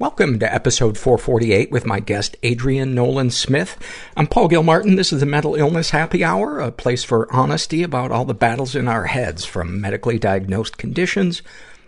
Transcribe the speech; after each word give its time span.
Welcome 0.00 0.38
to 0.38 0.54
episode 0.54 0.96
448 0.96 1.72
with 1.72 1.84
my 1.84 1.98
guest 1.98 2.36
Adrienne 2.44 2.94
Nolan 2.94 3.30
Smith. 3.30 3.76
I'm 4.16 4.28
Paul 4.28 4.46
Gilmartin. 4.46 4.94
This 4.94 5.12
is 5.12 5.18
the 5.18 5.26
Mental 5.26 5.56
Illness 5.56 5.90
Happy 5.90 6.22
Hour, 6.22 6.60
a 6.60 6.70
place 6.70 7.02
for 7.02 7.26
honesty 7.34 7.82
about 7.82 8.12
all 8.12 8.24
the 8.24 8.32
battles 8.32 8.76
in 8.76 8.86
our 8.86 9.06
heads, 9.06 9.44
from 9.44 9.80
medically 9.80 10.16
diagnosed 10.16 10.78
conditions, 10.78 11.42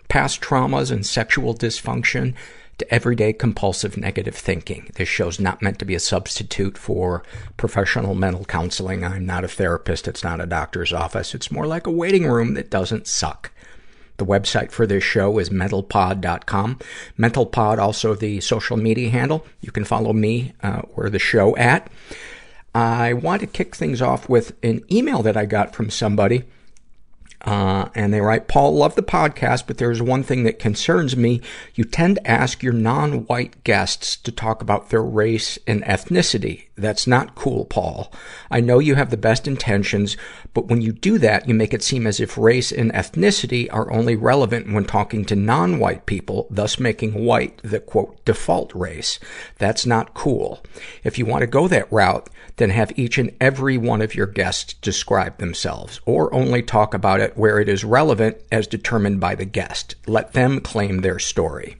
past 0.09 0.41
traumas, 0.41 0.91
and 0.91 1.05
sexual 1.05 1.55
dysfunction 1.55 2.33
to 2.79 2.93
everyday 2.93 3.31
compulsive 3.31 3.95
negative 3.95 4.35
thinking. 4.35 4.91
This 4.95 5.07
show's 5.07 5.39
not 5.39 5.61
meant 5.61 5.79
to 5.79 5.85
be 5.85 5.95
a 5.95 5.99
substitute 6.01 6.77
for 6.77 7.23
professional 7.55 8.13
mental 8.13 8.43
counseling. 8.43 9.05
I'm 9.05 9.25
not 9.25 9.45
a 9.45 9.47
therapist. 9.47 10.09
It's 10.09 10.21
not 10.21 10.41
a 10.41 10.45
doctor's 10.45 10.91
office. 10.91 11.33
It's 11.33 11.49
more 11.49 11.65
like 11.65 11.87
a 11.87 11.91
waiting 11.91 12.27
room 12.27 12.55
that 12.55 12.69
doesn't 12.69 13.07
suck. 13.07 13.51
The 14.21 14.27
website 14.27 14.69
for 14.69 14.85
this 14.85 15.03
show 15.03 15.39
is 15.39 15.49
mentalpod.com. 15.49 16.77
Mentalpod, 17.17 17.79
also 17.79 18.13
the 18.13 18.39
social 18.39 18.77
media 18.77 19.09
handle. 19.09 19.47
You 19.61 19.71
can 19.71 19.83
follow 19.83 20.13
me 20.13 20.53
uh, 20.61 20.83
or 20.95 21.09
the 21.09 21.17
show 21.17 21.57
at. 21.57 21.89
I 22.75 23.13
want 23.13 23.39
to 23.39 23.47
kick 23.47 23.75
things 23.75 23.99
off 23.99 24.29
with 24.29 24.55
an 24.61 24.83
email 24.91 25.23
that 25.23 25.35
I 25.35 25.45
got 25.45 25.73
from 25.73 25.89
somebody 25.89 26.43
uh, 27.43 27.89
and 27.95 28.13
they 28.13 28.21
write, 28.21 28.47
Paul, 28.47 28.75
love 28.75 28.95
the 28.95 29.01
podcast, 29.01 29.65
but 29.65 29.77
there's 29.77 30.01
one 30.01 30.21
thing 30.21 30.43
that 30.43 30.59
concerns 30.59 31.17
me. 31.17 31.41
You 31.73 31.83
tend 31.83 32.17
to 32.17 32.27
ask 32.29 32.61
your 32.61 32.73
non-white 32.73 33.63
guests 33.63 34.15
to 34.17 34.31
talk 34.31 34.61
about 34.61 34.89
their 34.89 35.01
race 35.01 35.57
and 35.65 35.83
ethnicity. 35.83 36.67
That's 36.75 37.07
not 37.07 37.35
cool, 37.35 37.65
Paul. 37.65 38.11
I 38.49 38.59
know 38.59 38.79
you 38.79 38.95
have 38.95 39.09
the 39.09 39.17
best 39.17 39.47
intentions, 39.47 40.17
but 40.53 40.67
when 40.67 40.81
you 40.81 40.91
do 40.91 41.17
that, 41.17 41.47
you 41.47 41.53
make 41.53 41.73
it 41.73 41.83
seem 41.83 42.05
as 42.05 42.19
if 42.19 42.37
race 42.37 42.71
and 42.71 42.91
ethnicity 42.93 43.67
are 43.71 43.91
only 43.91 44.15
relevant 44.15 44.71
when 44.71 44.85
talking 44.85 45.25
to 45.25 45.35
non-white 45.35 46.05
people, 46.05 46.47
thus 46.49 46.79
making 46.79 47.25
white 47.25 47.59
the 47.63 47.79
quote, 47.79 48.23
default 48.25 48.73
race. 48.75 49.19
That's 49.57 49.85
not 49.85 50.13
cool. 50.13 50.63
If 51.03 51.17
you 51.17 51.25
want 51.25 51.41
to 51.41 51.47
go 51.47 51.67
that 51.67 51.91
route, 51.91 52.29
then 52.61 52.69
have 52.69 52.97
each 52.97 53.17
and 53.17 53.35
every 53.41 53.77
one 53.77 54.01
of 54.01 54.13
your 54.13 54.27
guests 54.27 54.73
describe 54.75 55.39
themselves, 55.39 55.99
or 56.05 56.33
only 56.33 56.61
talk 56.61 56.93
about 56.93 57.19
it 57.19 57.35
where 57.35 57.59
it 57.59 57.67
is 57.67 57.83
relevant 57.83 58.37
as 58.51 58.67
determined 58.67 59.19
by 59.19 59.33
the 59.33 59.45
guest. 59.45 59.95
Let 60.05 60.33
them 60.33 60.59
claim 60.59 60.99
their 60.99 61.17
story. 61.17 61.77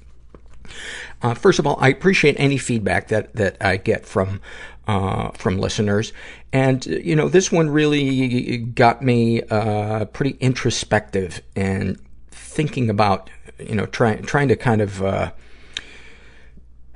Uh, 1.21 1.35
first 1.35 1.59
of 1.59 1.67
all, 1.67 1.77
I 1.79 1.89
appreciate 1.89 2.35
any 2.39 2.57
feedback 2.57 3.09
that, 3.09 3.35
that 3.35 3.57
I 3.61 3.77
get 3.77 4.07
from, 4.07 4.41
uh, 4.87 5.29
from 5.31 5.59
listeners. 5.59 6.13
And, 6.51 6.83
you 6.85 7.15
know, 7.15 7.29
this 7.29 7.51
one 7.51 7.69
really 7.69 8.57
got 8.57 9.03
me, 9.03 9.43
uh, 9.43 10.05
pretty 10.05 10.37
introspective 10.39 11.41
and 11.55 11.99
thinking 12.31 12.89
about, 12.89 13.29
you 13.59 13.75
know, 13.75 13.85
trying, 13.85 14.23
trying 14.23 14.47
to 14.47 14.55
kind 14.55 14.81
of, 14.81 15.03
uh, 15.03 15.31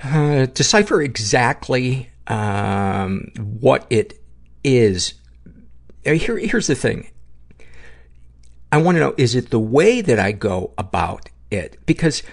uh, 0.04 0.48
decipher 0.48 1.02
exactly 1.02 2.10
um, 2.28 3.32
what 3.38 3.86
it 3.90 4.20
is. 4.64 5.14
Here, 6.04 6.38
here's 6.38 6.68
the 6.68 6.76
thing. 6.76 7.10
I 8.72 8.78
want 8.78 8.96
to 8.96 9.00
know, 9.00 9.14
is 9.18 9.36
it 9.36 9.52
the 9.52 9.60
way 9.60 10.02
that 10.02 10.20
I 10.20 10.32
go 10.32 10.74
about 10.78 11.30
it? 11.50 11.78
Because 11.86 12.24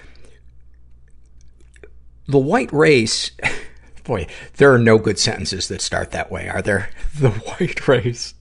the 2.26 2.38
white 2.38 2.72
race, 2.72 3.31
boy, 4.04 4.26
there 4.56 4.72
are 4.72 4.78
no 4.78 4.98
good 4.98 5.19
sentences 5.19 5.69
that 5.69 5.81
start 5.81 6.10
that 6.10 6.31
way, 6.31 6.48
are 6.48 6.62
there? 6.62 6.91
The 7.19 7.31
white 7.31 7.86
race. 7.86 8.34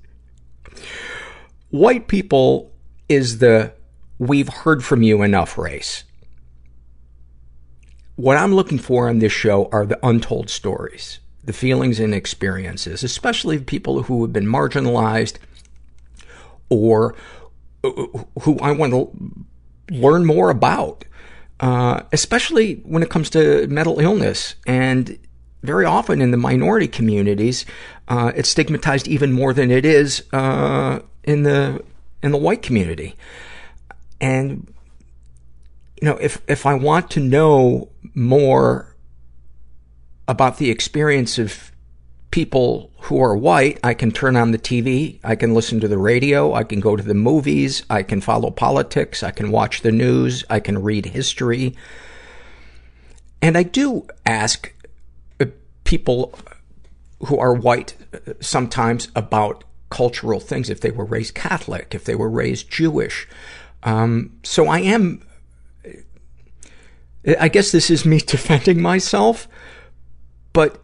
White 1.69 2.07
people 2.07 2.72
is 3.09 3.40
the 3.40 3.73
we've 4.17 4.50
heard 4.50 4.84
from 4.84 5.03
you 5.03 5.22
enough 5.22 5.57
race. 5.57 6.06
What 8.16 8.38
I'm 8.38 8.53
looking 8.53 8.78
for 8.78 9.09
on 9.09 9.19
this 9.19 9.31
show 9.34 9.67
are 9.72 9.85
the 9.85 10.00
untold 10.06 10.50
stories 10.50 11.19
the 11.44 11.53
feelings 11.53 12.00
and 12.00 12.13
experiences, 12.13 13.03
especially 13.03 13.59
people 13.59 14.03
who 14.03 14.22
have 14.22 14.34
been 14.34 14.46
marginalized 14.46 15.35
or 16.69 17.16
who 17.84 18.57
I 18.59 18.72
want 18.72 18.94
to 18.94 19.46
learn 19.90 20.25
more 20.25 20.50
about, 20.50 21.03
uh, 21.59 22.02
especially 22.12 22.75
when 22.75 23.03
it 23.03 23.09
comes 23.09 23.29
to 23.31 23.68
mental 23.68 24.00
illness. 24.00 24.56
And 24.68 25.18
very 25.63 25.85
often 25.85 26.22
in 26.22 26.31
the 26.31 26.38
minority 26.38 26.88
communities, 26.88 27.66
uh, 28.08 28.31
it's 28.35 28.50
stigmatized 28.50 29.08
even 29.08 29.31
more 29.31 29.53
than 29.53 29.72
it 29.72 29.85
is 29.85 30.23
uh, 30.34 31.00
in 31.23 31.44
the 31.44 31.84
in 32.23 32.31
the 32.31 32.38
white 32.38 32.62
community. 32.62 33.16
And 34.19 34.72
you 36.02 36.08
know, 36.08 36.18
if 36.18 36.41
if 36.47 36.66
I 36.66 36.73
want 36.75 37.09
to 37.12 37.19
know 37.19 37.90
more 38.13 38.91
about 40.31 40.57
the 40.57 40.69
experience 40.69 41.37
of 41.37 41.73
people 42.31 42.89
who 43.01 43.22
are 43.22 43.35
white, 43.35 43.78
I 43.83 43.93
can 43.93 44.11
turn 44.11 44.37
on 44.37 44.51
the 44.51 44.57
TV, 44.57 45.19
I 45.25 45.35
can 45.35 45.53
listen 45.53 45.81
to 45.81 45.89
the 45.89 45.97
radio, 45.97 46.53
I 46.53 46.63
can 46.63 46.79
go 46.79 46.95
to 46.95 47.03
the 47.03 47.13
movies, 47.13 47.83
I 47.89 48.01
can 48.01 48.22
follow 48.22 48.49
politics, 48.49 49.23
I 49.23 49.31
can 49.31 49.51
watch 49.51 49.81
the 49.81 49.91
news, 49.91 50.45
I 50.49 50.61
can 50.61 50.81
read 50.81 51.07
history. 51.07 51.75
And 53.41 53.57
I 53.57 53.63
do 53.63 54.07
ask 54.25 54.73
uh, 55.41 55.47
people 55.83 56.34
who 57.25 57.37
are 57.37 57.53
white 57.53 57.95
uh, 58.13 58.34
sometimes 58.39 59.09
about 59.13 59.66
cultural 59.89 60.39
things, 60.39 60.69
if 60.69 60.79
they 60.79 60.91
were 60.91 61.03
raised 61.03 61.35
Catholic, 61.35 61.93
if 61.93 62.05
they 62.05 62.16
were 62.16 62.29
raised 62.29 62.69
Jewish. 62.69 63.27
Um, 63.84 64.39
so 64.43 64.67
I 64.67 64.79
am, 64.79 65.27
I 67.37 67.49
guess 67.49 67.73
this 67.73 67.89
is 67.89 68.05
me 68.05 68.19
defending 68.25 68.81
myself, 68.81 69.49
but 70.53 70.81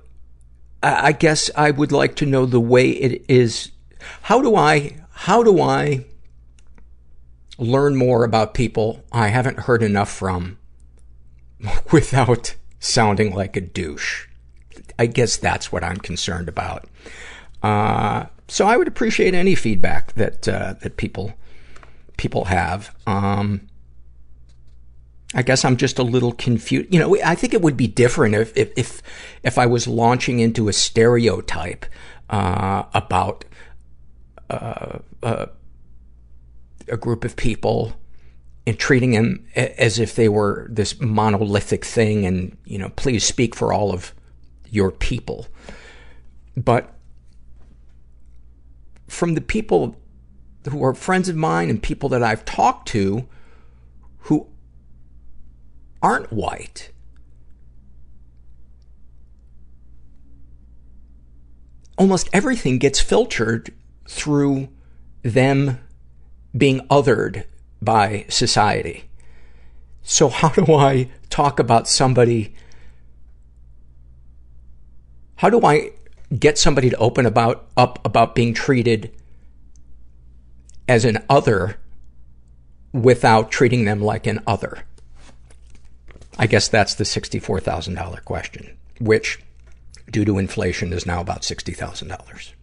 I 0.84 1.12
guess 1.12 1.50
I 1.56 1.72
would 1.72 1.92
like 1.92 2.16
to 2.18 2.26
know 2.26 2.46
the 2.46 2.60
way 2.60 2.90
it 2.90 3.26
is. 3.28 3.72
How 4.24 4.42
do 4.42 4.56
I, 4.56 4.98
how 5.12 5.44
do 5.44 5.60
I 5.60 6.06
learn 7.58 7.96
more 7.96 8.24
about 8.24 8.54
people 8.54 9.04
I 9.12 9.30
haven't 9.30 9.62
heard 9.62 9.82
enough 9.84 10.12
from 10.12 10.58
without 11.92 12.56
sounding 12.80 13.34
like 13.34 13.58
a 13.58 13.62
douche. 13.62 14.28
I 15.00 15.08
guess 15.08 15.38
that's 15.38 15.72
what 15.72 15.84
I'm 15.84 15.98
concerned 15.98 16.48
about. 16.48 16.88
Uh, 17.64 18.26
so 18.48 18.68
I 18.68 18.78
would 18.78 18.88
appreciate 18.88 19.34
any 19.34 19.56
feedback 19.56 20.14
that, 20.14 20.48
uh, 20.48 20.76
that 20.82 20.98
people, 20.98 21.34
people 22.18 22.46
have. 22.46 22.96
Um, 23.06 23.68
I 25.38 25.44
guess 25.44 25.64
I'm 25.64 25.78
just 25.78 26.00
a 26.00 26.04
little 26.04 26.32
confused. 26.34 26.92
You 26.92 27.00
know, 27.00 27.16
I 27.24 27.36
think 27.36 27.54
it 27.54 27.62
would 27.62 27.78
be 27.78 27.86
different 27.86 28.34
if, 28.34 28.58
if, 28.58 28.72
if, 28.76 29.04
if 29.44 29.60
I 29.60 29.68
was 29.68 29.88
launching 29.88 30.40
into 30.40 30.68
a 30.68 30.74
stereotype, 30.74 31.86
uh, 32.28 32.86
about, 32.96 33.46
uh, 34.50 34.98
uh, 35.22 35.46
a 36.90 36.98
group 36.98 37.24
of 37.24 37.36
people 37.36 37.94
and 38.66 38.80
treating 38.80 39.12
them 39.12 39.46
as 39.56 40.00
if 40.00 40.16
they 40.16 40.28
were 40.28 40.68
this 40.72 41.00
monolithic 41.00 41.86
thing 41.86 42.26
and, 42.26 42.58
you 42.66 42.80
know, 42.80 42.90
please 42.96 43.24
speak 43.24 43.56
for 43.56 43.72
all 43.72 43.94
of 43.94 44.16
your 44.72 44.90
people. 44.92 45.46
But 46.58 46.92
from 49.08 49.36
the 49.36 49.42
people 49.42 49.96
who 50.68 50.84
are 50.84 50.96
friends 50.96 51.30
of 51.30 51.36
mine 51.36 51.70
and 51.70 51.82
people 51.82 52.10
that 52.10 52.24
I've 52.24 52.44
talked 52.44 52.88
to 52.90 53.28
aren't 56.02 56.32
white, 56.32 56.92
almost 61.98 62.30
everything 62.32 62.78
gets 62.78 63.00
filtered 63.00 63.74
through 64.08 64.70
them 65.24 65.80
being 66.56 66.80
othered 66.88 67.46
by 67.82 68.26
society. 68.30 69.04
So 70.04 70.30
how 70.30 70.50
do 70.50 70.74
I 70.74 71.10
talk 71.30 71.60
about 71.60 71.88
somebody? 71.88 72.56
How 75.36 75.50
do 75.50 75.66
I 75.66 75.92
get 76.38 76.58
somebody 76.58 76.90
to 76.90 76.98
open 76.98 77.26
about, 77.26 77.68
up 77.76 78.04
about 78.06 78.34
being 78.34 78.54
treated 78.54 79.12
as 80.88 81.04
an 81.04 81.24
other 81.30 81.78
without 82.94 83.52
treating 83.52 83.86
them 83.86 84.02
like 84.02 84.26
an 84.26 84.40
other? 84.48 84.86
I 86.38 86.48
guess 86.48 86.68
that's 86.68 86.96
the 86.96 87.04
$64,000 87.04 88.24
question, 88.24 88.78
which, 89.00 89.40
due 90.12 90.26
to 90.26 90.38
inflation, 90.38 90.94
is 90.94 91.06
now 91.06 91.20
about 91.22 91.42
$60,000. 91.42 92.54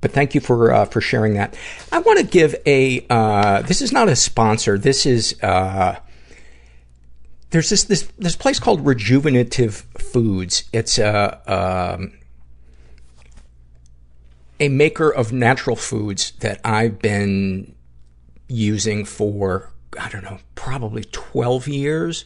But 0.00 0.12
thank 0.12 0.34
you 0.34 0.40
for 0.40 0.72
uh, 0.72 0.86
for 0.86 1.02
sharing 1.02 1.34
that. 1.34 1.54
I 1.92 1.98
want 1.98 2.18
to 2.20 2.24
give 2.24 2.56
a. 2.64 3.04
Uh, 3.10 3.60
this 3.60 3.82
is 3.82 3.92
not 3.92 4.08
a 4.08 4.16
sponsor. 4.16 4.78
This 4.78 5.04
is. 5.04 5.38
Uh, 5.42 5.96
there's 7.50 7.68
this 7.68 7.84
this 7.84 8.08
this 8.18 8.34
place 8.34 8.58
called 8.58 8.86
Rejuvenative 8.86 9.84
Foods. 9.98 10.64
It's 10.72 10.98
a 10.98 11.42
um, 11.46 12.14
a 14.58 14.68
maker 14.68 15.10
of 15.10 15.32
natural 15.32 15.76
foods 15.76 16.32
that 16.40 16.60
I've 16.64 16.98
been 16.98 17.74
using 18.48 19.04
for 19.04 19.70
I 19.98 20.08
don't 20.08 20.24
know 20.24 20.38
probably 20.54 21.04
twelve 21.04 21.66
years. 21.66 22.24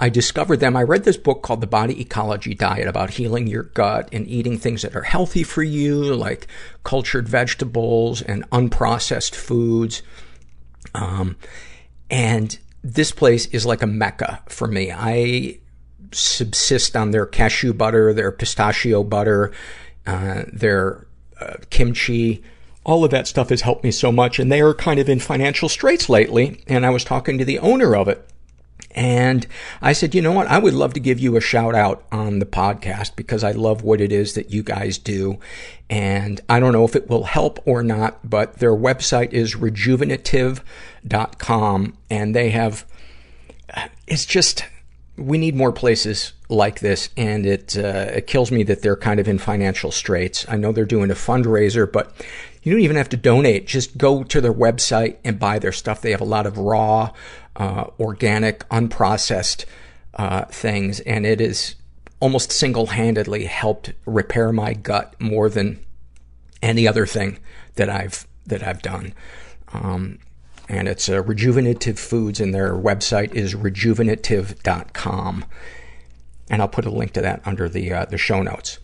I 0.00 0.08
discovered 0.08 0.58
them. 0.58 0.76
I 0.76 0.82
read 0.82 1.04
this 1.04 1.16
book 1.16 1.42
called 1.42 1.60
The 1.60 1.68
Body 1.68 2.00
Ecology 2.00 2.54
Diet 2.54 2.88
about 2.88 3.10
healing 3.10 3.46
your 3.46 3.62
gut 3.62 4.08
and 4.10 4.26
eating 4.26 4.58
things 4.58 4.82
that 4.82 4.96
are 4.96 5.02
healthy 5.02 5.44
for 5.44 5.62
you, 5.62 6.14
like 6.14 6.48
cultured 6.82 7.28
vegetables 7.28 8.20
and 8.20 8.48
unprocessed 8.50 9.36
foods. 9.36 10.02
Um, 10.92 11.36
and 12.10 12.58
this 12.82 13.12
place 13.12 13.46
is 13.46 13.64
like 13.64 13.80
a 13.82 13.86
mecca 13.86 14.42
for 14.48 14.66
me. 14.66 14.90
I 14.90 15.60
subsist 16.10 16.96
on 16.96 17.12
their 17.12 17.26
cashew 17.26 17.72
butter, 17.72 18.12
their 18.12 18.32
pistachio 18.32 19.04
butter, 19.04 19.52
uh, 20.04 20.42
their 20.52 21.06
uh, 21.40 21.58
kimchi. 21.70 22.42
All 22.84 23.04
of 23.04 23.10
that 23.12 23.28
stuff 23.28 23.50
has 23.50 23.60
helped 23.60 23.84
me 23.84 23.90
so 23.90 24.10
much, 24.10 24.38
and 24.38 24.50
they 24.50 24.60
are 24.60 24.74
kind 24.74 24.98
of 24.98 25.08
in 25.08 25.20
financial 25.20 25.68
straits 25.68 26.08
lately. 26.08 26.62
And 26.66 26.84
I 26.84 26.90
was 26.90 27.04
talking 27.04 27.38
to 27.38 27.44
the 27.44 27.60
owner 27.60 27.94
of 27.94 28.08
it, 28.08 28.28
and 28.94 29.46
I 29.80 29.92
said, 29.92 30.14
you 30.14 30.20
know 30.20 30.32
what? 30.32 30.48
I 30.48 30.58
would 30.58 30.74
love 30.74 30.92
to 30.94 31.00
give 31.00 31.18
you 31.18 31.36
a 31.36 31.40
shout 31.40 31.74
out 31.74 32.04
on 32.12 32.40
the 32.40 32.46
podcast 32.46 33.16
because 33.16 33.42
I 33.42 33.52
love 33.52 33.82
what 33.82 34.00
it 34.00 34.12
is 34.12 34.34
that 34.34 34.52
you 34.52 34.62
guys 34.62 34.98
do. 34.98 35.38
And 35.88 36.40
I 36.48 36.60
don't 36.60 36.72
know 36.72 36.84
if 36.84 36.94
it 36.94 37.08
will 37.08 37.24
help 37.24 37.58
or 37.66 37.82
not, 37.82 38.28
but 38.28 38.58
their 38.58 38.74
website 38.74 39.32
is 39.32 39.54
rejuvenative.com 39.54 41.98
and 42.10 42.36
they 42.36 42.50
have, 42.50 42.84
it's 44.06 44.26
just, 44.26 44.66
we 45.16 45.38
need 45.38 45.54
more 45.54 45.72
places 45.72 46.34
like 46.48 46.80
this 46.80 47.08
and 47.16 47.46
it, 47.46 47.78
uh, 47.78 48.10
it 48.14 48.26
kills 48.26 48.52
me 48.52 48.62
that 48.64 48.82
they're 48.82 48.96
kind 48.96 49.20
of 49.20 49.28
in 49.28 49.38
financial 49.38 49.90
straits. 49.90 50.44
I 50.48 50.56
know 50.56 50.72
they're 50.72 50.84
doing 50.84 51.10
a 51.10 51.14
fundraiser, 51.14 51.90
but 51.90 52.12
you 52.62 52.72
don't 52.72 52.82
even 52.82 52.96
have 52.96 53.08
to 53.10 53.16
donate. 53.16 53.66
Just 53.66 53.98
go 53.98 54.22
to 54.22 54.40
their 54.40 54.52
website 54.52 55.16
and 55.24 55.38
buy 55.38 55.58
their 55.58 55.72
stuff. 55.72 56.00
They 56.00 56.12
have 56.12 56.20
a 56.20 56.24
lot 56.24 56.46
of 56.46 56.58
raw, 56.58 57.10
uh, 57.56 57.86
organic, 57.98 58.68
unprocessed 58.68 59.64
uh, 60.14 60.44
things, 60.46 61.00
and 61.00 61.26
it 61.26 61.40
is 61.40 61.74
almost 62.20 62.52
single-handedly 62.52 63.46
helped 63.46 63.92
repair 64.06 64.52
my 64.52 64.74
gut 64.74 65.20
more 65.20 65.48
than 65.48 65.84
any 66.62 66.86
other 66.86 67.04
thing 67.04 67.38
that 67.74 67.90
I've 67.90 68.26
that 68.46 68.62
I've 68.62 68.82
done. 68.82 69.14
Um, 69.72 70.18
and 70.68 70.88
it's 70.88 71.08
uh, 71.08 71.22
Rejuvenative 71.22 71.98
Foods, 71.98 72.40
and 72.40 72.54
their 72.54 72.74
website 72.74 73.34
is 73.34 73.54
rejuvenative.com. 73.54 75.44
And 76.50 76.62
I'll 76.62 76.68
put 76.68 76.86
a 76.86 76.90
link 76.90 77.12
to 77.12 77.20
that 77.22 77.42
under 77.44 77.68
the 77.68 77.92
uh, 77.92 78.04
the 78.04 78.18
show 78.18 78.42
notes. 78.42 78.78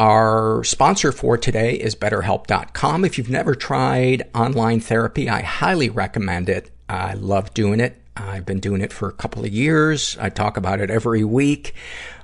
Our 0.00 0.62
sponsor 0.62 1.10
for 1.10 1.36
today 1.36 1.74
is 1.74 1.96
BetterHelp.com. 1.96 3.04
If 3.04 3.18
you've 3.18 3.30
never 3.30 3.56
tried 3.56 4.30
online 4.32 4.78
therapy, 4.78 5.28
I 5.28 5.42
highly 5.42 5.90
recommend 5.90 6.48
it. 6.48 6.70
I 6.88 7.14
love 7.14 7.52
doing 7.52 7.80
it. 7.80 8.00
I've 8.16 8.46
been 8.46 8.60
doing 8.60 8.80
it 8.80 8.92
for 8.92 9.08
a 9.08 9.12
couple 9.12 9.44
of 9.44 9.52
years. 9.52 10.16
I 10.20 10.28
talk 10.28 10.56
about 10.56 10.80
it 10.80 10.88
every 10.88 11.24
week. 11.24 11.74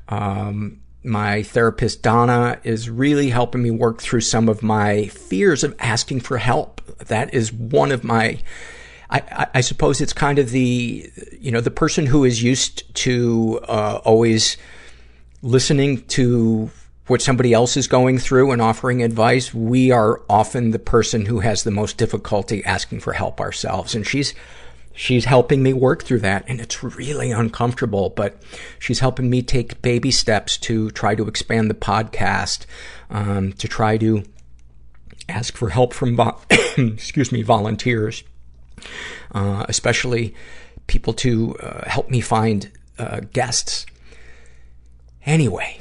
Um, 0.09 0.82
my 1.03 1.43
therapist 1.43 2.03
Donna 2.03 2.61
is 2.62 2.88
really 2.88 3.31
helping 3.31 3.62
me 3.62 3.73
work 3.73 4.00
through 4.00 4.21
some 4.21 4.49
of 4.49 4.62
my 4.62 5.06
fears 5.06 5.65
of 5.65 5.75
asking 5.81 6.21
for 6.21 6.38
help. 6.38 6.81
That 6.99 7.35
is 7.35 7.53
one 7.53 7.91
of 7.91 8.05
my, 8.05 8.38
I, 9.11 9.49
I, 9.55 9.61
suppose 9.62 10.00
it's 10.00 10.12
kind 10.12 10.38
of 10.38 10.50
the, 10.50 11.11
you 11.41 11.50
know, 11.50 11.61
the 11.61 11.71
person 11.71 12.06
who 12.06 12.25
is 12.25 12.43
used 12.43 12.94
to 12.94 13.61
uh, 13.65 14.00
always 14.05 14.56
listening 15.43 16.04
to 16.07 16.71
what 17.06 17.20
somebody 17.20 17.52
else 17.52 17.76
is 17.76 17.87
going 17.87 18.18
through 18.18 18.50
and 18.50 18.62
offering 18.62 19.02
advice. 19.02 19.52
We 19.52 19.90
are 19.90 20.23
often 20.28 20.70
the 20.70 20.78
person 20.78 21.26
who 21.26 21.40
has 21.40 21.62
the 21.62 21.70
most 21.70 21.99
difficulty 21.99 22.64
asking 22.64 23.00
for 23.00 23.12
help 23.12 23.40
ourselves. 23.40 23.94
And 23.94 24.06
she's 24.06 24.34
she's 24.94 25.25
helping 25.25 25.62
me 25.62 25.73
work 25.73 26.04
through 26.04 26.20
that 26.20 26.44
and 26.46 26.61
it's 26.61 26.82
really 26.82 27.32
uncomfortable 27.32 28.11
but 28.11 28.40
she's 28.78 29.00
helping 29.00 29.28
me 29.28 29.42
take 29.42 29.82
baby 29.82 30.11
steps 30.11 30.56
to 30.56 30.88
try 30.92 31.14
to 31.16 31.26
expand 31.26 31.68
the 31.68 31.75
podcast 31.75 32.64
um, 33.11 33.52
to 33.54 33.66
try 33.66 33.99
to 33.99 34.23
ask 35.28 35.56
for 35.56 35.70
help 35.70 35.92
from 35.92 36.14
vo- 36.14 36.38
excuse 36.78 37.32
me 37.32 37.42
volunteers 37.42 38.23
uh, 39.32 39.66
especially 39.68 40.32
people 40.87 41.12
to 41.12 41.56
uh, 41.56 41.88
help 41.88 42.08
me 42.08 42.20
find 42.20 42.70
uh, 42.99 43.18
guests 43.32 43.84
anyway 45.26 45.76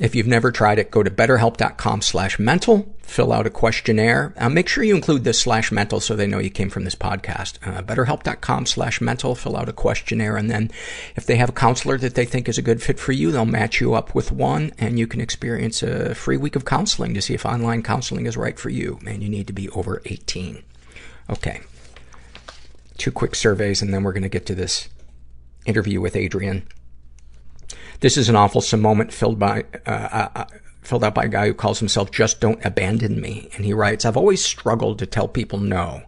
if 0.00 0.14
you've 0.14 0.26
never 0.26 0.50
tried 0.50 0.78
it, 0.78 0.90
go 0.90 1.02
to 1.02 1.10
betterhelp.com 1.10 2.00
slash 2.00 2.38
mental, 2.38 2.96
fill 3.02 3.34
out 3.34 3.46
a 3.46 3.50
questionnaire. 3.50 4.32
Uh, 4.38 4.48
make 4.48 4.66
sure 4.66 4.82
you 4.82 4.94
include 4.94 5.24
the 5.24 5.34
slash 5.34 5.70
mental 5.70 6.00
so 6.00 6.16
they 6.16 6.26
know 6.26 6.38
you 6.38 6.48
came 6.48 6.70
from 6.70 6.84
this 6.84 6.94
podcast. 6.94 7.58
Uh, 7.62 7.82
betterhelp.com 7.82 8.64
slash 8.64 9.02
mental, 9.02 9.34
fill 9.34 9.58
out 9.58 9.68
a 9.68 9.74
questionnaire, 9.74 10.38
and 10.38 10.50
then 10.50 10.70
if 11.16 11.26
they 11.26 11.36
have 11.36 11.50
a 11.50 11.52
counselor 11.52 11.98
that 11.98 12.14
they 12.14 12.24
think 12.24 12.48
is 12.48 12.56
a 12.56 12.62
good 12.62 12.82
fit 12.82 12.98
for 12.98 13.12
you, 13.12 13.30
they'll 13.30 13.44
match 13.44 13.78
you 13.78 13.92
up 13.92 14.14
with 14.14 14.32
one, 14.32 14.72
and 14.78 14.98
you 14.98 15.06
can 15.06 15.20
experience 15.20 15.82
a 15.82 16.14
free 16.14 16.38
week 16.38 16.56
of 16.56 16.64
counseling 16.64 17.12
to 17.12 17.20
see 17.20 17.34
if 17.34 17.44
online 17.44 17.82
counseling 17.82 18.24
is 18.24 18.38
right 18.38 18.58
for 18.58 18.70
you. 18.70 18.98
And 19.06 19.22
you 19.22 19.28
need 19.28 19.46
to 19.48 19.52
be 19.52 19.68
over 19.70 20.00
18. 20.06 20.62
Okay. 21.28 21.60
Two 22.96 23.12
quick 23.12 23.34
surveys, 23.34 23.82
and 23.82 23.92
then 23.92 24.02
we're 24.02 24.14
going 24.14 24.22
to 24.22 24.30
get 24.30 24.46
to 24.46 24.54
this 24.54 24.88
interview 25.66 26.00
with 26.00 26.16
Adrienne. 26.16 26.66
This 28.00 28.16
is 28.16 28.28
an 28.30 28.36
awful 28.36 28.62
moment 28.78 29.12
filled 29.12 29.38
by, 29.38 29.64
uh, 29.86 29.90
uh, 29.90 30.28
uh, 30.34 30.44
filled 30.80 31.04
out 31.04 31.14
by 31.14 31.24
a 31.24 31.28
guy 31.28 31.46
who 31.46 31.54
calls 31.54 31.78
himself 31.78 32.10
Just 32.10 32.40
Don't 32.40 32.64
Abandon 32.64 33.20
Me. 33.20 33.50
And 33.54 33.64
he 33.64 33.74
writes, 33.74 34.04
I've 34.04 34.16
always 34.16 34.44
struggled 34.44 34.98
to 34.98 35.06
tell 35.06 35.28
people 35.28 35.58
no. 35.58 36.02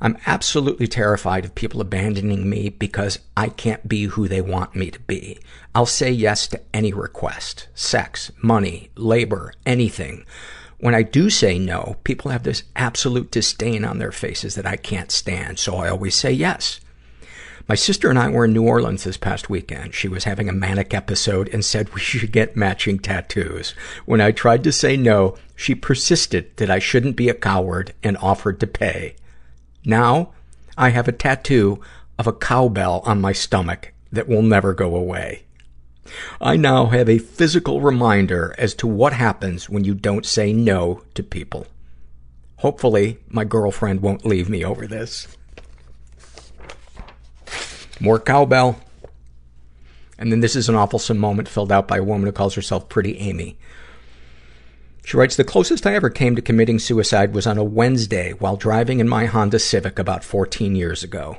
I'm 0.00 0.18
absolutely 0.26 0.86
terrified 0.86 1.44
of 1.44 1.54
people 1.54 1.80
abandoning 1.80 2.48
me 2.48 2.68
because 2.68 3.18
I 3.36 3.48
can't 3.48 3.88
be 3.88 4.04
who 4.04 4.28
they 4.28 4.40
want 4.40 4.74
me 4.74 4.90
to 4.90 5.00
be. 5.00 5.38
I'll 5.74 5.86
say 5.86 6.10
yes 6.10 6.46
to 6.48 6.60
any 6.74 6.92
request. 6.92 7.68
Sex, 7.74 8.30
money, 8.42 8.90
labor, 8.96 9.52
anything. 9.66 10.24
When 10.78 10.94
I 10.94 11.02
do 11.02 11.30
say 11.30 11.58
no, 11.58 11.96
people 12.02 12.32
have 12.32 12.42
this 12.42 12.64
absolute 12.74 13.30
disdain 13.30 13.84
on 13.84 13.98
their 13.98 14.10
faces 14.10 14.56
that 14.56 14.66
I 14.66 14.74
can't 14.76 15.12
stand, 15.12 15.60
so 15.60 15.76
I 15.76 15.88
always 15.88 16.16
say 16.16 16.32
yes. 16.32 16.80
My 17.68 17.74
sister 17.74 18.10
and 18.10 18.18
I 18.18 18.28
were 18.28 18.44
in 18.44 18.52
New 18.52 18.66
Orleans 18.66 19.04
this 19.04 19.16
past 19.16 19.48
weekend. 19.48 19.94
She 19.94 20.08
was 20.08 20.24
having 20.24 20.48
a 20.48 20.52
manic 20.52 20.92
episode 20.92 21.48
and 21.52 21.64
said 21.64 21.94
we 21.94 22.00
should 22.00 22.32
get 22.32 22.56
matching 22.56 22.98
tattoos. 22.98 23.74
When 24.04 24.20
I 24.20 24.32
tried 24.32 24.64
to 24.64 24.72
say 24.72 24.96
no, 24.96 25.36
she 25.54 25.74
persisted 25.74 26.56
that 26.56 26.70
I 26.70 26.78
shouldn't 26.78 27.16
be 27.16 27.28
a 27.28 27.34
coward 27.34 27.94
and 28.02 28.16
offered 28.18 28.58
to 28.60 28.66
pay. 28.66 29.14
Now, 29.84 30.32
I 30.76 30.90
have 30.90 31.08
a 31.08 31.12
tattoo 31.12 31.80
of 32.18 32.26
a 32.26 32.32
cowbell 32.32 33.02
on 33.04 33.20
my 33.20 33.32
stomach 33.32 33.92
that 34.10 34.28
will 34.28 34.42
never 34.42 34.74
go 34.74 34.96
away. 34.96 35.44
I 36.40 36.56
now 36.56 36.86
have 36.86 37.08
a 37.08 37.18
physical 37.18 37.80
reminder 37.80 38.54
as 38.58 38.74
to 38.74 38.86
what 38.86 39.12
happens 39.12 39.70
when 39.70 39.84
you 39.84 39.94
don't 39.94 40.26
say 40.26 40.52
no 40.52 41.02
to 41.14 41.22
people. 41.22 41.66
Hopefully, 42.56 43.18
my 43.28 43.44
girlfriend 43.44 44.00
won't 44.00 44.26
leave 44.26 44.48
me 44.48 44.64
over 44.64 44.86
this. 44.86 45.36
More 48.02 48.18
cowbell. 48.18 48.80
And 50.18 50.32
then 50.32 50.40
this 50.40 50.56
is 50.56 50.68
an 50.68 50.74
awfulsome 50.74 51.18
moment 51.18 51.48
filled 51.48 51.70
out 51.70 51.86
by 51.86 51.98
a 51.98 52.02
woman 52.02 52.26
who 52.26 52.32
calls 52.32 52.56
herself 52.56 52.88
Pretty 52.88 53.16
Amy. 53.18 53.56
She 55.04 55.16
writes, 55.16 55.36
the 55.36 55.44
closest 55.44 55.86
I 55.86 55.94
ever 55.94 56.10
came 56.10 56.34
to 56.34 56.42
committing 56.42 56.80
suicide 56.80 57.32
was 57.32 57.46
on 57.46 57.58
a 57.58 57.64
Wednesday 57.64 58.32
while 58.32 58.56
driving 58.56 58.98
in 58.98 59.08
my 59.08 59.26
Honda 59.26 59.60
Civic 59.60 60.00
about 60.00 60.24
14 60.24 60.74
years 60.74 61.04
ago. 61.04 61.36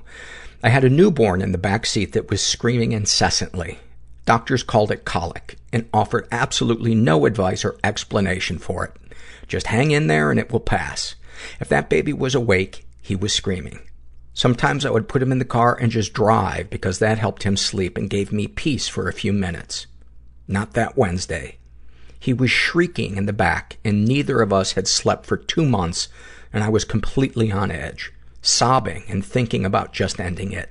I 0.63 0.69
had 0.69 0.85
a 0.85 0.89
newborn 0.89 1.41
in 1.41 1.51
the 1.51 1.57
back 1.57 1.85
seat 1.85 2.13
that 2.13 2.29
was 2.29 2.41
screaming 2.41 2.93
incessantly. 2.93 3.79
Doctors 4.25 4.63
called 4.63 4.89
it 4.89 5.03
colic 5.03 5.57
and 5.73 5.89
offered 5.93 6.29
absolutely 6.31 6.95
no 6.95 7.25
advice 7.25 7.65
or 7.65 7.75
explanation 7.83 8.57
for 8.57 8.85
it. 8.85 9.17
Just 9.49 9.67
hang 9.67 9.91
in 9.91 10.07
there 10.07 10.31
and 10.31 10.39
it 10.39 10.49
will 10.49 10.61
pass. 10.61 11.15
If 11.59 11.67
that 11.67 11.89
baby 11.89 12.13
was 12.13 12.33
awake, 12.33 12.85
he 13.01 13.17
was 13.17 13.33
screaming. 13.33 13.79
Sometimes 14.33 14.85
I 14.85 14.89
would 14.89 15.07
put 15.07 15.21
him 15.21 15.31
in 15.31 15.39
the 15.39 15.45
car 15.45 15.77
and 15.79 15.91
just 15.91 16.13
drive 16.13 16.69
because 16.69 16.99
that 16.99 17.19
helped 17.19 17.43
him 17.43 17.55
sleep 17.55 17.97
and 17.97 18.09
gave 18.09 18.31
me 18.31 18.47
peace 18.47 18.87
for 18.87 19.07
a 19.07 19.13
few 19.13 19.31
minutes. 19.31 19.85
Not 20.47 20.73
that 20.73 20.97
Wednesday. 20.97 21.57
He 22.19 22.33
was 22.33 22.49
shrieking 22.49 23.15
in 23.17 23.27
the 23.27 23.33
back 23.33 23.77
and 23.83 24.05
neither 24.05 24.41
of 24.41 24.51
us 24.51 24.71
had 24.73 24.87
slept 24.87 25.25
for 25.25 25.37
two 25.37 25.65
months 25.65 26.07
and 26.51 26.63
I 26.63 26.69
was 26.69 26.85
completely 26.85 27.51
on 27.51 27.69
edge, 27.69 28.11
sobbing 28.41 29.03
and 29.07 29.23
thinking 29.23 29.65
about 29.65 29.93
just 29.93 30.19
ending 30.19 30.51
it. 30.51 30.69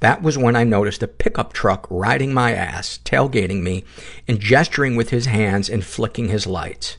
That 0.00 0.22
was 0.22 0.38
when 0.38 0.54
I 0.54 0.64
noticed 0.64 1.02
a 1.02 1.08
pickup 1.08 1.52
truck 1.52 1.86
riding 1.90 2.32
my 2.32 2.52
ass, 2.52 3.00
tailgating 3.04 3.62
me, 3.62 3.84
and 4.28 4.38
gesturing 4.38 4.94
with 4.94 5.10
his 5.10 5.26
hands 5.26 5.68
and 5.68 5.84
flicking 5.84 6.28
his 6.28 6.46
lights. 6.46 6.96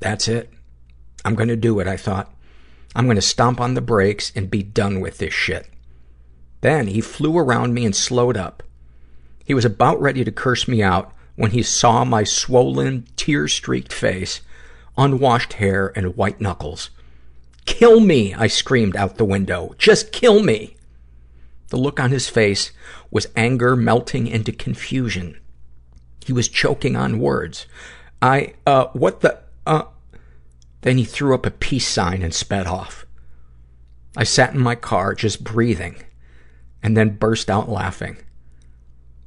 That's 0.00 0.26
it. 0.26 0.50
I'm 1.24 1.34
gonna 1.34 1.56
do 1.56 1.80
it, 1.80 1.86
I 1.86 1.96
thought. 1.96 2.32
I'm 2.98 3.06
gonna 3.06 3.22
stomp 3.22 3.60
on 3.60 3.74
the 3.74 3.80
brakes 3.80 4.32
and 4.34 4.50
be 4.50 4.64
done 4.64 4.98
with 4.98 5.18
this 5.18 5.32
shit. 5.32 5.70
Then 6.62 6.88
he 6.88 7.00
flew 7.00 7.38
around 7.38 7.72
me 7.72 7.84
and 7.84 7.94
slowed 7.94 8.36
up. 8.36 8.64
He 9.44 9.54
was 9.54 9.64
about 9.64 10.00
ready 10.00 10.24
to 10.24 10.32
curse 10.32 10.66
me 10.66 10.82
out 10.82 11.14
when 11.36 11.52
he 11.52 11.62
saw 11.62 12.04
my 12.04 12.24
swollen, 12.24 13.06
tear-streaked 13.14 13.92
face, 13.92 14.40
unwashed 14.96 15.52
hair, 15.54 15.92
and 15.94 16.16
white 16.16 16.40
knuckles. 16.40 16.90
Kill 17.66 18.00
me! 18.00 18.34
I 18.34 18.48
screamed 18.48 18.96
out 18.96 19.16
the 19.16 19.24
window. 19.24 19.76
Just 19.78 20.10
kill 20.10 20.42
me! 20.42 20.76
The 21.68 21.76
look 21.76 22.00
on 22.00 22.10
his 22.10 22.28
face 22.28 22.72
was 23.12 23.28
anger 23.36 23.76
melting 23.76 24.26
into 24.26 24.50
confusion. 24.50 25.38
He 26.26 26.32
was 26.32 26.48
choking 26.48 26.96
on 26.96 27.20
words. 27.20 27.66
I, 28.20 28.54
uh, 28.66 28.86
what 28.86 29.20
the, 29.20 29.38
then 30.82 30.98
he 30.98 31.04
threw 31.04 31.34
up 31.34 31.46
a 31.46 31.50
peace 31.50 31.86
sign 31.86 32.22
and 32.22 32.32
sped 32.32 32.66
off. 32.66 33.06
I 34.16 34.24
sat 34.24 34.54
in 34.54 34.60
my 34.60 34.74
car, 34.74 35.14
just 35.14 35.44
breathing, 35.44 36.02
and 36.82 36.96
then 36.96 37.16
burst 37.16 37.50
out 37.50 37.68
laughing. 37.68 38.18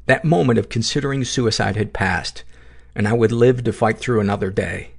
That 0.06 0.26
moment 0.26 0.60
of 0.60 0.70
considering 0.70 1.24
suicide 1.24 1.76
had 1.76 1.94
passed, 1.94 2.44
and 2.96 3.08
I 3.08 3.14
would 3.14 3.32
live 3.32 3.64
to 3.64 3.74
fight 3.74 4.00
through 4.00 4.20
another 4.20 4.50
day. 4.50 4.92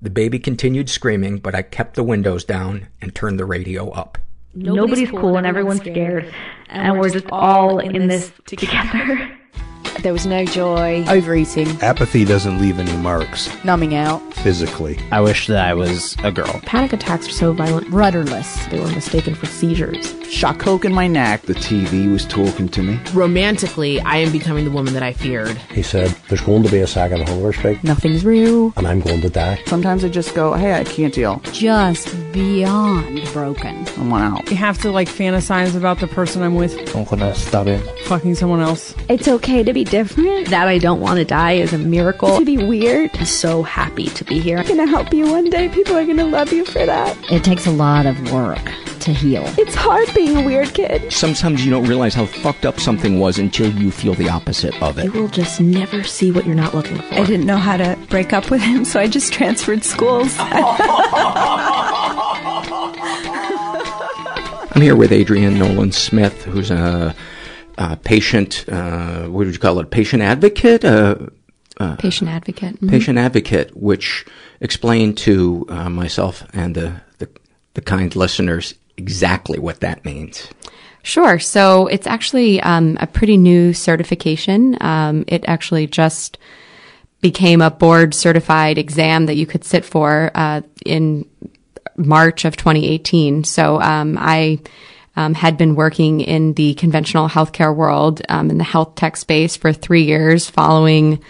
The 0.00 0.10
baby 0.10 0.38
continued 0.38 0.88
screaming, 0.88 1.38
but 1.38 1.54
I 1.54 1.62
kept 1.62 1.96
the 1.96 2.04
windows 2.04 2.44
down 2.44 2.88
and 3.00 3.14
turned 3.14 3.38
the 3.38 3.44
radio 3.44 3.90
up. 3.90 4.18
Nobody's, 4.54 5.10
cool 5.10 5.36
and 5.36 5.46
everyone's 5.46 5.80
scared. 5.80 6.32
And 6.68 6.98
we're 6.98 7.10
just 7.10 7.26
all 7.30 7.78
in 7.78 8.06
this 8.08 8.32
together. 8.46 9.34
There 10.02 10.12
was 10.12 10.26
no 10.26 10.44
joy. 10.44 11.04
Overeating. 11.08 11.66
Apathy 11.82 12.24
doesn't 12.24 12.60
leave 12.60 12.78
any 12.78 12.96
marks 12.98 13.48
Numbing 13.64 13.96
out. 13.96 14.22
Physically. 14.42 14.98
I 15.10 15.20
wish 15.20 15.46
that 15.48 15.64
I 15.64 15.74
was 15.74 16.16
a 16.22 16.30
girl. 16.30 16.60
Panic 16.64 16.92
attacks 16.92 17.26
were 17.26 17.32
so 17.32 17.52
violent. 17.52 17.88
Rudderless. 17.90 18.66
They 18.66 18.80
were 18.80 18.88
mistaken 18.88 19.34
for 19.34 19.46
seizures. 19.46 20.14
Shot 20.30 20.58
coke 20.58 20.84
in 20.84 20.92
my 20.92 21.06
neck. 21.06 21.42
The 21.42 21.54
TV 21.54 22.10
was 22.10 22.26
talking 22.26 22.68
to 22.68 22.82
me. 22.82 23.00
Romantically, 23.14 24.00
I 24.00 24.16
am 24.16 24.30
becoming 24.32 24.64
the 24.64 24.70
woman 24.70 24.94
that 24.94 25.02
I 25.02 25.12
feared. 25.12 25.56
He 25.72 25.82
said, 25.82 26.14
there's 26.28 26.40
going 26.42 26.62
to 26.62 26.70
be 26.70 26.78
a 26.78 26.86
second 26.86 27.28
hunger 27.28 27.52
strike. 27.52 27.82
Nothing's 27.82 28.24
real. 28.24 28.72
And 28.76 28.86
I'm 28.86 29.00
going 29.00 29.20
to 29.22 29.30
die. 29.30 29.62
Sometimes 29.66 30.04
I 30.04 30.08
just 30.08 30.34
go, 30.34 30.52
hey, 30.54 30.74
I 30.78 30.84
can't 30.84 31.14
deal. 31.14 31.40
Just 31.52 32.14
beyond 32.32 33.22
broken. 33.32 33.86
I 33.88 34.08
want 34.08 34.24
out. 34.24 34.50
You 34.50 34.56
have 34.56 34.78
to 34.82 34.90
like 34.90 35.08
fantasize 35.08 35.76
about 35.76 36.00
the 36.00 36.06
person 36.06 36.42
I'm 36.42 36.54
with. 36.54 36.94
I'm 36.94 37.04
gonna 37.04 37.34
stab 37.34 37.66
him. 37.66 37.82
Fucking 38.04 38.34
someone 38.34 38.60
else. 38.60 38.94
It's 39.08 39.28
okay 39.28 39.62
to 39.62 39.72
be 39.72 39.84
different. 39.84 40.48
That 40.48 40.68
I 40.68 40.78
don't 40.78 41.00
want 41.00 41.18
to 41.18 41.24
die 41.24 41.52
is 41.52 41.72
a 41.72 41.78
miracle. 41.78 42.38
To 42.38 42.44
be 42.44 42.58
weird. 42.58 43.10
I'm 43.14 43.24
so 43.26 43.62
happy 43.62 44.06
to 44.06 44.24
be 44.28 44.40
here. 44.40 44.58
I'm 44.58 44.66
gonna 44.66 44.86
help 44.86 45.12
you 45.12 45.26
one 45.30 45.48
day. 45.50 45.68
People 45.68 45.96
are 45.96 46.04
gonna 46.04 46.26
love 46.26 46.52
you 46.52 46.64
for 46.64 46.84
that. 46.84 47.16
It 47.32 47.42
takes 47.42 47.66
a 47.66 47.70
lot 47.70 48.06
of 48.06 48.32
work 48.32 48.62
to 49.00 49.12
heal. 49.12 49.42
It's 49.56 49.74
hard 49.74 50.12
being 50.14 50.36
a 50.36 50.42
weird 50.44 50.74
kid. 50.74 51.12
Sometimes 51.12 51.64
you 51.64 51.70
don't 51.70 51.86
realize 51.86 52.14
how 52.14 52.26
fucked 52.26 52.66
up 52.66 52.78
something 52.78 53.18
was 53.18 53.38
until 53.38 53.72
you 53.72 53.90
feel 53.90 54.14
the 54.14 54.28
opposite 54.28 54.80
of 54.82 54.98
it. 54.98 55.06
You 55.06 55.12
will 55.12 55.28
just 55.28 55.60
never 55.60 56.04
see 56.04 56.30
what 56.30 56.44
you're 56.44 56.54
not 56.54 56.74
looking 56.74 56.98
for. 56.98 57.14
I 57.14 57.24
didn't 57.24 57.46
know 57.46 57.56
how 57.56 57.76
to 57.76 57.98
break 58.10 58.32
up 58.32 58.50
with 58.50 58.60
him, 58.60 58.84
so 58.84 59.00
I 59.00 59.06
just 59.08 59.32
transferred 59.32 59.82
schools. 59.84 60.34
I'm 64.70 64.82
here 64.82 64.96
with 64.96 65.10
Adrienne 65.12 65.58
Nolan 65.58 65.92
Smith, 65.92 66.44
who's 66.44 66.70
a, 66.70 67.14
a 67.78 67.96
patient, 67.96 68.64
uh, 68.68 69.22
what 69.22 69.46
would 69.46 69.54
you 69.54 69.58
call 69.58 69.80
it? 69.80 69.90
Patient 69.90 70.22
advocate? 70.22 70.84
Uh, 70.84 71.16
uh, 71.78 71.96
patient 71.96 72.30
advocate. 72.30 72.76
Mm-hmm. 72.76 72.88
Patient 72.88 73.18
advocate, 73.18 73.76
which 73.76 74.26
explained 74.60 75.16
to 75.18 75.66
uh, 75.68 75.88
myself 75.88 76.44
and 76.52 76.74
the, 76.74 77.00
the, 77.18 77.28
the 77.74 77.80
kind 77.80 78.14
listeners 78.16 78.74
exactly 78.96 79.58
what 79.58 79.80
that 79.80 80.04
means. 80.04 80.48
Sure. 81.02 81.38
So 81.38 81.86
it's 81.86 82.06
actually 82.06 82.60
um, 82.60 82.98
a 83.00 83.06
pretty 83.06 83.36
new 83.36 83.72
certification. 83.72 84.76
Um, 84.80 85.24
it 85.26 85.44
actually 85.46 85.86
just 85.86 86.38
became 87.20 87.62
a 87.62 87.70
board 87.70 88.14
certified 88.14 88.78
exam 88.78 89.26
that 89.26 89.36
you 89.36 89.46
could 89.46 89.64
sit 89.64 89.84
for 89.84 90.30
uh, 90.34 90.62
in 90.84 91.28
March 91.96 92.44
of 92.44 92.56
2018. 92.56 93.44
So 93.44 93.80
um, 93.80 94.16
I 94.20 94.60
um, 95.16 95.34
had 95.34 95.56
been 95.56 95.74
working 95.74 96.20
in 96.20 96.54
the 96.54 96.74
conventional 96.74 97.28
healthcare 97.28 97.74
world 97.74 98.22
um, 98.28 98.50
in 98.50 98.58
the 98.58 98.64
health 98.64 98.94
tech 98.94 99.16
space 99.16 99.56
for 99.56 99.72
three 99.72 100.04
years, 100.04 100.48
following 100.48 101.22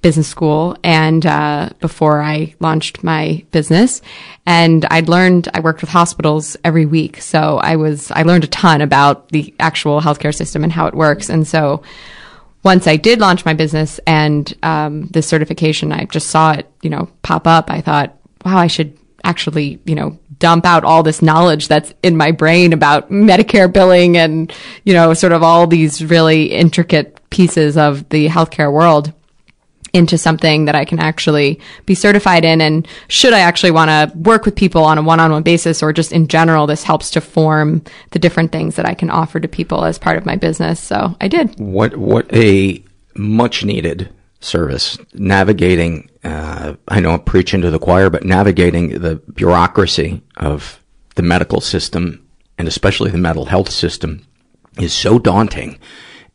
business 0.00 0.28
school 0.28 0.76
and 0.84 1.26
uh, 1.26 1.70
before 1.80 2.22
I 2.22 2.54
launched 2.60 3.02
my 3.02 3.44
business. 3.50 4.00
And 4.46 4.84
I'd 4.86 5.08
learned 5.08 5.48
I 5.54 5.60
worked 5.60 5.80
with 5.80 5.90
hospitals 5.90 6.56
every 6.62 6.86
week, 6.86 7.20
so 7.20 7.58
I 7.58 7.76
was 7.76 8.10
I 8.10 8.22
learned 8.22 8.44
a 8.44 8.48
ton 8.48 8.80
about 8.80 9.30
the 9.30 9.54
actual 9.58 10.00
healthcare 10.00 10.34
system 10.34 10.62
and 10.62 10.72
how 10.72 10.86
it 10.86 10.94
works. 10.94 11.28
And 11.28 11.46
so 11.46 11.82
once 12.62 12.86
I 12.86 12.96
did 12.96 13.20
launch 13.20 13.44
my 13.44 13.54
business 13.54 14.00
and 14.06 14.52
um, 14.62 15.06
this 15.06 15.26
certification, 15.26 15.92
I 15.92 16.04
just 16.04 16.28
saw 16.28 16.52
it, 16.52 16.70
you 16.82 16.90
know, 16.90 17.08
pop 17.22 17.46
up. 17.46 17.70
I 17.70 17.80
thought, 17.80 18.16
wow, 18.44 18.58
I 18.58 18.66
should 18.66 18.96
actually, 19.24 19.80
you 19.84 19.94
know, 19.94 20.18
dump 20.38 20.66
out 20.66 20.84
all 20.84 21.02
this 21.02 21.22
knowledge 21.22 21.68
that's 21.68 21.94
in 22.02 22.16
my 22.16 22.30
brain 22.30 22.72
about 22.72 23.10
Medicare 23.10 23.72
billing 23.72 24.16
and, 24.16 24.52
you 24.84 24.94
know, 24.94 25.14
sort 25.14 25.32
of 25.32 25.42
all 25.42 25.66
these 25.66 26.04
really 26.04 26.46
intricate 26.46 27.20
pieces 27.30 27.76
of 27.76 28.08
the 28.08 28.28
healthcare 28.28 28.72
world 28.72 29.12
into 29.92 30.18
something 30.18 30.66
that 30.66 30.74
I 30.74 30.84
can 30.84 30.98
actually 30.98 31.60
be 31.86 31.94
certified 31.94 32.44
in. 32.44 32.60
And 32.60 32.86
should 33.08 33.32
I 33.32 33.40
actually 33.40 33.70
want 33.70 33.88
to 33.90 34.18
work 34.18 34.44
with 34.44 34.56
people 34.56 34.84
on 34.84 34.98
a 34.98 35.02
one-on-one 35.02 35.42
basis 35.42 35.82
or 35.82 35.92
just 35.92 36.12
in 36.12 36.28
general, 36.28 36.66
this 36.66 36.82
helps 36.82 37.10
to 37.12 37.20
form 37.20 37.82
the 38.10 38.18
different 38.18 38.52
things 38.52 38.76
that 38.76 38.86
I 38.86 38.94
can 38.94 39.10
offer 39.10 39.40
to 39.40 39.48
people 39.48 39.84
as 39.84 39.98
part 39.98 40.16
of 40.18 40.26
my 40.26 40.36
business. 40.36 40.80
So 40.80 41.16
I 41.20 41.28
did. 41.28 41.58
What, 41.58 41.96
what 41.96 42.32
a 42.34 42.82
much 43.14 43.64
needed 43.64 44.12
service 44.40 44.98
navigating, 45.14 46.10
uh, 46.22 46.74
I 46.88 47.00
know 47.00 47.12
I'm 47.12 47.20
preaching 47.20 47.62
to 47.62 47.70
the 47.70 47.78
choir, 47.78 48.10
but 48.10 48.24
navigating 48.24 49.00
the 49.00 49.16
bureaucracy 49.16 50.22
of 50.36 50.80
the 51.14 51.22
medical 51.22 51.60
system 51.60 52.26
and 52.58 52.68
especially 52.68 53.10
the 53.10 53.18
mental 53.18 53.46
health 53.46 53.70
system 53.70 54.26
is 54.78 54.92
so 54.92 55.18
daunting 55.18 55.78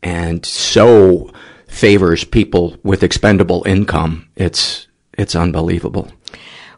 and 0.02 0.44
so 0.44 1.30
favors 1.72 2.22
people 2.22 2.76
with 2.82 3.02
expendable 3.02 3.64
income. 3.66 4.28
It's, 4.36 4.86
it's 5.16 5.34
unbelievable. 5.34 6.12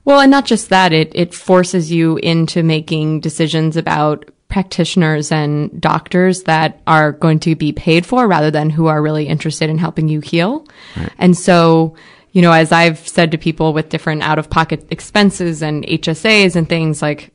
Well, 0.05 0.21
and 0.21 0.31
not 0.31 0.47
just 0.47 0.69
that, 0.69 0.93
it, 0.93 1.11
it 1.15 1.35
forces 1.35 1.91
you 1.91 2.17
into 2.19 2.63
making 2.63 3.21
decisions 3.21 3.77
about 3.77 4.31
practitioners 4.49 5.33
and 5.33 5.81
doctors 5.81 6.45
that 6.45 6.81
are 6.87 7.11
going 7.11 7.41
to 7.41 7.57
be 7.57 7.73
paid 7.73 8.07
for 8.07 8.29
rather 8.29 8.53
than 8.53 8.71
who 8.71 8.87
are 8.87 9.03
really 9.03 9.27
interested 9.27 9.69
in 9.69 9.79
helping 9.79 10.09
you 10.09 10.21
heal. 10.21 10.65
Right. 10.97 11.11
And 11.19 11.37
so, 11.37 11.97
you 12.31 12.41
know, 12.41 12.53
as 12.53 12.71
I've 12.71 13.09
said 13.09 13.33
to 13.33 13.39
people 13.39 13.73
with 13.73 13.89
different 13.89 14.23
out 14.23 14.39
of 14.39 14.49
pocket 14.49 14.87
expenses 14.91 15.61
and 15.61 15.85
HSAs 15.87 16.55
and 16.55 16.69
things 16.69 17.03
like, 17.03 17.34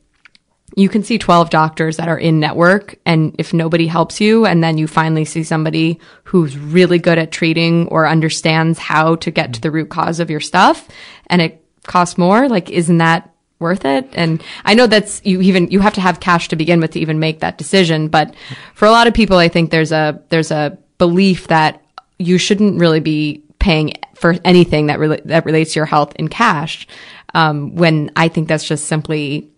you 0.76 0.88
can 0.88 1.02
see 1.02 1.18
12 1.18 1.50
doctors 1.50 1.96
that 1.96 2.08
are 2.08 2.18
in 2.18 2.40
network 2.40 2.96
and 3.04 3.34
if 3.38 3.52
nobody 3.52 3.86
helps 3.86 4.20
you 4.20 4.46
and 4.46 4.62
then 4.62 4.78
you 4.78 4.86
finally 4.86 5.24
see 5.24 5.42
somebody 5.42 6.00
who's 6.24 6.56
really 6.56 6.98
good 6.98 7.18
at 7.18 7.32
treating 7.32 7.88
or 7.88 8.06
understands 8.06 8.78
how 8.78 9.16
to 9.16 9.30
get 9.30 9.54
to 9.54 9.60
the 9.60 9.70
root 9.70 9.88
cause 9.88 10.20
of 10.20 10.30
your 10.30 10.40
stuff 10.40 10.88
and 11.26 11.42
it 11.42 11.64
costs 11.84 12.18
more 12.18 12.48
like 12.48 12.70
isn't 12.70 12.98
that 12.98 13.34
worth 13.58 13.84
it? 13.84 14.08
And 14.14 14.42
i 14.64 14.74
know 14.74 14.86
that's 14.86 15.20
you 15.24 15.40
even 15.42 15.70
you 15.70 15.80
have 15.80 15.94
to 15.94 16.00
have 16.00 16.20
cash 16.20 16.48
to 16.48 16.56
begin 16.56 16.80
with 16.80 16.92
to 16.92 17.00
even 17.00 17.18
make 17.18 17.40
that 17.40 17.58
decision 17.58 18.08
but 18.08 18.34
for 18.74 18.86
a 18.86 18.90
lot 18.90 19.06
of 19.06 19.14
people 19.14 19.36
i 19.36 19.48
think 19.48 19.70
there's 19.70 19.92
a 19.92 20.22
there's 20.30 20.50
a 20.50 20.78
belief 20.98 21.48
that 21.48 21.82
you 22.18 22.38
shouldn't 22.38 22.78
really 22.78 23.00
be 23.00 23.42
paying 23.58 23.92
for 24.14 24.36
anything 24.44 24.86
that 24.86 24.98
rela- 24.98 25.22
that 25.24 25.44
relates 25.44 25.74
to 25.74 25.78
your 25.78 25.86
health 25.86 26.14
in 26.16 26.28
cash 26.28 26.86
um, 27.34 27.74
when 27.74 28.10
i 28.16 28.28
think 28.28 28.48
that's 28.48 28.64
just 28.64 28.86
simply 28.86 29.50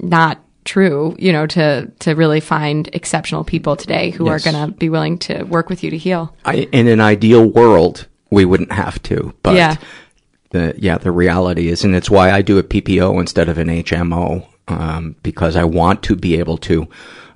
not 0.00 0.42
true, 0.66 1.16
you 1.18 1.32
know, 1.32 1.46
to 1.46 1.90
to 2.00 2.14
really 2.14 2.40
find 2.40 2.88
exceptional 2.92 3.44
people 3.44 3.76
today 3.76 4.10
who 4.10 4.26
Yes. 4.26 4.46
are 4.46 4.52
going 4.52 4.66
to 4.70 4.76
be 4.76 4.88
willing 4.90 5.16
to 5.18 5.44
work 5.44 5.70
with 5.70 5.82
you 5.82 5.90
to 5.90 5.96
heal. 5.98 6.34
I, 6.44 6.68
in 6.72 6.86
an 6.88 7.00
ideal 7.00 7.46
world, 7.46 8.06
we 8.30 8.44
wouldn't 8.44 8.72
have 8.72 9.02
to, 9.04 9.32
but 9.42 9.54
Yeah. 9.54 9.76
the 10.50 10.74
yeah, 10.76 10.98
the 10.98 11.12
reality 11.12 11.68
is, 11.68 11.84
and 11.84 11.94
it's 11.94 12.10
why 12.10 12.30
I 12.30 12.42
do 12.42 12.58
a 12.58 12.62
PPO 12.62 13.18
instead 13.20 13.48
of 13.48 13.56
an 13.58 13.68
HMO, 13.68 14.46
um, 14.68 15.14
because 15.22 15.56
I 15.56 15.64
want 15.64 16.02
to 16.04 16.16
be 16.16 16.38
able 16.38 16.58
to. 16.58 16.86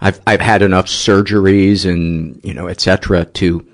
I've 0.01 0.21
I've 0.27 0.41
had 0.41 0.63
enough 0.63 0.87
surgeries 0.87 1.85
and 1.89 2.41
you 2.43 2.55
know 2.55 2.67
et 2.67 2.81
cetera 2.81 3.25
to 3.25 3.65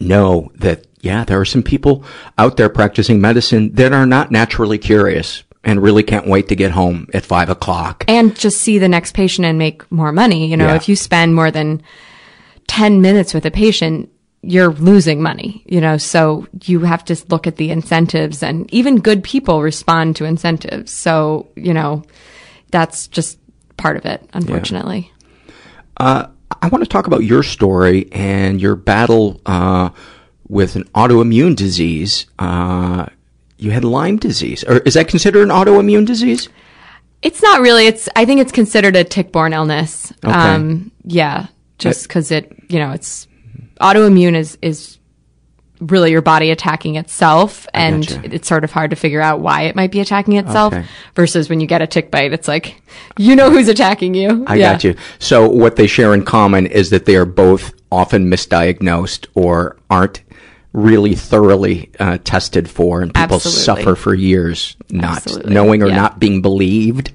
know 0.00 0.50
that 0.56 0.86
yeah, 1.00 1.24
there 1.24 1.40
are 1.40 1.44
some 1.44 1.62
people 1.64 2.04
out 2.38 2.56
there 2.56 2.68
practicing 2.68 3.20
medicine 3.20 3.74
that 3.74 3.92
are 3.92 4.06
not 4.06 4.30
naturally 4.30 4.78
curious 4.78 5.42
and 5.64 5.82
really 5.82 6.02
can't 6.02 6.26
wait 6.26 6.48
to 6.48 6.56
get 6.56 6.72
home 6.72 7.06
at 7.14 7.24
five 7.24 7.48
o'clock. 7.50 8.04
And 8.08 8.34
just 8.36 8.60
see 8.60 8.78
the 8.78 8.88
next 8.88 9.14
patient 9.14 9.46
and 9.46 9.58
make 9.58 9.90
more 9.92 10.12
money. 10.12 10.46
You 10.48 10.56
know, 10.56 10.68
Yeah. 10.68 10.74
if 10.76 10.88
you 10.88 10.96
spend 10.96 11.34
more 11.34 11.50
than 11.50 11.82
10 12.66 13.00
minutes 13.00 13.32
with 13.34 13.46
a 13.46 13.50
patient, 13.50 14.08
you're 14.42 14.72
losing 14.72 15.22
money, 15.22 15.62
you 15.66 15.80
know, 15.80 15.96
so 15.96 16.48
you 16.64 16.80
have 16.80 17.04
to 17.04 17.16
look 17.28 17.46
at 17.46 17.56
the 17.56 17.70
incentives 17.70 18.42
and 18.42 18.68
even 18.74 18.98
good 18.98 19.22
people 19.22 19.62
respond 19.62 20.16
to 20.16 20.24
incentives. 20.24 20.90
So, 20.90 21.46
you 21.54 21.72
know, 21.72 22.02
that's 22.72 23.06
just 23.06 23.38
part 23.76 23.96
of 23.96 24.04
it, 24.04 24.28
unfortunately. 24.32 25.12
Uh, 25.96 26.26
I 26.60 26.66
want 26.68 26.82
to 26.82 26.88
talk 26.90 27.06
about 27.06 27.22
your 27.22 27.44
story 27.44 28.08
and 28.10 28.60
your 28.60 28.74
battle 28.74 29.40
uh, 29.46 29.90
with 30.48 30.74
an 30.74 30.84
autoimmune 30.94 31.54
disease. 31.54 32.26
Uh, 32.38 33.06
you 33.62 33.70
had 33.70 33.84
Lyme 33.84 34.16
disease, 34.16 34.64
or 34.64 34.78
is 34.78 34.94
that 34.94 35.06
considered 35.08 35.42
an 35.42 35.48
autoimmune 35.50 36.04
disease? 36.04 36.48
It's 37.22 37.40
not 37.40 37.60
really. 37.60 37.86
It's 37.86 38.08
I 38.16 38.24
think 38.24 38.40
it's 38.40 38.50
considered 38.50 38.96
a 38.96 39.04
tick-borne 39.04 39.52
illness. 39.52 40.12
Okay. 40.24 40.34
Um, 40.34 40.90
yeah, 41.04 41.46
just 41.78 42.08
because 42.08 42.32
it, 42.32 42.52
you 42.68 42.80
know, 42.80 42.90
it's 42.90 43.28
autoimmune 43.80 44.34
is 44.34 44.58
is 44.62 44.98
really 45.80 46.10
your 46.10 46.22
body 46.22 46.50
attacking 46.50 46.96
itself, 46.96 47.68
and 47.72 48.10
it's 48.24 48.48
sort 48.48 48.64
of 48.64 48.72
hard 48.72 48.90
to 48.90 48.96
figure 48.96 49.20
out 49.20 49.38
why 49.38 49.62
it 49.62 49.76
might 49.76 49.92
be 49.92 50.00
attacking 50.00 50.36
itself. 50.36 50.74
Okay. 50.74 50.84
Versus 51.14 51.48
when 51.48 51.60
you 51.60 51.68
get 51.68 51.80
a 51.80 51.86
tick 51.86 52.10
bite, 52.10 52.32
it's 52.32 52.48
like 52.48 52.82
you 53.16 53.36
know 53.36 53.48
who's 53.50 53.68
attacking 53.68 54.14
you. 54.14 54.44
I 54.48 54.56
yeah. 54.56 54.72
got 54.72 54.82
you. 54.82 54.96
So 55.20 55.48
what 55.48 55.76
they 55.76 55.86
share 55.86 56.14
in 56.14 56.24
common 56.24 56.66
is 56.66 56.90
that 56.90 57.06
they 57.06 57.14
are 57.14 57.24
both 57.24 57.72
often 57.92 58.28
misdiagnosed 58.28 59.28
or 59.34 59.76
aren't 59.88 60.22
really 60.72 61.14
thoroughly 61.14 61.90
uh, 61.98 62.18
tested 62.24 62.68
for, 62.68 63.02
and 63.02 63.12
people 63.14 63.36
Absolutely. 63.36 63.62
suffer 63.62 63.94
for 63.94 64.14
years 64.14 64.76
not 64.90 65.18
Absolutely. 65.18 65.52
knowing 65.54 65.82
or 65.82 65.88
Yeah. 65.88 65.96
not 65.96 66.18
being 66.18 66.42
believed. 66.42 67.12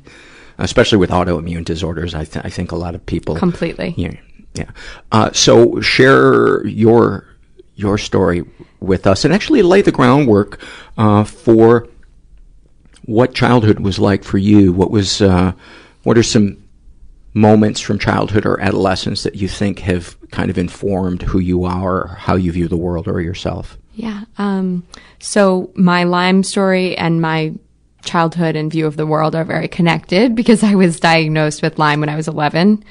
Especially 0.60 0.98
with 0.98 1.12
autoimmune 1.12 1.64
disorders, 1.64 2.16
I, 2.16 2.24
th- 2.26 2.44
I 2.44 2.50
think 2.50 2.72
a 2.72 2.76
lot 2.76 2.96
of 2.96 3.06
people 3.06 3.36
Completely. 3.36 3.94
Yeah, 3.96 4.16
yeah. 4.56 4.72
Uh, 5.12 5.32
so 5.32 5.80
share 5.82 6.66
your 6.66 7.26
your 7.76 8.00
story 8.00 8.44
with 8.80 9.06
us, 9.06 9.24
and 9.24 9.32
actually 9.34 9.62
lay 9.62 9.84
the 9.84 9.92
groundwork 9.92 10.60
uh, 10.98 11.24
for 11.26 11.88
what 13.06 13.36
childhood 13.36 13.80
was 13.80 14.00
like 14.00 14.24
for 14.24 14.40
you. 14.40 14.74
What 14.74 14.90
was 14.90 15.22
uh, 15.22 15.52
what 16.02 16.18
are 16.18 16.24
some 16.24 16.58
moments 17.34 17.80
from 17.80 18.00
childhood 18.00 18.46
or 18.46 18.60
adolescence 18.60 19.24
that 19.24 19.36
you 19.36 19.48
think 19.48 19.80
have 19.80 20.18
kind 20.32 20.50
of 20.50 20.58
informed 20.58 21.22
who 21.22 21.40
you 21.40 21.66
are, 21.66 22.04
or 22.04 22.08
how 22.08 22.36
you 22.36 22.52
view 22.52 22.68
the 22.68 22.78
world 22.78 23.08
or 23.08 23.22
yourself? 23.22 23.78
Yeah. 23.94 24.24
Um, 24.38 24.86
so 25.20 25.72
my 25.76 26.04
Lyme 26.04 26.44
story 26.44 26.98
and 26.98 27.22
my 27.22 27.54
childhood 28.04 28.56
and 28.56 28.72
view 28.72 28.88
of 28.88 28.96
the 28.96 29.06
world 29.06 29.36
are 29.36 29.44
very 29.44 29.68
connected 29.68 30.36
because 30.36 30.64
I 30.64 30.76
was 30.76 31.00
diagnosed 31.00 31.62
with 31.62 31.80
Lyme 31.80 32.00
when 32.00 32.10
I 32.10 32.16
was 32.16 32.28
11. 32.28 32.84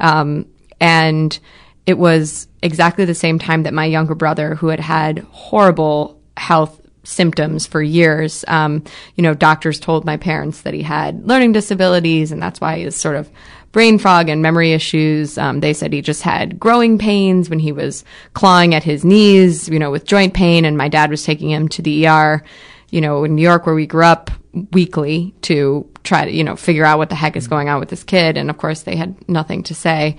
Um, 0.00 0.46
and 0.80 1.38
it 1.86 1.98
was 1.98 2.48
exactly 2.62 3.04
the 3.04 3.14
same 3.14 3.38
time 3.38 3.64
that 3.64 3.74
my 3.74 3.84
younger 3.84 4.14
brother, 4.14 4.54
who 4.54 4.68
had 4.68 4.80
had 4.80 5.18
horrible 5.30 6.20
health 6.36 6.80
symptoms 7.04 7.66
for 7.66 7.82
years, 7.82 8.44
um, 8.48 8.82
you 9.16 9.22
know, 9.22 9.34
doctors 9.34 9.78
told 9.78 10.04
my 10.04 10.16
parents 10.16 10.62
that 10.62 10.72
he 10.72 10.82
had 10.82 11.26
learning 11.26 11.52
disabilities 11.52 12.32
and 12.32 12.42
that's 12.42 12.60
why 12.60 12.78
he 12.78 12.84
was 12.84 12.96
sort 12.96 13.16
of 13.16 13.30
brain 13.74 13.98
fog 13.98 14.28
and 14.28 14.40
memory 14.40 14.72
issues. 14.72 15.36
Um, 15.36 15.58
they 15.58 15.74
said 15.74 15.92
he 15.92 16.00
just 16.00 16.22
had 16.22 16.60
growing 16.60 16.96
pains 16.96 17.50
when 17.50 17.58
he 17.58 17.72
was 17.72 18.04
clawing 18.32 18.72
at 18.72 18.84
his 18.84 19.04
knees, 19.04 19.68
you 19.68 19.80
know, 19.80 19.90
with 19.90 20.06
joint 20.06 20.32
pain. 20.32 20.64
And 20.64 20.78
my 20.78 20.88
dad 20.88 21.10
was 21.10 21.24
taking 21.24 21.50
him 21.50 21.68
to 21.70 21.82
the 21.82 22.06
ER, 22.06 22.44
you 22.90 23.00
know, 23.00 23.24
in 23.24 23.34
New 23.34 23.42
York 23.42 23.66
where 23.66 23.74
we 23.74 23.84
grew 23.84 24.04
up 24.04 24.30
weekly 24.70 25.34
to 25.42 25.90
try 26.04 26.24
to, 26.24 26.30
you 26.30 26.44
know, 26.44 26.54
figure 26.54 26.84
out 26.84 26.98
what 26.98 27.08
the 27.08 27.16
heck 27.16 27.34
is 27.34 27.48
going 27.48 27.68
on 27.68 27.80
with 27.80 27.88
this 27.88 28.04
kid. 28.04 28.36
And 28.36 28.48
of 28.48 28.58
course 28.58 28.82
they 28.82 28.94
had 28.94 29.28
nothing 29.28 29.64
to 29.64 29.74
say. 29.74 30.18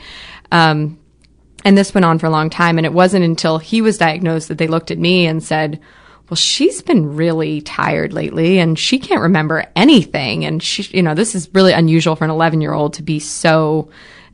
Um, 0.52 1.00
and 1.64 1.78
this 1.78 1.94
went 1.94 2.04
on 2.04 2.20
for 2.20 2.26
a 2.26 2.32
long 2.32 2.50
time. 2.50 2.78
And 2.78 2.86
it 2.86 2.92
wasn't 2.92 3.24
until 3.24 3.58
he 3.58 3.82
was 3.82 3.98
diagnosed 3.98 4.50
that 4.50 4.58
they 4.58 4.68
looked 4.68 4.92
at 4.92 5.00
me 5.00 5.26
and 5.26 5.42
said, 5.42 5.80
well, 6.30 6.36
she's 6.36 6.82
been 6.82 7.16
really 7.16 7.62
tired 7.62 8.12
lately 8.12 8.58
and 8.58 8.80
she 8.80 8.98
can't 8.98 9.22
remember 9.22 9.66
anything. 9.76 10.44
And 10.46 10.62
she, 10.62 10.84
you 10.96 11.04
know, 11.04 11.14
this 11.14 11.36
is 11.36 11.50
really 11.54 11.74
unusual 11.74 12.16
for 12.16 12.26
an 12.26 12.32
11 12.32 12.62
year 12.62 12.74
old 12.74 12.96
to 12.96 13.04
be 13.04 13.20
so, 13.20 13.90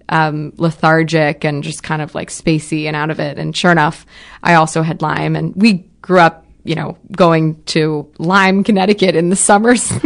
um, 0.07 0.53
lethargic 0.57 1.43
and 1.43 1.63
just 1.63 1.83
kind 1.83 2.01
of 2.01 2.15
like 2.15 2.29
spacey 2.29 2.85
and 2.85 2.95
out 2.95 3.09
of 3.09 3.19
it. 3.19 3.37
And 3.37 3.55
sure 3.55 3.71
enough, 3.71 4.05
I 4.43 4.53
also 4.53 4.81
had 4.83 5.01
Lyme 5.01 5.35
and 5.35 5.55
we 5.55 5.85
grew 6.01 6.19
up, 6.19 6.40
you 6.63 6.75
know, 6.75 6.97
going 7.11 7.61
to 7.63 8.11
Lyme, 8.17 8.63
Connecticut 8.63 9.15
in 9.15 9.29
the 9.29 9.35
summers. 9.35 9.91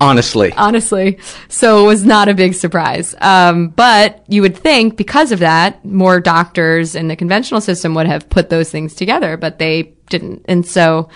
Honestly, 0.00 0.52
honestly. 0.56 1.18
So 1.48 1.84
it 1.84 1.86
was 1.86 2.04
not 2.04 2.28
a 2.28 2.34
big 2.34 2.54
surprise. 2.54 3.14
Um, 3.20 3.68
but 3.68 4.24
you 4.28 4.42
would 4.42 4.56
think 4.56 4.96
because 4.96 5.32
of 5.32 5.40
that, 5.40 5.84
more 5.84 6.20
doctors 6.20 6.94
in 6.94 7.08
the 7.08 7.16
conventional 7.16 7.60
system 7.60 7.94
would 7.94 8.06
have 8.06 8.28
put 8.30 8.48
those 8.48 8.70
things 8.70 8.94
together, 8.94 9.36
but 9.36 9.58
they 9.58 9.94
didn't. 10.08 10.44
And 10.46 10.66
so, 10.66 11.08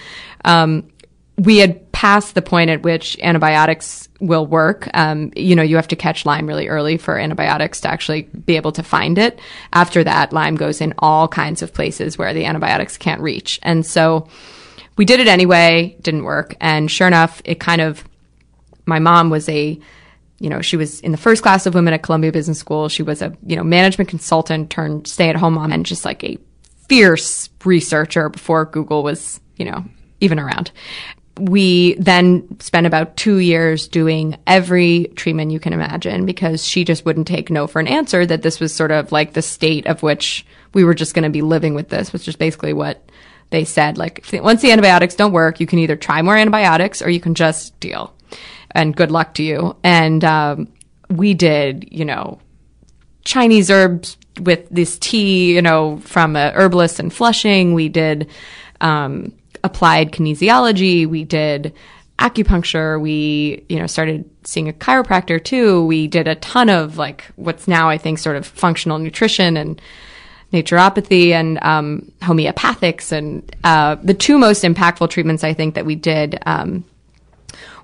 um, 0.44 0.90
we 1.38 1.59
had 1.59 1.90
passed 1.92 2.35
the 2.35 2.42
point 2.42 2.68
at 2.68 2.83
which 2.83 3.16
antibiotics 3.22 4.09
will 4.20 4.44
work. 4.44 4.88
Um, 4.94 5.33
you 5.37 5.54
know, 5.54 5.62
you 5.62 5.76
have 5.76 5.88
to 5.88 5.96
catch 5.96 6.26
Lyme 6.26 6.48
really 6.48 6.66
early 6.66 6.96
for 6.96 7.16
antibiotics 7.16 7.81
to 7.83 7.88
actually 7.88 8.22
be 8.22 8.57
able 8.57 8.72
to 8.72 8.83
find 8.83 9.18
it. 9.18 9.38
After 9.72 10.02
that, 10.02 10.33
Lyme 10.33 10.57
goes 10.57 10.81
in 10.81 10.94
all 10.98 11.28
kinds 11.28 11.62
of 11.62 11.72
places 11.72 12.18
where 12.18 12.35
the 12.35 12.44
antibiotics 12.44 12.96
can't 12.96 13.20
reach. 13.20 13.61
And 13.62 13.87
so 13.87 14.28
we 14.98 15.04
did 15.04 15.20
it 15.20 15.28
anyway, 15.28 15.96
didn't 16.02 16.24
work. 16.24 16.56
And 16.61 16.90
sure 16.90 17.06
enough, 17.06 17.40
it 17.44 17.61
kind 17.61 17.80
of, 17.80 18.04
my 18.84 18.98
mom 18.98 19.30
was 19.30 19.48
a, 19.48 19.78
you 20.40 20.50
know, 20.50 20.61
she 20.61 20.76
was 20.76 21.00
in 21.00 21.12
the 21.12 21.18
first 21.18 21.42
class 21.42 21.66
of 21.66 21.74
women 21.74 21.94
at 21.94 22.02
Columbia 22.02 22.32
Business 22.32 22.58
School. 22.58 22.88
She 22.88 23.04
was 23.04 23.22
a, 23.22 23.32
you 23.46 23.56
know, 23.56 23.64
management 23.64 24.11
consultant 24.11 24.70
turned 24.70 25.06
stay 25.06 25.30
at 25.30 25.37
home 25.37 25.54
mom 25.54 25.72
and 25.72 25.87
just 25.87 26.04
like 26.04 26.22
a 26.24 26.37
fierce 26.88 27.48
researcher 27.64 28.28
before 28.28 28.64
Google 28.64 29.02
was, 29.02 29.40
you 29.56 29.64
know, 29.64 29.84
even 30.20 30.38
around. 30.38 30.72
We 31.38 31.94
then 31.94 32.58
spent 32.58 32.88
about 32.88 33.16
two 33.16 33.37
years 33.37 33.87
doing 33.87 34.37
every 34.48 35.12
treatment 35.14 35.52
you 35.52 35.61
can 35.61 35.72
imagine 35.72 36.26
because 36.26 36.66
she 36.66 36.82
just 36.82 37.04
wouldn't 37.04 37.28
take 37.28 37.50
no 37.50 37.68
for 37.68 37.78
an 37.78 37.87
answer 37.87 38.26
that 38.26 38.42
this 38.42 38.58
was 38.58 38.74
sort 38.74 38.90
of 38.90 39.12
like 39.12 39.34
the 39.34 39.42
state 39.42 39.87
of 39.87 40.02
which 40.02 40.44
we 40.74 40.82
were 40.82 40.94
just 40.94 41.14
going 41.14 41.22
to 41.22 41.30
be 41.30 41.42
living 41.42 41.74
with 41.74 41.88
this, 41.88 42.12
which 42.12 42.26
is 42.26 42.34
basically 42.34 42.72
what 42.72 43.08
they 43.50 43.64
said. 43.64 43.98
Like, 43.98 44.24
once 44.32 44.62
the 44.62 44.72
antibiotics 44.72 45.14
don't 45.14 45.32
work, 45.32 45.61
you 45.61 45.66
can 45.66 45.78
either 45.78 45.96
try 45.96 46.22
more 46.22 46.37
antibiotics 46.37 47.02
or 47.02 47.11
you 47.11 47.20
can 47.20 47.34
just 47.34 47.78
deal. 47.80 48.14
And 48.72 48.94
good 48.94 49.11
luck 49.11 49.34
to 49.34 49.42
you. 49.42 49.76
And 49.82 50.24
um, 50.24 50.68
we 51.08 51.34
did, 51.34 51.88
you 51.90 52.04
know, 52.04 52.40
Chinese 53.24 53.70
herbs 53.70 54.16
with 54.40 54.68
this 54.70 54.98
tea, 54.98 55.54
you 55.54 55.62
know, 55.62 55.98
from 55.98 56.37
a 56.37 56.50
herbalist 56.52 57.00
in 57.00 57.11
Flushing. 57.11 57.74
We 57.74 57.88
did 57.88 58.28
um, 58.80 59.32
applied 59.64 60.12
kinesiology. 60.12 61.06
We 61.06 61.24
did 61.24 61.74
acupuncture. 62.18 63.00
We, 63.00 63.64
you 63.68 63.78
know, 63.78 63.87
started 63.87 64.28
seeing 64.44 64.68
a 64.68 64.72
chiropractor 64.72 65.42
too. 65.42 65.84
We 65.87 66.06
did 66.06 66.28
a 66.28 66.34
ton 66.37 66.68
of 66.68 66.98
like 66.98 67.24
what's 67.37 67.68
now 67.68 67.88
I 67.88 67.98
think 67.98 68.18
sort 68.18 68.37
of 68.37 68.46
functional 68.46 68.98
nutrition 68.98 69.56
and 69.56 69.80
naturopathy 70.52 71.30
and 71.30 71.58
um, 71.62 72.11
homeopathics. 72.20 73.12
And 73.12 73.54
uh, 73.64 73.96
the 73.96 74.14
two 74.14 74.38
most 74.38 74.64
impactful 74.64 75.11
treatments 75.11 75.44
I 75.44 75.54
think 75.54 75.74
that 75.74 75.84
we 75.84 75.94
did 75.94 76.38
um, 76.46 76.84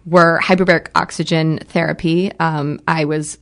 were 0.07 0.41
hyperbaric 0.43 0.89
oxygen 0.95 1.59
therapy. 1.59 2.33
Um, 2.39 2.81
I 2.87 3.05
was 3.05 3.39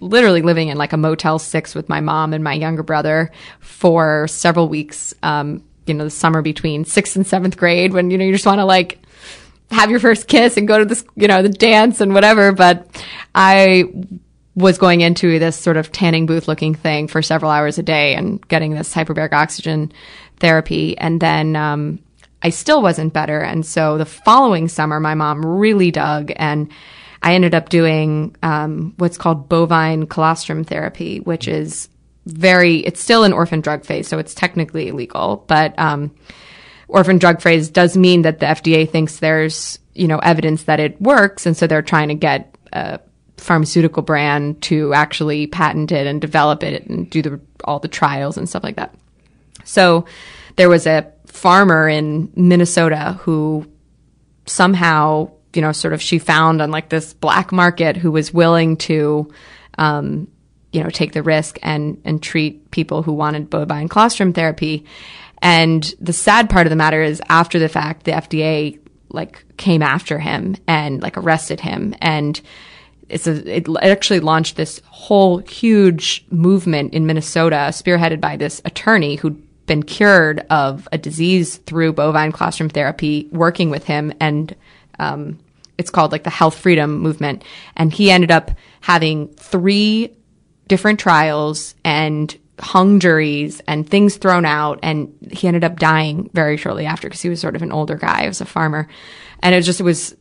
literally 0.00 0.42
living 0.42 0.68
in 0.68 0.76
like 0.76 0.92
a 0.92 0.96
Motel 0.96 1.38
6 1.38 1.74
with 1.74 1.88
my 1.88 2.00
mom 2.00 2.32
and 2.32 2.42
my 2.42 2.52
younger 2.52 2.82
brother 2.82 3.30
for 3.60 4.26
several 4.28 4.68
weeks. 4.68 5.14
Um, 5.22 5.64
you 5.86 5.94
know, 5.94 6.04
the 6.04 6.10
summer 6.10 6.42
between 6.42 6.84
sixth 6.84 7.16
and 7.16 7.26
seventh 7.26 7.56
grade 7.56 7.92
when, 7.92 8.10
you 8.10 8.18
know, 8.18 8.24
you 8.24 8.32
just 8.32 8.46
want 8.46 8.58
to 8.58 8.64
like 8.64 8.98
have 9.70 9.90
your 9.90 10.00
first 10.00 10.26
kiss 10.28 10.56
and 10.56 10.66
go 10.66 10.78
to 10.78 10.84
this, 10.84 11.04
you 11.14 11.28
know, 11.28 11.42
the 11.42 11.48
dance 11.48 12.00
and 12.00 12.12
whatever. 12.12 12.52
But 12.52 13.04
I 13.34 13.84
was 14.56 14.78
going 14.78 15.02
into 15.02 15.38
this 15.38 15.56
sort 15.56 15.76
of 15.76 15.92
tanning 15.92 16.26
booth 16.26 16.48
looking 16.48 16.74
thing 16.74 17.06
for 17.06 17.22
several 17.22 17.50
hours 17.50 17.78
a 17.78 17.82
day 17.82 18.14
and 18.14 18.46
getting 18.48 18.74
this 18.74 18.92
hyperbaric 18.92 19.32
oxygen 19.32 19.92
therapy. 20.40 20.98
And 20.98 21.20
then, 21.20 21.54
um, 21.54 22.00
I 22.42 22.50
still 22.50 22.82
wasn't 22.82 23.12
better. 23.12 23.40
And 23.40 23.64
so 23.64 23.98
the 23.98 24.04
following 24.06 24.68
summer, 24.68 25.00
my 25.00 25.14
mom 25.14 25.44
really 25.44 25.90
dug 25.90 26.32
and 26.36 26.70
I 27.22 27.34
ended 27.34 27.54
up 27.54 27.70
doing 27.70 28.36
um, 28.42 28.94
what's 28.98 29.18
called 29.18 29.48
bovine 29.48 30.06
colostrum 30.06 30.64
therapy, 30.64 31.18
which 31.20 31.48
is 31.48 31.88
very, 32.26 32.78
it's 32.78 33.00
still 33.00 33.24
an 33.24 33.32
orphan 33.32 33.60
drug 33.60 33.84
phase, 33.84 34.06
so 34.06 34.18
it's 34.18 34.34
technically 34.34 34.88
illegal. 34.88 35.44
But 35.48 35.76
um, 35.78 36.14
orphan 36.88 37.18
drug 37.18 37.40
phase 37.40 37.68
does 37.68 37.96
mean 37.96 38.22
that 38.22 38.38
the 38.38 38.46
FDA 38.46 38.88
thinks 38.88 39.18
there's, 39.18 39.78
you 39.94 40.06
know, 40.06 40.18
evidence 40.18 40.64
that 40.64 40.78
it 40.78 41.00
works. 41.00 41.46
And 41.46 41.56
so 41.56 41.66
they're 41.66 41.82
trying 41.82 42.08
to 42.08 42.14
get 42.14 42.54
a 42.72 43.00
pharmaceutical 43.38 44.02
brand 44.02 44.60
to 44.62 44.94
actually 44.94 45.46
patent 45.46 45.92
it 45.92 46.06
and 46.06 46.20
develop 46.20 46.62
it 46.62 46.86
and 46.86 47.08
do 47.10 47.22
the, 47.22 47.40
all 47.64 47.78
the 47.78 47.88
trials 47.88 48.36
and 48.36 48.48
stuff 48.48 48.64
like 48.64 48.76
that. 48.76 48.94
So 49.64 50.06
there 50.56 50.68
was 50.68 50.86
a 50.86 51.12
farmer 51.26 51.88
in 51.88 52.32
Minnesota 52.34 53.18
who 53.20 53.70
somehow, 54.46 55.30
you 55.54 55.60
know, 55.60 55.72
sort 55.72 55.92
of 55.92 56.00
she 56.00 56.18
found 56.18 56.62
on 56.62 56.70
like 56.70 56.88
this 56.88 57.12
black 57.14 57.52
market 57.52 57.96
who 57.96 58.10
was 58.10 58.32
willing 58.32 58.76
to, 58.78 59.30
um, 59.76 60.28
you 60.72 60.82
know, 60.82 60.90
take 60.90 61.12
the 61.12 61.22
risk 61.22 61.58
and, 61.62 62.00
and 62.04 62.22
treat 62.22 62.70
people 62.70 63.02
who 63.02 63.12
wanted 63.12 63.50
bovine 63.50 63.88
colostrum 63.88 64.32
therapy. 64.32 64.84
And 65.42 65.94
the 66.00 66.12
sad 66.12 66.48
part 66.48 66.66
of 66.66 66.70
the 66.70 66.76
matter 66.76 67.02
is 67.02 67.20
after 67.28 67.58
the 67.58 67.68
fact, 67.68 68.04
the 68.04 68.12
FDA 68.12 68.78
like 69.10 69.44
came 69.56 69.82
after 69.82 70.18
him 70.18 70.56
and 70.66 71.02
like 71.02 71.16
arrested 71.16 71.60
him 71.60 71.94
and 72.00 72.40
it's 73.08 73.26
a, 73.26 73.56
it 73.56 73.68
actually 73.82 74.20
launched 74.20 74.56
this 74.56 74.80
whole 74.86 75.38
huge 75.38 76.24
movement 76.30 76.94
in 76.94 77.06
Minnesota 77.06 77.68
spearheaded 77.70 78.20
by 78.20 78.36
this 78.36 78.60
attorney 78.64 79.16
who'd 79.16 79.42
been 79.66 79.82
cured 79.82 80.40
of 80.50 80.88
a 80.92 80.98
disease 80.98 81.56
through 81.56 81.92
bovine 81.92 82.32
colostrum 82.32 82.68
therapy 82.68 83.28
working 83.32 83.70
with 83.70 83.84
him 83.84 84.12
and 84.20 84.54
um, 84.98 85.38
it's 85.78 85.90
called 85.90 86.12
like 86.12 86.24
the 86.24 86.30
health 86.30 86.56
freedom 86.56 86.98
movement. 86.98 87.44
And 87.76 87.92
he 87.92 88.10
ended 88.10 88.30
up 88.30 88.50
having 88.80 89.28
three 89.34 90.16
different 90.68 90.98
trials 90.98 91.74
and 91.84 92.36
hung 92.58 93.00
juries 93.00 93.60
and 93.68 93.88
things 93.88 94.16
thrown 94.16 94.46
out 94.46 94.78
and 94.82 95.12
he 95.30 95.46
ended 95.46 95.64
up 95.64 95.78
dying 95.78 96.30
very 96.32 96.56
shortly 96.56 96.86
after 96.86 97.06
because 97.06 97.20
he 97.20 97.28
was 97.28 97.40
sort 97.40 97.54
of 97.54 97.62
an 97.62 97.72
older 97.72 97.96
guy 97.96 98.22
he 98.22 98.28
was 98.28 98.40
a 98.40 98.46
farmer. 98.46 98.88
And 99.42 99.54
it 99.54 99.62
just 99.62 99.80
it 99.80 99.84
was 99.84 100.16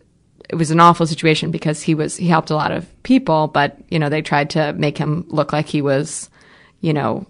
it 0.50 0.56
was 0.56 0.72
an 0.72 0.80
awful 0.80 1.08
situation 1.08 1.52
because 1.52 1.82
he 1.82 1.96
was 1.96 2.18
he 2.18 2.28
helped 2.28 2.50
a 2.50 2.56
lot 2.56 2.72
of 2.72 2.88
people 3.04 3.48
but 3.48 3.78
you 3.90 4.00
know 4.00 4.10
they 4.10 4.22
tried 4.22 4.50
to 4.50 4.74
make 4.74 4.98
him 4.98 5.26
look 5.28 5.54
like 5.54 5.68
he 5.68 5.82
was 5.82 6.30
you 6.82 6.94
know 6.94 7.26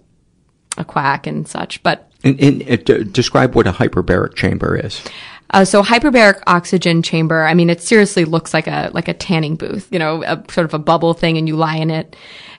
a 0.78 0.84
quack 0.84 1.26
and 1.26 1.48
such 1.48 1.82
but 1.82 2.10
and, 2.24 2.40
and 2.40 2.62
uh, 2.62 2.76
d- 2.76 3.04
describe 3.04 3.54
what 3.54 3.66
a 3.66 3.72
hyperbaric 3.72 4.34
chamber 4.34 4.76
is. 4.76 5.02
Uh, 5.50 5.64
so 5.64 5.82
hyperbaric 5.82 6.42
oxygen 6.46 7.02
chamber 7.02 7.44
i 7.44 7.54
mean 7.54 7.70
it 7.70 7.80
seriously 7.80 8.24
looks 8.24 8.52
like 8.52 8.66
a 8.66 8.90
like 8.92 9.08
a 9.08 9.14
tanning 9.14 9.54
booth 9.54 9.88
you 9.92 9.98
know 9.98 10.22
a 10.24 10.42
sort 10.50 10.64
of 10.64 10.74
a 10.74 10.78
bubble 10.78 11.14
thing 11.14 11.38
and 11.38 11.48
you 11.48 11.56
lie 11.56 11.76
in 11.76 11.90
it. 11.90 12.16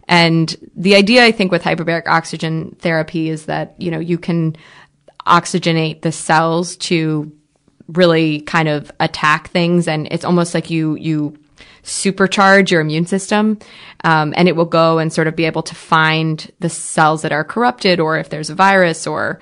And 0.08 0.56
the 0.76 0.96
idea, 0.96 1.24
I 1.26 1.32
think, 1.32 1.52
with 1.52 1.64
hyperbaric 1.64 2.08
oxygen 2.08 2.76
therapy 2.80 3.30
is 3.30 3.46
that, 3.46 3.76
you 3.78 3.92
know, 3.92 4.00
you 4.00 4.18
can 4.18 4.56
oxygenate 5.26 6.02
the 6.02 6.12
cells 6.12 6.78
to 6.78 7.32
really 7.88 8.42
kind 8.42 8.68
of 8.68 8.92
attack 9.00 9.50
things. 9.50 9.88
And 9.88 10.08
it's 10.12 10.26
almost 10.26 10.54
like 10.54 10.70
you, 10.70 10.96
you 10.96 11.38
supercharge 11.84 12.70
your 12.70 12.82
immune 12.82 13.06
system. 13.06 13.60
Um, 14.04 14.34
and 14.36 14.48
it 14.48 14.56
will 14.56 14.66
go 14.66 15.00
and 15.00 15.12
sort 15.12 15.28
of 15.28 15.36
be 15.36 15.46
able 15.46 15.64
to 15.64 15.76
find 15.76 16.52
the 16.60 16.70
cells 16.70 17.22
that 17.22 17.32
are 17.32 17.44
corrupted 17.44 18.00
or 18.00 18.18
if 18.18 18.30
there's 18.30 18.50
a 18.50 18.56
virus 18.56 19.08
or 19.08 19.40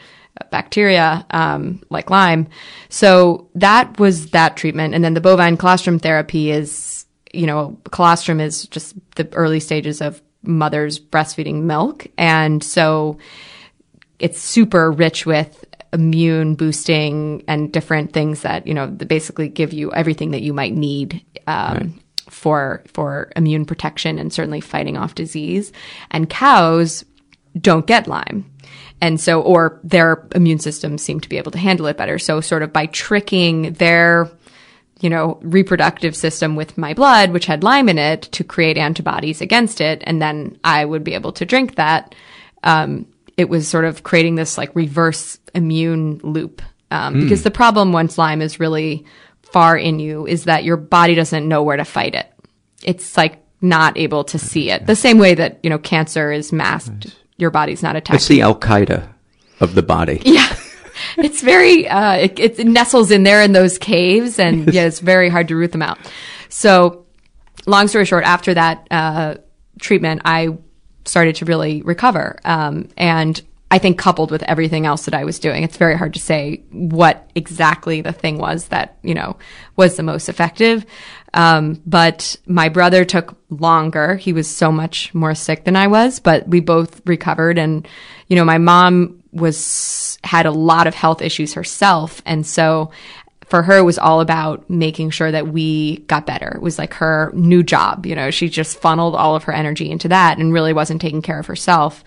bacteria, 0.51 1.25
um, 1.31 1.81
like 1.89 2.09
Lyme. 2.09 2.47
So 2.89 3.49
that 3.55 3.99
was 3.99 4.31
that 4.31 4.57
treatment. 4.57 4.93
And 4.93 5.03
then 5.03 5.13
the 5.13 5.21
bovine 5.21 5.57
colostrum 5.57 5.99
therapy 5.99 6.51
is, 6.51 7.05
you 7.33 7.47
know, 7.47 7.77
colostrum 7.91 8.39
is 8.39 8.67
just 8.67 8.95
the 9.15 9.27
early 9.33 9.59
stages 9.59 10.01
of 10.01 10.21
mother's 10.43 10.99
breastfeeding 10.99 11.63
milk. 11.63 12.07
And 12.17 12.63
so 12.63 13.17
it's 14.19 14.39
super 14.39 14.91
rich 14.91 15.25
with 15.25 15.64
immune 15.95 16.53
boosting 16.55 17.43
and 17.47 17.73
different 17.73 18.13
things 18.13 18.41
that, 18.43 18.67
you 18.67 18.73
know, 18.73 18.85
that 18.87 19.07
basically 19.07 19.49
give 19.49 19.73
you 19.73 19.91
everything 19.93 20.31
that 20.31 20.43
you 20.43 20.53
might 20.53 20.73
need. 20.73 21.25
Um, 21.47 21.77
right. 21.77 21.91
For, 22.27 22.83
for 22.87 23.31
immune 23.35 23.65
protection 23.65 24.19
and 24.19 24.33
certainly 24.33 24.59
fighting 24.59 24.97
off 24.97 25.15
disease. 25.15 25.71
And 26.09 26.29
cows 26.29 27.05
don't 27.59 27.85
get 27.85 28.07
Lyme. 28.07 28.51
And 28.99 29.21
so, 29.21 29.41
or 29.41 29.79
their 29.83 30.27
immune 30.33 30.59
systems 30.59 31.03
seem 31.03 31.19
to 31.19 31.29
be 31.29 31.37
able 31.37 31.51
to 31.51 31.59
handle 31.59 31.85
it 31.85 31.97
better. 31.97 32.19
So 32.19 32.41
sort 32.41 32.63
of 32.63 32.73
by 32.73 32.87
tricking 32.87 33.73
their 33.73 34.29
you 35.01 35.09
know, 35.09 35.37
reproductive 35.41 36.15
system 36.15 36.55
with 36.55 36.77
my 36.77 36.93
blood, 36.93 37.31
which 37.31 37.45
had 37.45 37.63
Lyme 37.63 37.89
in 37.89 37.97
it, 37.97 38.23
to 38.23 38.43
create 38.43 38.77
antibodies 38.77 39.41
against 39.41 39.81
it, 39.81 40.01
and 40.05 40.21
then 40.21 40.57
I 40.63 40.85
would 40.85 41.03
be 41.03 41.13
able 41.13 41.33
to 41.33 41.45
drink 41.45 41.75
that. 41.75 42.15
Um, 42.63 43.05
it 43.37 43.49
was 43.49 43.67
sort 43.67 43.85
of 43.85 44.03
creating 44.03 44.35
this 44.35 44.57
like 44.57 44.75
reverse 44.75 45.39
immune 45.53 46.19
loop. 46.23 46.61
Um, 46.91 47.15
mm. 47.15 47.21
Because 47.23 47.43
the 47.43 47.51
problem 47.51 47.91
once 47.91 48.17
Lyme 48.17 48.41
is 48.41 48.59
really 48.59 49.05
far 49.41 49.77
in 49.77 49.99
you 49.99 50.27
is 50.27 50.45
that 50.45 50.63
your 50.63 50.77
body 50.77 51.15
doesn't 51.15 51.47
know 51.47 51.63
where 51.63 51.77
to 51.77 51.85
fight 51.85 52.15
it. 52.15 52.31
It's 52.83 53.17
like 53.17 53.43
not 53.61 53.97
able 53.97 54.23
to 54.25 54.39
see 54.39 54.69
it. 54.69 54.85
The 54.85 54.95
same 54.95 55.17
way 55.17 55.33
that, 55.35 55.59
you 55.63 55.69
know, 55.69 55.79
cancer 55.79 56.31
is 56.31 56.51
masked. 56.53 57.05
Nice. 57.05 57.15
Your 57.37 57.51
body's 57.51 57.83
not 57.83 57.95
attacking. 57.95 58.17
It's 58.17 58.27
the 58.27 58.41
Al 58.41 58.57
Qaeda 58.57 59.09
of 59.59 59.75
the 59.75 59.83
body. 59.83 60.21
Yeah 60.25 60.55
it's 61.17 61.41
very 61.41 61.87
uh, 61.87 62.13
it, 62.13 62.39
it, 62.39 62.67
nestles 62.67 63.11
in 63.11 63.23
there 63.23 63.41
in 63.41 63.51
those 63.51 63.77
caves, 63.77 64.39
and 64.39 64.73
yeah, 64.73 64.85
it's 64.85 64.99
very 64.99 65.29
hard 65.29 65.47
to 65.49 65.55
root 65.55 65.71
them 65.71 65.81
out. 65.81 65.97
So, 66.49 67.05
long 67.65 67.87
story 67.87 68.05
short, 68.05 68.23
after 68.23 68.53
that 68.53 68.87
uh, 68.91 69.35
treatment, 69.79 70.21
I 70.25 70.57
started 71.05 71.35
to 71.37 71.45
really 71.45 71.81
recover, 71.83 72.39
um, 72.43 72.89
and 72.97 73.41
I 73.71 73.79
think 73.79 73.97
coupled 73.97 74.31
with 74.31 74.43
everything 74.43 74.85
else 74.85 75.05
that 75.05 75.13
I 75.13 75.23
was 75.23 75.39
doing, 75.39 75.63
it's 75.63 75.77
very 75.77 75.97
hard 75.97 76.13
to 76.13 76.19
say 76.19 76.63
what 76.71 77.29
exactly 77.33 78.01
the 78.01 78.13
thing 78.13 78.37
was 78.37 78.67
that, 78.67 78.97
you 79.01 79.13
know, 79.13 79.37
was 79.75 79.97
the 79.97 80.03
most 80.03 80.29
effective. 80.29 80.85
Um, 81.33 81.81
but 81.85 82.37
my 82.45 82.69
brother 82.69 83.03
took 83.03 83.37
longer. 83.49 84.15
He 84.15 84.33
was 84.33 84.47
so 84.47 84.71
much 84.71 85.13
more 85.13 85.35
sick 85.35 85.65
than 85.65 85.75
I 85.75 85.87
was, 85.87 86.19
but 86.19 86.47
we 86.47 86.59
both 86.59 87.01
recovered. 87.05 87.57
And, 87.57 87.87
you 88.27 88.35
know, 88.35 88.45
my 88.45 88.59
mom 88.59 89.21
was 89.33 90.17
had 90.23 90.45
a 90.45 90.51
lot 90.51 90.87
of 90.87 90.95
health 90.95 91.21
issues 91.21 91.53
herself 91.53 92.21
and 92.25 92.47
so 92.47 92.91
for 93.45 93.63
her 93.63 93.83
was 93.83 93.97
all 93.97 94.21
about 94.21 94.67
making 94.69 95.09
sure 95.09 95.31
that 95.31 95.47
we 95.47 95.97
got 96.07 96.25
better 96.25 96.53
it 96.55 96.61
was 96.61 96.77
like 96.77 96.93
her 96.93 97.31
new 97.33 97.63
job 97.63 98.05
you 98.05 98.15
know 98.15 98.31
she 98.31 98.49
just 98.49 98.79
funneled 98.79 99.15
all 99.15 99.35
of 99.35 99.43
her 99.43 99.53
energy 99.53 99.89
into 99.89 100.07
that 100.07 100.37
and 100.37 100.53
really 100.53 100.73
wasn't 100.73 101.01
taking 101.01 101.21
care 101.21 101.39
of 101.39 101.45
herself 101.45 102.03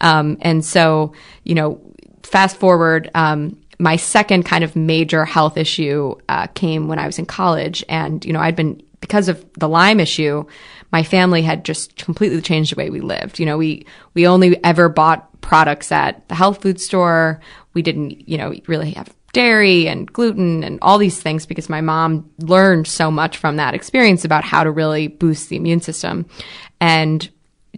um, 0.00 0.36
and 0.40 0.64
so 0.64 1.12
you 1.44 1.54
know 1.54 1.80
fast 2.22 2.56
forward 2.56 3.10
um, 3.14 3.56
my 3.78 3.96
second 3.96 4.44
kind 4.44 4.64
of 4.64 4.74
major 4.74 5.24
health 5.24 5.56
issue 5.56 6.14
uh, 6.28 6.46
came 6.48 6.88
when 6.88 6.98
i 6.98 7.06
was 7.06 7.18
in 7.18 7.26
college 7.26 7.84
and 7.88 8.24
you 8.24 8.32
know 8.32 8.40
i'd 8.40 8.56
been 8.56 8.82
because 9.00 9.28
of 9.28 9.44
the 9.54 9.68
lyme 9.68 10.00
issue 10.00 10.44
my 10.92 11.02
family 11.02 11.42
had 11.42 11.64
just 11.64 11.96
completely 11.96 12.40
changed 12.40 12.72
the 12.72 12.78
way 12.78 12.90
we 12.90 13.00
lived. 13.00 13.38
You 13.38 13.46
know, 13.46 13.58
we, 13.58 13.86
we 14.14 14.26
only 14.26 14.62
ever 14.64 14.88
bought 14.88 15.40
products 15.40 15.92
at 15.92 16.26
the 16.28 16.34
health 16.34 16.62
food 16.62 16.80
store. 16.80 17.40
We 17.74 17.82
didn't, 17.82 18.28
you 18.28 18.38
know, 18.38 18.54
really 18.66 18.92
have 18.92 19.14
dairy 19.36 19.86
and 19.86 20.10
gluten 20.10 20.64
and 20.64 20.78
all 20.80 20.96
these 20.96 21.20
things 21.20 21.44
because 21.44 21.68
my 21.68 21.82
mom 21.82 22.24
learned 22.38 22.86
so 22.86 23.10
much 23.10 23.36
from 23.36 23.56
that 23.56 23.74
experience 23.74 24.24
about 24.24 24.44
how 24.44 24.64
to 24.64 24.70
really 24.70 25.08
boost 25.08 25.50
the 25.50 25.56
immune 25.56 25.82
system. 25.82 26.24
And 26.80 27.28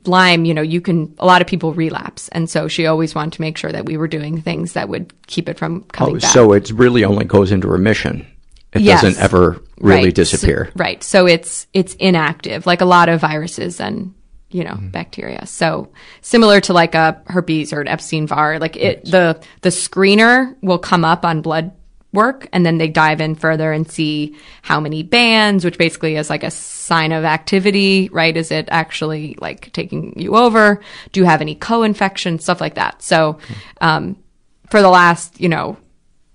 Lyme, 0.05 0.45
you 0.45 0.55
know, 0.55 0.63
you 0.63 0.81
can, 0.81 1.13
a 1.19 1.27
lot 1.27 1.43
of 1.43 1.49
people 1.49 1.75
relapse. 1.75 2.29
And 2.29 2.49
so 2.49 2.69
she 2.69 2.87
always 2.87 3.13
wanted 3.13 3.33
to 3.33 3.41
make 3.41 3.59
sure 3.59 3.73
that 3.73 3.87
we 3.87 3.97
were 3.97 4.07
doing 4.07 4.41
things 4.41 4.75
that 4.75 4.89
would 4.89 5.13
keep 5.27 5.49
it 5.49 5.59
from 5.59 5.83
coming 5.91 6.17
oh, 6.17 6.21
back. 6.21 6.31
So 6.33 6.53
it 6.53 6.71
really 6.71 7.03
only 7.05 7.25
goes 7.25 7.51
into 7.51 7.67
remission 7.67 8.25
It 8.73 8.83
Yes. 8.83 9.03
doesn't 9.03 9.21
ever 9.21 9.61
really 9.81 10.05
Right. 10.05 10.15
disappear. 10.15 10.67
So, 10.67 10.73
right. 10.77 11.03
So 11.03 11.27
it's 11.27 11.67
it's 11.73 11.95
inactive, 11.95 12.67
like 12.67 12.83
a 12.83 12.85
lot 12.85 13.09
of 13.09 13.21
viruses 13.21 13.81
and 13.81 14.15
you 14.51 14.65
know 14.65 14.73
Mm-hmm. 14.73 14.89
bacteria. 14.91 15.47
So 15.47 15.93
similar 16.21 16.61
to 16.63 16.73
like 16.73 16.95
a 16.95 17.21
herpes 17.27 17.73
or 17.73 17.81
an 17.81 17.89
Epstein 17.89 18.27
Barr, 18.27 18.59
like 18.59 18.77
it 18.77 19.05
the 19.05 19.41
the 19.63 19.69
screener 19.71 20.55
will 20.63 20.79
come 20.79 21.05
up 21.05 21.25
on 21.25 21.43
blood 21.43 21.73
work 22.15 22.49
and 22.55 22.65
then 22.65 22.79
they 22.79 22.89
dive 22.89 23.21
in 23.21 23.35
further 23.35 23.71
and 23.71 23.91
see 23.91 24.35
how 24.63 24.81
many 24.81 25.03
bands 25.03 25.63
which 25.63 25.77
basically 25.77 26.17
is 26.17 26.31
like 26.31 26.43
a 26.43 26.51
sign 26.51 27.13
of 27.13 27.23
activity 27.25 28.09
right? 28.11 28.35
Is 28.37 28.51
it 28.51 28.67
actually 28.71 29.37
like 29.41 29.71
taking 29.75 30.19
you 30.19 30.35
over? 30.35 30.81
Do 31.13 31.21
you 31.21 31.27
have 31.27 31.43
any 31.43 31.55
co-infection? 31.55 32.39
Stuff 32.39 32.63
like 32.63 32.77
that. 32.77 33.03
So 33.03 33.39
um, 33.83 34.17
for 34.71 34.81
the 34.81 34.89
last 34.89 35.39
you 35.41 35.51
know 35.51 35.77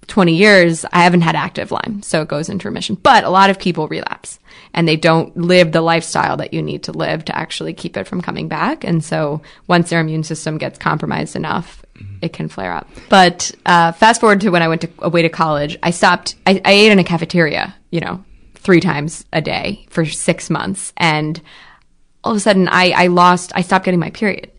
20 0.07 0.35
years, 0.35 0.85
I 0.91 1.03
haven't 1.03 1.21
had 1.21 1.35
active 1.35 1.71
Lyme, 1.71 2.01
so 2.03 2.21
it 2.21 2.27
goes 2.27 2.49
into 2.49 2.67
remission. 2.67 2.95
But 2.95 3.23
a 3.23 3.29
lot 3.29 3.49
of 3.49 3.57
people 3.57 3.87
relapse 3.87 4.37
and 4.73 4.87
they 4.87 4.95
don't 4.95 5.35
live 5.37 5.71
the 5.71 5.81
lifestyle 5.81 6.37
that 6.37 6.53
you 6.53 6.61
need 6.61 6.83
to 6.83 6.91
live 6.91 7.25
to 7.25 7.37
actually 7.37 7.73
keep 7.73 7.95
it 7.95 8.07
from 8.07 8.21
coming 8.21 8.47
back. 8.47 8.83
And 8.83 9.03
so 9.03 9.41
once 9.67 9.89
their 9.89 9.99
immune 9.99 10.23
system 10.23 10.57
gets 10.57 10.79
compromised 10.79 11.35
enough, 11.35 11.85
it 12.21 12.33
can 12.33 12.47
flare 12.47 12.73
up. 12.73 12.89
But 13.09 13.51
uh, 13.65 13.91
fast 13.91 14.19
forward 14.19 14.41
to 14.41 14.49
when 14.49 14.63
I 14.63 14.67
went 14.67 14.81
to, 14.81 14.89
away 14.99 15.21
to 15.21 15.29
college, 15.29 15.77
I 15.83 15.91
stopped, 15.91 16.35
I, 16.47 16.61
I 16.65 16.71
ate 16.71 16.91
in 16.91 16.99
a 16.99 17.03
cafeteria, 17.03 17.75
you 17.91 17.99
know, 17.99 18.23
three 18.55 18.79
times 18.79 19.25
a 19.31 19.41
day 19.41 19.85
for 19.89 20.05
six 20.05 20.49
months. 20.49 20.93
And 20.97 21.39
all 22.23 22.31
of 22.31 22.37
a 22.37 22.41
sudden, 22.41 22.67
I, 22.67 22.91
I 22.91 23.07
lost, 23.07 23.51
I 23.55 23.61
stopped 23.61 23.85
getting 23.85 23.99
my 23.99 24.09
period. 24.09 24.49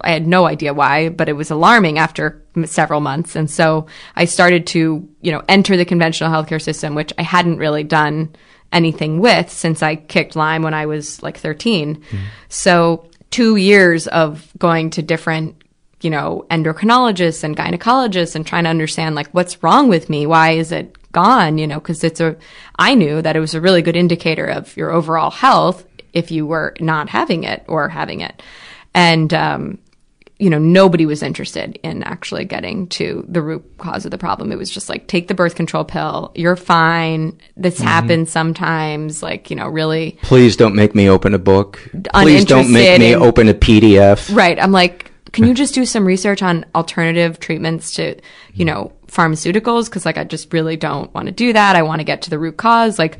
I 0.00 0.12
had 0.12 0.26
no 0.26 0.46
idea 0.46 0.72
why, 0.72 1.10
but 1.10 1.28
it 1.28 1.34
was 1.34 1.50
alarming 1.50 1.98
after 1.98 2.42
several 2.64 3.00
months. 3.00 3.36
And 3.36 3.50
so 3.50 3.86
I 4.16 4.24
started 4.24 4.66
to, 4.68 5.06
you 5.20 5.32
know, 5.32 5.42
enter 5.48 5.76
the 5.76 5.84
conventional 5.84 6.30
healthcare 6.30 6.62
system, 6.62 6.94
which 6.94 7.12
I 7.18 7.22
hadn't 7.22 7.58
really 7.58 7.84
done 7.84 8.34
anything 8.72 9.20
with 9.20 9.50
since 9.50 9.82
I 9.82 9.96
kicked 9.96 10.36
Lyme 10.36 10.62
when 10.62 10.74
I 10.74 10.86
was 10.86 11.22
like 11.22 11.38
13. 11.38 12.02
So 12.48 13.08
two 13.30 13.56
years 13.56 14.06
of 14.08 14.50
going 14.58 14.90
to 14.90 15.02
different, 15.02 15.62
you 16.00 16.10
know, 16.10 16.46
endocrinologists 16.50 17.44
and 17.44 17.56
gynecologists 17.56 18.34
and 18.34 18.46
trying 18.46 18.64
to 18.64 18.70
understand 18.70 19.14
like 19.14 19.28
what's 19.30 19.62
wrong 19.62 19.88
with 19.88 20.08
me? 20.08 20.26
Why 20.26 20.52
is 20.52 20.72
it 20.72 20.96
gone? 21.12 21.58
You 21.58 21.66
know, 21.66 21.80
cause 21.80 22.04
it's 22.04 22.20
a, 22.20 22.36
I 22.78 22.94
knew 22.94 23.22
that 23.22 23.36
it 23.36 23.40
was 23.40 23.54
a 23.54 23.60
really 23.60 23.82
good 23.82 23.96
indicator 23.96 24.46
of 24.46 24.76
your 24.76 24.90
overall 24.90 25.30
health 25.30 25.86
if 26.12 26.30
you 26.30 26.46
were 26.46 26.74
not 26.80 27.08
having 27.08 27.44
it 27.44 27.64
or 27.68 27.88
having 27.88 28.20
it. 28.20 28.42
And, 28.94 29.32
um, 29.32 29.78
you 30.42 30.50
know, 30.50 30.58
nobody 30.58 31.06
was 31.06 31.22
interested 31.22 31.78
in 31.84 32.02
actually 32.02 32.44
getting 32.44 32.88
to 32.88 33.24
the 33.28 33.40
root 33.40 33.62
cause 33.78 34.04
of 34.04 34.10
the 34.10 34.18
problem. 34.18 34.50
It 34.50 34.58
was 34.58 34.68
just 34.70 34.88
like, 34.88 35.06
take 35.06 35.28
the 35.28 35.34
birth 35.34 35.54
control 35.54 35.84
pill. 35.84 36.32
You're 36.34 36.56
fine. 36.56 37.38
This 37.56 37.78
Mhm. 37.78 37.84
happens 37.84 38.32
sometimes. 38.32 39.22
Like, 39.22 39.50
you 39.50 39.56
know, 39.56 39.68
really. 39.68 40.18
Please 40.22 40.56
don't 40.56 40.74
make 40.74 40.96
me 40.96 41.08
open 41.08 41.32
a 41.32 41.38
book. 41.38 41.78
Please 42.12 42.44
don't 42.44 42.72
make 42.72 42.98
me 42.98 43.12
in- 43.12 43.22
open 43.22 43.48
a 43.48 43.54
PDF. 43.54 44.34
Right. 44.34 44.58
I'm 44.60 44.72
like, 44.72 45.12
can 45.30 45.46
you 45.46 45.54
just 45.54 45.74
do 45.74 45.84
some 45.86 46.04
research 46.04 46.42
on 46.42 46.66
alternative 46.74 47.38
treatments 47.38 47.94
to, 47.94 48.16
you 48.52 48.64
know, 48.64 48.90
pharmaceuticals? 49.06 49.88
Cause 49.90 50.04
like, 50.04 50.18
I 50.18 50.24
just 50.24 50.52
really 50.52 50.76
don't 50.76 51.14
want 51.14 51.26
to 51.26 51.32
do 51.32 51.52
that. 51.52 51.76
I 51.76 51.82
want 51.82 52.00
to 52.00 52.04
get 52.04 52.22
to 52.22 52.30
the 52.30 52.38
root 52.40 52.56
cause. 52.56 52.98
Like, 52.98 53.16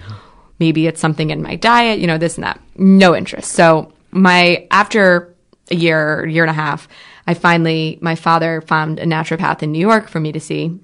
maybe 0.58 0.88
it's 0.88 1.00
something 1.00 1.30
in 1.30 1.40
my 1.40 1.54
diet, 1.54 2.00
you 2.00 2.08
know, 2.08 2.18
this 2.18 2.34
and 2.36 2.42
that. 2.44 2.60
No 2.76 3.14
interest. 3.14 3.52
So 3.52 3.92
my, 4.10 4.66
after 4.72 5.32
a 5.70 5.76
year, 5.76 6.26
year 6.26 6.42
and 6.42 6.50
a 6.50 6.54
half, 6.54 6.88
I 7.26 7.34
finally, 7.34 7.98
my 8.00 8.14
father 8.14 8.60
found 8.60 8.98
a 8.98 9.04
naturopath 9.04 9.62
in 9.62 9.72
New 9.72 9.78
York 9.78 10.08
for 10.08 10.20
me 10.20 10.32
to 10.32 10.40
see. 10.40 10.78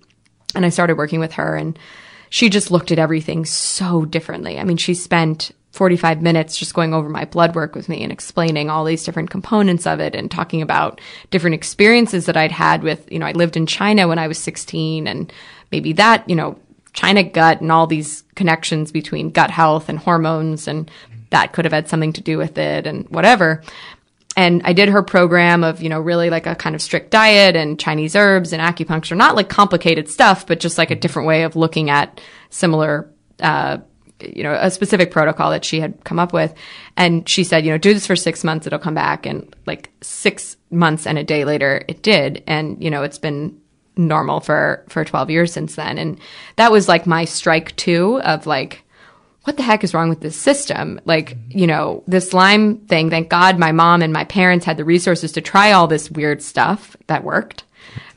And 0.54 0.64
I 0.64 0.70
started 0.70 0.96
working 0.96 1.20
with 1.20 1.32
her 1.32 1.56
and 1.56 1.78
she 2.30 2.48
just 2.48 2.70
looked 2.70 2.92
at 2.92 2.98
everything 2.98 3.44
so 3.44 4.04
differently. 4.04 4.58
I 4.58 4.64
mean, 4.64 4.76
she 4.76 4.94
spent 4.94 5.52
45 5.72 6.22
minutes 6.22 6.56
just 6.56 6.74
going 6.74 6.94
over 6.94 7.08
my 7.08 7.24
blood 7.24 7.54
work 7.54 7.74
with 7.74 7.88
me 7.88 8.02
and 8.02 8.10
explaining 8.10 8.70
all 8.70 8.84
these 8.84 9.04
different 9.04 9.30
components 9.30 9.86
of 9.86 10.00
it 10.00 10.14
and 10.14 10.30
talking 10.30 10.62
about 10.62 11.00
different 11.30 11.54
experiences 11.54 12.26
that 12.26 12.36
I'd 12.36 12.52
had 12.52 12.82
with, 12.82 13.10
you 13.12 13.18
know, 13.18 13.26
I 13.26 13.32
lived 13.32 13.56
in 13.56 13.66
China 13.66 14.08
when 14.08 14.18
I 14.18 14.28
was 14.28 14.38
16 14.38 15.06
and 15.06 15.32
maybe 15.70 15.92
that, 15.94 16.28
you 16.28 16.34
know, 16.34 16.58
China 16.94 17.22
gut 17.22 17.60
and 17.60 17.70
all 17.70 17.86
these 17.86 18.24
connections 18.34 18.90
between 18.90 19.30
gut 19.30 19.50
health 19.50 19.88
and 19.88 19.98
hormones 19.98 20.66
and 20.66 20.90
that 21.30 21.52
could 21.52 21.64
have 21.64 21.72
had 21.72 21.88
something 21.88 22.12
to 22.14 22.22
do 22.22 22.38
with 22.38 22.58
it 22.58 22.86
and 22.86 23.08
whatever. 23.10 23.62
And 24.38 24.62
I 24.64 24.72
did 24.72 24.88
her 24.90 25.02
program 25.02 25.64
of, 25.64 25.82
you 25.82 25.88
know, 25.88 25.98
really 25.98 26.30
like 26.30 26.46
a 26.46 26.54
kind 26.54 26.76
of 26.76 26.80
strict 26.80 27.10
diet 27.10 27.56
and 27.56 27.76
Chinese 27.76 28.14
herbs 28.14 28.52
and 28.52 28.62
acupuncture, 28.62 29.16
not 29.16 29.34
like 29.34 29.48
complicated 29.48 30.08
stuff, 30.08 30.46
but 30.46 30.60
just 30.60 30.78
like 30.78 30.92
a 30.92 30.94
different 30.94 31.26
way 31.26 31.42
of 31.42 31.56
looking 31.56 31.90
at 31.90 32.20
similar, 32.48 33.10
uh, 33.40 33.78
you 34.20 34.44
know, 34.44 34.52
a 34.54 34.70
specific 34.70 35.10
protocol 35.10 35.50
that 35.50 35.64
she 35.64 35.80
had 35.80 36.04
come 36.04 36.20
up 36.20 36.32
with. 36.32 36.54
And 36.96 37.28
she 37.28 37.42
said, 37.42 37.64
you 37.64 37.72
know, 37.72 37.78
do 37.78 37.92
this 37.92 38.06
for 38.06 38.14
six 38.14 38.44
months, 38.44 38.64
it'll 38.64 38.78
come 38.78 38.94
back. 38.94 39.26
And 39.26 39.52
like 39.66 39.90
six 40.02 40.56
months 40.70 41.04
and 41.04 41.18
a 41.18 41.24
day 41.24 41.44
later, 41.44 41.84
it 41.88 42.04
did. 42.04 42.44
And, 42.46 42.80
you 42.80 42.92
know, 42.92 43.02
it's 43.02 43.18
been 43.18 43.60
normal 43.96 44.38
for, 44.38 44.84
for 44.88 45.04
12 45.04 45.30
years 45.30 45.52
since 45.52 45.74
then. 45.74 45.98
And 45.98 46.20
that 46.54 46.70
was 46.70 46.86
like 46.86 47.08
my 47.08 47.24
strike 47.24 47.74
two 47.74 48.20
of 48.20 48.46
like, 48.46 48.84
what 49.48 49.56
the 49.56 49.62
heck 49.62 49.82
is 49.82 49.94
wrong 49.94 50.10
with 50.10 50.20
this 50.20 50.36
system? 50.36 51.00
Like, 51.06 51.34
you 51.48 51.66
know, 51.66 52.04
this 52.06 52.34
Lyme 52.34 52.80
thing, 52.80 53.08
thank 53.08 53.30
God 53.30 53.58
my 53.58 53.72
mom 53.72 54.02
and 54.02 54.12
my 54.12 54.24
parents 54.24 54.66
had 54.66 54.76
the 54.76 54.84
resources 54.84 55.32
to 55.32 55.40
try 55.40 55.72
all 55.72 55.86
this 55.86 56.10
weird 56.10 56.42
stuff 56.42 56.94
that 57.06 57.24
worked. 57.24 57.64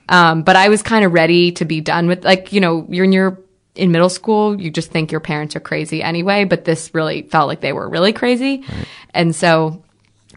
Um, 0.09 0.43
but 0.43 0.57
I 0.57 0.67
was 0.67 0.83
kind 0.83 1.05
of 1.05 1.13
ready 1.13 1.53
to 1.53 1.63
be 1.63 1.79
done 1.79 2.09
with, 2.09 2.25
like, 2.25 2.51
you 2.51 2.59
know, 2.59 2.85
you're 2.89 3.05
in 3.05 3.13
your, 3.13 3.39
in 3.75 3.93
middle 3.93 4.09
school, 4.09 4.59
you 4.59 4.69
just 4.69 4.91
think 4.91 5.09
your 5.09 5.21
parents 5.21 5.55
are 5.55 5.61
crazy 5.61 6.03
anyway, 6.03 6.43
but 6.43 6.65
this 6.65 6.93
really 6.93 7.21
felt 7.21 7.47
like 7.47 7.61
they 7.61 7.71
were 7.71 7.87
really 7.87 8.11
crazy. 8.11 8.65
And 9.13 9.33
so 9.33 9.85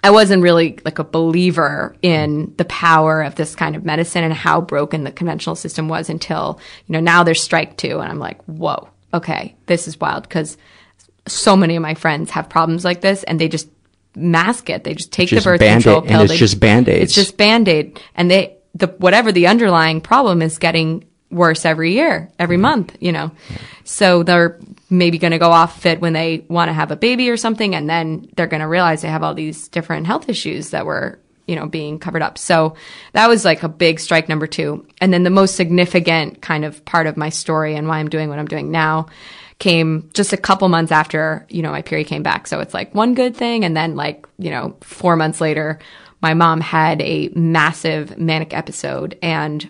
I 0.04 0.12
wasn't 0.12 0.44
really 0.44 0.78
like 0.84 1.00
a 1.00 1.04
believer 1.04 1.96
in 2.02 2.54
the 2.56 2.66
power 2.66 3.20
of 3.20 3.34
this 3.34 3.56
kind 3.56 3.74
of 3.74 3.84
medicine 3.84 4.22
and 4.22 4.32
how 4.32 4.60
broken 4.60 5.02
the 5.02 5.10
conventional 5.10 5.56
system 5.56 5.88
was 5.88 6.08
until, 6.08 6.60
you 6.86 6.92
know, 6.92 7.00
now 7.00 7.24
there's 7.24 7.42
strike 7.42 7.76
two 7.76 7.98
and 7.98 8.12
I'm 8.12 8.20
like, 8.20 8.40
whoa, 8.44 8.88
okay, 9.12 9.56
this 9.66 9.88
is 9.88 9.98
wild 9.98 10.22
because 10.22 10.56
so 11.26 11.56
many 11.56 11.76
of 11.76 11.82
my 11.82 11.94
friends 11.94 12.30
have 12.30 12.48
problems 12.48 12.84
like 12.84 13.00
this 13.00 13.22
and 13.22 13.40
they 13.40 13.48
just 13.48 13.68
mask 14.14 14.70
it. 14.70 14.84
They 14.84 14.94
just 14.94 15.12
take 15.12 15.28
Just 15.28 15.44
the 15.44 15.50
birth 15.50 15.60
Band-Aid, 15.60 15.82
control 15.82 16.00
and 16.00 16.08
pill. 16.08 16.20
it's 16.22 16.32
They- 16.32 16.38
just 16.38 16.60
Band-Aids. 16.60 17.02
It's 17.02 17.14
just 17.14 17.36
Band-Aid. 17.36 18.00
And 18.14 18.30
they, 18.30 18.56
the, 18.74 18.88
whatever 18.98 19.32
the 19.32 19.46
underlying 19.46 20.00
problem 20.00 20.42
is 20.42 20.58
getting 20.58 21.04
worse 21.30 21.64
every 21.64 21.92
year, 21.92 22.30
every 22.38 22.56
mm-hmm. 22.56 22.62
month, 22.62 22.96
you 23.00 23.12
know. 23.12 23.32
So 23.84 24.22
they're 24.22 24.58
maybe 24.88 25.18
going 25.18 25.32
to 25.32 25.38
go 25.38 25.50
off 25.50 25.80
fit 25.80 26.00
when 26.00 26.12
they 26.12 26.44
want 26.48 26.68
to 26.68 26.72
have 26.72 26.90
a 26.90 26.96
baby 26.96 27.30
or 27.30 27.36
something. 27.36 27.74
And 27.74 27.88
then 27.88 28.28
they're 28.36 28.46
going 28.46 28.60
to 28.60 28.68
realize 28.68 29.02
they 29.02 29.08
have 29.08 29.22
all 29.22 29.34
these 29.34 29.68
different 29.68 30.06
health 30.06 30.28
issues 30.28 30.70
that 30.70 30.86
were, 30.86 31.18
you 31.46 31.56
know, 31.56 31.66
being 31.66 31.98
covered 31.98 32.22
up. 32.22 32.38
So 32.38 32.76
that 33.12 33.28
was 33.28 33.44
like 33.44 33.62
a 33.62 33.68
big 33.68 33.98
strike 33.98 34.28
number 34.28 34.46
two. 34.46 34.86
And 35.00 35.12
then 35.12 35.24
the 35.24 35.30
most 35.30 35.56
significant 35.56 36.40
kind 36.40 36.64
of 36.64 36.84
part 36.84 37.06
of 37.06 37.16
my 37.16 37.30
story 37.30 37.74
and 37.74 37.88
why 37.88 37.98
I'm 37.98 38.08
doing 38.08 38.28
what 38.28 38.38
I'm 38.38 38.46
doing 38.46 38.70
now 38.70 39.06
came 39.64 40.10
just 40.12 40.34
a 40.34 40.36
couple 40.36 40.68
months 40.68 40.92
after, 40.92 41.46
you 41.48 41.62
know, 41.62 41.70
my 41.70 41.80
period 41.80 42.06
came 42.06 42.22
back. 42.22 42.46
So 42.46 42.60
it's 42.60 42.74
like 42.74 42.94
one 42.94 43.14
good 43.14 43.34
thing. 43.34 43.64
And 43.64 43.74
then 43.74 43.96
like, 43.96 44.26
you 44.38 44.50
know, 44.50 44.76
four 44.82 45.16
months 45.16 45.40
later, 45.40 45.78
my 46.20 46.34
mom 46.34 46.60
had 46.60 47.00
a 47.00 47.30
massive 47.34 48.18
manic 48.18 48.52
episode 48.52 49.16
and 49.22 49.66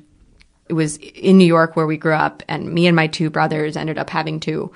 it 0.69 0.73
was 0.73 0.97
in 0.97 1.39
New 1.39 1.47
York 1.47 1.77
where 1.77 1.87
we 1.87 1.97
grew 1.97 2.13
up 2.15 2.43
and 2.49 2.75
me 2.75 2.89
and 2.89 2.97
my 2.97 3.07
two 3.07 3.31
brothers 3.31 3.77
ended 3.77 3.97
up 3.97 4.11
having 4.11 4.41
to 4.41 4.73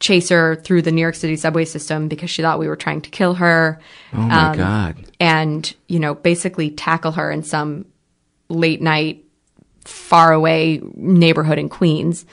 chase 0.00 0.30
her 0.30 0.56
through 0.56 0.82
the 0.82 0.90
New 0.90 1.00
York 1.00 1.14
City 1.14 1.36
subway 1.36 1.64
system 1.64 2.08
because 2.08 2.28
she 2.28 2.42
thought 2.42 2.58
we 2.58 2.66
were 2.66 2.74
trying 2.74 3.02
to 3.02 3.10
kill 3.10 3.34
her. 3.34 3.78
Oh 4.12 4.16
my 4.16 4.50
Um, 4.50 4.56
God. 4.56 4.96
And, 5.20 5.74
you 5.86 6.00
know, 6.00 6.16
basically 6.16 6.70
tackle 6.70 7.12
her 7.12 7.30
in 7.30 7.44
some 7.44 7.84
late 8.48 8.82
night, 8.82 9.24
far 9.84 10.32
away 10.32 10.80
neighborhood 10.96 11.58
in 11.58 11.68
Queens. 11.68 12.26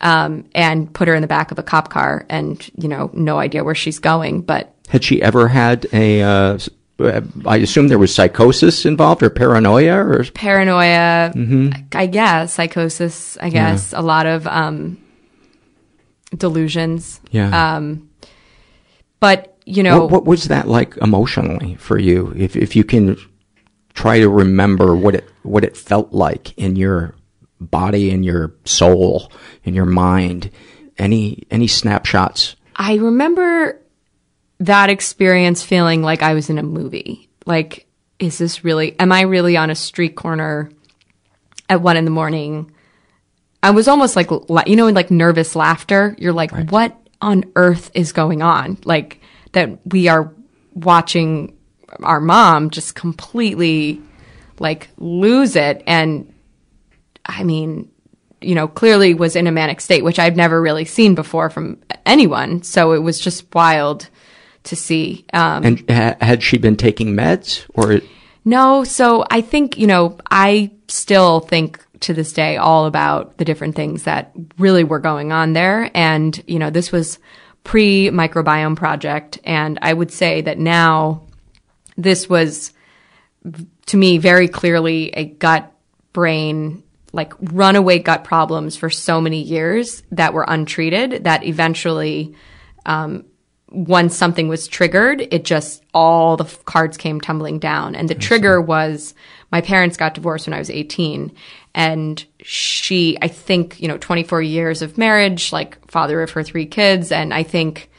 Um, 0.00 0.44
and 0.54 0.92
put 0.94 1.08
her 1.08 1.14
in 1.16 1.22
the 1.22 1.26
back 1.28 1.50
of 1.50 1.58
a 1.58 1.62
cop 1.64 1.88
car 1.90 2.24
and, 2.28 2.70
you 2.76 2.86
know, 2.86 3.10
no 3.14 3.38
idea 3.40 3.64
where 3.64 3.74
she's 3.74 3.98
going, 3.98 4.42
but 4.42 4.72
Had 4.88 5.02
she 5.02 5.20
ever 5.20 5.48
had 5.48 5.86
a, 5.92 6.22
uh, 6.22 6.58
I 7.44 7.56
assume 7.56 7.88
there 7.88 7.98
was 7.98 8.14
psychosis 8.14 8.86
involved 8.86 9.24
or 9.24 9.30
paranoia 9.30 9.96
or? 9.98 10.22
paranoia, 10.34 11.32
Mhm. 11.34 11.94
I 11.96 12.06
guess, 12.06 12.54
psychosis, 12.54 13.36
I 13.40 13.50
guess, 13.50 13.92
a 13.92 14.00
lot 14.00 14.26
of 14.26 14.46
um, 14.46 14.98
delusions. 16.36 17.20
Yeah. 17.30 17.76
Um, 17.76 18.08
but, 19.20 19.56
you 19.66 19.82
know, 19.82 20.02
what, 20.02 20.10
what 20.10 20.24
was 20.26 20.44
that 20.44 20.68
like 20.68 20.96
emotionally 20.98 21.74
for 21.76 21.98
you? 21.98 22.32
If, 22.36 22.54
if 22.56 22.76
you 22.76 22.84
can 22.84 23.16
try 23.94 24.20
to 24.20 24.28
remember 24.28 24.94
what 24.94 25.14
it, 25.16 25.28
what 25.42 25.64
it 25.64 25.76
felt 25.76 26.12
like 26.12 26.56
in 26.56 26.76
your 26.76 27.14
body, 27.60 28.10
and 28.10 28.24
your 28.24 28.54
soul, 28.64 29.32
in 29.64 29.74
your 29.74 29.86
mind, 29.86 30.50
any, 30.96 31.44
any 31.50 31.66
snapshots? 31.66 32.56
I 32.76 32.96
remember 32.96 33.80
that 34.60 34.90
experience 34.90 35.62
feeling 35.62 36.02
like 36.02 36.22
I 36.22 36.34
was 36.34 36.50
in 36.50 36.58
a 36.58 36.62
movie. 36.62 37.28
Like, 37.46 37.86
is 38.18 38.38
this 38.38 38.64
really, 38.64 38.98
am 38.98 39.12
I 39.12 39.22
really 39.22 39.56
on 39.56 39.70
a 39.70 39.74
street 39.74 40.16
corner 40.16 40.70
at 41.68 41.80
one 41.80 41.96
in 41.96 42.04
the 42.04 42.10
morning 42.10 42.72
I 43.62 43.70
was 43.70 43.88
almost 43.88 44.16
like, 44.16 44.30
you 44.30 44.76
know, 44.76 44.88
like 44.88 45.10
nervous 45.10 45.56
laughter. 45.56 46.14
You're 46.18 46.32
like, 46.32 46.52
right. 46.52 46.70
what 46.70 46.96
on 47.20 47.44
earth 47.56 47.90
is 47.94 48.12
going 48.12 48.42
on? 48.42 48.78
Like 48.84 49.20
that 49.52 49.80
we 49.86 50.08
are 50.08 50.32
watching 50.74 51.56
our 52.02 52.20
mom 52.20 52.70
just 52.70 52.94
completely 52.94 54.00
like 54.60 54.88
lose 54.98 55.56
it. 55.56 55.82
And 55.86 56.32
I 57.28 57.44
mean, 57.44 57.90
you 58.40 58.54
know, 58.54 58.68
clearly 58.68 59.14
was 59.14 59.36
in 59.36 59.46
a 59.46 59.52
manic 59.52 59.80
state, 59.80 60.02
which 60.02 60.18
I've 60.18 60.36
never 60.36 60.60
really 60.60 60.84
seen 60.84 61.14
before 61.14 61.50
from 61.50 61.78
anyone. 62.06 62.62
So 62.62 62.92
it 62.92 62.98
was 63.00 63.20
just 63.20 63.52
wild 63.54 64.08
to 64.64 64.76
see. 64.76 65.24
Um, 65.32 65.64
and 65.64 65.90
ha- 65.90 66.16
had 66.20 66.42
she 66.42 66.58
been 66.58 66.76
taking 66.76 67.14
meds 67.14 67.66
or? 67.74 68.00
No. 68.44 68.84
So 68.84 69.24
I 69.30 69.40
think, 69.40 69.78
you 69.78 69.86
know, 69.86 70.18
I 70.30 70.70
still 70.88 71.40
think 71.40 71.84
to 72.00 72.14
this 72.14 72.32
day 72.32 72.56
all 72.56 72.86
about 72.86 73.38
the 73.38 73.44
different 73.44 73.74
things 73.74 74.04
that 74.04 74.32
really 74.56 74.84
were 74.84 75.00
going 75.00 75.32
on 75.32 75.52
there. 75.52 75.90
And, 75.94 76.42
you 76.46 76.58
know, 76.58 76.70
this 76.70 76.92
was 76.92 77.18
pre 77.64 78.08
microbiome 78.10 78.76
project. 78.76 79.38
And 79.44 79.78
I 79.82 79.92
would 79.92 80.12
say 80.12 80.42
that 80.42 80.58
now 80.58 81.26
this 81.96 82.28
was 82.28 82.72
to 83.86 83.96
me 83.96 84.18
very 84.18 84.48
clearly 84.48 85.10
a 85.10 85.24
gut 85.24 85.72
brain 86.12 86.82
like 87.18 87.34
runaway 87.52 87.98
gut 87.98 88.22
problems 88.22 88.76
for 88.76 88.88
so 88.88 89.20
many 89.20 89.42
years 89.42 90.04
that 90.12 90.32
were 90.32 90.44
untreated 90.46 91.24
that 91.24 91.42
eventually 91.42 92.32
um, 92.86 93.24
once 93.70 94.16
something 94.16 94.46
was 94.46 94.68
triggered, 94.68 95.20
it 95.32 95.44
just 95.44 95.82
all 95.92 96.36
the 96.36 96.44
cards 96.64 96.96
came 96.96 97.20
tumbling 97.20 97.58
down. 97.58 97.96
And 97.96 98.08
the 98.08 98.14
I 98.14 98.18
trigger 98.18 98.60
see. 98.60 98.66
was 98.66 99.14
my 99.50 99.60
parents 99.60 99.96
got 99.96 100.14
divorced 100.14 100.46
when 100.46 100.54
I 100.54 100.60
was 100.60 100.70
18. 100.70 101.32
And 101.74 102.24
she, 102.40 103.18
I 103.20 103.26
think, 103.26 103.80
you 103.80 103.88
know, 103.88 103.98
24 103.98 104.40
years 104.40 104.80
of 104.80 104.96
marriage, 104.96 105.52
like 105.52 105.90
father 105.90 106.22
of 106.22 106.30
her 106.30 106.44
three 106.44 106.66
kids. 106.66 107.10
And 107.10 107.34
I 107.34 107.42
think, 107.42 107.90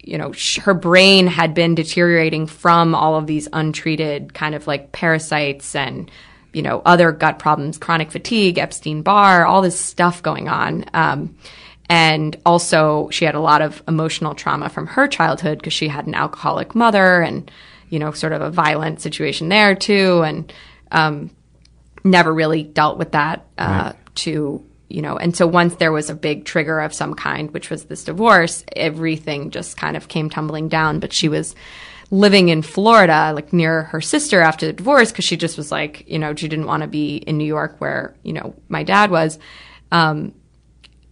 you 0.00 0.18
know, 0.18 0.32
sh- 0.32 0.58
her 0.58 0.74
brain 0.74 1.28
had 1.28 1.54
been 1.54 1.76
deteriorating 1.76 2.48
from 2.48 2.92
all 2.92 3.14
of 3.14 3.28
these 3.28 3.48
untreated 3.52 4.34
kind 4.34 4.56
of 4.56 4.66
like 4.66 4.90
parasites 4.90 5.76
and, 5.76 6.10
you 6.56 6.62
know, 6.62 6.80
other 6.86 7.12
gut 7.12 7.38
problems, 7.38 7.76
chronic 7.76 8.10
fatigue, 8.10 8.56
Epstein 8.56 9.02
Barr, 9.02 9.44
all 9.44 9.60
this 9.60 9.78
stuff 9.78 10.22
going 10.22 10.48
on. 10.48 10.86
Um, 10.94 11.36
and 11.90 12.34
also, 12.46 13.10
she 13.10 13.26
had 13.26 13.34
a 13.34 13.40
lot 13.40 13.60
of 13.60 13.82
emotional 13.86 14.34
trauma 14.34 14.70
from 14.70 14.86
her 14.86 15.06
childhood 15.06 15.58
because 15.58 15.74
she 15.74 15.86
had 15.86 16.06
an 16.06 16.14
alcoholic 16.14 16.74
mother 16.74 17.20
and, 17.20 17.50
you 17.90 17.98
know, 17.98 18.10
sort 18.12 18.32
of 18.32 18.40
a 18.40 18.50
violent 18.50 19.02
situation 19.02 19.50
there 19.50 19.74
too. 19.74 20.22
And, 20.22 20.50
um, 20.90 21.30
never 22.04 22.32
really 22.32 22.62
dealt 22.62 22.96
with 22.96 23.12
that, 23.12 23.44
uh, 23.58 23.92
right. 23.92 24.14
to, 24.14 24.64
you 24.88 25.02
know, 25.02 25.18
and 25.18 25.36
so 25.36 25.46
once 25.46 25.74
there 25.76 25.92
was 25.92 26.08
a 26.08 26.14
big 26.14 26.46
trigger 26.46 26.80
of 26.80 26.94
some 26.94 27.12
kind, 27.12 27.50
which 27.50 27.68
was 27.68 27.84
this 27.84 28.04
divorce, 28.04 28.64
everything 28.74 29.50
just 29.50 29.76
kind 29.76 29.94
of 29.94 30.08
came 30.08 30.30
tumbling 30.30 30.68
down. 30.68 31.00
But 31.00 31.12
she 31.12 31.28
was 31.28 31.54
living 32.10 32.48
in 32.48 32.62
Florida, 32.62 33.32
like 33.34 33.52
near 33.52 33.84
her 33.84 34.00
sister 34.00 34.40
after 34.40 34.66
the 34.66 34.72
divorce, 34.72 35.10
because 35.10 35.24
she 35.24 35.36
just 35.36 35.56
was 35.56 35.72
like, 35.72 36.08
you 36.08 36.18
know, 36.18 36.34
she 36.34 36.48
didn't 36.48 36.66
want 36.66 36.82
to 36.82 36.86
be 36.86 37.16
in 37.16 37.36
New 37.36 37.44
York 37.46 37.76
where, 37.78 38.14
you 38.22 38.32
know, 38.32 38.54
my 38.68 38.82
dad 38.82 39.10
was. 39.10 39.38
Um, 39.90 40.34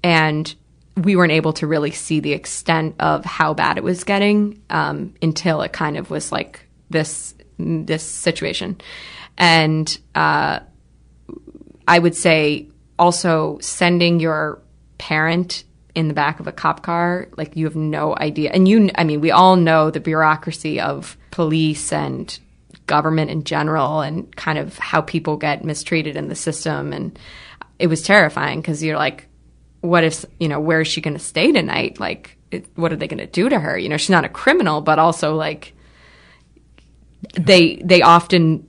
and 0.02 0.54
we 0.96 1.16
weren't 1.16 1.32
able 1.32 1.52
to 1.54 1.66
really 1.66 1.90
see 1.90 2.20
the 2.20 2.32
extent 2.32 2.94
of 3.00 3.24
how 3.24 3.54
bad 3.54 3.78
it 3.78 3.84
was 3.84 4.04
getting 4.04 4.62
um, 4.70 5.14
until 5.20 5.62
it 5.62 5.72
kind 5.72 5.96
of 5.96 6.10
was 6.10 6.30
like 6.30 6.68
this 6.90 7.34
this 7.58 8.02
situation, 8.02 8.76
and 9.38 9.98
uh, 10.14 10.60
I 11.86 11.98
would 11.98 12.14
say 12.14 12.68
also 12.98 13.58
sending 13.60 14.20
your 14.20 14.60
parent 14.98 15.64
in 15.94 16.08
the 16.08 16.14
back 16.14 16.40
of 16.40 16.46
a 16.46 16.52
cop 16.52 16.82
car, 16.82 17.28
like 17.36 17.56
you 17.56 17.64
have 17.66 17.76
no 17.76 18.16
idea. 18.16 18.50
And 18.50 18.66
you, 18.66 18.90
I 18.96 19.04
mean, 19.04 19.20
we 19.20 19.30
all 19.30 19.56
know 19.56 19.90
the 19.90 20.00
bureaucracy 20.00 20.80
of 20.80 21.16
police 21.30 21.92
and 21.92 22.36
government 22.86 23.30
in 23.30 23.44
general 23.44 24.00
and 24.00 24.34
kind 24.36 24.58
of 24.58 24.76
how 24.78 25.00
people 25.00 25.36
get 25.36 25.64
mistreated 25.64 26.16
in 26.16 26.28
the 26.28 26.34
system. 26.34 26.92
And 26.92 27.18
it 27.78 27.86
was 27.86 28.02
terrifying 28.02 28.60
because 28.60 28.82
you're 28.82 28.96
like, 28.96 29.26
what 29.80 30.04
if, 30.04 30.24
you 30.40 30.48
know, 30.48 30.60
where 30.60 30.80
is 30.80 30.88
she 30.88 31.00
going 31.00 31.14
to 31.14 31.20
stay 31.20 31.52
tonight? 31.52 32.00
Like, 32.00 32.38
it, 32.50 32.66
what 32.74 32.92
are 32.92 32.96
they 32.96 33.08
going 33.08 33.18
to 33.18 33.26
do 33.26 33.48
to 33.48 33.58
her? 33.58 33.78
You 33.78 33.88
know, 33.88 33.96
she's 33.96 34.10
not 34.10 34.24
a 34.24 34.28
criminal, 34.28 34.80
but 34.80 34.98
also 34.98 35.34
like 35.34 35.74
they, 37.34 37.76
they 37.76 38.02
often 38.02 38.68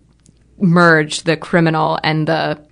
merge 0.57 1.23
the 1.23 1.37
criminal 1.37 1.99
and 2.03 2.27
the 2.27 2.65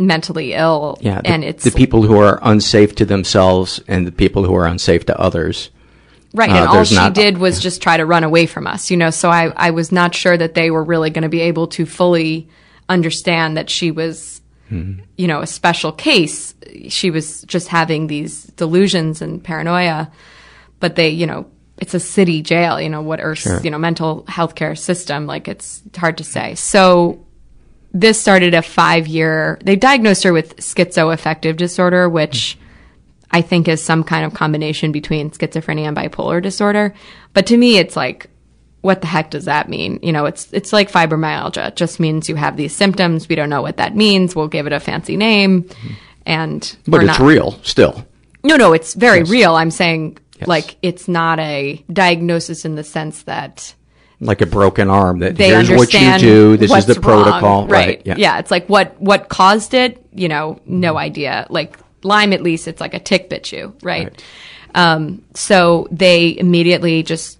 mentally 0.00 0.54
ill. 0.54 0.98
Yeah. 1.00 1.20
The, 1.20 1.28
and 1.28 1.44
it's 1.44 1.64
the 1.64 1.70
people 1.70 2.02
who 2.02 2.18
are 2.18 2.38
unsafe 2.42 2.94
to 2.96 3.04
themselves 3.04 3.80
and 3.86 4.06
the 4.06 4.12
people 4.12 4.44
who 4.44 4.54
are 4.54 4.66
unsafe 4.66 5.06
to 5.06 5.20
others. 5.20 5.70
Right. 6.32 6.50
Uh, 6.50 6.54
and 6.54 6.68
all 6.68 6.84
she 6.84 6.94
not, 6.94 7.14
did 7.14 7.38
was 7.38 7.60
just 7.60 7.82
try 7.82 7.96
to 7.96 8.06
run 8.06 8.24
away 8.24 8.46
from 8.46 8.66
us, 8.66 8.90
you 8.90 8.96
know, 8.96 9.10
so 9.10 9.30
I, 9.30 9.52
I 9.56 9.70
was 9.72 9.90
not 9.90 10.14
sure 10.14 10.36
that 10.36 10.54
they 10.54 10.70
were 10.70 10.84
really 10.84 11.10
going 11.10 11.22
to 11.22 11.28
be 11.28 11.40
able 11.40 11.66
to 11.68 11.86
fully 11.86 12.48
understand 12.88 13.56
that 13.56 13.68
she 13.68 13.90
was 13.90 14.40
mm-hmm. 14.70 15.02
you 15.16 15.26
know, 15.26 15.40
a 15.40 15.46
special 15.46 15.92
case. 15.92 16.54
She 16.88 17.10
was 17.10 17.42
just 17.42 17.68
having 17.68 18.06
these 18.06 18.44
delusions 18.44 19.22
and 19.22 19.42
paranoia, 19.42 20.10
but 20.78 20.96
they, 20.96 21.10
you 21.10 21.26
know, 21.26 21.50
it's 21.78 21.94
a 21.94 22.00
city 22.00 22.42
jail, 22.42 22.80
you 22.80 22.88
know, 22.88 23.02
what 23.02 23.20
Earth's, 23.20 23.42
sure. 23.42 23.60
you 23.60 23.70
know, 23.70 23.78
mental 23.78 24.24
health 24.28 24.54
care 24.54 24.74
system, 24.74 25.26
like 25.26 25.48
it's 25.48 25.82
hard 25.96 26.18
to 26.18 26.24
say. 26.24 26.54
So 26.54 27.24
this 27.92 28.20
started 28.20 28.54
a 28.54 28.62
five 28.62 29.06
year, 29.06 29.58
they 29.64 29.76
diagnosed 29.76 30.22
her 30.24 30.32
with 30.32 30.56
schizoaffective 30.56 31.56
disorder, 31.56 32.08
which. 32.08 32.58
I 33.32 33.42
think 33.42 33.68
is 33.68 33.80
some 33.80 34.02
kind 34.02 34.24
of 34.24 34.34
combination 34.34 34.90
between 34.90 35.30
schizophrenia 35.30 35.86
and 35.86 35.96
bipolar 35.96 36.42
disorder. 36.42 36.92
But 37.32 37.46
to 37.46 37.56
me, 37.56 37.78
it's 37.78 37.94
like 37.94 38.28
what 38.80 39.00
the 39.02 39.06
heck 39.06 39.30
does 39.30 39.44
that 39.44 39.68
mean? 39.68 39.98
You 40.02 40.12
know, 40.12 40.26
it's 40.26 40.52
it's 40.52 40.72
like 40.72 40.90
fibromyalgia. 40.90 41.68
It 41.68 41.76
just 41.76 42.00
means 42.00 42.28
you 42.28 42.36
have 42.36 42.56
these 42.56 42.74
symptoms. 42.74 43.28
We 43.28 43.34
don't 43.34 43.50
know 43.50 43.62
what 43.62 43.76
that 43.76 43.94
means. 43.94 44.34
We'll 44.34 44.48
give 44.48 44.66
it 44.66 44.72
a 44.72 44.80
fancy 44.80 45.16
name, 45.16 45.68
and 46.24 46.76
but 46.86 47.02
it's 47.02 47.18
not. 47.18 47.26
real 47.26 47.52
still. 47.62 48.06
No, 48.42 48.56
no, 48.56 48.72
it's 48.72 48.94
very 48.94 49.20
yes. 49.20 49.30
real. 49.30 49.54
I'm 49.54 49.70
saying 49.70 50.18
yes. 50.38 50.48
like 50.48 50.76
it's 50.82 51.08
not 51.08 51.38
a 51.40 51.84
diagnosis 51.92 52.64
in 52.64 52.74
the 52.74 52.84
sense 52.84 53.24
that 53.24 53.74
like 54.20 54.40
a 54.42 54.46
broken 54.46 54.90
arm 54.90 55.20
that 55.20 55.36
they 55.36 55.48
here's 55.48 55.70
what 55.70 55.92
you 55.92 56.18
do. 56.18 56.56
This 56.56 56.72
is 56.72 56.86
the 56.86 57.00
protocol, 57.00 57.66
right? 57.66 57.86
right. 57.86 58.02
Yeah. 58.04 58.16
yeah, 58.18 58.38
it's 58.38 58.50
like 58.50 58.68
what 58.68 59.00
what 59.00 59.28
caused 59.28 59.74
it. 59.74 60.04
You 60.12 60.28
know, 60.28 60.60
no 60.66 60.98
idea. 60.98 61.46
Like 61.50 61.78
Lyme, 62.02 62.32
at 62.32 62.42
least 62.42 62.68
it's 62.68 62.80
like 62.80 62.94
a 62.94 62.98
tick 62.98 63.28
bit 63.28 63.50
you, 63.52 63.74
right? 63.82 64.04
right. 64.04 64.24
Um, 64.74 65.24
so 65.34 65.88
they 65.90 66.36
immediately 66.38 67.02
just 67.02 67.38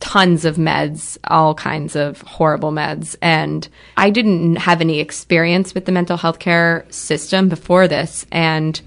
tons 0.00 0.44
of 0.44 0.56
meds, 0.56 1.16
all 1.28 1.54
kinds 1.54 1.94
of 1.94 2.20
horrible 2.22 2.72
meds. 2.72 3.14
And 3.22 3.66
I 3.96 4.10
didn't 4.10 4.56
have 4.56 4.80
any 4.80 4.98
experience 4.98 5.74
with 5.74 5.84
the 5.84 5.92
mental 5.92 6.16
health 6.16 6.40
care 6.40 6.86
system 6.90 7.48
before 7.48 7.86
this. 7.86 8.26
And 8.32 8.80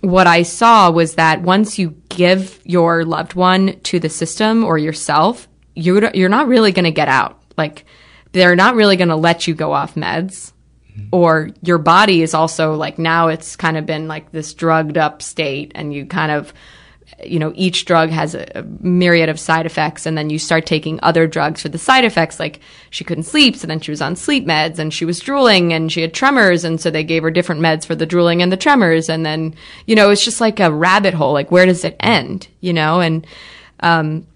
what 0.00 0.26
I 0.26 0.42
saw 0.42 0.90
was 0.90 1.16
that 1.16 1.42
once 1.42 1.78
you 1.78 1.94
give 2.08 2.60
your 2.64 3.04
loved 3.04 3.34
one 3.34 3.78
to 3.80 4.00
the 4.00 4.08
system 4.08 4.64
or 4.64 4.78
yourself, 4.78 5.46
you're, 5.74 6.10
you're 6.14 6.28
not 6.28 6.48
really 6.48 6.72
going 6.72 6.84
to 6.84 6.90
get 6.90 7.08
out. 7.08 7.40
Like, 7.56 7.84
they're 8.32 8.56
not 8.56 8.74
really 8.74 8.96
going 8.96 9.08
to 9.08 9.16
let 9.16 9.46
you 9.46 9.54
go 9.54 9.72
off 9.72 9.94
meds. 9.94 10.52
Or 11.10 11.50
your 11.60 11.78
body 11.78 12.22
is 12.22 12.34
also 12.34 12.74
like 12.74 13.00
now 13.00 13.26
it's 13.26 13.56
kind 13.56 13.76
of 13.76 13.84
been 13.84 14.06
like 14.06 14.30
this 14.30 14.54
drugged 14.54 14.96
up 14.96 15.22
state, 15.22 15.72
and 15.74 15.92
you 15.92 16.06
kind 16.06 16.30
of 16.30 16.54
you 17.22 17.38
know, 17.38 17.52
each 17.54 17.84
drug 17.84 18.10
has 18.10 18.34
a, 18.34 18.46
a, 18.54 18.62
myriad 18.62 19.28
of 19.28 19.38
side 19.38 19.66
effects, 19.66 20.06
and 20.06 20.16
then 20.16 20.30
you 20.30 20.38
start 20.38 20.66
taking 20.66 20.98
other 21.02 21.26
drugs 21.26 21.62
for 21.62 21.68
the 21.68 21.78
side 21.78 22.04
effects. 22.04 22.40
Like 22.40 22.60
she 22.90 23.04
couldn't 23.04 23.24
sleep, 23.24 23.56
so 23.56 23.66
then 23.66 23.80
she 23.80 23.90
was 23.90 24.00
on 24.00 24.16
sleep 24.16 24.46
meds, 24.46 24.78
and 24.78 24.92
she 24.92 25.04
was 25.04 25.20
drooling, 25.20 25.72
and 25.72 25.90
she 25.90 26.00
had 26.00 26.14
tremors, 26.14 26.64
and 26.64 26.80
so 26.80 26.90
they 26.90 27.04
gave 27.04 27.22
her 27.22 27.30
different 27.30 27.60
meds 27.60 27.86
for 27.86 27.94
the 27.94 28.06
drooling 28.06 28.42
and 28.42 28.50
the 28.50 28.56
tremors, 28.56 29.08
and 29.08 29.24
then 29.24 29.54
you 29.86 29.94
know, 29.94 30.10
it's 30.10 30.24
just 30.24 30.40
like 30.40 30.60
a 30.60 30.72
rabbit 30.72 31.14
hole. 31.14 31.32
Like 31.32 31.50
where 31.50 31.66
does 31.66 31.84
it 31.84 31.96
end? 32.00 32.48
You 32.60 32.72
know, 32.72 33.00
and 33.00 33.26
um, 33.80 34.26